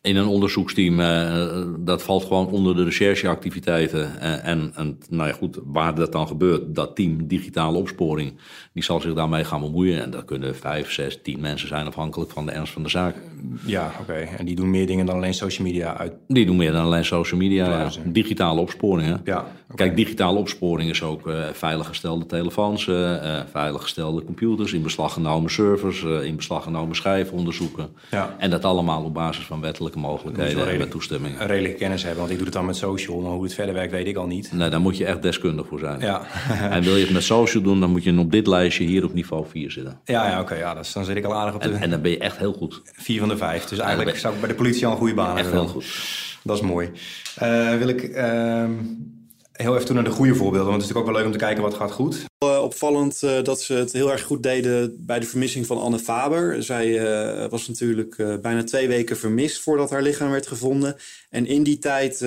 In 0.01 0.15
een 0.15 0.27
onderzoeksteam, 0.27 0.99
eh, 0.99 1.61
dat 1.79 2.03
valt 2.03 2.23
gewoon 2.23 2.47
onder 2.47 2.75
de 2.75 2.83
rechercheactiviteiten. 2.83 4.19
Eh, 4.19 4.47
en, 4.47 4.71
en 4.75 4.97
nou 5.09 5.27
ja, 5.27 5.33
goed, 5.33 5.59
waar 5.65 5.95
dat 5.95 6.11
dan 6.11 6.27
gebeurt, 6.27 6.75
dat 6.75 6.95
team 6.95 7.27
digitale 7.27 7.77
opsporing, 7.77 8.33
die 8.73 8.83
zal 8.83 9.01
zich 9.01 9.13
daarmee 9.13 9.43
gaan 9.43 9.61
bemoeien. 9.61 10.03
En 10.03 10.11
dat 10.11 10.25
kunnen 10.25 10.55
vijf, 10.55 10.91
zes, 10.91 11.21
tien 11.21 11.39
mensen 11.39 11.67
zijn, 11.67 11.87
afhankelijk 11.87 12.31
van 12.31 12.45
de 12.45 12.51
ernst 12.51 12.73
van 12.73 12.83
de 12.83 12.89
zaak. 12.89 13.15
Ja, 13.65 13.91
oké. 14.01 14.13
En 14.13 14.45
die 14.45 14.55
doen 14.55 14.69
meer 14.69 14.87
dingen 14.87 15.05
dan 15.05 15.15
alleen 15.15 15.33
social 15.33 15.67
media 15.67 15.97
uit. 15.97 16.13
Die 16.27 16.45
doen 16.45 16.55
meer 16.55 16.71
dan 16.71 16.85
alleen 16.85 17.05
social 17.05 17.39
media. 17.39 17.79
Ja. 17.79 17.89
Digitale 18.05 18.59
opsporing. 18.59 19.07
Hè? 19.07 19.15
Ja. 19.31 19.47
Kijk, 19.75 19.95
digitale 19.95 20.39
opsporing 20.39 20.89
is 20.89 21.03
ook 21.03 21.27
eh 21.27 21.43
veiliggestelde 21.53 22.25
telefoons, 22.25 22.89
veiliggestelde 23.51 24.23
computers, 24.23 24.73
in 24.73 24.81
beslag 24.81 25.13
genomen 25.13 25.51
servers, 25.51 26.03
in 26.03 26.35
beslag 26.35 26.63
genomen 26.63 26.95
schijven 26.95 27.37
onderzoeken. 27.37 27.89
Ja. 28.11 28.35
En 28.37 28.49
dat 28.49 28.65
allemaal 28.65 29.03
op 29.03 29.13
basis 29.13 29.45
van 29.45 29.61
wettelijke 29.93 30.39
Moet 30.39 30.49
je 30.49 30.55
wel 30.55 30.65
mogelijkheden 30.65 30.85
en 30.85 30.91
toestemming. 30.91 31.39
Een 31.39 31.47
redelijke 31.47 31.77
kennis 31.77 32.01
hebben, 32.01 32.19
want 32.19 32.31
ik 32.31 32.35
doe 32.37 32.45
het 32.45 32.55
dan 32.55 32.65
met 32.65 32.75
social. 32.75 33.19
Maar 33.19 33.31
hoe 33.31 33.43
het 33.43 33.53
verder 33.53 33.73
werkt, 33.73 33.91
weet 33.91 34.07
ik 34.07 34.15
al 34.15 34.27
niet. 34.27 34.51
Nee, 34.51 34.69
daar 34.69 34.81
moet 34.81 34.97
je 34.97 35.05
echt 35.05 35.21
deskundig 35.21 35.67
voor 35.67 35.79
zijn. 35.79 35.99
Ja, 35.99 36.21
En 36.75 36.83
wil 36.83 36.95
je 36.95 37.03
het 37.03 37.13
met 37.13 37.23
social 37.23 37.63
doen, 37.63 37.79
dan 37.79 37.89
moet 37.91 38.03
je 38.03 38.17
op 38.19 38.31
dit 38.31 38.47
lijstje 38.47 38.83
hier 38.83 39.03
op 39.03 39.13
niveau 39.13 39.45
4 39.49 39.71
zitten. 39.71 39.99
ja, 40.05 40.29
ja 40.29 40.39
oké. 40.41 40.55
ja, 40.55 40.73
dat 40.73 40.85
is- 40.85 40.93
dan 40.93 41.05
zit 41.05 41.15
ik 41.15 41.25
al 41.25 41.33
aardig 41.35 41.55
op 41.55 41.61
de 41.61 41.69
En, 41.69 41.81
en 41.81 41.89
dan 41.89 42.01
ben 42.01 42.11
je 42.11 42.17
echt 42.17 42.37
heel 42.37 42.53
goed. 42.53 42.81
vier 42.93 43.19
van 43.19 43.29
de 43.29 43.37
vijf. 43.37 43.63
Dus 43.65 43.79
eigenlijk 43.79 44.11
ben- 44.11 44.19
zou 44.19 44.33
ik 44.33 44.39
bij 44.39 44.49
de 44.49 44.55
politie 44.55 44.85
al 44.85 44.91
een 44.91 44.97
goede 44.97 45.13
baan 45.13 45.35
Echt 45.37 45.41
hebben. 45.45 45.61
heel 45.61 45.69
goed. 45.69 45.85
Dat 46.43 46.55
is 46.55 46.61
mooi. 46.63 46.89
Eh, 47.35 47.75
wil 47.77 47.87
ik 47.87 48.01
ehm, 48.03 48.71
heel 49.51 49.73
even 49.73 49.85
toe 49.85 49.95
naar 49.95 50.03
de 50.03 50.09
goede 50.09 50.35
voorbeelden. 50.35 50.69
Want 50.71 50.81
het 50.81 50.81
is 50.81 50.87
natuurlijk 50.87 51.07
ook 51.07 51.13
wel 51.13 51.15
leuk 51.15 51.25
om 51.25 51.39
te 51.39 51.45
kijken 51.45 51.63
wat 51.63 51.73
gaat 51.73 51.91
goed. 51.91 52.25
Eh, 52.37 52.61
opvallend 52.63 53.23
eh, 53.23 53.43
dat 53.43 53.61
ze 53.61 53.73
het 53.73 53.91
heel 53.91 54.11
erg 54.11 54.21
goed 54.21 54.43
deden 54.43 55.05
bij 55.05 55.19
de 55.19 55.25
vermissing 55.25 55.65
van 55.65 55.77
Anne 55.77 55.99
Faber. 55.99 56.63
Zij 56.63 56.99
eh, 56.99 57.49
was 57.49 57.67
natuurlijk 57.67 58.41
bijna 58.41 58.63
twee 58.63 58.87
weken 58.87 59.17
vermist 59.17 59.61
voordat 59.61 59.89
haar 59.89 60.01
lichaam 60.01 60.31
werd 60.31 60.47
gevonden. 60.47 60.95
En 61.29 61.45
in 61.45 61.63
die 61.63 61.79
tijd 61.79 62.19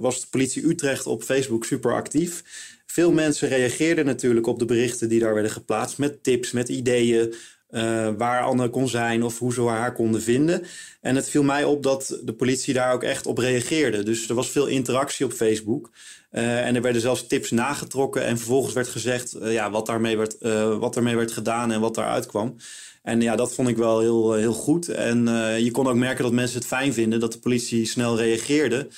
was 0.00 0.20
de 0.20 0.26
politie 0.30 0.66
Utrecht 0.66 1.06
op 1.06 1.22
Facebook 1.22 1.64
super 1.64 1.94
actief. 1.94 2.42
Veel 2.86 3.12
mensen 3.12 3.48
reageerden 3.48 4.06
natuurlijk 4.06 4.46
op 4.46 4.58
de 4.58 4.64
berichten 4.64 5.08
die 5.08 5.20
daar 5.20 5.34
werden 5.34 5.52
geplaatst 5.52 5.98
met 5.98 6.22
tips, 6.22 6.52
met 6.52 6.68
ideeën. 6.68 7.34
Eh, 7.74 8.08
waar 8.16 8.42
Anne 8.42 8.68
kon 8.68 8.88
zijn 8.88 9.22
of 9.22 9.38
hoe 9.38 9.52
ze 9.52 9.62
haar 9.62 9.92
konden 9.92 10.22
vinden. 10.22 10.62
En 11.00 11.16
het 11.16 11.28
viel 11.28 11.42
mij 11.42 11.64
op 11.64 11.82
dat 11.82 12.20
de 12.22 12.32
politie 12.32 12.74
daar 12.74 12.92
ook 12.92 13.02
echt 13.02 13.26
op 13.26 13.38
reageerde. 13.38 14.02
Dus 14.02 14.28
er 14.28 14.34
was 14.34 14.50
veel 14.50 14.66
interactie 14.66 15.26
op 15.26 15.32
Facebook. 15.32 15.90
Eh, 16.30 16.66
en 16.66 16.74
er 16.74 16.82
werden 16.82 17.00
zelfs 17.00 17.26
tips 17.26 17.50
nagetrokken. 17.50 18.24
En 18.24 18.36
vervolgens 18.36 18.74
werd 18.74 18.88
gezegd 18.88 19.32
eh, 19.32 19.52
ja, 19.52 19.70
wat, 19.70 19.86
daarmee 19.86 20.16
werd, 20.16 20.36
wat 20.78 20.94
daarmee 20.94 21.16
werd 21.16 21.32
gedaan 21.32 21.72
en 21.72 21.80
wat 21.80 21.94
daaruit 21.94 22.26
kwam. 22.26 22.56
En 23.02 23.20
ja, 23.20 23.36
dat 23.36 23.54
vond 23.54 23.68
ik 23.68 23.76
wel 23.76 24.00
heel, 24.00 24.32
heel 24.32 24.52
goed. 24.52 24.88
En 24.88 25.26
je 25.64 25.70
kon 25.70 25.86
ook 25.86 25.94
merken 25.94 26.24
dat 26.24 26.32
mensen 26.32 26.58
het 26.58 26.66
fijn 26.66 26.92
vinden 26.92 27.20
dat 27.20 27.32
de 27.32 27.38
politie 27.38 27.86
snel 27.86 28.16
reageerde. 28.16 28.88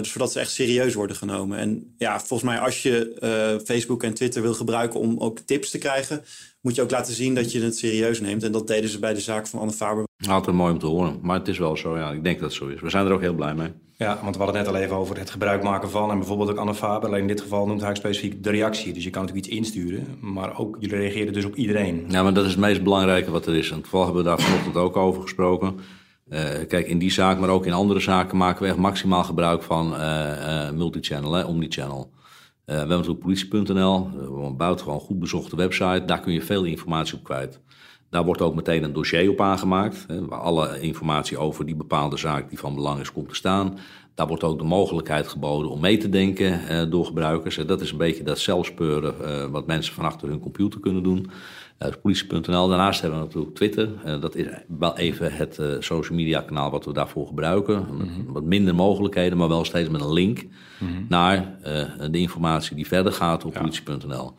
dus 0.00 0.12
zodat 0.12 0.32
ze 0.32 0.40
echt 0.40 0.52
serieus 0.52 0.94
worden 0.94 1.16
genomen. 1.16 1.58
En 1.58 1.94
ja, 1.98 2.18
volgens 2.18 2.50
mij 2.50 2.58
als 2.58 2.82
je 2.82 3.60
Facebook 3.64 4.02
en 4.02 4.14
Twitter 4.14 4.42
wil 4.42 4.54
gebruiken 4.54 5.00
om 5.00 5.18
ook 5.18 5.38
tips 5.38 5.70
te 5.70 5.78
krijgen... 5.78 6.24
moet 6.60 6.74
je 6.74 6.82
ook 6.82 6.90
laten 6.90 7.14
zien 7.14 7.34
dat 7.34 7.52
je 7.52 7.60
het 7.60 7.76
serieus 7.76 8.20
neemt. 8.20 8.42
En 8.42 8.52
dat 8.52 8.66
deden 8.66 8.90
ze 8.90 8.98
bij 8.98 9.14
de 9.14 9.20
zaak 9.20 9.46
van 9.46 9.60
Anne 9.60 9.72
Faber 9.72 10.04
Altijd 10.28 10.56
mooi 10.56 10.72
om 10.72 10.78
te 10.78 10.86
horen. 10.86 11.18
Maar 11.22 11.38
het 11.38 11.48
is 11.48 11.58
wel 11.58 11.76
zo, 11.76 11.96
ja. 11.96 12.10
Ik 12.10 12.24
denk 12.24 12.40
dat 12.40 12.48
het 12.48 12.58
zo 12.58 12.68
is. 12.68 12.80
We 12.80 12.90
zijn 12.90 13.06
er 13.06 13.12
ook 13.12 13.20
heel 13.20 13.34
blij 13.34 13.54
mee. 13.54 13.72
Ja, 13.96 14.18
want 14.22 14.36
we 14.36 14.42
hadden 14.42 14.60
het 14.60 14.66
net 14.66 14.76
al 14.76 14.82
even 14.82 14.96
over 14.96 15.18
het 15.18 15.30
gebruik 15.30 15.62
maken 15.62 15.90
van... 15.90 16.10
en 16.10 16.18
bijvoorbeeld 16.18 16.50
ook 16.50 16.56
Anne 16.56 16.74
Faber. 16.74 17.08
Alleen 17.08 17.20
in 17.20 17.26
dit 17.26 17.40
geval 17.40 17.66
noemt 17.66 17.80
hij 17.80 17.94
specifiek 17.94 18.44
de 18.44 18.50
reactie. 18.50 18.92
Dus 18.92 19.04
je 19.04 19.10
kan 19.10 19.22
natuurlijk 19.22 19.46
iets 19.46 19.56
insturen. 19.56 20.06
Maar 20.20 20.58
ook, 20.58 20.76
jullie 20.80 20.96
reageren 20.96 21.32
dus 21.32 21.44
op 21.44 21.54
iedereen. 21.54 22.04
Ja, 22.08 22.22
maar 22.22 22.34
dat 22.34 22.44
is 22.44 22.50
het 22.50 22.60
meest 22.60 22.82
belangrijke 22.82 23.30
wat 23.30 23.46
er 23.46 23.56
is. 23.56 23.70
En 23.70 23.80
toevallig 23.80 24.06
hebben 24.06 24.24
we 24.24 24.28
daar 24.28 24.40
vanochtend 24.40 24.76
ook 24.76 24.96
over 24.96 25.22
gesproken. 25.22 25.78
Uh, 26.28 26.38
kijk, 26.68 26.86
in 26.86 26.98
die 26.98 27.12
zaak, 27.12 27.38
maar 27.38 27.48
ook 27.48 27.66
in 27.66 27.72
andere 27.72 28.00
zaken... 28.00 28.36
maken 28.36 28.62
we 28.62 28.68
echt 28.68 28.76
maximaal 28.76 29.24
gebruik 29.24 29.62
van 29.62 29.94
uh, 29.94 30.00
uh, 30.00 30.70
multichannel, 30.70 31.32
hè, 31.32 31.44
omnichannel. 31.44 32.10
We 32.70 32.76
hebben 32.76 32.96
natuurlijk 32.96 33.22
politie.nl, 33.24 34.10
een 34.44 34.56
buitengewoon 34.56 35.00
goed 35.00 35.18
bezochte 35.18 35.56
website. 35.56 36.04
Daar 36.06 36.20
kun 36.20 36.32
je 36.32 36.42
veel 36.42 36.64
informatie 36.64 37.16
op 37.16 37.24
kwijt. 37.24 37.60
Daar 38.10 38.24
wordt 38.24 38.40
ook 38.40 38.54
meteen 38.54 38.82
een 38.82 38.92
dossier 38.92 39.30
op 39.30 39.40
aangemaakt, 39.40 40.04
hè, 40.08 40.26
waar 40.26 40.38
alle 40.38 40.80
informatie 40.80 41.38
over 41.38 41.66
die 41.66 41.74
bepaalde 41.74 42.16
zaak 42.16 42.48
die 42.48 42.58
van 42.58 42.74
belang 42.74 43.00
is 43.00 43.12
komt 43.12 43.28
te 43.28 43.34
staan. 43.34 43.78
Daar 44.14 44.26
wordt 44.26 44.44
ook 44.44 44.58
de 44.58 44.64
mogelijkheid 44.64 45.28
geboden 45.28 45.70
om 45.70 45.80
mee 45.80 45.96
te 45.96 46.08
denken 46.08 46.68
eh, 46.68 46.90
door 46.90 47.04
gebruikers. 47.04 47.56
dat 47.56 47.80
is 47.80 47.90
een 47.90 47.98
beetje 47.98 48.22
dat 48.22 48.38
zelfspeuren 48.38 49.50
wat 49.50 49.66
mensen 49.66 49.94
van 49.94 50.04
achter 50.04 50.28
hun 50.28 50.40
computer 50.40 50.80
kunnen 50.80 51.02
doen. 51.02 51.30
Uh, 51.86 51.88
politie.nl. 52.02 52.68
Daarnaast 52.68 53.00
hebben 53.00 53.18
we 53.18 53.24
natuurlijk 53.24 53.54
Twitter. 53.54 54.20
dat 54.20 54.34
is 54.34 54.46
wel 54.78 54.96
even 54.96 55.32
het 55.32 55.60
social 55.78 56.18
media 56.18 56.40
kanaal 56.40 56.70
wat 56.70 56.84
we 56.84 56.92
daarvoor 56.92 57.26
gebruiken. 57.26 57.86
Mhm. 57.90 58.32
Wat 58.32 58.44
minder 58.44 58.74
mogelijkheden, 58.74 59.38
maar 59.38 59.48
wel 59.48 59.64
steeds 59.64 59.88
met 59.88 60.00
een 60.00 60.12
link 60.12 60.44
mhm. 60.78 60.92
naar 61.08 61.58
de 62.10 62.18
informatie 62.18 62.76
die 62.76 62.86
verder 62.86 63.12
gaat 63.12 63.44
op 63.44 63.52
ja. 63.52 63.60
politie.nl. 63.60 64.34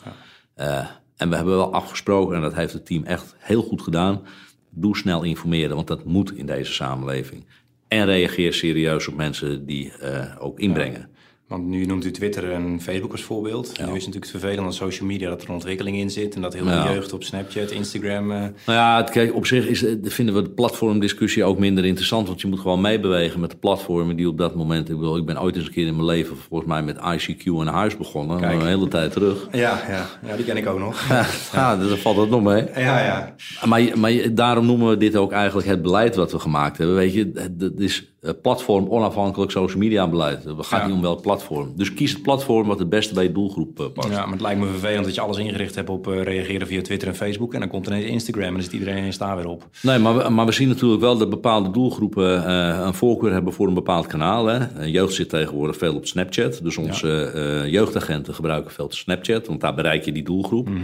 Ja. 0.56 1.02
En 1.18 1.30
we 1.30 1.36
hebben 1.36 1.56
wel 1.56 1.74
afgesproken, 1.74 2.36
en 2.36 2.42
dat 2.42 2.54
heeft 2.54 2.74
het 2.74 2.86
team 2.86 3.04
echt 3.04 3.36
heel 3.38 3.62
goed 3.62 3.82
gedaan. 3.82 4.22
Doe 4.70 4.98
snel 4.98 5.24
informeren, 5.24 5.76
want 5.76 5.88
dat 5.88 6.06
moet 6.06 6.34
in 6.36 6.46
deze 6.46 6.74
samenleving. 6.74 7.46
En 7.88 8.06
reageer 8.06 8.54
serieus 8.54 9.08
op 9.08 9.16
mensen 9.16 9.66
die 9.66 9.94
ook 10.40 10.60
inbrengen. 10.60 11.10
Want 11.52 11.68
nu 11.68 11.86
noemt 11.86 12.06
u 12.06 12.12
Twitter 12.12 12.52
en 12.52 12.82
Facebook 12.82 13.12
als 13.12 13.24
voorbeeld. 13.24 13.68
Nu 13.68 13.72
is 13.72 13.80
het 13.80 13.94
natuurlijk 13.94 14.16
het 14.16 14.32
vervelend 14.32 14.66
aan 14.66 14.74
social 14.74 15.08
media 15.08 15.30
dat 15.30 15.42
er 15.42 15.48
een 15.48 15.54
ontwikkeling 15.54 15.98
in 15.98 16.10
zit. 16.10 16.36
En 16.36 16.42
dat 16.42 16.54
heel 16.54 16.66
veel 16.66 16.94
jeugd 16.94 17.14
op 17.14 17.24
Snapchat, 17.24 17.72
Instagram... 17.72 18.32
Uh... 18.32 18.38
Nou 18.38 18.52
ja, 18.66 19.04
kijk, 19.04 19.36
op 19.36 19.46
zich 19.46 19.68
is, 19.68 19.86
vinden 20.04 20.36
we 20.36 20.42
de 20.42 20.50
platformdiscussie 20.50 21.44
ook 21.44 21.60
minder 21.60 21.86
interessant. 21.86 22.28
Want 22.28 22.42
je 22.42 22.48
moet 22.48 22.60
gewoon 22.60 22.82
meebewegen 22.82 23.40
met 23.40 23.52
de 23.52 23.58
platformen 23.58 24.16
die 24.16 24.28
op 24.28 24.38
dat 24.38 24.56
moment... 24.56 24.90
Ik, 24.90 24.96
bedoel, 24.96 25.18
ik 25.18 25.26
ben 25.26 25.42
ooit 25.42 25.56
eens 25.56 25.66
een 25.66 25.72
keer 25.72 25.88
in 25.88 25.96
mijn 25.96 26.06
leven 26.06 26.38
volgens 26.38 26.70
mij 26.70 26.84
met 26.84 26.98
ICQ 26.98 27.44
en 27.44 27.68
huis 27.68 27.98
begonnen. 27.98 28.40
Kijk. 28.40 28.62
Een 28.62 28.68
hele 28.68 28.88
tijd 28.88 29.12
terug. 29.12 29.48
Ja, 29.52 29.82
ja, 29.90 30.10
ja, 30.28 30.36
die 30.36 30.46
ken 30.46 30.58
ik 30.58 30.68
ook 30.68 30.80
nog. 30.80 31.08
ja, 31.10 31.26
ja. 31.54 31.78
daar 31.78 31.98
valt 31.98 32.18
het 32.18 32.30
nog 32.30 32.42
mee. 32.42 32.66
Ja, 32.76 33.04
ja. 33.04 33.36
Maar, 33.66 33.82
maar 33.96 34.34
daarom 34.34 34.66
noemen 34.66 34.90
we 34.90 34.98
dit 34.98 35.16
ook 35.16 35.32
eigenlijk 35.32 35.68
het 35.68 35.82
beleid 35.82 36.16
wat 36.16 36.32
we 36.32 36.40
gemaakt 36.40 36.78
hebben. 36.78 36.96
Weet 36.96 37.14
je, 37.14 37.32
het 37.58 37.80
is 37.80 38.12
eh, 38.22 38.32
platform 38.42 38.90
onafhankelijk 38.90 39.52
social 39.52 39.80
media 39.80 40.08
beleid. 40.08 40.44
Het 40.44 40.66
gaat 40.66 40.86
niet 40.86 40.96
om 40.96 41.02
welk 41.02 41.22
platform. 41.22 41.41
Dus 41.76 41.94
kies 41.94 42.12
het 42.12 42.22
platform 42.22 42.68
wat 42.68 42.80
het 42.80 42.90
beste 42.90 43.14
bij 43.14 43.24
je 43.24 43.32
doelgroep 43.32 43.80
uh, 43.80 43.86
past. 43.94 44.10
Ja, 44.10 44.24
maar 44.24 44.32
het 44.32 44.42
lijkt 44.42 44.60
me 44.60 44.66
vervelend 44.66 45.06
dat 45.06 45.16
je 45.16 45.22
alles 45.22 45.38
ingericht 45.38 45.76
hebt 45.76 45.90
op 45.90 46.08
uh, 46.08 46.24
reageren 46.24 46.68
via 46.68 46.82
Twitter 46.82 47.08
en 47.08 47.16
Facebook. 47.16 47.54
En 47.54 47.60
dan 47.60 47.70
komt 47.70 47.88
ineens 47.88 48.06
Instagram 48.06 48.48
en 48.48 48.54
dan 48.54 48.62
zit 48.62 48.74
iedereen 48.74 48.98
ineens 48.98 49.18
daar 49.18 49.36
weer 49.36 49.48
op. 49.48 49.68
Nee, 49.82 50.00
maar 50.00 50.18
we, 50.18 50.30
maar 50.30 50.46
we 50.46 50.52
zien 50.52 50.68
natuurlijk 50.68 51.02
wel 51.02 51.18
dat 51.18 51.30
bepaalde 51.30 51.72
doelgroepen 51.72 52.44
uh, 52.48 52.82
een 52.86 52.94
voorkeur 52.94 53.32
hebben 53.32 53.54
voor 53.54 53.68
een 53.68 53.74
bepaald 53.74 54.08
kanaal. 54.08 54.46
Hè. 54.46 54.86
Jeugd 54.86 55.14
zit 55.14 55.30
tegenwoordig 55.30 55.78
veel 55.78 55.96
op 55.96 56.06
Snapchat. 56.08 56.60
Dus 56.64 56.78
onze 56.78 57.68
jeugdagenten 57.70 58.34
gebruiken 58.34 58.72
veel 58.72 58.88
Snapchat, 58.92 59.48
want 59.48 59.62
daar 59.62 59.76
bereik 59.76 60.06
je 60.06 60.12
die 60.12 60.24
doelgroep. 60.24 60.70
Mm 60.70 60.82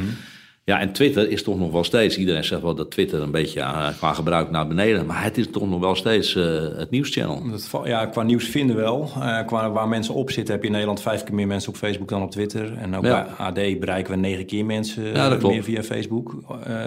ja, 0.70 0.80
en 0.80 0.92
Twitter 0.92 1.30
is 1.30 1.44
toch 1.44 1.60
nog 1.60 1.72
wel 1.72 1.84
steeds. 1.84 2.18
Iedereen 2.18 2.44
zegt 2.44 2.62
wel 2.62 2.76
dat 2.76 2.92
Twitter 2.92 3.22
een 3.22 3.32
beetje 3.32 3.60
uh, 3.60 3.88
qua 3.98 4.14
gebruik 4.14 4.52
naar 4.52 4.68
beneden. 4.68 5.06
Maar 5.06 5.24
het 5.24 5.38
is 5.38 5.50
toch 5.52 5.70
nog 5.70 5.80
wel 5.80 5.96
steeds 5.96 6.36
uh, 6.36 6.44
het 6.78 6.90
nieuwschannel. 6.90 7.44
ja, 7.84 8.06
qua 8.06 8.24
nieuws 8.24 8.46
vinden 8.46 8.76
wel. 8.76 9.12
Uh, 9.18 9.46
qua 9.46 9.72
waar 9.72 9.88
mensen 9.88 10.14
op 10.14 10.32
zitten 10.32 10.54
heb 10.54 10.62
je 10.62 10.68
in 10.68 10.74
Nederland 10.74 11.02
vijf 11.02 11.24
keer 11.24 11.36
meer 11.36 11.48
mensen 11.48 11.70
op 11.70 11.76
Facebook 11.76 12.10
dan 12.10 12.22
op 12.22 12.32
Twitter. 12.32 12.78
En 12.78 12.96
ook 12.96 13.02
bij 13.02 13.26
AD 13.38 13.54
bereiken 13.54 14.14
we 14.14 14.20
negen 14.20 14.46
keer 14.46 14.66
mensen 14.66 15.04
ja, 15.04 15.38
meer 15.42 15.64
via 15.64 15.84
Facebook 15.84 16.36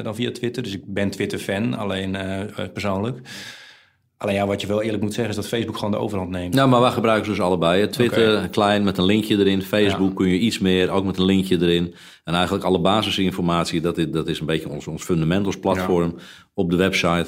dan 0.02 0.14
via 0.14 0.30
Twitter. 0.32 0.62
Dus 0.62 0.72
ik 0.72 0.82
ben 0.86 1.10
Twitter-fan, 1.10 1.74
alleen 1.74 2.16
persoonlijk. 2.72 3.18
Alleen 4.22 4.34
ja, 4.34 4.46
wat 4.46 4.60
je 4.60 4.66
wel 4.66 4.82
eerlijk 4.82 5.02
moet 5.02 5.14
zeggen 5.14 5.30
is 5.30 5.40
dat 5.40 5.48
Facebook 5.48 5.76
gewoon 5.76 5.90
de 5.90 5.96
overhand 5.96 6.30
neemt. 6.30 6.54
Nou, 6.54 6.68
maar 6.68 6.80
wij 6.80 6.90
gebruiken 6.90 7.24
ze 7.24 7.30
dus 7.30 7.40
allebei. 7.40 7.88
Twitter 7.88 8.48
klein 8.48 8.82
met 8.84 8.98
een 8.98 9.04
linkje 9.04 9.38
erin. 9.38 9.62
Facebook 9.62 10.16
kun 10.16 10.28
je 10.28 10.38
iets 10.38 10.58
meer, 10.58 10.90
ook 10.90 11.04
met 11.04 11.18
een 11.18 11.24
linkje 11.24 11.58
erin. 11.60 11.94
En 12.24 12.34
eigenlijk 12.34 12.64
alle 12.64 12.80
basisinformatie, 12.80 13.80
dat 13.80 13.98
is, 13.98 14.06
dat 14.10 14.28
is 14.28 14.40
een 14.40 14.46
beetje 14.46 14.68
ons, 14.68 14.86
ons 14.86 15.02
fundamentals 15.02 15.58
platform 15.58 16.14
op 16.54 16.70
de 16.70 16.76
website. 16.76 17.26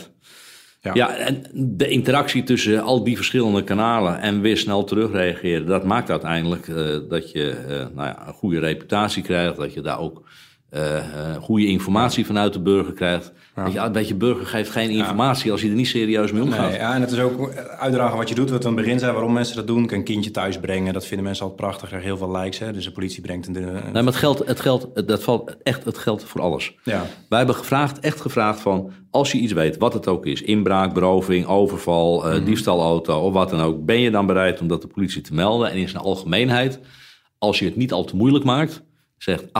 Ja. 0.80 0.94
ja, 0.94 1.16
en 1.16 1.46
de 1.54 1.88
interactie 1.88 2.42
tussen 2.42 2.82
al 2.82 3.04
die 3.04 3.16
verschillende 3.16 3.64
kanalen 3.64 4.20
en 4.20 4.40
weer 4.40 4.56
snel 4.56 4.84
terugreageren, 4.84 5.66
dat 5.66 5.84
maakt 5.84 6.10
uiteindelijk 6.10 6.66
uh, 6.66 6.98
dat 7.08 7.30
je 7.30 7.64
uh, 7.68 7.76
nou 7.96 8.08
ja, 8.08 8.26
een 8.26 8.34
goede 8.34 8.58
reputatie 8.58 9.22
krijgt. 9.22 9.56
Dat 9.56 9.72
je 9.72 9.80
daar 9.80 9.98
ook 9.98 10.28
uh, 10.74 11.36
goede 11.40 11.66
informatie 11.66 12.26
vanuit 12.26 12.52
de 12.52 12.60
burger 12.60 12.92
krijgt. 12.92 13.32
Ja. 13.56 13.66
je, 13.66 13.78
een 13.78 13.92
beetje 13.92 14.14
burger 14.14 14.46
geeft 14.46 14.70
geen 14.70 14.90
informatie 14.90 15.52
als 15.52 15.60
je 15.62 15.68
er 15.68 15.74
niet 15.74 15.86
serieus 15.86 16.32
mee 16.32 16.42
omgaat. 16.42 16.70
Nee, 16.70 16.78
ja, 16.78 16.94
en 16.94 17.00
het 17.00 17.10
is 17.10 17.18
ook 17.18 17.54
uitdragen 17.78 18.16
wat 18.16 18.28
je 18.28 18.34
doet. 18.34 18.50
Wat 18.50 18.62
we 18.62 18.68
aan 18.68 18.74
het 18.74 18.84
begin 18.84 18.98
zijn, 18.98 19.12
waarom 19.12 19.32
mensen 19.32 19.56
dat 19.56 19.66
doen. 19.66 19.92
Een 19.92 20.04
kindje 20.04 20.30
thuis 20.30 20.58
brengen, 20.58 20.92
dat 20.92 21.06
vinden 21.06 21.24
mensen 21.24 21.44
altijd 21.44 21.60
prachtig. 21.60 21.92
Er 21.92 22.00
heel 22.00 22.16
veel 22.16 22.36
likes, 22.36 22.58
hè. 22.58 22.72
dus 22.72 22.84
de 22.84 22.92
politie 22.92 23.22
brengt 23.22 23.46
een... 23.46 23.52
Nee, 23.52 23.92
maar 23.92 24.04
het 24.04 24.14
geldt, 24.14 24.46
het 24.46 24.60
geldt, 24.60 25.06
dat 25.08 25.22
valt 25.22 25.56
echt, 25.62 25.84
het 25.84 25.98
geldt 25.98 26.24
voor 26.24 26.40
alles. 26.40 26.74
Ja. 26.84 27.06
Wij 27.28 27.38
hebben 27.38 27.56
gevraagd, 27.56 28.00
echt 28.00 28.20
gevraagd 28.20 28.60
van, 28.60 28.90
als 29.10 29.32
je 29.32 29.38
iets 29.38 29.52
weet, 29.52 29.76
wat 29.76 29.92
het 29.92 30.08
ook 30.08 30.26
is, 30.26 30.42
inbraak, 30.42 30.94
beroving, 30.94 31.46
overval, 31.46 32.32
uh, 32.32 32.44
diefstalauto 32.44 33.20
of 33.20 33.32
wat 33.32 33.50
dan 33.50 33.60
ook, 33.60 33.84
ben 33.84 34.00
je 34.00 34.10
dan 34.10 34.26
bereid 34.26 34.60
om 34.60 34.68
dat 34.68 34.82
de 34.82 34.88
politie 34.88 35.22
te 35.22 35.34
melden? 35.34 35.70
En 35.70 35.76
in 35.76 35.88
zijn 35.88 36.02
algemeenheid, 36.02 36.80
als 37.38 37.58
je 37.58 37.64
het 37.64 37.76
niet 37.76 37.92
al 37.92 38.04
te 38.04 38.16
moeilijk 38.16 38.44
maakt 38.44 38.82
zegt 39.22 39.46
78% 39.46 39.50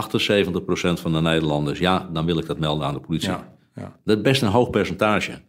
van 1.01 1.13
de 1.13 1.21
Nederlanders... 1.21 1.79
ja, 1.79 2.09
dan 2.13 2.25
wil 2.25 2.37
ik 2.37 2.45
dat 2.45 2.59
melden 2.59 2.87
aan 2.87 2.93
de 2.93 2.99
politie. 2.99 3.29
Ja, 3.29 3.55
ja. 3.75 3.99
Dat 4.05 4.17
is 4.17 4.23
best 4.23 4.41
een 4.41 4.47
hoog 4.47 4.69
percentage. 4.69 5.41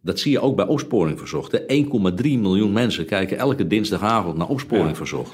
Dat 0.00 0.18
zie 0.18 0.30
je 0.30 0.40
ook 0.40 0.56
bij 0.56 0.66
opsporing 0.66 1.18
verzocht. 1.18 1.60
1,3 1.60 1.66
miljoen 2.22 2.72
mensen 2.72 3.06
kijken 3.06 3.38
elke 3.38 3.66
dinsdagavond 3.66 4.36
naar 4.36 4.48
opsporing 4.48 4.88
ja. 4.88 4.94
verzocht. 4.94 5.32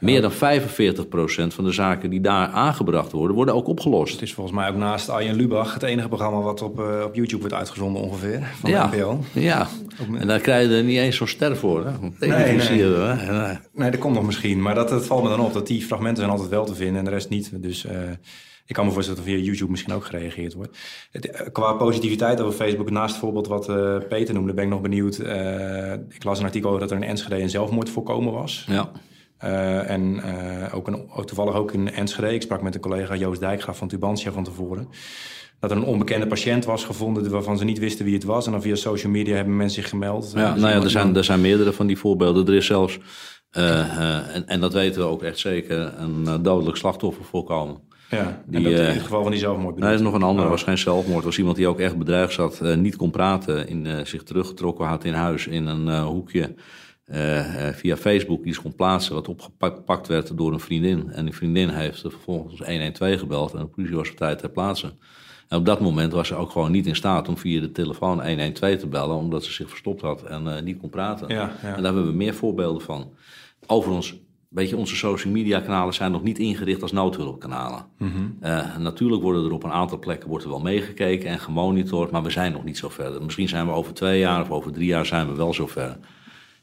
Meer 0.00 0.20
dan 0.20 0.32
45% 0.32 0.34
van 1.54 1.64
de 1.64 1.72
zaken 1.72 2.10
die 2.10 2.20
daar 2.20 2.48
aangebracht 2.48 3.12
worden, 3.12 3.36
worden 3.36 3.54
ook 3.54 3.66
opgelost. 3.66 4.12
Het 4.12 4.22
is 4.22 4.34
volgens 4.34 4.56
mij 4.56 4.68
ook 4.68 4.76
naast 4.76 5.08
Arjen 5.08 5.34
Lubach 5.34 5.74
het 5.74 5.82
enige 5.82 6.08
programma 6.08 6.40
wat 6.40 6.62
op, 6.62 6.80
uh, 6.80 7.02
op 7.04 7.14
YouTube 7.14 7.40
wordt 7.40 7.54
uitgezonden 7.54 8.02
ongeveer. 8.02 8.42
Van 8.60 8.70
ja, 8.70 8.86
de 8.86 8.96
NPO. 8.96 9.24
Ja, 9.32 9.68
en 10.18 10.26
daar 10.26 10.40
krijg 10.40 10.68
je 10.68 10.76
er 10.76 10.84
niet 10.84 10.98
eens 10.98 11.16
zo'n 11.16 11.26
ster 11.26 11.56
voor. 11.56 11.86
Hè? 11.86 11.92
Nee, 12.00 12.56
nee. 12.56 12.82
nee. 12.82 13.58
nee, 13.72 13.90
dat 13.90 14.00
komt 14.00 14.14
nog 14.14 14.26
misschien. 14.26 14.62
Maar 14.62 14.74
dat, 14.74 14.88
dat 14.88 15.06
valt 15.06 15.22
me 15.22 15.28
dan 15.28 15.40
op, 15.40 15.52
dat 15.52 15.66
die 15.66 15.82
fragmenten 15.82 16.18
zijn 16.18 16.30
altijd 16.30 16.50
wel 16.50 16.64
te 16.64 16.74
vinden 16.74 16.98
en 16.98 17.04
de 17.04 17.10
rest 17.10 17.28
niet. 17.28 17.62
Dus... 17.62 17.84
Uh, 17.84 17.92
ik 18.70 18.76
kan 18.76 18.86
me 18.86 18.92
voorstellen 18.92 19.22
dat 19.22 19.30
er 19.30 19.36
via 19.36 19.46
YouTube 19.46 19.70
misschien 19.70 19.92
ook 19.92 20.04
gereageerd 20.04 20.54
wordt. 20.54 20.78
Het, 21.10 21.30
eh, 21.30 21.46
qua 21.52 21.72
positiviteit 21.72 22.40
over 22.40 22.52
Facebook, 22.52 22.90
naast 22.90 23.10
het 23.10 23.20
voorbeeld 23.20 23.46
wat 23.46 23.68
uh, 23.68 23.96
Peter 24.08 24.34
noemde, 24.34 24.54
ben 24.54 24.64
ik 24.64 24.70
nog 24.70 24.80
benieuwd. 24.80 25.18
Uh, 25.18 25.92
ik 25.92 26.24
las 26.24 26.38
een 26.38 26.44
artikel 26.44 26.68
over 26.68 26.80
dat 26.80 26.90
er 26.90 26.96
in 26.96 27.02
Enschede 27.02 27.42
een 27.42 27.50
zelfmoord 27.50 27.90
voorkomen 27.90 28.32
was. 28.32 28.64
Ja. 28.68 28.90
Uh, 29.44 29.90
en 29.90 30.16
uh, 30.16 30.74
ook, 30.74 30.86
een, 30.86 31.08
toevallig 31.24 31.54
ook 31.54 31.72
in 31.72 31.92
Enschede. 31.92 32.34
Ik 32.34 32.42
sprak 32.42 32.62
met 32.62 32.74
een 32.74 32.80
collega 32.80 33.16
Joost 33.16 33.40
Dijkgraaf 33.40 33.78
van 33.78 33.88
Tubantia 33.88 34.32
van 34.32 34.44
tevoren. 34.44 34.88
Dat 35.60 35.70
er 35.70 35.76
een 35.76 35.84
onbekende 35.84 36.26
patiënt 36.26 36.64
was 36.64 36.84
gevonden 36.84 37.30
waarvan 37.30 37.58
ze 37.58 37.64
niet 37.64 37.78
wisten 37.78 38.04
wie 38.04 38.14
het 38.14 38.24
was. 38.24 38.46
En 38.46 38.52
dan 38.52 38.62
via 38.62 38.74
social 38.74 39.12
media 39.12 39.34
hebben 39.34 39.56
mensen 39.56 39.82
zich 39.82 39.90
gemeld. 39.90 40.32
Ja, 40.34 40.52
dus 40.52 40.62
nou 40.62 40.74
ja, 40.74 40.82
er 40.82 40.90
zijn, 40.90 41.16
er 41.16 41.24
zijn 41.24 41.40
meerdere 41.40 41.72
van 41.72 41.86
die 41.86 41.98
voorbeelden. 41.98 42.46
Er 42.46 42.54
is 42.54 42.66
zelfs, 42.66 42.98
uh, 43.52 44.34
en, 44.34 44.46
en 44.46 44.60
dat 44.60 44.72
weten 44.72 45.00
we 45.00 45.08
ook 45.08 45.22
echt 45.22 45.38
zeker, 45.38 45.92
een 45.98 46.42
dodelijk 46.42 46.76
slachtoffer 46.76 47.24
voorkomen. 47.24 47.76
Ja, 48.10 48.42
die, 48.46 48.68
in 48.68 48.74
het 48.74 49.02
geval 49.02 49.22
van 49.22 49.30
die 49.30 49.40
zelfmoord. 49.40 49.78
Nee, 49.78 49.94
is 49.94 50.00
nog 50.00 50.14
een 50.14 50.22
ander. 50.22 50.44
Oh. 50.44 50.50
was 50.50 50.62
geen 50.62 50.78
zelfmoord. 50.78 51.16
Het 51.16 51.24
was 51.24 51.38
iemand 51.38 51.56
die 51.56 51.68
ook 51.68 51.78
echt 51.78 51.98
bedreigd 51.98 52.32
zat, 52.32 52.60
niet 52.60 52.96
kon 52.96 53.10
praten, 53.10 53.68
in, 53.68 54.06
zich 54.06 54.22
teruggetrokken 54.22 54.86
had 54.86 55.04
in 55.04 55.14
huis 55.14 55.46
in 55.46 55.66
een 55.66 56.02
hoekje. 56.02 56.54
Uh, 57.12 57.68
via 57.68 57.96
Facebook 57.96 58.44
iets 58.44 58.60
kon 58.62 58.74
plaatsen 58.74 59.14
wat 59.14 59.28
opgepakt 59.28 60.08
werd 60.08 60.36
door 60.36 60.52
een 60.52 60.60
vriendin. 60.60 61.10
En 61.12 61.24
die 61.24 61.34
vriendin 61.34 61.68
heeft 61.68 62.00
vervolgens 62.00 62.60
112 62.66 63.18
gebeld 63.18 63.52
en 63.52 63.58
de 63.58 63.66
politie 63.66 63.96
was 63.96 64.10
op 64.10 64.16
tijd 64.16 64.38
ter 64.38 64.50
plaatse. 64.50 64.92
En 65.50 65.58
op 65.58 65.66
dat 65.66 65.80
moment 65.80 66.12
was 66.12 66.28
ze 66.28 66.34
ook 66.34 66.50
gewoon 66.50 66.70
niet 66.70 66.86
in 66.86 66.96
staat 66.96 67.28
om 67.28 67.36
via 67.36 67.60
de 67.60 67.72
telefoon 67.72 68.26
112 68.26 68.76
te 68.76 68.86
bellen, 68.86 69.16
omdat 69.16 69.44
ze 69.44 69.52
zich 69.52 69.68
verstopt 69.68 70.00
had 70.00 70.22
en 70.22 70.46
uh, 70.46 70.60
niet 70.60 70.78
kon 70.78 70.90
praten. 70.90 71.28
Ja, 71.28 71.52
ja. 71.62 71.68
En 71.68 71.82
daar 71.82 71.92
hebben 71.92 72.06
we 72.06 72.16
meer 72.16 72.34
voorbeelden 72.34 72.82
van. 72.82 73.12
Overigens, 73.66 74.14
weet 74.48 74.68
je, 74.68 74.76
onze 74.76 74.96
social 74.96 75.32
media 75.32 75.60
kanalen 75.60 75.94
zijn 75.94 76.12
nog 76.12 76.22
niet 76.22 76.38
ingericht 76.38 76.82
als 76.82 76.92
noodhulpkanalen. 76.92 77.86
Mm 77.98 78.12
-hmm. 78.12 78.36
uh, 78.42 78.76
natuurlijk 78.76 79.22
worden 79.22 79.44
er 79.44 79.52
op 79.52 79.64
een 79.64 79.72
aantal 79.72 79.98
plekken 79.98 80.28
wordt 80.28 80.44
er 80.44 80.50
wel 80.50 80.60
meegekeken 80.60 81.28
en 81.28 81.38
gemonitord, 81.38 82.10
maar 82.10 82.22
we 82.22 82.30
zijn 82.30 82.52
nog 82.52 82.64
niet 82.64 82.78
zo 82.78 82.88
ver. 82.88 83.22
Misschien 83.22 83.48
zijn 83.48 83.66
we 83.66 83.72
over 83.72 83.94
twee 83.94 84.18
jaar 84.18 84.40
of 84.40 84.50
over 84.50 84.72
drie 84.72 84.86
jaar 84.86 85.06
zijn 85.06 85.28
we 85.28 85.34
wel 85.34 85.54
zo 85.54 85.66
ver. 85.66 85.98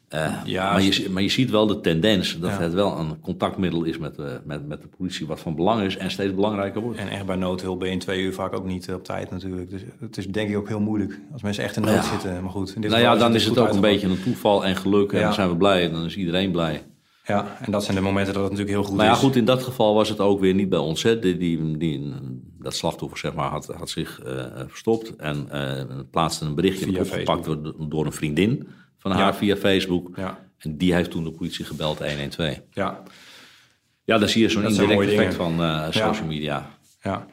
Eh, 0.08 0.34
Ja, 0.46 0.72
maar, 0.72 0.82
je, 0.82 1.08
maar 1.10 1.22
je 1.22 1.30
ziet 1.30 1.50
wel 1.50 1.68
de 1.68 1.80
tendens 1.80 2.40
dat 2.40 2.50
Ja. 2.52 2.60
het 2.62 2.74
wel 2.74 2.98
een 3.00 3.20
contactmiddel 3.20 3.84
is 3.84 3.98
met, 3.98 4.16
de- 4.16 4.40
met, 4.46 4.68
met 4.68 4.82
de 4.82 4.88
politie, 4.98 5.28
wat 5.28 5.40
van 5.40 5.56
belang 5.56 5.82
is 5.84 5.98
en 5.98 6.12
steeds 6.12 6.34
belangrijker 6.36 6.82
wordt. 6.82 7.00
En 7.00 7.10
echt 7.10 7.26
bij 7.26 7.36
noodhulp 7.36 7.80
ben 7.80 7.88
je 7.88 7.94
in 7.94 8.00
twee 8.00 8.22
uur 8.22 8.34
vaak 8.34 8.54
ook 8.54 8.66
niet 8.66 8.88
eh, 8.88 8.96
op 8.96 9.04
tijd 9.04 9.32
natuurlijk. 9.32 9.70
Dus 9.70 9.82
het 10.00 10.18
is 10.18 10.28
denk 10.28 10.50
ik 10.50 10.58
ook 10.58 10.68
heel 10.68 10.80
moeilijk 10.80 11.20
als 11.34 11.42
mensen 11.42 11.64
echt 11.64 11.76
in 11.76 11.82
nood 11.82 11.94
Ja. 11.94 12.02
zitten. 12.10 12.42
Maar 12.42 12.52
goed, 12.52 12.76
in 12.76 12.82
dit 12.82 12.90
Nou 12.92 13.02
ja, 13.04 13.16
dan 13.16 13.28
het 13.32 13.36
is 13.42 13.46
het 13.48 13.58
ook 13.58 13.74
een 13.74 13.82
beetje 13.82 14.08
een 14.08 14.24
toeval 14.24 14.66
en 14.66 14.76
geluk 14.76 15.12
en 15.12 15.22
dan 15.22 15.34
zijn 15.34 15.50
we 15.50 15.56
blij. 15.58 15.90
Dan 15.92 16.06
is 16.06 16.18
iedereen 16.18 16.52
blij. 16.52 16.84
Ja, 17.26 17.58
en 17.62 17.72
dat 17.72 17.84
zijn 17.84 17.96
de 17.98 18.04
momenten 18.04 18.34
dat 18.34 18.42
het 18.44 18.52
natuurlijk 18.52 18.78
heel 18.78 18.88
goed 18.88 18.98
Maar 18.98 19.06
ja, 19.06 19.12
is. 19.12 19.18
goed, 19.18 19.36
in 19.36 19.46
dat 19.46 19.64
geval 19.64 19.94
was 19.94 20.10
het 20.10 20.20
ook 20.20 20.40
weer 20.40 20.54
niet 20.54 20.70
bij 20.70 20.80
ons. 20.80 21.04
Hè. 21.04 21.20
Die, 21.20 21.38
die, 21.38 21.78
die- 21.78 22.14
dat 22.60 22.76
slachtoffer 22.76 23.18
zeg 23.18 23.34
maar, 23.34 23.50
had, 23.50 23.66
had 23.78 23.90
zich 23.90 24.22
eh, 24.22 24.46
verstopt 24.68 25.16
en 25.16 25.48
eh, 25.52 25.84
plaatste 26.12 26.46
een 26.46 26.56
berichtje 26.56 27.00
opgepakt 27.00 27.46
door, 27.46 27.74
door 27.90 28.06
een 28.06 28.12
vriendin 28.12 28.68
van 28.98 29.12
haar 29.12 29.20
Ja. 29.20 29.34
via 29.34 29.56
Facebook. 29.56 30.10
Ja, 30.16 30.40
En 30.60 30.78
die 30.78 30.94
heeft 30.94 31.12
toen 31.12 31.24
de 31.24 31.32
politie 31.32 31.66
gebeld 31.66 31.98
112. 32.00 32.60
ja, 32.74 33.04
Ja, 34.04 34.18
dan 34.18 34.30
zie 34.30 34.42
je 34.42 34.50
zo'n 34.50 34.64
indirect 34.64 35.12
effect 35.12 35.34
van 35.36 35.62
eh, 35.62 35.86
social 35.92 36.28
media. 36.28 36.70
ja. 37.02 37.26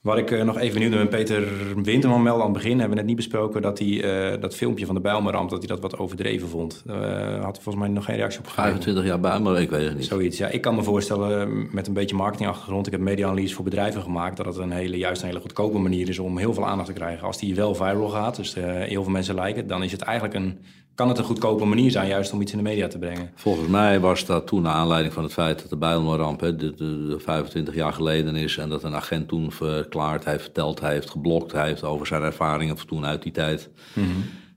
Wat 0.00 0.18
ik 0.18 0.30
eh, 0.30 0.42
nog 0.44 0.58
even 0.58 0.74
benieuwd 0.74 0.92
ben, 0.92 1.08
Peter 1.08 1.44
Winterman 1.82 2.22
meldde 2.22 2.42
aan 2.42 2.48
het 2.52 2.56
begin, 2.62 2.70
hebben 2.78 2.88
we 2.90 2.94
net 2.96 3.06
niet 3.06 3.16
besproken, 3.16 3.62
dat 3.62 3.78
hij 3.78 4.02
eh, 4.32 4.40
dat 4.40 4.54
filmpje 4.54 4.86
van 4.86 4.94
de 4.94 5.00
Bijlmerramp, 5.00 5.50
dat 5.50 5.58
hij 5.58 5.66
dat 5.68 5.80
wat 5.80 5.98
overdreven 5.98 6.48
vond. 6.48 6.82
Eh 6.86 6.94
had 7.42 7.54
hij 7.54 7.62
volgens 7.62 7.76
mij 7.76 7.88
nog 7.88 8.04
geen 8.04 8.16
reactie 8.16 8.38
op 8.38 8.46
gegeven. 8.46 8.70
25 8.70 9.04
jaar 9.04 9.20
bij, 9.20 9.40
maar 9.40 9.60
ik 9.60 9.70
weet 9.70 9.84
het 9.88 9.96
niet. 9.96 10.04
Zoiets, 10.06 10.38
ja. 10.38 10.48
Ik 10.48 10.60
kan 10.60 10.74
me 10.74 10.82
voorstellen, 10.82 11.68
met 11.72 11.86
een 11.86 11.92
beetje 11.92 12.16
marketingachtergrond, 12.16 12.86
ik 12.86 12.92
heb 12.92 13.00
media-analyse 13.00 13.54
voor 13.54 13.64
bedrijven 13.64 14.02
gemaakt, 14.02 14.36
dat 14.36 14.46
het 14.46 14.56
een 14.56 14.70
hele, 14.70 14.96
juist 14.98 15.20
een 15.22 15.28
hele 15.28 15.40
goedkope 15.40 15.78
manier 15.78 16.08
is 16.08 16.18
om 16.18 16.38
heel 16.38 16.54
veel 16.54 16.66
aandacht 16.66 16.88
te 16.88 16.94
krijgen. 16.94 17.26
Als 17.26 17.38
die 17.38 17.54
wel 17.54 17.74
viral 17.74 18.08
gaat, 18.08 18.36
dus 18.36 18.54
heel 18.54 19.02
veel 19.02 19.12
mensen 19.12 19.34
lijken, 19.34 19.66
dan 19.66 19.82
is 19.82 19.92
het 19.92 20.00
eigenlijk 20.02 20.34
een, 20.38 20.58
kan 20.98 21.08
het 21.08 21.18
een 21.18 21.24
goedkope 21.24 21.64
manier 21.64 21.90
zijn, 21.90 22.08
juist 22.08 22.32
om 22.32 22.40
iets 22.40 22.52
in 22.52 22.58
de 22.58 22.64
media 22.64 22.88
te 22.88 22.98
brengen. 22.98 23.30
Volgens 23.34 23.68
mij 23.68 24.00
was 24.00 24.26
dat 24.26 24.46
toen 24.46 24.62
naar 24.62 24.72
aanleiding 24.72 25.14
van 25.14 25.22
het 25.22 25.32
feit 25.32 25.60
dat 25.60 25.70
de 25.70 25.76
Bijlmerramp 25.76 26.40
hè, 26.40 26.56
de, 26.56 26.74
de, 26.74 27.06
de 27.08 27.18
25 27.18 27.74
jaar 27.74 27.92
geleden 27.92 28.36
is. 28.36 28.56
En 28.56 28.68
dat 28.68 28.82
een 28.84 28.94
agent 28.94 29.28
toen 29.28 29.52
verklaard 29.52 30.24
heeft, 30.24 30.42
verteld 30.42 30.80
heeft, 30.80 31.10
geblokt 31.10 31.52
heeft 31.52 31.84
over 31.84 32.06
zijn 32.06 32.22
ervaringen 32.22 32.76
van 32.76 32.86
toen 32.86 33.04
uit 33.04 33.22
die 33.22 33.32
tijd. 33.32 33.70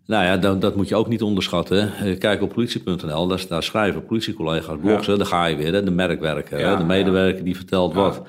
Nou 0.05 0.23
ja, 0.25 0.37
dat, 0.37 0.61
dat 0.61 0.75
moet 0.75 0.87
je 0.87 0.95
ook 0.95 1.07
niet 1.07 1.21
onderschatten. 1.21 1.93
Eh, 1.95 2.17
Kijk 2.17 2.41
op 2.41 2.53
politie.nl, 2.53 3.27
daar, 3.27 3.45
daar 3.47 3.63
schrijven 3.63 4.05
politiecollega's 4.05 4.77
blogs. 4.81 5.07
hè, 5.07 5.17
Daar 5.17 5.25
ga 5.25 5.45
je 5.45 5.55
weer, 5.55 5.73
hè, 5.73 5.83
de 5.83 5.91
merkwerker, 5.91 6.59
hè, 6.59 6.77
de 6.77 6.83
medewerker 6.83 7.43
die 7.43 7.55
vertelt 7.55 7.93
wat. 7.93 8.21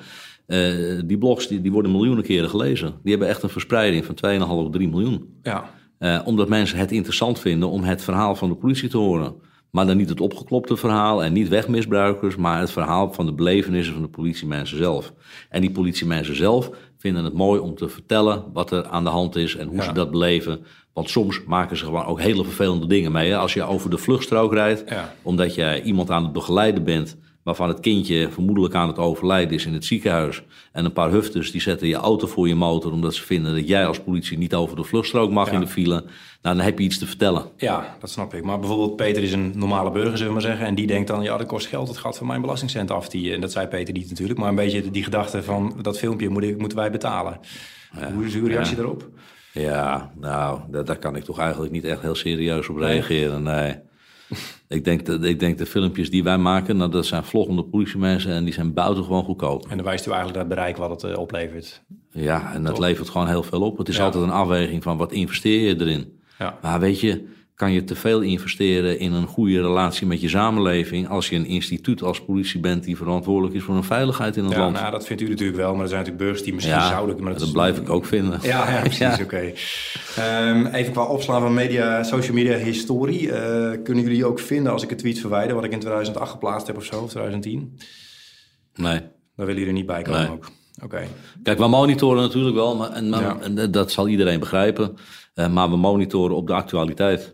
Eh, 0.45 0.59
die 1.05 1.17
blogs 1.17 1.47
die, 1.47 1.61
die 1.61 1.71
worden 1.71 1.91
miljoenen 1.91 2.23
keren 2.23 2.49
gelezen. 2.49 2.93
Die 3.03 3.11
hebben 3.11 3.29
echt 3.29 3.43
een 3.43 3.49
verspreiding 3.49 4.05
van 4.05 4.15
2,5 4.15 4.65
of 4.65 4.71
3 4.71 4.89
miljoen. 4.89 5.39
Ja, 5.41 5.69
Eh, 5.97 6.19
omdat 6.25 6.49
mensen 6.49 6.77
het 6.77 6.91
interessant 6.91 7.39
vinden 7.39 7.69
om 7.69 7.83
het 7.83 8.01
verhaal 8.01 8.35
van 8.35 8.49
de 8.49 8.55
politie 8.55 8.89
te 8.89 8.97
horen. 8.97 9.33
Maar 9.69 9.85
dan 9.85 9.97
niet 9.97 10.09
het 10.09 10.21
opgeklopte 10.21 10.77
verhaal 10.77 11.23
en 11.23 11.33
niet 11.33 11.47
wegmisbruikers, 11.47 12.35
maar 12.35 12.59
het 12.59 12.71
verhaal 12.71 13.13
van 13.13 13.25
de 13.25 13.33
belevenissen 13.33 13.93
van 13.93 14.01
de 14.03 14.07
politiemensen 14.09 14.77
zelf. 14.77 15.13
En 15.49 15.61
die 15.61 15.71
politiemensen 15.71 16.35
zelf 16.35 16.69
vinden 16.97 17.23
het 17.23 17.33
mooi 17.33 17.59
om 17.59 17.75
te 17.75 17.89
vertellen 17.89 18.43
wat 18.53 18.71
er 18.71 18.85
aan 18.87 19.03
de 19.03 19.09
hand 19.09 19.35
is 19.35 19.55
en 19.55 19.67
hoe 19.67 19.75
Ja. 19.77 19.83
ze 19.83 19.91
dat 19.93 20.11
beleven. 20.11 20.65
Want 20.93 21.09
soms 21.09 21.43
maken 21.47 21.77
ze 21.77 21.85
gewoon 21.85 22.05
ook 22.05 22.21
hele 22.21 22.43
vervelende 22.43 22.87
dingen 22.87 23.11
mee. 23.11 23.35
Als 23.35 23.53
je 23.53 23.63
over 23.63 23.89
de 23.89 23.97
vluchtstrook 23.97 24.53
rijdt, 24.53 24.83
Ja. 24.89 25.13
omdat 25.21 25.55
je 25.55 25.81
iemand 25.83 26.09
aan 26.09 26.23
het 26.23 26.33
begeleiden 26.33 26.83
bent 26.83 27.17
waarvan 27.43 27.67
het 27.67 27.79
kindje 27.79 28.29
vermoedelijk 28.31 28.75
aan 28.75 28.87
het 28.87 28.97
overlijden 28.97 29.53
is 29.53 29.65
in 29.65 29.73
het 29.73 29.85
ziekenhuis. 29.85 30.43
En 30.71 30.85
een 30.85 30.93
paar 30.93 31.09
hufters 31.11 31.51
die 31.51 31.61
zetten 31.61 31.87
je 31.87 31.95
auto 31.95 32.27
voor 32.27 32.47
je 32.47 32.55
motor 32.55 32.91
omdat 32.91 33.13
ze 33.15 33.23
vinden 33.23 33.55
dat 33.55 33.67
jij 33.67 33.85
als 33.85 33.99
politie 33.99 34.37
niet 34.37 34.53
over 34.55 34.75
de 34.75 34.83
vluchtstrook 34.83 35.31
mag 35.31 35.47
Ja. 35.47 35.53
in 35.53 35.59
de 35.59 35.67
file. 35.67 36.03
Nou, 36.41 36.55
dan 36.55 36.59
heb 36.65 36.77
je 36.79 36.83
iets 36.85 36.97
te 36.97 37.05
vertellen. 37.05 37.43
ja, 37.57 37.97
dat 37.99 38.09
snap 38.09 38.33
ik. 38.33 38.43
Maar 38.43 38.59
bijvoorbeeld 38.59 38.95
Peter 38.95 39.23
is 39.23 39.31
een 39.33 39.51
normale 39.55 39.91
burger, 39.91 40.11
zullen 40.17 40.27
we 40.27 40.33
maar 40.33 40.41
zeggen. 40.49 40.65
En 40.65 40.75
die 40.75 40.87
denkt 40.87 41.07
dan, 41.07 41.23
ja, 41.23 41.37
dat 41.37 41.47
kost 41.47 41.67
geld, 41.67 41.87
dat 41.87 41.97
gaat 41.97 42.17
van 42.17 42.27
mijn 42.27 42.41
belastingcent 42.41 42.91
af. 42.91 43.09
Die, 43.09 43.33
en 43.33 43.41
dat 43.41 43.51
zei 43.51 43.67
Peter 43.67 43.93
niet 43.93 44.09
natuurlijk. 44.09 44.39
Maar 44.39 44.49
een 44.49 44.55
beetje 44.55 44.91
die 44.91 45.03
gedachte 45.03 45.43
van, 45.43 45.75
dat 45.81 45.97
filmpje 45.99 46.29
moet 46.29 46.43
ik, 46.43 46.57
moeten 46.57 46.77
wij 46.77 46.91
betalen. 46.91 47.39
Hoe 48.13 48.25
is 48.25 48.33
uw 48.35 48.47
reactie 48.47 48.75
daarop? 48.75 49.09
Ja, 49.51 50.11
nou, 50.19 50.59
daar, 50.69 50.85
daar 50.85 50.97
kan 50.99 51.15
ik 51.15 51.23
toch 51.23 51.39
eigenlijk 51.39 51.71
niet 51.71 51.83
echt 51.85 52.01
heel 52.01 52.15
serieus 52.15 52.69
op 52.69 52.77
reageren. 52.77 53.43
Nee. 53.43 53.75
Ik, 54.73 54.85
denk 54.85 55.05
dat, 55.05 55.23
ik 55.23 55.39
denk 55.39 55.57
de 55.57 55.65
filmpjes 55.65 56.09
die 56.09 56.23
wij 56.23 56.37
maken, 56.37 56.77
nou, 56.77 56.91
dat 56.91 57.05
zijn 57.05 57.23
vloggende 57.23 57.63
politiemensen 57.63 58.31
en 58.31 58.43
die 58.43 58.53
zijn 58.53 58.73
buitengewoon 58.73 59.23
goedkoop. 59.23 59.67
En 59.69 59.75
dan 59.77 59.85
wijst 59.85 60.07
u 60.07 60.11
eigenlijk 60.11 60.39
naar 60.39 60.45
het 60.47 60.55
bereik 60.55 60.77
wat 60.77 61.01
het 61.01 61.11
eh, 61.11 61.19
oplevert. 61.19 61.83
Ja, 62.11 62.53
en 62.53 62.63
dat 62.63 62.79
levert 62.79 63.09
gewoon 63.09 63.27
heel 63.27 63.43
veel 63.43 63.61
op. 63.61 63.77
Het 63.77 63.89
is 63.89 63.97
Ja. 63.97 64.03
altijd 64.03 64.23
een 64.23 64.29
afweging 64.29 64.83
van 64.83 64.97
wat 64.97 65.11
investeer 65.11 65.67
je 65.67 65.81
erin. 65.81 66.19
Ja. 66.39 66.57
Maar 66.61 66.79
weet 66.79 66.99
je, 66.99 67.27
kan 67.55 67.71
je 67.71 67.83
te 67.83 67.95
veel 67.95 68.21
investeren 68.21 68.99
in 68.99 69.13
een 69.13 69.27
goede 69.27 69.61
relatie 69.61 70.07
met 70.07 70.21
je 70.21 70.29
samenleving 70.29 71.09
als 71.09 71.29
je 71.29 71.35
een 71.35 71.45
instituut 71.45 72.01
als 72.01 72.23
politie 72.25 72.59
bent 72.59 72.83
die 72.83 72.97
verantwoordelijk 72.97 73.55
is 73.55 73.63
voor 73.63 73.75
een 73.75 73.83
veiligheid 73.83 74.37
in 74.37 74.43
het 74.43 74.53
Ja, 74.53 74.59
land? 74.59 74.73
nou, 74.75 74.91
dat 74.91 75.05
vindt 75.05 75.21
u 75.21 75.29
natuurlijk 75.29 75.57
wel, 75.57 75.71
maar 75.73 75.81
er 75.81 75.87
zijn 75.87 75.99
natuurlijk 75.99 76.25
burgers 76.25 76.43
die 76.45 76.53
misschien 76.53 76.75
ja, 76.75 76.87
zouden... 76.89 77.23
Maar 77.23 77.33
dat, 77.33 77.41
is- 77.41 77.51
blijf 77.51 77.77
ik 77.77 77.89
ook 77.89 78.05
vinden. 78.05 78.39
Ja, 78.41 78.71
ja 78.71 78.81
precies, 78.89 79.19
oké. 79.23 79.51
Ehm, 80.15 80.65
even 80.65 80.91
qua 80.91 81.03
opslaan 81.05 81.41
van 81.41 81.53
media, 81.53 82.03
social 82.03 82.33
media 82.35 82.57
historie. 82.57 83.31
eh, 83.31 83.71
kunnen 83.83 84.03
jullie 84.03 84.25
ook 84.25 84.39
vinden 84.39 84.71
als 84.71 84.83
ik 84.83 84.91
een 84.91 84.97
tweet 84.97 85.19
verwijder... 85.19 85.55
wat 85.55 85.63
ik 85.63 85.71
in 85.71 85.79
2008 85.79 86.31
geplaatst 86.31 86.67
heb 86.67 86.75
of 86.77 86.83
zo, 86.83 87.01
of 87.01 87.09
2010? 87.09 87.77
Nee. 88.75 88.99
Daar 88.99 89.45
willen 89.45 89.53
jullie 89.53 89.67
er 89.67 89.73
niet 89.73 89.85
bij 89.85 90.01
komen 90.01 90.21
Nee. 90.21 90.29
ook. 90.31 90.49
Oké. 90.83 91.07
Kijk, 91.43 91.57
we 91.57 91.67
monitoren 91.67 92.21
natuurlijk 92.21 92.55
wel, 92.55 92.75
maar, 92.75 92.89
en, 92.91 93.09
maar- 93.09 93.21
Ja. 93.21 93.37
en 93.41 93.71
dat 93.71 93.91
zal 93.91 94.07
iedereen 94.07 94.39
begrijpen. 94.39 94.97
Eh, 95.33 95.47
maar 95.53 95.69
we 95.69 95.75
monitoren 95.77 96.35
op 96.35 96.47
de 96.47 96.53
actualiteit. 96.53 97.33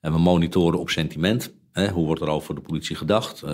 En 0.00 0.12
we 0.12 0.18
monitoren 0.18 0.78
op 0.78 0.90
sentiment. 0.90 1.54
Hè? 1.72 1.88
Hoe 1.88 2.06
wordt 2.06 2.20
er 2.20 2.28
over 2.28 2.54
de 2.54 2.60
politie 2.60 2.96
gedacht? 2.96 3.42
Eh, 3.42 3.50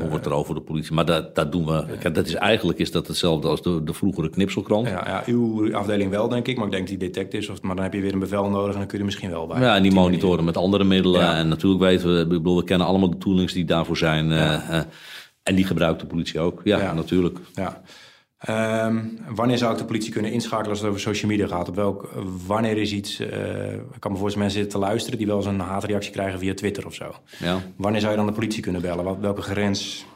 hoe 0.00 0.08
wordt 0.10 0.26
er 0.26 0.32
over 0.32 0.54
de 0.54 0.60
politie... 0.60 0.92
Maar 0.94 1.04
dat, 1.04 1.34
dat 1.34 1.52
doen 1.52 1.66
we... 1.66 1.84
Kijk, 2.00 2.14
dat 2.14 2.26
is, 2.26 2.34
eigenlijk 2.34 2.78
is 2.78 2.90
dat 2.90 3.06
hetzelfde 3.06 3.48
als 3.48 3.62
de, 3.62 3.82
de 3.84 3.92
vroegere 3.94 4.30
knipselkrant. 4.30 4.86
Ja, 4.86 4.92
Ja, 4.92 5.08
ja, 5.26 5.32
uw 5.32 5.76
afdeling 5.76 6.10
wel, 6.10 6.28
denk 6.28 6.48
ik. 6.48 6.56
Maar 6.56 6.66
ik 6.66 6.72
denk 6.72 6.86
die 6.88 6.96
detectives, 6.96 7.48
of, 7.48 7.62
maar 7.62 7.74
dan 7.74 7.84
heb 7.84 7.94
je 7.94 8.00
weer 8.00 8.12
een 8.12 8.18
bevel 8.18 8.48
nodig... 8.48 8.72
en 8.72 8.78
dan 8.78 8.86
kun 8.88 8.98
je 8.98 9.04
misschien 9.04 9.30
wel 9.30 9.46
bij. 9.46 9.56
en 9.56 9.82
die 9.82 9.92
manier. 9.92 9.92
monitoren 10.10 10.44
met 10.44 10.56
andere 10.56 10.84
middelen. 10.84 11.20
Ja. 11.20 11.36
En 11.36 11.48
natuurlijk 11.48 11.82
weten 11.82 12.14
we... 12.14 12.20
Ik 12.20 12.28
bedoel, 12.28 12.56
we 12.56 12.64
kennen 12.64 12.86
allemaal 12.86 13.10
de 13.10 13.18
toolings 13.18 13.52
die 13.52 13.64
daarvoor 13.64 13.96
zijn. 13.96 14.32
eh, 14.32 14.78
eh, 14.78 14.84
en 15.42 15.54
die 15.54 15.64
gebruikt 15.64 16.00
de 16.00 16.06
politie 16.06 16.40
ook. 16.40 16.60
Ja, 16.64 16.78
Ja. 16.78 16.92
natuurlijk. 16.94 17.38
Ja. 17.54 17.82
Ehm, 18.42 18.98
wanneer 19.28 19.58
zou 19.58 19.72
ik 19.72 19.78
de 19.78 19.84
politie 19.84 20.12
kunnen 20.12 20.32
inschakelen 20.32 20.70
als 20.70 20.78
het 20.78 20.88
over 20.88 21.00
social 21.00 21.30
media 21.30 21.46
gaat? 21.46 21.68
Op 21.68 21.74
welk, 21.74 22.08
wanneer 22.46 22.76
is 22.76 22.92
iets... 22.92 23.20
eh, 23.20 23.72
ik 23.72 24.00
kan 24.00 24.12
me 24.12 24.18
voorstellen 24.18 24.38
mensen 24.38 24.60
zitten 24.62 24.80
te 24.80 24.86
luisteren... 24.86 25.18
die 25.18 25.26
wel 25.26 25.36
eens 25.36 25.46
een 25.46 25.60
haatreactie 25.60 26.12
krijgen 26.12 26.38
via 26.38 26.54
Twitter 26.54 26.86
of 26.86 26.94
zo. 26.94 27.14
Ja. 27.38 27.60
Wanneer 27.76 28.00
zou 28.00 28.12
je 28.12 28.18
dan 28.18 28.26
de 28.26 28.32
politie 28.32 28.62
kunnen 28.62 28.80
bellen? 28.80 29.04
Wat, 29.04 29.16
welke 29.20 29.42
grens... 29.42 30.06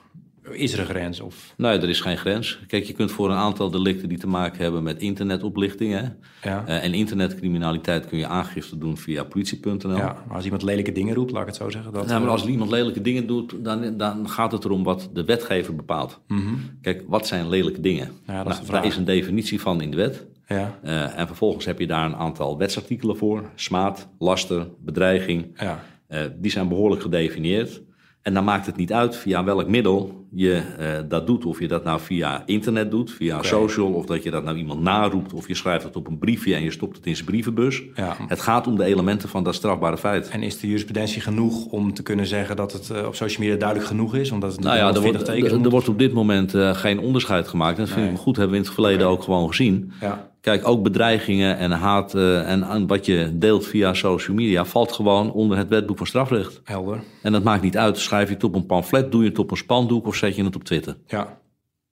Is 0.50 0.72
er 0.72 0.78
een 0.78 0.86
grens? 0.86 1.20
Of, 1.20 1.54
Nee, 1.56 1.78
er 1.78 1.88
is 1.88 2.00
geen 2.00 2.16
grens. 2.16 2.60
Kijk, 2.66 2.84
je 2.84 2.92
kunt 2.92 3.10
voor 3.12 3.30
een 3.30 3.36
aantal 3.36 3.70
delicten 3.70 4.08
die 4.08 4.18
te 4.18 4.26
maken 4.26 4.62
hebben 4.62 4.82
met 4.82 4.98
internetoplichting... 5.00 5.92
Hè, 5.92 6.02
ja. 6.50 6.64
Eh, 6.66 6.84
en 6.84 6.94
internetcriminaliteit 6.94 8.06
kun 8.06 8.18
je 8.18 8.26
aangifte 8.26 8.78
doen 8.78 8.96
via 8.96 9.24
politie.nl. 9.24 9.96
ja, 9.96 10.22
maar 10.26 10.36
als 10.36 10.44
iemand 10.44 10.62
lelijke 10.62 10.92
dingen 10.92 11.14
roept, 11.14 11.30
laat 11.30 11.40
ik 11.40 11.46
het 11.46 11.56
zo 11.56 11.70
zeggen. 11.70 11.92
Dat, 11.92 12.06
Nou, 12.06 12.20
maar 12.20 12.30
als 12.30 12.46
iemand 12.46 12.70
lelijke 12.70 13.00
dingen 13.00 13.26
doet, 13.26 13.54
dan, 13.64 13.96
dan 13.96 14.28
gaat 14.28 14.52
het 14.52 14.64
erom 14.64 14.82
wat 14.84 15.10
de 15.12 15.24
wetgever 15.24 15.76
bepaalt. 15.76 16.20
Mhm. 16.28 16.54
Kijk, 16.82 17.02
wat 17.06 17.26
zijn 17.26 17.48
lelijke 17.48 17.80
dingen? 17.80 18.10
Ja, 18.26 18.42
dat 18.44 18.52
is 18.52 18.58
Nou, 18.60 18.70
daar 18.72 18.84
is 18.86 18.96
een 18.96 19.04
definitie 19.04 19.60
van 19.60 19.80
in 19.80 19.90
de 19.90 19.96
wet. 19.96 20.26
Ja, 20.48 20.78
Eh, 20.82 21.18
en 21.18 21.26
vervolgens 21.26 21.64
heb 21.64 21.78
je 21.78 21.86
daar 21.86 22.04
een 22.04 22.16
aantal 22.16 22.58
wetsartikelen 22.58 23.16
voor. 23.16 23.50
Smaad, 23.54 24.08
laster, 24.18 24.68
bedreiging. 24.80 25.46
ja, 25.56 25.84
Eh, 26.06 26.20
die 26.38 26.50
zijn 26.50 26.68
behoorlijk 26.68 27.02
gedefinieerd. 27.02 27.82
En 28.26 28.34
dan 28.34 28.44
maakt 28.44 28.66
het 28.66 28.76
niet 28.76 28.92
uit 28.92 29.16
via 29.16 29.44
welk 29.44 29.68
middel 29.68 30.26
je 30.30 30.62
eh, 30.78 30.88
dat 31.08 31.26
doet. 31.26 31.44
Of 31.44 31.60
je 31.60 31.68
dat 31.68 31.84
nou 31.84 32.00
via 32.00 32.42
internet 32.46 32.90
doet, 32.90 33.10
via 33.10 33.42
social... 33.42 33.92
of 33.92 34.06
dat 34.06 34.22
je 34.22 34.30
dat 34.30 34.44
nou 34.44 34.56
iemand 34.56 34.80
naroept... 34.80 35.32
of 35.32 35.48
je 35.48 35.54
schrijft 35.54 35.84
het 35.84 35.96
op 35.96 36.06
een 36.06 36.18
briefje 36.18 36.54
en 36.54 36.62
je 36.62 36.70
stopt 36.70 36.96
het 36.96 37.06
in 37.06 37.14
zijn 37.14 37.26
brievenbus. 37.26 37.82
ja. 37.94 38.16
Het 38.28 38.40
gaat 38.40 38.66
om 38.66 38.76
de 38.76 38.84
elementen 38.84 39.28
van 39.28 39.44
dat 39.44 39.54
strafbare 39.54 39.96
feit. 39.96 40.28
En 40.28 40.42
is 40.42 40.58
de 40.58 40.66
jurisprudentie 40.66 41.20
genoeg 41.20 41.66
om 41.66 41.94
te 41.94 42.02
kunnen 42.02 42.26
zeggen 42.26 42.56
dat 42.56 42.72
het 42.72 42.90
eh, 42.90 43.06
op 43.06 43.14
social 43.14 43.40
media 43.40 43.58
duidelijk 43.58 43.88
genoeg 43.88 44.14
is? 44.14 44.30
Omdat 44.30 44.52
het 44.52 44.60
Nou 44.60 44.76
ja, 44.76 44.86
er 44.86 45.00
wordt, 45.00 45.16
40 45.16 45.22
tekens 45.22 45.52
er, 45.52 45.64
er 45.64 45.70
wordt 45.70 45.88
op 45.88 45.98
dit 45.98 46.12
moment 46.12 46.54
eh, 46.54 46.74
geen 46.74 46.98
onderscheid 46.98 47.48
gemaakt. 47.48 47.78
En 47.78 47.84
dat 47.84 47.94
vind 47.94 48.10
ik 48.10 48.16
goed, 48.16 48.36
hebben 48.36 48.54
we 48.54 48.60
in 48.60 48.66
het 48.66 48.74
verleden 48.74 49.06
ook 49.06 49.22
gewoon 49.22 49.48
gezien. 49.48 49.92
Ja, 50.00 50.30
Kijk, 50.46 50.68
ook 50.68 50.82
bedreigingen 50.82 51.58
en 51.58 51.70
haat 51.70 52.14
eh, 52.14 52.50
en, 52.50 52.62
en 52.62 52.86
wat 52.86 53.06
je 53.06 53.30
deelt 53.38 53.66
via 53.66 53.94
social 53.94 54.36
media... 54.36 54.64
valt 54.64 54.92
gewoon 54.92 55.32
onder 55.32 55.58
het 55.58 55.68
wetboek 55.68 55.96
van 55.96 56.06
strafrecht. 56.06 56.60
helder. 56.64 57.00
En 57.22 57.32
dat 57.32 57.42
maakt 57.42 57.62
niet 57.62 57.76
uit, 57.76 57.98
schrijf 57.98 58.28
je 58.28 58.34
het 58.34 58.44
op 58.44 58.54
een 58.54 58.66
pamflet... 58.66 59.12
doe 59.12 59.22
je 59.22 59.28
het 59.28 59.38
op 59.38 59.50
een 59.50 59.56
spandoek 59.56 60.06
of 60.06 60.14
zet 60.16 60.36
je 60.36 60.44
het 60.44 60.56
op 60.56 60.64
Twitter. 60.64 60.96
Ja, 61.06 61.38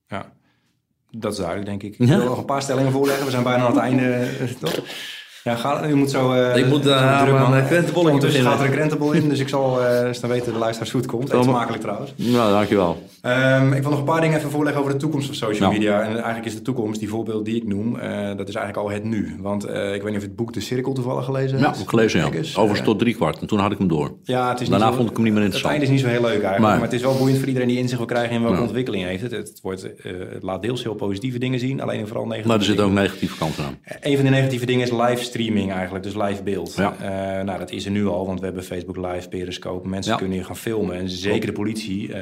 ja. 0.07 0.32
Dat 1.11 1.32
is 1.32 1.38
duidelijk, 1.38 1.66
denk 1.68 1.82
ik. 1.82 1.98
Ik 1.98 2.09
Ja. 2.09 2.16
wil 2.16 2.26
nog 2.26 2.38
een 2.38 2.44
paar 2.44 2.62
stellingen 2.62 2.92
voorleggen. 2.92 3.24
We 3.24 3.30
zijn 3.30 3.42
bijna 3.42 3.64
aan 3.64 3.70
het 3.72 3.80
einde, 3.80 4.12
eh, 4.12 4.48
toch? 4.61 4.78
Ja, 5.44 5.55
ga, 5.57 5.86
je 5.86 5.94
moet 5.94 6.11
zo... 6.11 6.32
Uh, 6.34 6.57
ik 6.57 6.66
moet 6.66 6.86
uh, 6.86 7.22
druk 7.22 7.38
man. 7.38 7.55
een 7.55 7.66
krentenbol 7.66 8.09
in 8.09 8.18
Dus 8.18 8.36
gaat 8.36 8.61
er 8.61 8.66
een 8.66 8.72
krentenbol 8.72 9.12
in, 9.12 9.28
dus 9.28 9.38
ik 9.38 9.48
zal 9.48 9.82
uh, 9.82 10.00
dus 10.00 10.20
dan 10.20 10.30
weten 10.30 10.52
de 10.52 10.59
luisteraars 10.59 10.92
hoe 10.92 11.00
het 11.00 11.11
komt. 11.11 11.32
Eet 11.32 11.44
smakelijk 11.44 11.82
trouwens. 11.82 12.12
Nou, 12.16 12.52
dankjewel. 12.52 13.02
Um, 13.27 13.72
ik 13.72 13.83
wil 13.83 13.91
nog 13.91 13.99
een 13.99 14.05
paar 14.05 14.20
dingen 14.20 14.39
even 14.39 14.51
voorleggen 14.51 14.81
over 14.81 14.93
de 14.93 14.99
toekomst 14.99 15.27
van 15.27 15.35
social 15.35 15.72
media. 15.72 16.03
En 16.03 16.12
eigenlijk 16.12 16.45
is 16.45 16.55
de 16.55 16.62
toekomst, 16.62 17.01
die 17.01 17.09
voorbeeld 17.09 17.45
die 17.45 17.57
ik 17.57 17.66
noem, 17.66 17.93
dat 18.37 18.49
is 18.49 18.55
eigenlijk 18.55 18.77
al 18.77 18.91
het 18.91 19.05
nu. 19.05 19.37
Want 19.41 19.64
ik 19.64 19.70
weet 19.70 20.05
niet 20.05 20.05
of 20.05 20.20
je 20.20 20.27
het 20.27 20.37
boek 20.37 20.53
De 20.53 20.61
Cirkel 20.61 20.93
toevallig 20.93 21.25
gelezen 21.25 21.59
hebt. 21.59 21.77
Ja, 21.77 21.83
ik 21.83 21.89
gelezen, 21.89 22.20
ja. 22.20 22.27
Overigens 22.27 22.81
tot 22.81 22.99
drie 22.99 23.14
kwart. 23.14 23.41
En 23.41 23.47
toen 23.47 23.59
had 23.59 23.72
ik 23.72 23.79
hem 23.79 23.89
door. 23.89 24.14
Ja, 24.22 24.49
het 24.49 24.61
is 24.61 24.68
Daarna 24.68 24.85
niet 24.85 24.95
zo, 24.95 25.01
vond 25.01 25.11
ik 25.11 25.16
hem 25.16 25.25
niet 25.25 25.35
meer 25.35 25.43
interessant. 25.43 25.75
Het 25.75 25.83
einde 25.83 25.97
is 25.97 26.03
niet 26.03 26.12
zo 26.12 26.18
heel 26.18 26.31
leuk 26.31 26.43
eigenlijk. 26.43 26.61
Maar, 26.61 26.75
maar 26.75 26.83
het 26.83 26.93
is 26.93 27.03
wel 27.03 27.16
boeiend 27.16 27.39
voor 27.39 27.49
iedereen 27.49 27.68
die 27.68 27.79
inzicht 27.79 27.99
wil 27.99 28.07
krijgen 28.07 28.37
in 28.37 28.43
welke 28.43 28.61
ontwikkeling 28.61 29.05
heeft 29.05 29.22
het. 29.22 29.31
Het, 29.31 29.59
wordt, 29.62 29.83
het 30.33 30.43
laat 30.43 30.62
deels 30.62 30.83
heel 30.83 30.95
positieve 30.95 31.39
dingen 31.39 31.59
zien, 31.59 31.81
alleen 31.81 32.07
vooral 32.07 32.25
negatieve 32.25 32.49
Maar 32.49 32.59
er 32.59 32.64
zitten 32.64 32.85
ook 32.85 32.93
negatieve 32.93 33.37
kanten 33.37 33.64
aan. 33.64 33.79
Een 34.01 34.16
van 34.16 34.25
de 34.25 34.31
negatieve 34.31 34.66
dingen 34.66 34.87
is 34.87 34.93
livestreaming 34.93 35.72
eigenlijk, 35.72 36.05
dus 36.05 36.14
live 36.14 36.43
beeld. 36.43 36.75
Ja. 36.75 36.95
Nou, 37.43 37.59
dat 37.59 37.70
is 37.70 37.85
er 37.85 37.91
nu 37.91 38.07
al, 38.07 38.27
want 38.27 38.39
we 38.39 38.45
hebben 38.45 38.64
Facebook 38.64 38.97
Live, 38.97 39.29
Periscope. 39.29 39.89
Mensen 39.89 40.12
ja. 40.12 40.18
kunnen 40.18 40.37
hier 40.37 40.47
gaan 40.47 40.57
filmen 40.57 40.97
en 40.97 41.09
zeker 41.09 41.47
de 41.47 41.53
politie. 41.53 42.14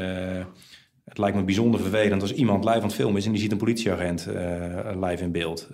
Het 1.05 1.19
lijkt 1.19 1.37
me 1.37 1.43
bijzonder 1.43 1.81
vervelend 1.81 2.23
als 2.23 2.33
iemand 2.33 2.65
live 2.65 2.77
aan 2.77 2.83
het 2.83 2.95
filmen 2.95 3.17
is 3.17 3.27
en 3.27 3.33
die 3.33 3.41
ziet 3.41 3.53
een 3.53 3.59
politieagent 3.59 4.29
uh, 4.29 5.09
live 5.09 5.23
in 5.23 5.33
beeld. 5.33 5.69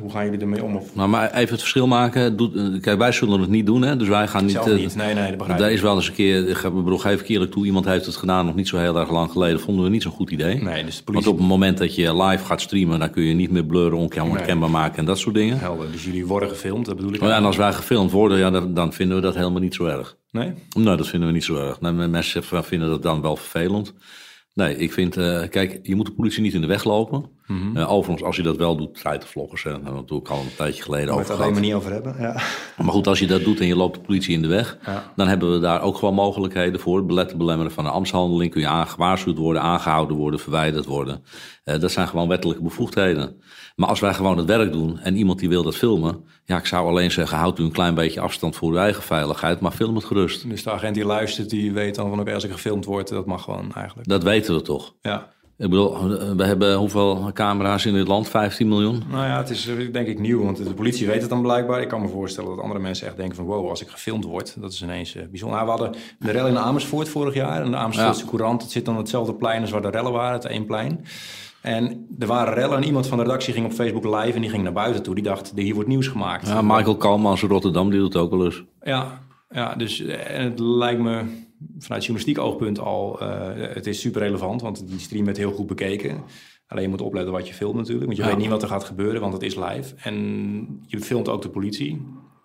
Hoe 0.00 0.10
gaan 0.10 0.24
jullie 0.24 0.40
ermee 0.40 0.62
om? 0.62 0.76
Of? 0.76 0.94
Nou, 0.94 1.08
maar 1.08 1.30
even 1.30 1.50
het 1.50 1.60
verschil 1.60 1.86
maken. 1.86 2.36
Doe, 2.36 2.78
kijk, 2.80 2.98
wij 2.98 3.12
zullen 3.12 3.40
het 3.40 3.50
niet 3.50 3.66
doen, 3.66 3.82
hè? 3.82 3.96
dus 3.96 4.08
wij 4.08 4.28
gaan 4.28 4.42
niet... 4.42 4.52
Zelf 4.52 4.66
niet, 4.66 4.96
nee, 4.96 5.14
nee, 5.14 5.28
dat 5.28 5.36
begrijp 5.36 5.58
ik. 5.58 5.64
Daar 5.64 5.72
is 5.72 5.80
wel 5.80 5.94
eens 5.94 6.08
een 6.08 6.14
keer, 6.14 6.48
ik 6.48 6.62
bedoel, 6.62 6.98
geef 6.98 7.20
ik 7.20 7.28
eerlijk 7.28 7.50
toe, 7.50 7.66
iemand 7.66 7.84
heeft 7.84 8.06
het 8.06 8.16
gedaan 8.16 8.46
nog 8.46 8.54
niet 8.54 8.68
zo 8.68 8.78
heel 8.78 8.98
erg 8.98 9.10
lang 9.10 9.30
geleden, 9.30 9.60
vonden 9.60 9.84
we 9.84 9.90
niet 9.90 10.02
zo'n 10.02 10.12
goed 10.12 10.30
idee. 10.30 10.62
Nee, 10.62 10.84
dus 10.84 10.96
de 10.96 11.02
politie... 11.02 11.12
Want 11.12 11.26
op 11.26 11.38
het 11.38 11.46
moment 11.46 11.78
dat 11.78 11.94
je 11.94 12.22
live 12.22 12.44
gaat 12.44 12.60
streamen, 12.60 12.98
dan 12.98 13.10
kun 13.10 13.22
je 13.22 13.34
niet 13.34 13.50
meer 13.50 13.64
blurren, 13.64 13.98
onherkenbaar 13.98 14.56
nee. 14.56 14.68
maken 14.68 14.98
en 14.98 15.04
dat 15.04 15.18
soort 15.18 15.34
dingen. 15.34 15.58
Helder, 15.58 15.92
dus 15.92 16.04
jullie 16.04 16.26
worden 16.26 16.48
gefilmd, 16.48 16.86
dat 16.86 16.96
bedoel 16.96 17.12
ik. 17.12 17.22
Oh, 17.22 17.28
ja, 17.28 17.36
en 17.36 17.44
als 17.44 17.56
wij 17.56 17.72
gefilmd 17.72 18.10
worden, 18.10 18.38
ja, 18.38 18.50
dan, 18.50 18.74
dan, 18.74 18.92
vinden 18.92 19.16
we 19.16 19.22
dat 19.22 19.34
helemaal 19.34 19.60
niet 19.60 19.74
zo 19.74 19.84
erg. 19.84 20.16
Nee? 20.30 20.52
Nee, 20.76 20.96
dat 20.96 21.08
vinden 21.08 21.28
we 21.28 21.34
niet 21.34 21.44
zo 21.44 21.56
erg. 21.56 21.80
Nee, 21.80 21.92
mensen 21.92 22.44
vinden 22.44 22.88
dat 22.88 23.02
dan 23.02 23.20
wel 23.20 23.36
vervelend. 23.36 23.94
Nee, 24.54 24.76
ik 24.76 24.92
vind, 24.92 25.16
uh, 25.16 25.48
kijk, 25.48 25.80
je 25.82 25.94
moet 25.94 26.06
de 26.06 26.12
politie 26.12 26.42
niet 26.42 26.54
in 26.54 26.60
de 26.60 26.66
weg 26.66 26.84
lopen. 26.84 27.30
Mm 27.46 27.60
-hmm. 27.60 27.76
uh, 27.76 27.92
overigens, 27.92 28.26
als 28.26 28.36
je 28.36 28.42
dat 28.42 28.56
wel 28.56 28.76
doet, 28.76 29.02
vloggers, 29.18 29.62
hè, 29.62 29.82
dat 29.82 30.08
doe 30.08 30.20
ik 30.20 30.28
al 30.28 30.40
een 30.40 30.54
tijdje 30.56 30.82
geleden 30.82 31.14
over. 31.14 31.26
Daar 31.26 31.36
gaan 31.36 31.54
we 31.54 31.60
niet 31.60 31.74
over 31.74 31.92
hebben. 31.92 32.14
Ja. 32.18 32.32
Maar 32.76 32.92
goed, 32.92 33.06
als 33.06 33.18
je 33.18 33.26
dat 33.26 33.44
doet 33.44 33.60
en 33.60 33.66
je 33.66 33.76
loopt 33.76 33.94
de 33.94 34.00
politie 34.00 34.34
in 34.34 34.42
de 34.42 34.48
weg, 34.48 34.78
ja. 34.86 35.12
dan 35.16 35.28
hebben 35.28 35.52
we 35.52 35.58
daar 35.58 35.82
ook 35.82 35.96
gewoon 35.96 36.14
mogelijkheden 36.14 36.80
voor. 36.80 37.06
Beletten, 37.06 37.38
belemmeren 37.38 37.72
van 37.72 37.84
een 37.84 37.90
ambtshandeling 37.90 38.50
kun 38.52 38.60
je 38.60 38.84
gewaarschuwd 38.86 39.38
worden, 39.38 39.62
aangehouden 39.62 40.16
worden, 40.16 40.40
verwijderd 40.40 40.86
worden. 40.86 41.22
Uh, 41.64 41.78
dat 41.78 41.90
zijn 41.90 42.08
gewoon 42.08 42.28
wettelijke 42.28 42.62
bevoegdheden. 42.62 43.40
Maar 43.76 43.88
als 43.88 44.00
wij 44.00 44.14
gewoon 44.14 44.36
het 44.36 44.46
werk 44.46 44.72
doen 44.72 44.98
en 44.98 45.16
iemand 45.16 45.38
die 45.38 45.48
wil 45.48 45.62
dat 45.62 45.76
filmen, 45.76 46.24
ja, 46.50 46.58
ik 46.58 46.66
zou 46.66 46.88
alleen 46.88 47.10
zeggen, 47.10 47.38
houd 47.38 47.58
u 47.58 47.62
een 47.62 47.72
klein 47.72 47.94
beetje 47.94 48.20
afstand 48.20 48.56
voor 48.56 48.70
uw 48.70 48.76
eigen 48.76 49.02
veiligheid, 49.02 49.60
maar 49.60 49.70
film 49.70 49.94
het 49.94 50.04
gerust. 50.04 50.48
Dus 50.48 50.62
de 50.62 50.70
agent 50.70 50.94
die 50.94 51.04
luistert, 51.04 51.50
die 51.50 51.72
weet 51.72 51.94
dan 51.94 52.08
van, 52.08 52.20
oké, 52.20 52.34
als 52.34 52.44
ik 52.44 52.50
gefilmd 52.50 52.84
word, 52.84 53.08
dat 53.08 53.26
mag 53.26 53.42
gewoon 53.42 53.72
eigenlijk. 53.74 54.08
Dat 54.08 54.22
weten 54.22 54.54
we 54.54 54.62
toch? 54.62 54.94
Ja. 55.02 55.28
Ik 55.58 55.70
bedoel, 55.70 56.08
we 56.36 56.44
hebben 56.44 56.74
hoeveel 56.74 57.30
camera's 57.32 57.84
in 57.84 57.94
dit 57.94 58.08
land? 58.08 58.28
15 58.28 58.68
miljoen? 58.68 59.02
Nou 59.10 59.26
ja, 59.26 59.36
het 59.36 59.50
is 59.50 59.70
denk 59.92 60.06
ik 60.06 60.18
nieuw, 60.18 60.44
want 60.44 60.56
de 60.56 60.74
politie 60.74 61.06
weet 61.06 61.20
het 61.20 61.30
dan 61.30 61.42
blijkbaar. 61.42 61.80
Ik 61.80 61.88
kan 61.88 62.00
me 62.00 62.08
voorstellen 62.08 62.50
dat 62.50 62.60
andere 62.60 62.80
mensen 62.80 63.06
echt 63.06 63.16
denken 63.16 63.36
van... 63.36 63.44
wow, 63.44 63.68
als 63.68 63.80
ik 63.80 63.88
gefilmd 63.88 64.24
word, 64.24 64.60
dat 64.60 64.72
is 64.72 64.82
ineens 64.82 65.14
uh, 65.16 65.22
bijzonder. 65.30 65.58
Nou, 65.58 65.70
we 65.70 65.82
hadden 65.82 66.00
de 66.18 66.30
rel 66.30 66.46
in 66.46 66.58
Amersfoort 66.58 67.08
vorig 67.08 67.34
jaar. 67.34 67.62
En 67.62 67.70
de 67.70 67.76
Amersfoortse 67.76 68.24
ja. 68.24 68.28
Courant, 68.28 68.62
het 68.62 68.70
zit 68.70 68.84
dan 68.84 68.96
hetzelfde 68.96 69.34
plein 69.34 69.60
als 69.60 69.70
waar 69.70 69.82
de 69.82 69.90
rellen 69.90 70.12
waren, 70.12 70.32
het 70.32 70.44
één 70.44 70.66
plein. 70.66 71.04
En 71.60 72.06
er 72.18 72.26
waren 72.26 72.54
rellen 72.54 72.76
en 72.76 72.84
iemand 72.84 73.06
van 73.06 73.18
de 73.18 73.24
redactie 73.24 73.52
ging 73.52 73.66
op 73.66 73.72
Facebook 73.72 74.04
live... 74.04 74.32
en 74.32 74.40
die 74.40 74.50
ging 74.50 74.62
naar 74.62 74.72
buiten 74.72 75.02
toe. 75.02 75.14
Die 75.14 75.24
dacht, 75.24 75.52
hier 75.54 75.74
wordt 75.74 75.88
nieuws 75.88 76.06
gemaakt. 76.08 76.46
Ja, 76.48 76.62
Michael 76.62 76.96
Kalmans 76.96 77.42
Rotterdam, 77.42 77.90
die 77.90 77.98
doet 77.98 78.12
het 78.12 78.22
ook 78.22 78.30
wel 78.30 78.44
eens. 78.44 78.62
Ja, 78.82 79.20
ja 79.50 79.74
dus 79.74 80.00
en 80.04 80.44
het 80.44 80.58
lijkt 80.60 81.00
me 81.00 81.22
vanuit 81.78 82.04
journalistiek 82.04 82.38
oogpunt 82.38 82.78
al, 82.78 83.22
uh, 83.22 83.28
het 83.54 83.86
is 83.86 84.00
super 84.00 84.20
relevant, 84.20 84.62
want 84.62 84.88
die 84.88 84.98
stream 84.98 85.24
werd 85.24 85.36
heel 85.36 85.52
goed 85.52 85.66
bekeken. 85.66 86.22
Alleen 86.68 86.82
je 86.82 86.88
moet 86.88 87.00
opletten 87.00 87.32
wat 87.32 87.48
je 87.48 87.54
filmt 87.54 87.74
natuurlijk, 87.74 88.04
want 88.06 88.16
je 88.16 88.22
Ja. 88.22 88.28
weet 88.28 88.38
niet 88.38 88.48
wat 88.48 88.62
er 88.62 88.68
gaat 88.68 88.84
gebeuren, 88.84 89.20
want 89.20 89.32
het 89.32 89.42
is 89.42 89.54
live. 89.54 89.94
En 90.02 90.14
je 90.86 91.00
filmt 91.00 91.28
ook 91.28 91.42
de 91.42 91.48
politie, 91.48 92.02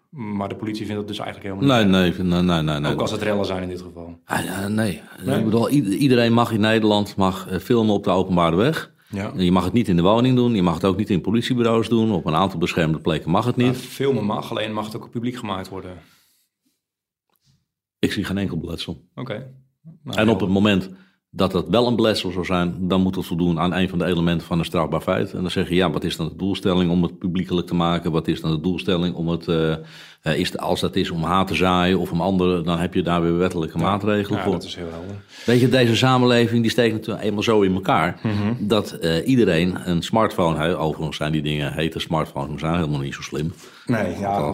maar 0.10 0.50
de 0.50 0.56
politie 0.56 0.86
vindt 0.86 1.00
het 1.00 1.08
dus 1.08 1.20
eigenlijk 1.20 1.54
helemaal 1.54 1.76
Nee, 1.78 1.86
niet. 1.86 2.18
nee, 2.18 2.28
nee, 2.28 2.42
nee. 2.42 2.62
nee, 2.62 2.80
nee. 2.80 2.92
Ook 2.92 3.02
als 3.02 3.12
het 3.12 3.22
rellen 3.22 3.46
zijn 3.46 3.64
in 3.64 3.70
dit 3.70 3.82
geval. 3.82 4.18
Ah, 4.26 4.66
nee. 4.68 5.02
Nee? 5.24 5.38
Ik 5.38 5.44
bedoel, 5.44 5.70
iedereen 5.70 6.34
mag 6.34 6.52
in 6.52 6.60
Nederland 6.60 7.16
mag 7.16 7.48
eh, 7.48 7.60
filmen 7.60 7.94
op 7.94 8.04
de 8.04 8.10
openbare 8.10 8.56
weg. 8.56 8.94
Ja. 9.10 9.34
Je 9.36 9.52
mag 9.52 9.64
het 9.64 9.74
niet 9.74 9.88
in 9.88 9.96
de 9.96 10.02
woning 10.02 10.36
doen, 10.36 10.56
je 10.56 10.62
mag 10.62 10.74
het 10.74 10.86
ook 10.86 10.98
niet 10.98 11.10
in 11.10 11.22
politiebureaus 11.22 11.90
doen. 11.90 12.12
Op 12.12 12.26
een 12.26 12.36
aantal 12.36 12.60
beschermde 12.60 12.98
plekken 12.98 13.32
mag 13.32 13.46
het 13.46 13.56
niet. 13.56 13.78
filmen 13.78 14.26
mag, 14.26 14.50
alleen 14.50 14.74
mag 14.74 14.86
het 14.86 14.96
ook 14.96 15.10
publiek 15.10 15.36
gemaakt 15.36 15.70
worden. 15.70 15.98
Ik 18.00 18.12
zie 18.12 18.24
geen 18.24 18.38
enkel 18.38 18.58
beletsel. 18.58 19.08
Oké. 19.16 19.54
Nou, 20.04 20.18
En 20.18 20.30
op 20.30 20.40
het 20.40 20.50
moment 20.50 20.90
dat 21.36 21.52
dat 21.52 21.70
wel 21.70 21.88
een 21.88 21.96
beletsel 21.96 22.32
zou 22.32 22.46
zijn, 22.46 22.76
dan 22.80 23.02
moet 23.02 23.16
het 23.16 23.26
voldoen 23.26 23.60
aan 23.60 23.74
een 23.74 23.90
van 23.90 24.00
de 24.00 24.06
elementen 24.06 24.48
van 24.48 24.60
een 24.60 24.66
strafbaar 24.66 25.02
feit. 25.02 25.34
En 25.34 25.42
dan 25.42 25.52
zeg 25.52 25.70
je, 25.70 25.76
ja, 25.76 25.92
wat 25.92 26.04
is 26.04 26.16
dan 26.18 26.28
de 26.28 26.36
doelstelling 26.36 26.92
om 26.92 27.04
het 27.04 27.18
publiekelijk 27.20 27.68
te 27.68 27.76
maken? 27.76 28.12
Wat 28.12 28.28
is 28.28 28.42
dan 28.42 28.52
de 28.52 28.60
doelstelling 28.62 29.16
om 29.16 29.28
het, 29.28 29.48
eh, 29.48 29.72
eh, 29.72 30.38
is 30.40 30.52
de, 30.52 30.60
als 30.60 30.80
dat 30.80 30.96
is 30.96 31.10
om 31.12 31.24
haat 31.24 31.48
te 31.48 31.56
zaaien 31.56 32.00
of 32.00 32.12
om 32.12 32.22
andere, 32.22 32.62
dan 32.62 32.80
heb 32.80 32.94
je 32.94 33.02
daar 33.02 33.22
weer 33.22 33.38
wettelijke 33.38 33.78
maatregelen 33.78 34.38
Ja, 34.38 34.44
voor. 34.44 34.54
dat 34.54 34.64
is 34.64 34.76
heel 34.76 34.90
helder. 34.92 35.16
Weet 35.46 35.60
je, 35.60 35.70
deze 35.70 35.96
samenleving 35.96 36.62
die 36.62 36.72
steekt 36.72 36.94
natuurlijk 36.94 37.26
eenmaal 37.26 37.44
zo 37.44 37.62
in 37.62 37.74
elkaar 37.74 38.20
Mhm. 38.24 38.54
dat 38.60 38.92
eh, 38.92 39.28
iedereen 39.28 39.78
een 39.90 40.02
smartphone 40.04 40.60
heeft. 40.64 40.76
Overigens 40.76 41.18
zijn 41.18 41.32
die 41.32 41.42
dingen 41.42 41.74
hete 41.74 42.00
smartphones, 42.00 42.50
maar 42.50 42.60
zijn 42.60 42.76
helemaal 42.76 43.00
niet 43.00 43.14
zo 43.14 43.22
slim. 43.22 43.54
Nee, 43.86 44.20
ja. 44.20 44.54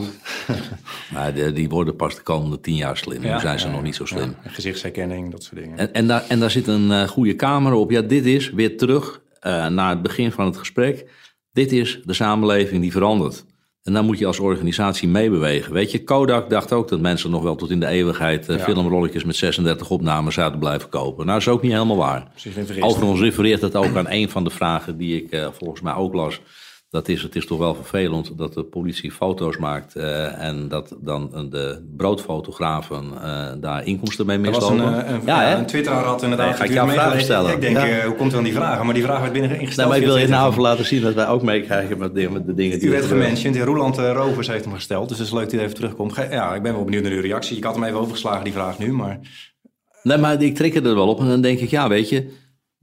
Maar 1.13 1.33
die, 1.33 1.51
die 1.51 1.69
worden 1.69 1.95
pas 1.95 2.15
de 2.15 2.21
komende 2.21 2.59
tien 2.59 2.75
jaar 2.75 2.97
slim. 2.97 3.23
ja, 3.23 3.33
nu 3.33 3.39
zijn 3.39 3.59
ze 3.59 3.67
ja, 3.67 3.73
nog 3.73 3.81
niet 3.81 3.95
zo 3.95 4.05
slim. 4.05 4.35
ja, 4.43 4.49
gezichtsherkenning, 4.49 5.31
dat 5.31 5.43
soort 5.43 5.61
dingen. 5.61 5.77
En, 5.77 5.93
en, 5.93 6.07
daar, 6.07 6.23
en 6.27 6.39
daar 6.39 6.51
zit 6.51 6.67
een 6.67 6.91
eh, 6.91 7.07
goede 7.07 7.35
camera 7.35 7.75
op. 7.75 7.91
Ja, 7.91 8.01
dit 8.01 8.25
is 8.25 8.49
weer 8.49 8.77
terug 8.77 9.21
eh, 9.39 9.67
naar 9.67 9.89
het 9.89 10.01
begin 10.01 10.31
van 10.31 10.45
het 10.45 10.57
gesprek. 10.57 11.09
Dit 11.51 11.71
is 11.71 11.99
de 12.03 12.13
samenleving 12.13 12.81
die 12.81 12.91
verandert. 12.91 13.45
En 13.83 13.93
dan 13.93 14.05
moet 14.05 14.19
je 14.19 14.25
als 14.25 14.39
organisatie 14.39 15.07
meebewegen. 15.07 15.73
Weet 15.73 15.91
je, 15.91 16.03
Kodak 16.03 16.49
dacht 16.49 16.73
ook 16.73 16.87
dat 16.87 16.99
mensen 16.99 17.31
nog 17.31 17.43
wel 17.43 17.55
tot 17.55 17.69
in 17.69 17.79
de 17.79 17.87
eeuwigheid 17.87 18.49
eh, 18.49 18.57
filmrolletjes 18.57 19.23
met 19.23 19.35
36 19.35 19.89
opnames 19.89 20.33
zouden 20.33 20.59
blijven 20.59 20.89
kopen. 20.89 21.25
Nou, 21.25 21.39
dat 21.39 21.47
is 21.47 21.53
ook 21.53 21.61
niet 21.61 21.71
helemaal 21.71 21.97
waar. 21.97 22.27
Overigens 22.79 23.21
refereert 23.21 23.61
het 23.61 23.75
ook 23.75 23.95
aan 23.95 24.09
een 24.09 24.29
van 24.29 24.43
de 24.43 24.49
vragen 24.49 24.97
die 24.97 25.23
ik 25.23 25.49
volgens 25.51 25.81
mij 25.81 25.93
ook 25.93 26.13
las. 26.13 26.41
Dat 26.91 27.07
is, 27.07 27.21
het 27.21 27.35
is 27.35 27.45
toch 27.45 27.57
wel 27.57 27.75
vervelend 27.75 28.37
dat 28.37 28.53
de 28.53 28.63
politie 28.63 29.11
foto's 29.11 29.57
maakt 29.57 29.95
eh, 29.95 30.43
en 30.43 30.67
dat 30.67 30.95
dan 31.01 31.47
de 31.49 31.85
broodfotografen 31.97 33.03
eh, 33.21 33.47
daar 33.61 33.85
inkomsten 33.85 34.25
mee 34.25 34.37
Er 34.41 34.51
was 34.51 34.69
een, 34.69 34.75
mislopen. 34.75 35.05
eh, 35.05 35.13
een, 35.13 35.21
ja, 35.25 35.41
ja, 35.49 35.65
een 35.75 35.85
had 35.93 36.23
inderdaad... 36.23 36.55
Ga 36.55 36.63
ik 36.63 36.71
jou 36.73 36.89
vragen 36.91 37.21
stellen? 37.21 37.51
Ik 37.51 37.61
denk, 37.61 37.77
Ja. 37.77 38.05
hoe 38.05 38.15
komt 38.15 38.31
er 38.31 38.37
aan 38.37 38.43
die 38.43 38.53
vragen? 38.53 38.85
Maar 38.85 38.93
die 38.93 39.03
vraag 39.03 39.19
werd 39.19 39.33
binnen 39.33 39.59
ingesteld. 39.59 39.87
maar 39.89 39.97
ik 39.97 40.03
wil 40.03 40.17
je 40.17 40.27
nou 40.27 40.49
even 40.49 40.61
laten 40.61 40.85
zien 40.85 41.01
dat 41.01 41.13
wij 41.13 41.27
ook 41.27 41.41
meekrijgen 41.41 41.97
met, 41.97 42.15
de- 42.15 42.29
met 42.29 42.45
de 42.45 42.53
dingen 42.53 42.79
die 42.79 42.87
U 42.87 42.91
werd 42.91 43.03
er 43.03 43.09
gementiond. 43.09 43.57
Roland 43.57 43.97
eh, 43.97 44.11
Rovers 44.11 44.47
heeft 44.47 44.65
hem 44.65 44.73
gesteld. 44.73 45.09
Dus 45.09 45.17
het 45.17 45.27
is 45.27 45.33
leuk 45.33 45.43
dat 45.43 45.51
hij 45.51 45.61
even 45.61 45.75
terugkomt. 45.75 46.15
Ja, 46.31 46.55
ik 46.55 46.61
ben 46.61 46.73
wel 46.73 46.83
benieuwd 46.83 47.03
naar 47.03 47.11
uw 47.11 47.21
reactie. 47.21 47.57
Ik 47.57 47.63
had 47.63 47.75
hem 47.75 47.83
even 47.83 47.99
overgeslagen, 47.99 48.43
die 48.43 48.53
vraag 48.53 48.77
nu. 48.79 48.91
Maar 48.93 49.19
Nee, 50.03 50.17
maar 50.17 50.41
ik 50.41 50.55
trek 50.55 50.75
er 50.75 50.83
wel 50.95 51.07
op 51.07 51.19
en 51.19 51.27
dan 51.27 51.41
denk 51.41 51.59
ik, 51.59 51.69
ja, 51.69 51.87
weet 51.89 52.09
je, 52.09 52.29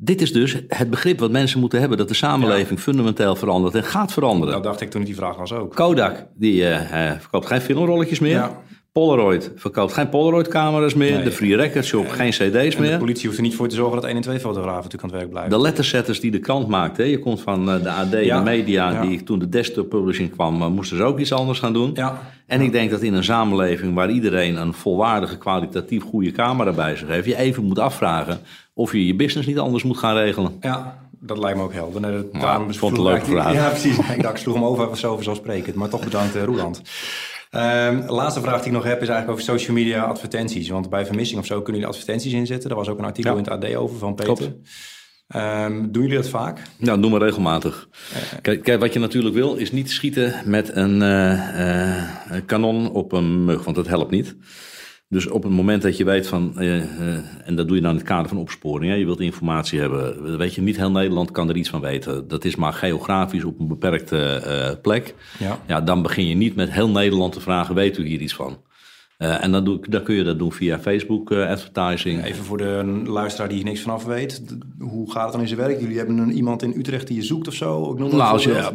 dit 0.00 0.20
is 0.20 0.32
dus 0.32 0.56
het 0.68 0.90
begrip 0.90 1.18
wat 1.18 1.30
mensen 1.30 1.60
moeten 1.60 1.80
hebben 1.80 1.98
dat 1.98 2.08
de 2.08 2.14
samenleving 2.14 2.80
fundamenteel 2.80 3.36
verandert 3.36 3.74
en 3.74 3.84
gaat 3.84 4.12
veranderen. 4.12 4.54
dat 4.54 4.62
dacht 4.62 4.80
ik 4.80 4.90
toen 4.90 5.00
ik 5.00 5.06
die 5.06 5.16
vraag 5.16 5.38
las 5.38 5.52
ook. 5.52 5.74
Kodak, 5.74 6.26
die 6.34 6.68
eh, 6.68 7.20
verkoopt 7.20 7.46
geen 7.46 7.60
filmrolletjes 7.60 8.18
meer. 8.18 8.30
Ja. 8.30 8.62
Polaroid 8.98 9.50
verkoopt 9.56 9.92
geen 9.92 10.08
Polaroid-camera's 10.08 10.94
meer. 10.94 11.12
Nee. 11.14 11.24
De 11.24 11.32
Free 11.32 11.56
Record 11.56 11.84
Shop 11.84 12.08
geen 12.08 12.30
cd's 12.30 12.40
En 12.54 12.70
de 12.70 12.76
meer. 12.78 12.98
politie 12.98 13.24
hoeft 13.26 13.36
er 13.38 13.44
niet 13.44 13.54
voor 13.54 13.68
te 13.68 13.74
zorgen 13.74 13.94
dat 13.94 14.04
1 14.04 14.16
en 14.16 14.22
2 14.22 14.38
fotografen 14.40 14.74
natuurlijk 14.82 15.02
aan 15.02 15.08
het 15.10 15.18
werk 15.18 15.30
blijven. 15.30 15.50
De 15.52 15.60
lettersetters 15.60 16.20
die 16.20 16.30
de 16.30 16.38
krant 16.38 16.68
maakte. 16.68 17.10
Je 17.10 17.18
komt 17.18 17.40
van 17.40 17.70
eh, 17.70 17.82
de 17.82 17.90
AD, 17.90 18.24
Ja. 18.24 18.38
de 18.38 18.44
media, 18.44 18.90
Ja. 18.90 19.00
die 19.00 19.22
toen 19.22 19.38
de 19.38 19.48
desktop 19.48 19.88
publishing 19.88 20.30
kwam, 20.30 20.62
eh, 20.62 20.68
moesten 20.68 20.96
ze 20.96 21.02
ook 21.02 21.18
iets 21.18 21.32
anders 21.32 21.58
gaan 21.58 21.72
doen. 21.72 21.90
Ja. 21.94 22.20
En 22.46 22.60
ik 22.60 22.72
denk 22.72 22.90
dat 22.90 23.00
in 23.02 23.14
een 23.14 23.24
samenleving 23.24 23.94
waar 23.94 24.10
iedereen 24.10 24.56
een 24.56 24.72
volwaardige, 24.74 25.38
kwalitatief 25.38 26.02
goede 26.02 26.30
camera 26.32 26.72
bij 26.72 26.96
zich 26.96 27.08
heeft, 27.08 27.26
je 27.26 27.36
even 27.36 27.64
moet 27.64 27.78
afvragen 27.78 28.38
of 28.74 28.92
je 28.92 29.06
je 29.06 29.14
business 29.14 29.48
niet 29.48 29.58
anders 29.58 29.82
moet 29.82 29.98
gaan 29.98 30.16
regelen. 30.16 30.52
Ja, 30.60 30.98
dat 31.20 31.38
lijkt 31.38 31.58
me 31.58 31.64
ook 31.64 31.72
helder. 31.72 32.00
Nee, 32.00 32.12
dat- 32.12 32.40
daarom 32.40 32.74
vond 32.74 32.96
het 32.96 33.00
een 33.06 33.12
leuke 33.12 33.24
vraag. 33.26 33.52
Ja, 33.52 33.68
precies. 33.68 33.98
Ik 34.16 34.22
dacht, 34.22 34.34
ik 34.34 34.40
sloeg 34.42 34.54
hem 34.54 34.64
over 34.64 34.96
zo 34.96 35.14
vanzelfsprekend. 35.14 35.74
Maar 35.76 35.88
toch 35.88 36.04
bedankt, 36.04 36.36
eh, 36.36 36.44
Roeland. 36.44 36.82
Ehm, 37.50 38.06
de 38.06 38.12
laatste 38.12 38.40
vraag 38.40 38.56
die 38.58 38.66
ik 38.66 38.72
nog 38.72 38.84
heb 38.84 39.02
is 39.02 39.08
eigenlijk 39.08 39.30
over 39.30 39.52
social 39.54 39.76
media 39.76 40.02
advertenties. 40.04 40.68
Want 40.68 40.90
bij 40.90 41.06
vermissing 41.06 41.40
of 41.40 41.46
zo 41.46 41.54
kunnen 41.62 41.74
jullie 41.80 41.96
advertenties 41.96 42.32
inzetten. 42.32 42.68
Daar 42.68 42.78
was 42.78 42.88
ook 42.88 42.98
een 42.98 43.04
artikel 43.04 43.30
Ja. 43.32 43.38
in 43.38 43.44
het 43.44 43.64
AD 43.64 43.74
over 43.74 43.98
van 43.98 44.14
Peter. 44.14 44.34
Klopt. 44.34 44.52
Ehm, 45.28 45.86
doen 45.90 46.02
jullie 46.02 46.16
dat 46.16 46.28
vaak? 46.28 46.62
Nou, 46.76 47.00
doe 47.00 47.10
maar 47.10 47.20
regelmatig. 47.20 47.88
Kijk, 48.42 48.62
kijk, 48.62 48.80
wat 48.80 48.92
je 48.92 48.98
natuurlijk 48.98 49.34
wil, 49.34 49.54
is 49.54 49.72
niet 49.72 49.90
schieten 49.90 50.34
met 50.44 50.76
een, 50.76 51.02
eh, 51.02 51.92
eh, 51.96 52.04
een 52.28 52.44
kanon 52.44 52.90
op 52.90 53.12
een 53.12 53.44
mug, 53.44 53.64
want 53.64 53.76
dat 53.76 53.86
helpt 53.86 54.10
niet. 54.10 54.36
Dus 55.10 55.26
op 55.28 55.42
het 55.42 55.52
moment 55.52 55.82
dat 55.82 55.96
je 55.96 56.04
weet 56.04 56.26
van, 56.26 56.54
uh, 56.58 56.76
uh, 56.76 57.18
en 57.44 57.56
dat 57.56 57.66
doe 57.66 57.76
je 57.76 57.82
dan 57.82 57.90
in 57.90 57.96
het 57.96 58.06
kader 58.06 58.28
van 58.28 58.38
opsporing, 58.38 58.90
hè, 58.90 58.96
je 58.96 59.04
wilt 59.04 59.20
informatie 59.20 59.80
hebben, 59.80 60.36
weet 60.38 60.54
je, 60.54 60.60
niet 60.60 60.76
heel 60.76 60.90
Nederland 60.90 61.30
kan 61.30 61.48
er 61.48 61.56
iets 61.56 61.68
van 61.68 61.80
weten. 61.80 62.28
Dat 62.28 62.44
is 62.44 62.56
maar 62.56 62.72
geografisch 62.72 63.44
op 63.44 63.60
een 63.60 63.68
beperkte 63.68 64.42
uh, 64.46 64.82
plek. 64.82 65.14
Ja. 65.38 65.60
ja, 65.66 65.80
dan 65.80 66.02
begin 66.02 66.26
je 66.26 66.34
niet 66.34 66.54
met 66.54 66.70
heel 66.70 66.90
Nederland 66.90 67.32
te 67.32 67.40
vragen, 67.40 67.74
weet 67.74 67.98
u 67.98 68.06
hier 68.06 68.20
iets 68.20 68.34
van? 68.34 68.58
Uh, 69.18 69.44
en 69.44 69.52
dan, 69.52 69.64
doe, 69.64 69.80
dan, 69.88 70.02
kun 70.02 70.14
je 70.14 70.24
dat 70.24 70.38
doen 70.38 70.52
via 70.52 70.78
Facebook 70.78 71.30
uh, 71.30 71.48
advertising. 71.48 72.24
Even 72.24 72.44
voor 72.44 72.58
de 72.58 73.02
luisteraar 73.06 73.48
die 73.48 73.56
hier 73.56 73.66
niks 73.66 73.80
vanaf 73.80 74.04
weet. 74.04 74.42
Hoe 74.78 75.12
gaat 75.12 75.22
het 75.22 75.32
dan 75.32 75.40
in 75.40 75.48
zijn 75.48 75.60
werk? 75.60 75.80
Jullie 75.80 75.96
hebben 75.96 76.18
een, 76.18 76.32
iemand 76.32 76.62
in 76.62 76.74
Utrecht 76.76 77.06
die 77.06 77.16
je 77.16 77.22
zoekt 77.22 77.48
of 77.48 77.54
zo? 77.54 77.92
Ik, 77.92 77.98
noem 77.98 78.16
nou, 78.16 78.32
als 78.32 78.44
je, 78.44 78.70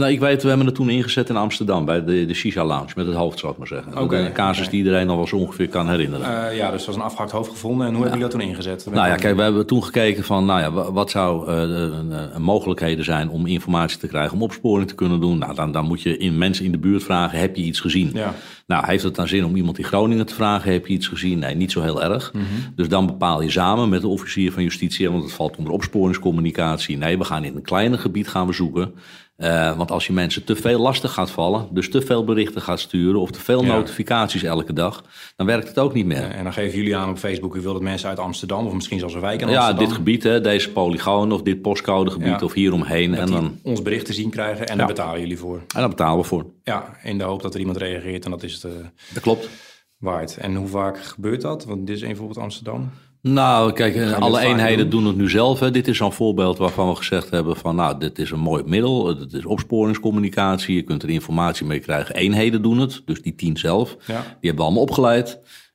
uh, 0.00 0.10
ik 0.10 0.20
weet, 0.20 0.42
we 0.42 0.48
hebben 0.48 0.66
het 0.66 0.74
toen 0.74 0.88
ingezet 0.88 1.28
in 1.28 1.36
Amsterdam 1.36 1.84
bij 1.84 2.04
de, 2.04 2.26
de 2.26 2.34
Shisha 2.34 2.64
Lounge 2.64 2.92
met 2.96 3.06
het 3.06 3.14
hoofd, 3.14 3.38
zou 3.38 3.52
ik 3.52 3.58
maar 3.58 3.66
zeggen. 3.66 3.98
Okay, 3.98 4.24
een 4.24 4.32
casus 4.32 4.58
okay. 4.58 4.70
die 4.70 4.78
iedereen 4.78 5.08
al 5.08 5.16
wel 5.16 5.26
zo 5.26 5.36
ongeveer 5.36 5.68
kan 5.68 5.88
herinneren. 5.88 6.54
ja, 6.54 6.70
dus 6.70 6.78
dat 6.78 6.86
was 6.86 6.96
een 6.96 7.02
afgehakt 7.02 7.32
hoofd 7.32 7.50
gevonden. 7.50 7.86
En 7.86 7.94
hoe 7.94 8.02
hebben 8.02 8.18
jullie 8.18 8.32
dat 8.32 8.40
toen 8.40 8.50
ingezet? 8.50 8.86
Nou 8.92 9.08
ja, 9.08 9.14
kijk, 9.14 9.36
we 9.36 9.42
hebben 9.42 9.66
toen 9.66 9.84
gekeken 9.84 10.24
van, 10.24 10.44
nou 10.44 10.60
ja, 10.60 10.92
wat 10.92 11.10
zou 11.10 11.50
een 11.50 12.42
mogelijkheden 12.42 13.04
zijn 13.04 13.28
om 13.28 13.46
informatie 13.46 13.98
te 13.98 14.06
krijgen, 14.06 14.32
om 14.32 14.42
opsporing 14.42 14.88
te 14.88 14.94
kunnen 14.94 15.20
doen? 15.20 15.38
Nou, 15.38 15.54
dan, 15.54 15.72
dan 15.72 15.84
moet 15.84 16.02
je 16.02 16.16
in 16.16 16.38
mensen 16.38 16.64
in 16.64 16.72
de 16.72 16.78
buurt 16.78 17.02
vragen, 17.02 17.38
heb 17.38 17.56
je 17.56 17.62
iets 17.62 17.80
gezien? 17.80 18.10
Ja. 18.12 18.34
Nou, 18.66 18.86
heeft 18.86 19.02
het 19.02 19.14
dan 19.14 19.28
zin 19.28 19.44
om 19.44 19.56
iemand 19.56 19.78
in 19.78 19.84
Groningen 19.84 20.26
te 20.26 20.34
vragen? 20.34 20.72
Heb 20.72 20.86
je 20.86 20.94
iets 20.94 21.08
gezien? 21.08 21.38
Nee, 21.38 21.54
niet 21.54 21.72
zo 21.72 21.82
heel 21.82 22.02
erg. 22.02 22.32
Mm 22.32 22.40
-hmm. 22.40 22.72
Dus 22.74 22.88
dan 22.88 23.06
bepaal 23.06 23.42
je 23.42 23.50
samen 23.50 23.88
met 23.88 24.00
de 24.00 24.08
officier 24.08 24.52
van 24.52 24.62
justitie, 24.62 25.10
want 25.10 25.22
het 25.22 25.32
valt 25.32 25.56
onder 25.56 25.72
opsporingscommunicatie. 25.72 26.96
Nee, 26.96 27.18
we 27.18 27.24
gaan 27.24 27.44
in 27.44 27.56
een 27.56 27.62
kleiner 27.62 27.98
gebied 27.98 28.28
gaan 28.28 28.46
we 28.46 28.52
zoeken. 28.52 28.94
Uh, 29.38 29.76
want 29.76 29.90
als 29.90 30.06
je 30.06 30.12
mensen 30.12 30.44
te 30.44 30.56
veel 30.56 30.80
lastig 30.80 31.12
gaat 31.12 31.30
vallen, 31.30 31.68
dus 31.70 31.90
te 31.90 32.00
veel 32.00 32.24
berichten 32.24 32.62
gaat 32.62 32.80
sturen 32.80 33.20
of 33.20 33.30
te 33.30 33.40
veel 33.40 33.64
ja. 33.64 33.74
notificaties 33.74 34.42
elke 34.42 34.72
dag, 34.72 35.04
dan 35.36 35.46
werkt 35.46 35.68
het 35.68 35.78
ook 35.78 35.92
niet 35.92 36.06
meer. 36.06 36.30
En 36.30 36.44
dan 36.44 36.52
geven 36.52 36.76
jullie 36.76 36.96
aan 36.96 37.10
op 37.10 37.18
Facebook, 37.18 37.54
u 37.54 37.60
wilt 37.60 37.74
dat 37.74 37.82
mensen 37.82 38.08
uit 38.08 38.18
Amsterdam 38.18 38.66
of 38.66 38.72
misschien 38.72 38.98
zelfs 38.98 39.14
een 39.14 39.20
wijk 39.20 39.40
in 39.40 39.46
Amsterdam. 39.46 39.74
Ja, 39.74 39.86
dit 39.86 39.92
gebied, 39.92 40.22
hè, 40.22 40.40
deze 40.40 40.70
polygoon 40.70 41.32
of 41.32 41.42
dit 41.42 41.62
postcodegebied 41.62 42.26
ja. 42.26 42.44
of 42.44 42.52
hieromheen. 42.52 43.10
Dat 43.10 43.20
en 43.20 43.30
dan 43.30 43.58
ons 43.62 43.82
bericht 43.82 44.06
te 44.06 44.12
zien 44.12 44.30
krijgen 44.30 44.66
en 44.66 44.78
daar 44.78 44.86
betalen 44.86 45.20
jullie 45.20 45.38
voor. 45.38 45.56
En 45.56 45.80
daar 45.80 45.88
betalen 45.88 46.18
we 46.18 46.24
voor. 46.24 46.46
Ja, 46.62 46.96
in 47.02 47.18
de 47.18 47.24
hoop 47.24 47.42
dat 47.42 47.54
er 47.54 47.60
iemand 47.60 47.76
reageert 47.76 48.24
en 48.24 48.30
dat 48.30 48.42
is 48.42 48.52
het. 48.52 48.64
Uh, 48.64 48.72
dat 49.12 49.22
klopt. 49.22 49.48
Waard. 49.96 50.36
En 50.36 50.54
hoe 50.54 50.68
vaak 50.68 50.98
gebeurt 50.98 51.40
dat? 51.40 51.64
Want 51.64 51.86
dit 51.86 51.96
is 51.96 52.02
een 52.02 52.16
voorbeeld 52.16 52.38
Amsterdam. 52.38 52.90
Nou, 53.28 53.72
kijk, 53.72 54.12
alle 54.12 54.40
eenheden 54.40 54.90
doen? 54.90 55.00
doen? 55.00 55.08
het 55.08 55.16
nu 55.16 55.30
zelf. 55.30 55.60
Hè. 55.60 55.70
Dit 55.70 55.88
is 55.88 55.96
zo'n 55.96 56.12
voorbeeld 56.12 56.58
waarvan 56.58 56.88
we 56.88 56.94
gezegd 56.94 57.30
hebben 57.30 57.56
van... 57.56 57.76
nou, 57.76 57.98
dit 57.98 58.18
is 58.18 58.30
een 58.30 58.40
mooi 58.40 58.62
middel, 58.66 59.06
het 59.06 59.32
is 59.32 59.44
opsporingscommunicatie... 59.44 60.76
je 60.76 60.82
kunt 60.82 61.02
er 61.02 61.08
informatie 61.08 61.66
mee 61.66 61.78
krijgen. 61.78 62.14
Eenheden 62.14 62.62
doen 62.62 62.78
het, 62.78 63.02
dus 63.04 63.22
die 63.22 63.34
tien 63.34 63.56
zelf. 63.56 63.96
Ja. 64.06 64.20
Die 64.20 64.24
hebben 64.40 64.56
we 64.56 64.62
allemaal 64.62 64.82
opgeleid. 64.82 65.26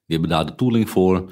Die 0.05 0.19
hebben 0.19 0.29
daar 0.29 0.45
de 0.45 0.55
tooling 0.55 0.89
voor. 0.89 1.31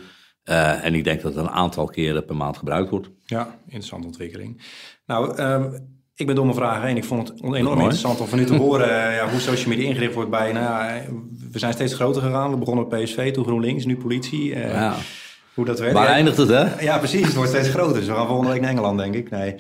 Uh, 0.50 0.86
en 0.86 0.96
ik 0.96 1.04
denk 1.04 1.22
dat 1.22 1.36
het 1.36 1.44
een 1.44 1.52
aantal 1.52 1.86
keren 1.86 2.26
per 2.26 2.36
maand 2.36 2.58
gebruikt 2.58 2.90
wordt. 2.90 3.10
Ja, 3.26 3.60
interessante 3.64 4.08
ontwikkeling. 4.08 4.62
Nou, 5.06 5.42
um, 5.42 5.74
ik 6.16 6.26
ben 6.26 6.36
door 6.36 6.46
mijn 6.46 6.58
vragen 6.58 6.88
heen. 6.88 6.98
Ik 6.98 7.04
vond 7.04 7.28
het 7.28 7.44
enorm 7.44 7.80
interessant 7.80 8.20
om 8.20 8.28
van 8.28 8.40
u 8.40 8.46
te 8.46 8.56
horen 8.66 9.14
ja, 9.14 9.30
hoe 9.30 9.40
social 9.40 9.70
media 9.70 9.90
ingericht 9.90 10.14
wordt 10.14 10.30
bij... 10.30 10.52
Nou 10.52 11.02
we 11.52 11.60
zijn 11.60 11.74
steeds 11.74 11.94
groter 11.94 12.22
gegaan. 12.22 12.52
We 12.52 12.58
begonnen 12.58 12.88
met 12.88 13.04
PSV, 13.04 13.34
toen 13.34 13.46
GroenLinks, 13.46 13.86
nu 13.86 13.98
politie. 13.98 14.50
Uh, 14.50 14.74
ja 14.74 14.96
hoe 15.60 15.68
dat 15.68 15.80
werkt. 15.80 15.94
Waar 15.94 16.08
eindigt 16.08 16.38
het, 16.38 16.50
hè? 16.50 16.82
Ja, 16.82 16.98
precies. 16.98 17.26
Het 17.26 17.36
wordt 17.36 17.50
steeds 17.50 17.70
groter. 17.70 17.96
Dus 17.96 18.08
we 18.08 18.14
gaan 18.14 18.28
volgende 18.28 18.52
week 18.52 18.62
naar 18.62 18.70
Engeland, 18.70 18.98
denk 18.98 19.16
ik. 19.16 19.30
Nee. 19.30 19.56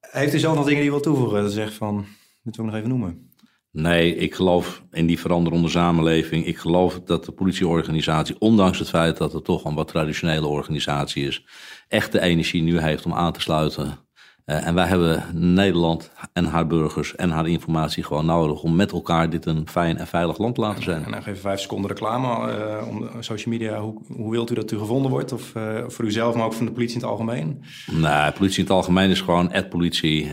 Heeft 0.00 0.34
u 0.34 0.38
zelf 0.38 0.54
nog 0.54 0.64
dingen 0.64 0.80
die 0.80 0.88
u 0.88 0.90
wilt 0.90 1.02
toevoegen? 1.02 1.42
Dat 1.42 1.52
zegt 1.52 1.74
van, 1.74 2.06
moeten 2.42 2.62
we 2.62 2.68
nog 2.68 2.78
even 2.78 2.88
noemen? 2.88 3.30
Nee, 3.70 4.16
ik 4.16 4.34
geloof 4.34 4.82
in 4.90 5.06
die 5.06 5.18
veranderende 5.18 5.68
samenleving. 5.68 6.46
Ik 6.46 6.56
geloof 6.56 7.00
dat 7.04 7.24
de 7.24 7.32
politieorganisatie, 7.32 8.36
ondanks 8.38 8.78
het 8.78 8.88
feit 8.88 9.16
dat 9.16 9.32
het 9.32 9.44
toch 9.44 9.64
een 9.64 9.74
wat 9.74 9.88
traditionele 9.88 10.46
organisatie 10.46 11.26
is, 11.26 11.44
echt 11.88 12.12
de 12.12 12.20
energie 12.20 12.62
nu 12.62 12.80
heeft 12.80 13.04
om 13.04 13.12
aan 13.12 13.32
te 13.32 13.40
sluiten 13.40 13.98
uh, 14.46 14.66
en 14.66 14.74
wij 14.74 14.86
hebben 14.86 15.22
Nederland 15.32 16.10
en 16.32 16.44
haar 16.44 16.66
burgers 16.66 17.16
en 17.16 17.30
haar 17.30 17.48
informatie 17.48 18.04
gewoon 18.04 18.26
nodig 18.26 18.62
om 18.62 18.76
met 18.76 18.92
elkaar 18.92 19.30
dit 19.30 19.46
een 19.46 19.68
fijn 19.68 19.98
en 19.98 20.06
veilig 20.06 20.38
land 20.38 20.54
te 20.54 20.60
laten 20.60 20.82
zijn. 20.82 21.04
En 21.04 21.10
dan 21.10 21.20
even 21.20 21.36
vijf 21.36 21.60
seconden 21.60 21.90
reclame 21.90 22.26
uh, 22.26 22.88
om 22.88 23.08
social 23.20 23.54
media. 23.54 23.80
Hoe, 23.80 24.00
hoe, 24.16 24.30
wilt 24.30 24.50
u 24.50 24.54
dat 24.54 24.70
u 24.70 24.78
gevonden 24.78 25.10
wordt? 25.10 25.32
Of 25.32 25.52
uh, 25.56 25.78
voor 25.86 26.04
uzelf, 26.04 26.34
maar 26.34 26.44
ook 26.44 26.52
van 26.52 26.66
de 26.66 26.72
politie 26.72 26.94
in 26.94 27.00
het 27.00 27.10
algemeen? 27.10 27.64
Nee, 27.90 28.32
politie 28.32 28.58
in 28.58 28.64
het 28.64 28.72
algemeen 28.72 29.10
is 29.10 29.20
gewoon 29.20 29.52
at 29.52 29.68
politie. 29.68 30.30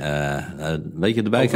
weet 0.94 1.16
je, 1.16 1.24
de, 1.24 1.30
wijk, 1.30 1.52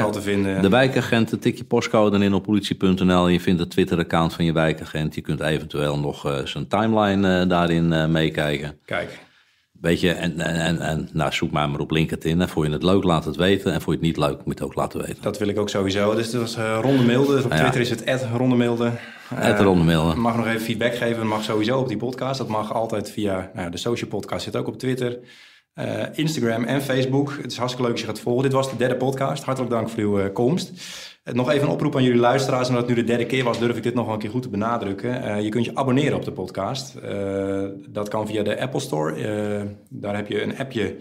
de 0.61 0.69
wijkagent, 0.69 1.41
tik 1.41 1.57
je 1.57 1.63
postcode 1.63 2.23
in 2.23 2.33
op 2.33 2.43
politie.nl. 2.43 3.27
Je 3.27 3.39
vindt 3.39 3.59
het 3.59 3.69
Twitter-account 3.69 4.33
van 4.33 4.45
je 4.45 4.53
wijkagent. 4.53 5.15
Je 5.15 5.21
kunt 5.21 5.39
eventueel 5.39 5.99
nog 5.99 6.41
zijn 6.43 6.67
timeline 6.67 7.47
daarin 7.47 8.11
meekijken. 8.11 8.77
Kijk. 8.85 9.31
Weet 9.83 9.99
je, 9.99 10.11
en, 10.11 10.39
en, 10.39 10.79
en 10.79 11.09
nou, 11.13 11.33
zoek 11.33 11.51
maar 11.51 11.69
maar 11.69 11.79
op 11.79 11.91
LinkedIn. 11.91 12.41
En 12.41 12.49
vond 12.49 12.67
je 12.67 12.73
het 12.73 12.83
leuk, 12.83 13.03
laat 13.03 13.25
het 13.25 13.35
weten. 13.35 13.73
En 13.73 13.81
vond 13.81 13.99
je 13.99 14.07
het 14.07 14.17
niet 14.17 14.17
leuk, 14.17 14.35
moet 14.35 14.43
je 14.45 14.51
het 14.51 14.61
ook 14.61 14.75
laten 14.75 15.01
weten. 15.01 15.21
Dat 15.21 15.37
wil 15.37 15.47
ik 15.47 15.59
ook 15.59 15.69
sowieso. 15.69 16.15
Dus 16.15 16.31
dat 16.31 16.41
was 16.41 16.57
uh, 16.57 16.79
Ronde 16.81 17.03
Milde. 17.03 17.43
Op 17.43 17.51
Twitter 17.51 17.81
is 17.81 17.89
het. 17.89 18.07
Uh, 18.07 18.35
Ronde 18.35 18.55
Milde. 18.55 20.15
mag 20.15 20.35
nog 20.35 20.47
even 20.47 20.61
feedback 20.61 20.95
geven. 20.95 21.27
Mag 21.27 21.43
sowieso 21.43 21.79
op 21.79 21.87
die 21.87 21.97
podcast. 21.97 22.37
Dat 22.37 22.47
mag 22.47 22.73
altijd 22.73 23.11
via 23.11 23.51
nou, 23.53 23.71
de 23.71 23.77
social 23.77 24.09
podcast. 24.09 24.43
Zit 24.43 24.55
ook 24.55 24.67
op 24.67 24.79
Twitter, 24.79 25.19
uh, 25.75 26.03
Instagram 26.13 26.63
en 26.63 26.81
Facebook. 26.81 27.37
Het 27.41 27.51
is 27.51 27.57
hartstikke 27.57 27.83
leuk 27.83 27.91
als 27.91 28.01
je 28.01 28.07
gaat 28.07 28.19
volgen. 28.19 28.43
Dit 28.43 28.53
was 28.53 28.69
de 28.69 28.77
derde 28.77 28.95
podcast. 28.95 29.43
Hartelijk 29.43 29.71
dank 29.71 29.89
voor 29.89 30.03
uw 30.03 30.31
komst. 30.31 30.71
Nog 31.31 31.49
even 31.49 31.67
een 31.67 31.73
oproep 31.73 31.95
aan 31.95 32.03
jullie 32.03 32.19
luisteraars. 32.19 32.67
Omdat 32.67 32.87
het 32.87 32.95
nu 32.95 33.01
de 33.01 33.07
derde 33.07 33.25
keer 33.25 33.43
was, 33.43 33.59
durf 33.59 33.77
ik 33.77 33.83
dit 33.83 33.93
nog 33.93 34.07
een 34.07 34.19
keer 34.19 34.29
goed 34.29 34.41
te 34.41 34.49
benadrukken. 34.49 35.23
Uh, 35.23 35.41
je 35.41 35.49
kunt 35.49 35.65
je 35.65 35.75
abonneren 35.75 36.15
op 36.15 36.25
de 36.25 36.31
podcast. 36.31 36.95
Uh, 37.03 37.65
dat 37.89 38.09
kan 38.09 38.27
via 38.27 38.43
de 38.43 38.59
Apple 38.59 38.79
Store. 38.79 39.17
Uh, 39.17 39.71
daar 39.89 40.15
heb 40.15 40.27
je 40.27 40.41
een 40.41 40.57
appje, 40.57 40.95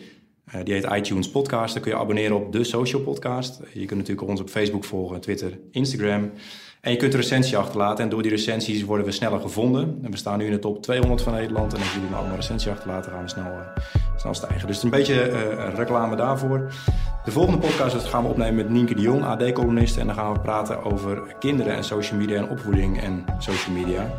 die 0.65 0.75
heet 0.75 0.89
iTunes 0.95 1.31
Podcast. 1.31 1.75
Daar 1.75 1.83
kun 1.83 1.93
je 1.93 1.99
abonneren 1.99 2.37
op 2.37 2.53
de 2.53 2.65
Social 2.65 3.03
Podcast. 3.03 3.61
Je 3.73 3.85
kunt 3.85 4.01
natuurlijk 4.01 4.29
ons 4.29 4.41
op 4.41 4.49
Facebook 4.49 4.85
volgen, 4.85 5.21
Twitter, 5.21 5.59
Instagram. 5.71 6.31
En 6.83 6.91
je 6.91 6.97
kunt 6.97 7.15
een 7.15 7.21
recensie 7.21 7.57
achterlaten. 7.57 8.05
En 8.05 8.11
door 8.11 8.23
die 8.23 8.31
recensies 8.31 8.85
worden 8.85 9.07
we 9.07 9.13
sneller 9.13 9.41
gevonden. 9.41 9.99
En 10.03 10.11
we 10.11 10.17
staan 10.17 10.39
nu 10.39 10.45
in 10.45 10.51
de 10.51 10.59
top 10.59 10.83
200 10.83 11.23
van 11.23 11.33
Nederland. 11.33 11.75
En 11.75 11.79
als 11.79 11.93
jullie 11.93 12.09
nou 12.09 12.21
allemaal 12.21 12.37
recensie 12.37 12.71
achterlaten, 12.71 13.13
gaan 13.13 13.23
we 13.23 13.29
snel, 13.29 13.53
snel 14.17 14.35
stijgen. 14.35 14.67
Dus 14.67 14.83
een 14.83 14.91
beetje 14.91 15.23
reclame 15.75 16.17
daarvoor. 16.17 16.73
De 17.25 17.31
volgende 17.31 17.59
podcast 17.59 18.05
gaan 18.05 18.23
we 18.23 18.29
opnemen 18.29 18.55
met 18.55 18.69
Nienke 18.69 18.95
de 18.95 19.01
Jong, 19.01 19.25
AD-columnist. 19.25 19.97
En 19.97 20.07
dan 20.07 20.15
gaan 20.15 20.33
we 20.33 20.41
praten 20.41 20.85
over 20.85 21.37
kinderen 21.39 21.75
en 21.75 21.85
social 21.85 22.19
media 22.19 22.37
en 22.37 22.49
opvoeding 22.49 23.01
en 23.01 23.25
social 23.39 23.75
media. 23.75 24.11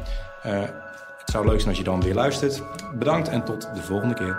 Uh, 0.45 0.61
het 1.17 1.29
zou 1.31 1.45
leuk 1.45 1.57
zijn 1.57 1.69
als 1.69 1.77
je 1.77 1.83
dan 1.83 2.01
weer 2.01 2.13
luistert. 2.13 2.63
Bedankt 2.99 3.27
en 3.27 3.43
tot 3.43 3.69
de 3.75 3.81
volgende 3.81 4.13
keer. 4.13 4.35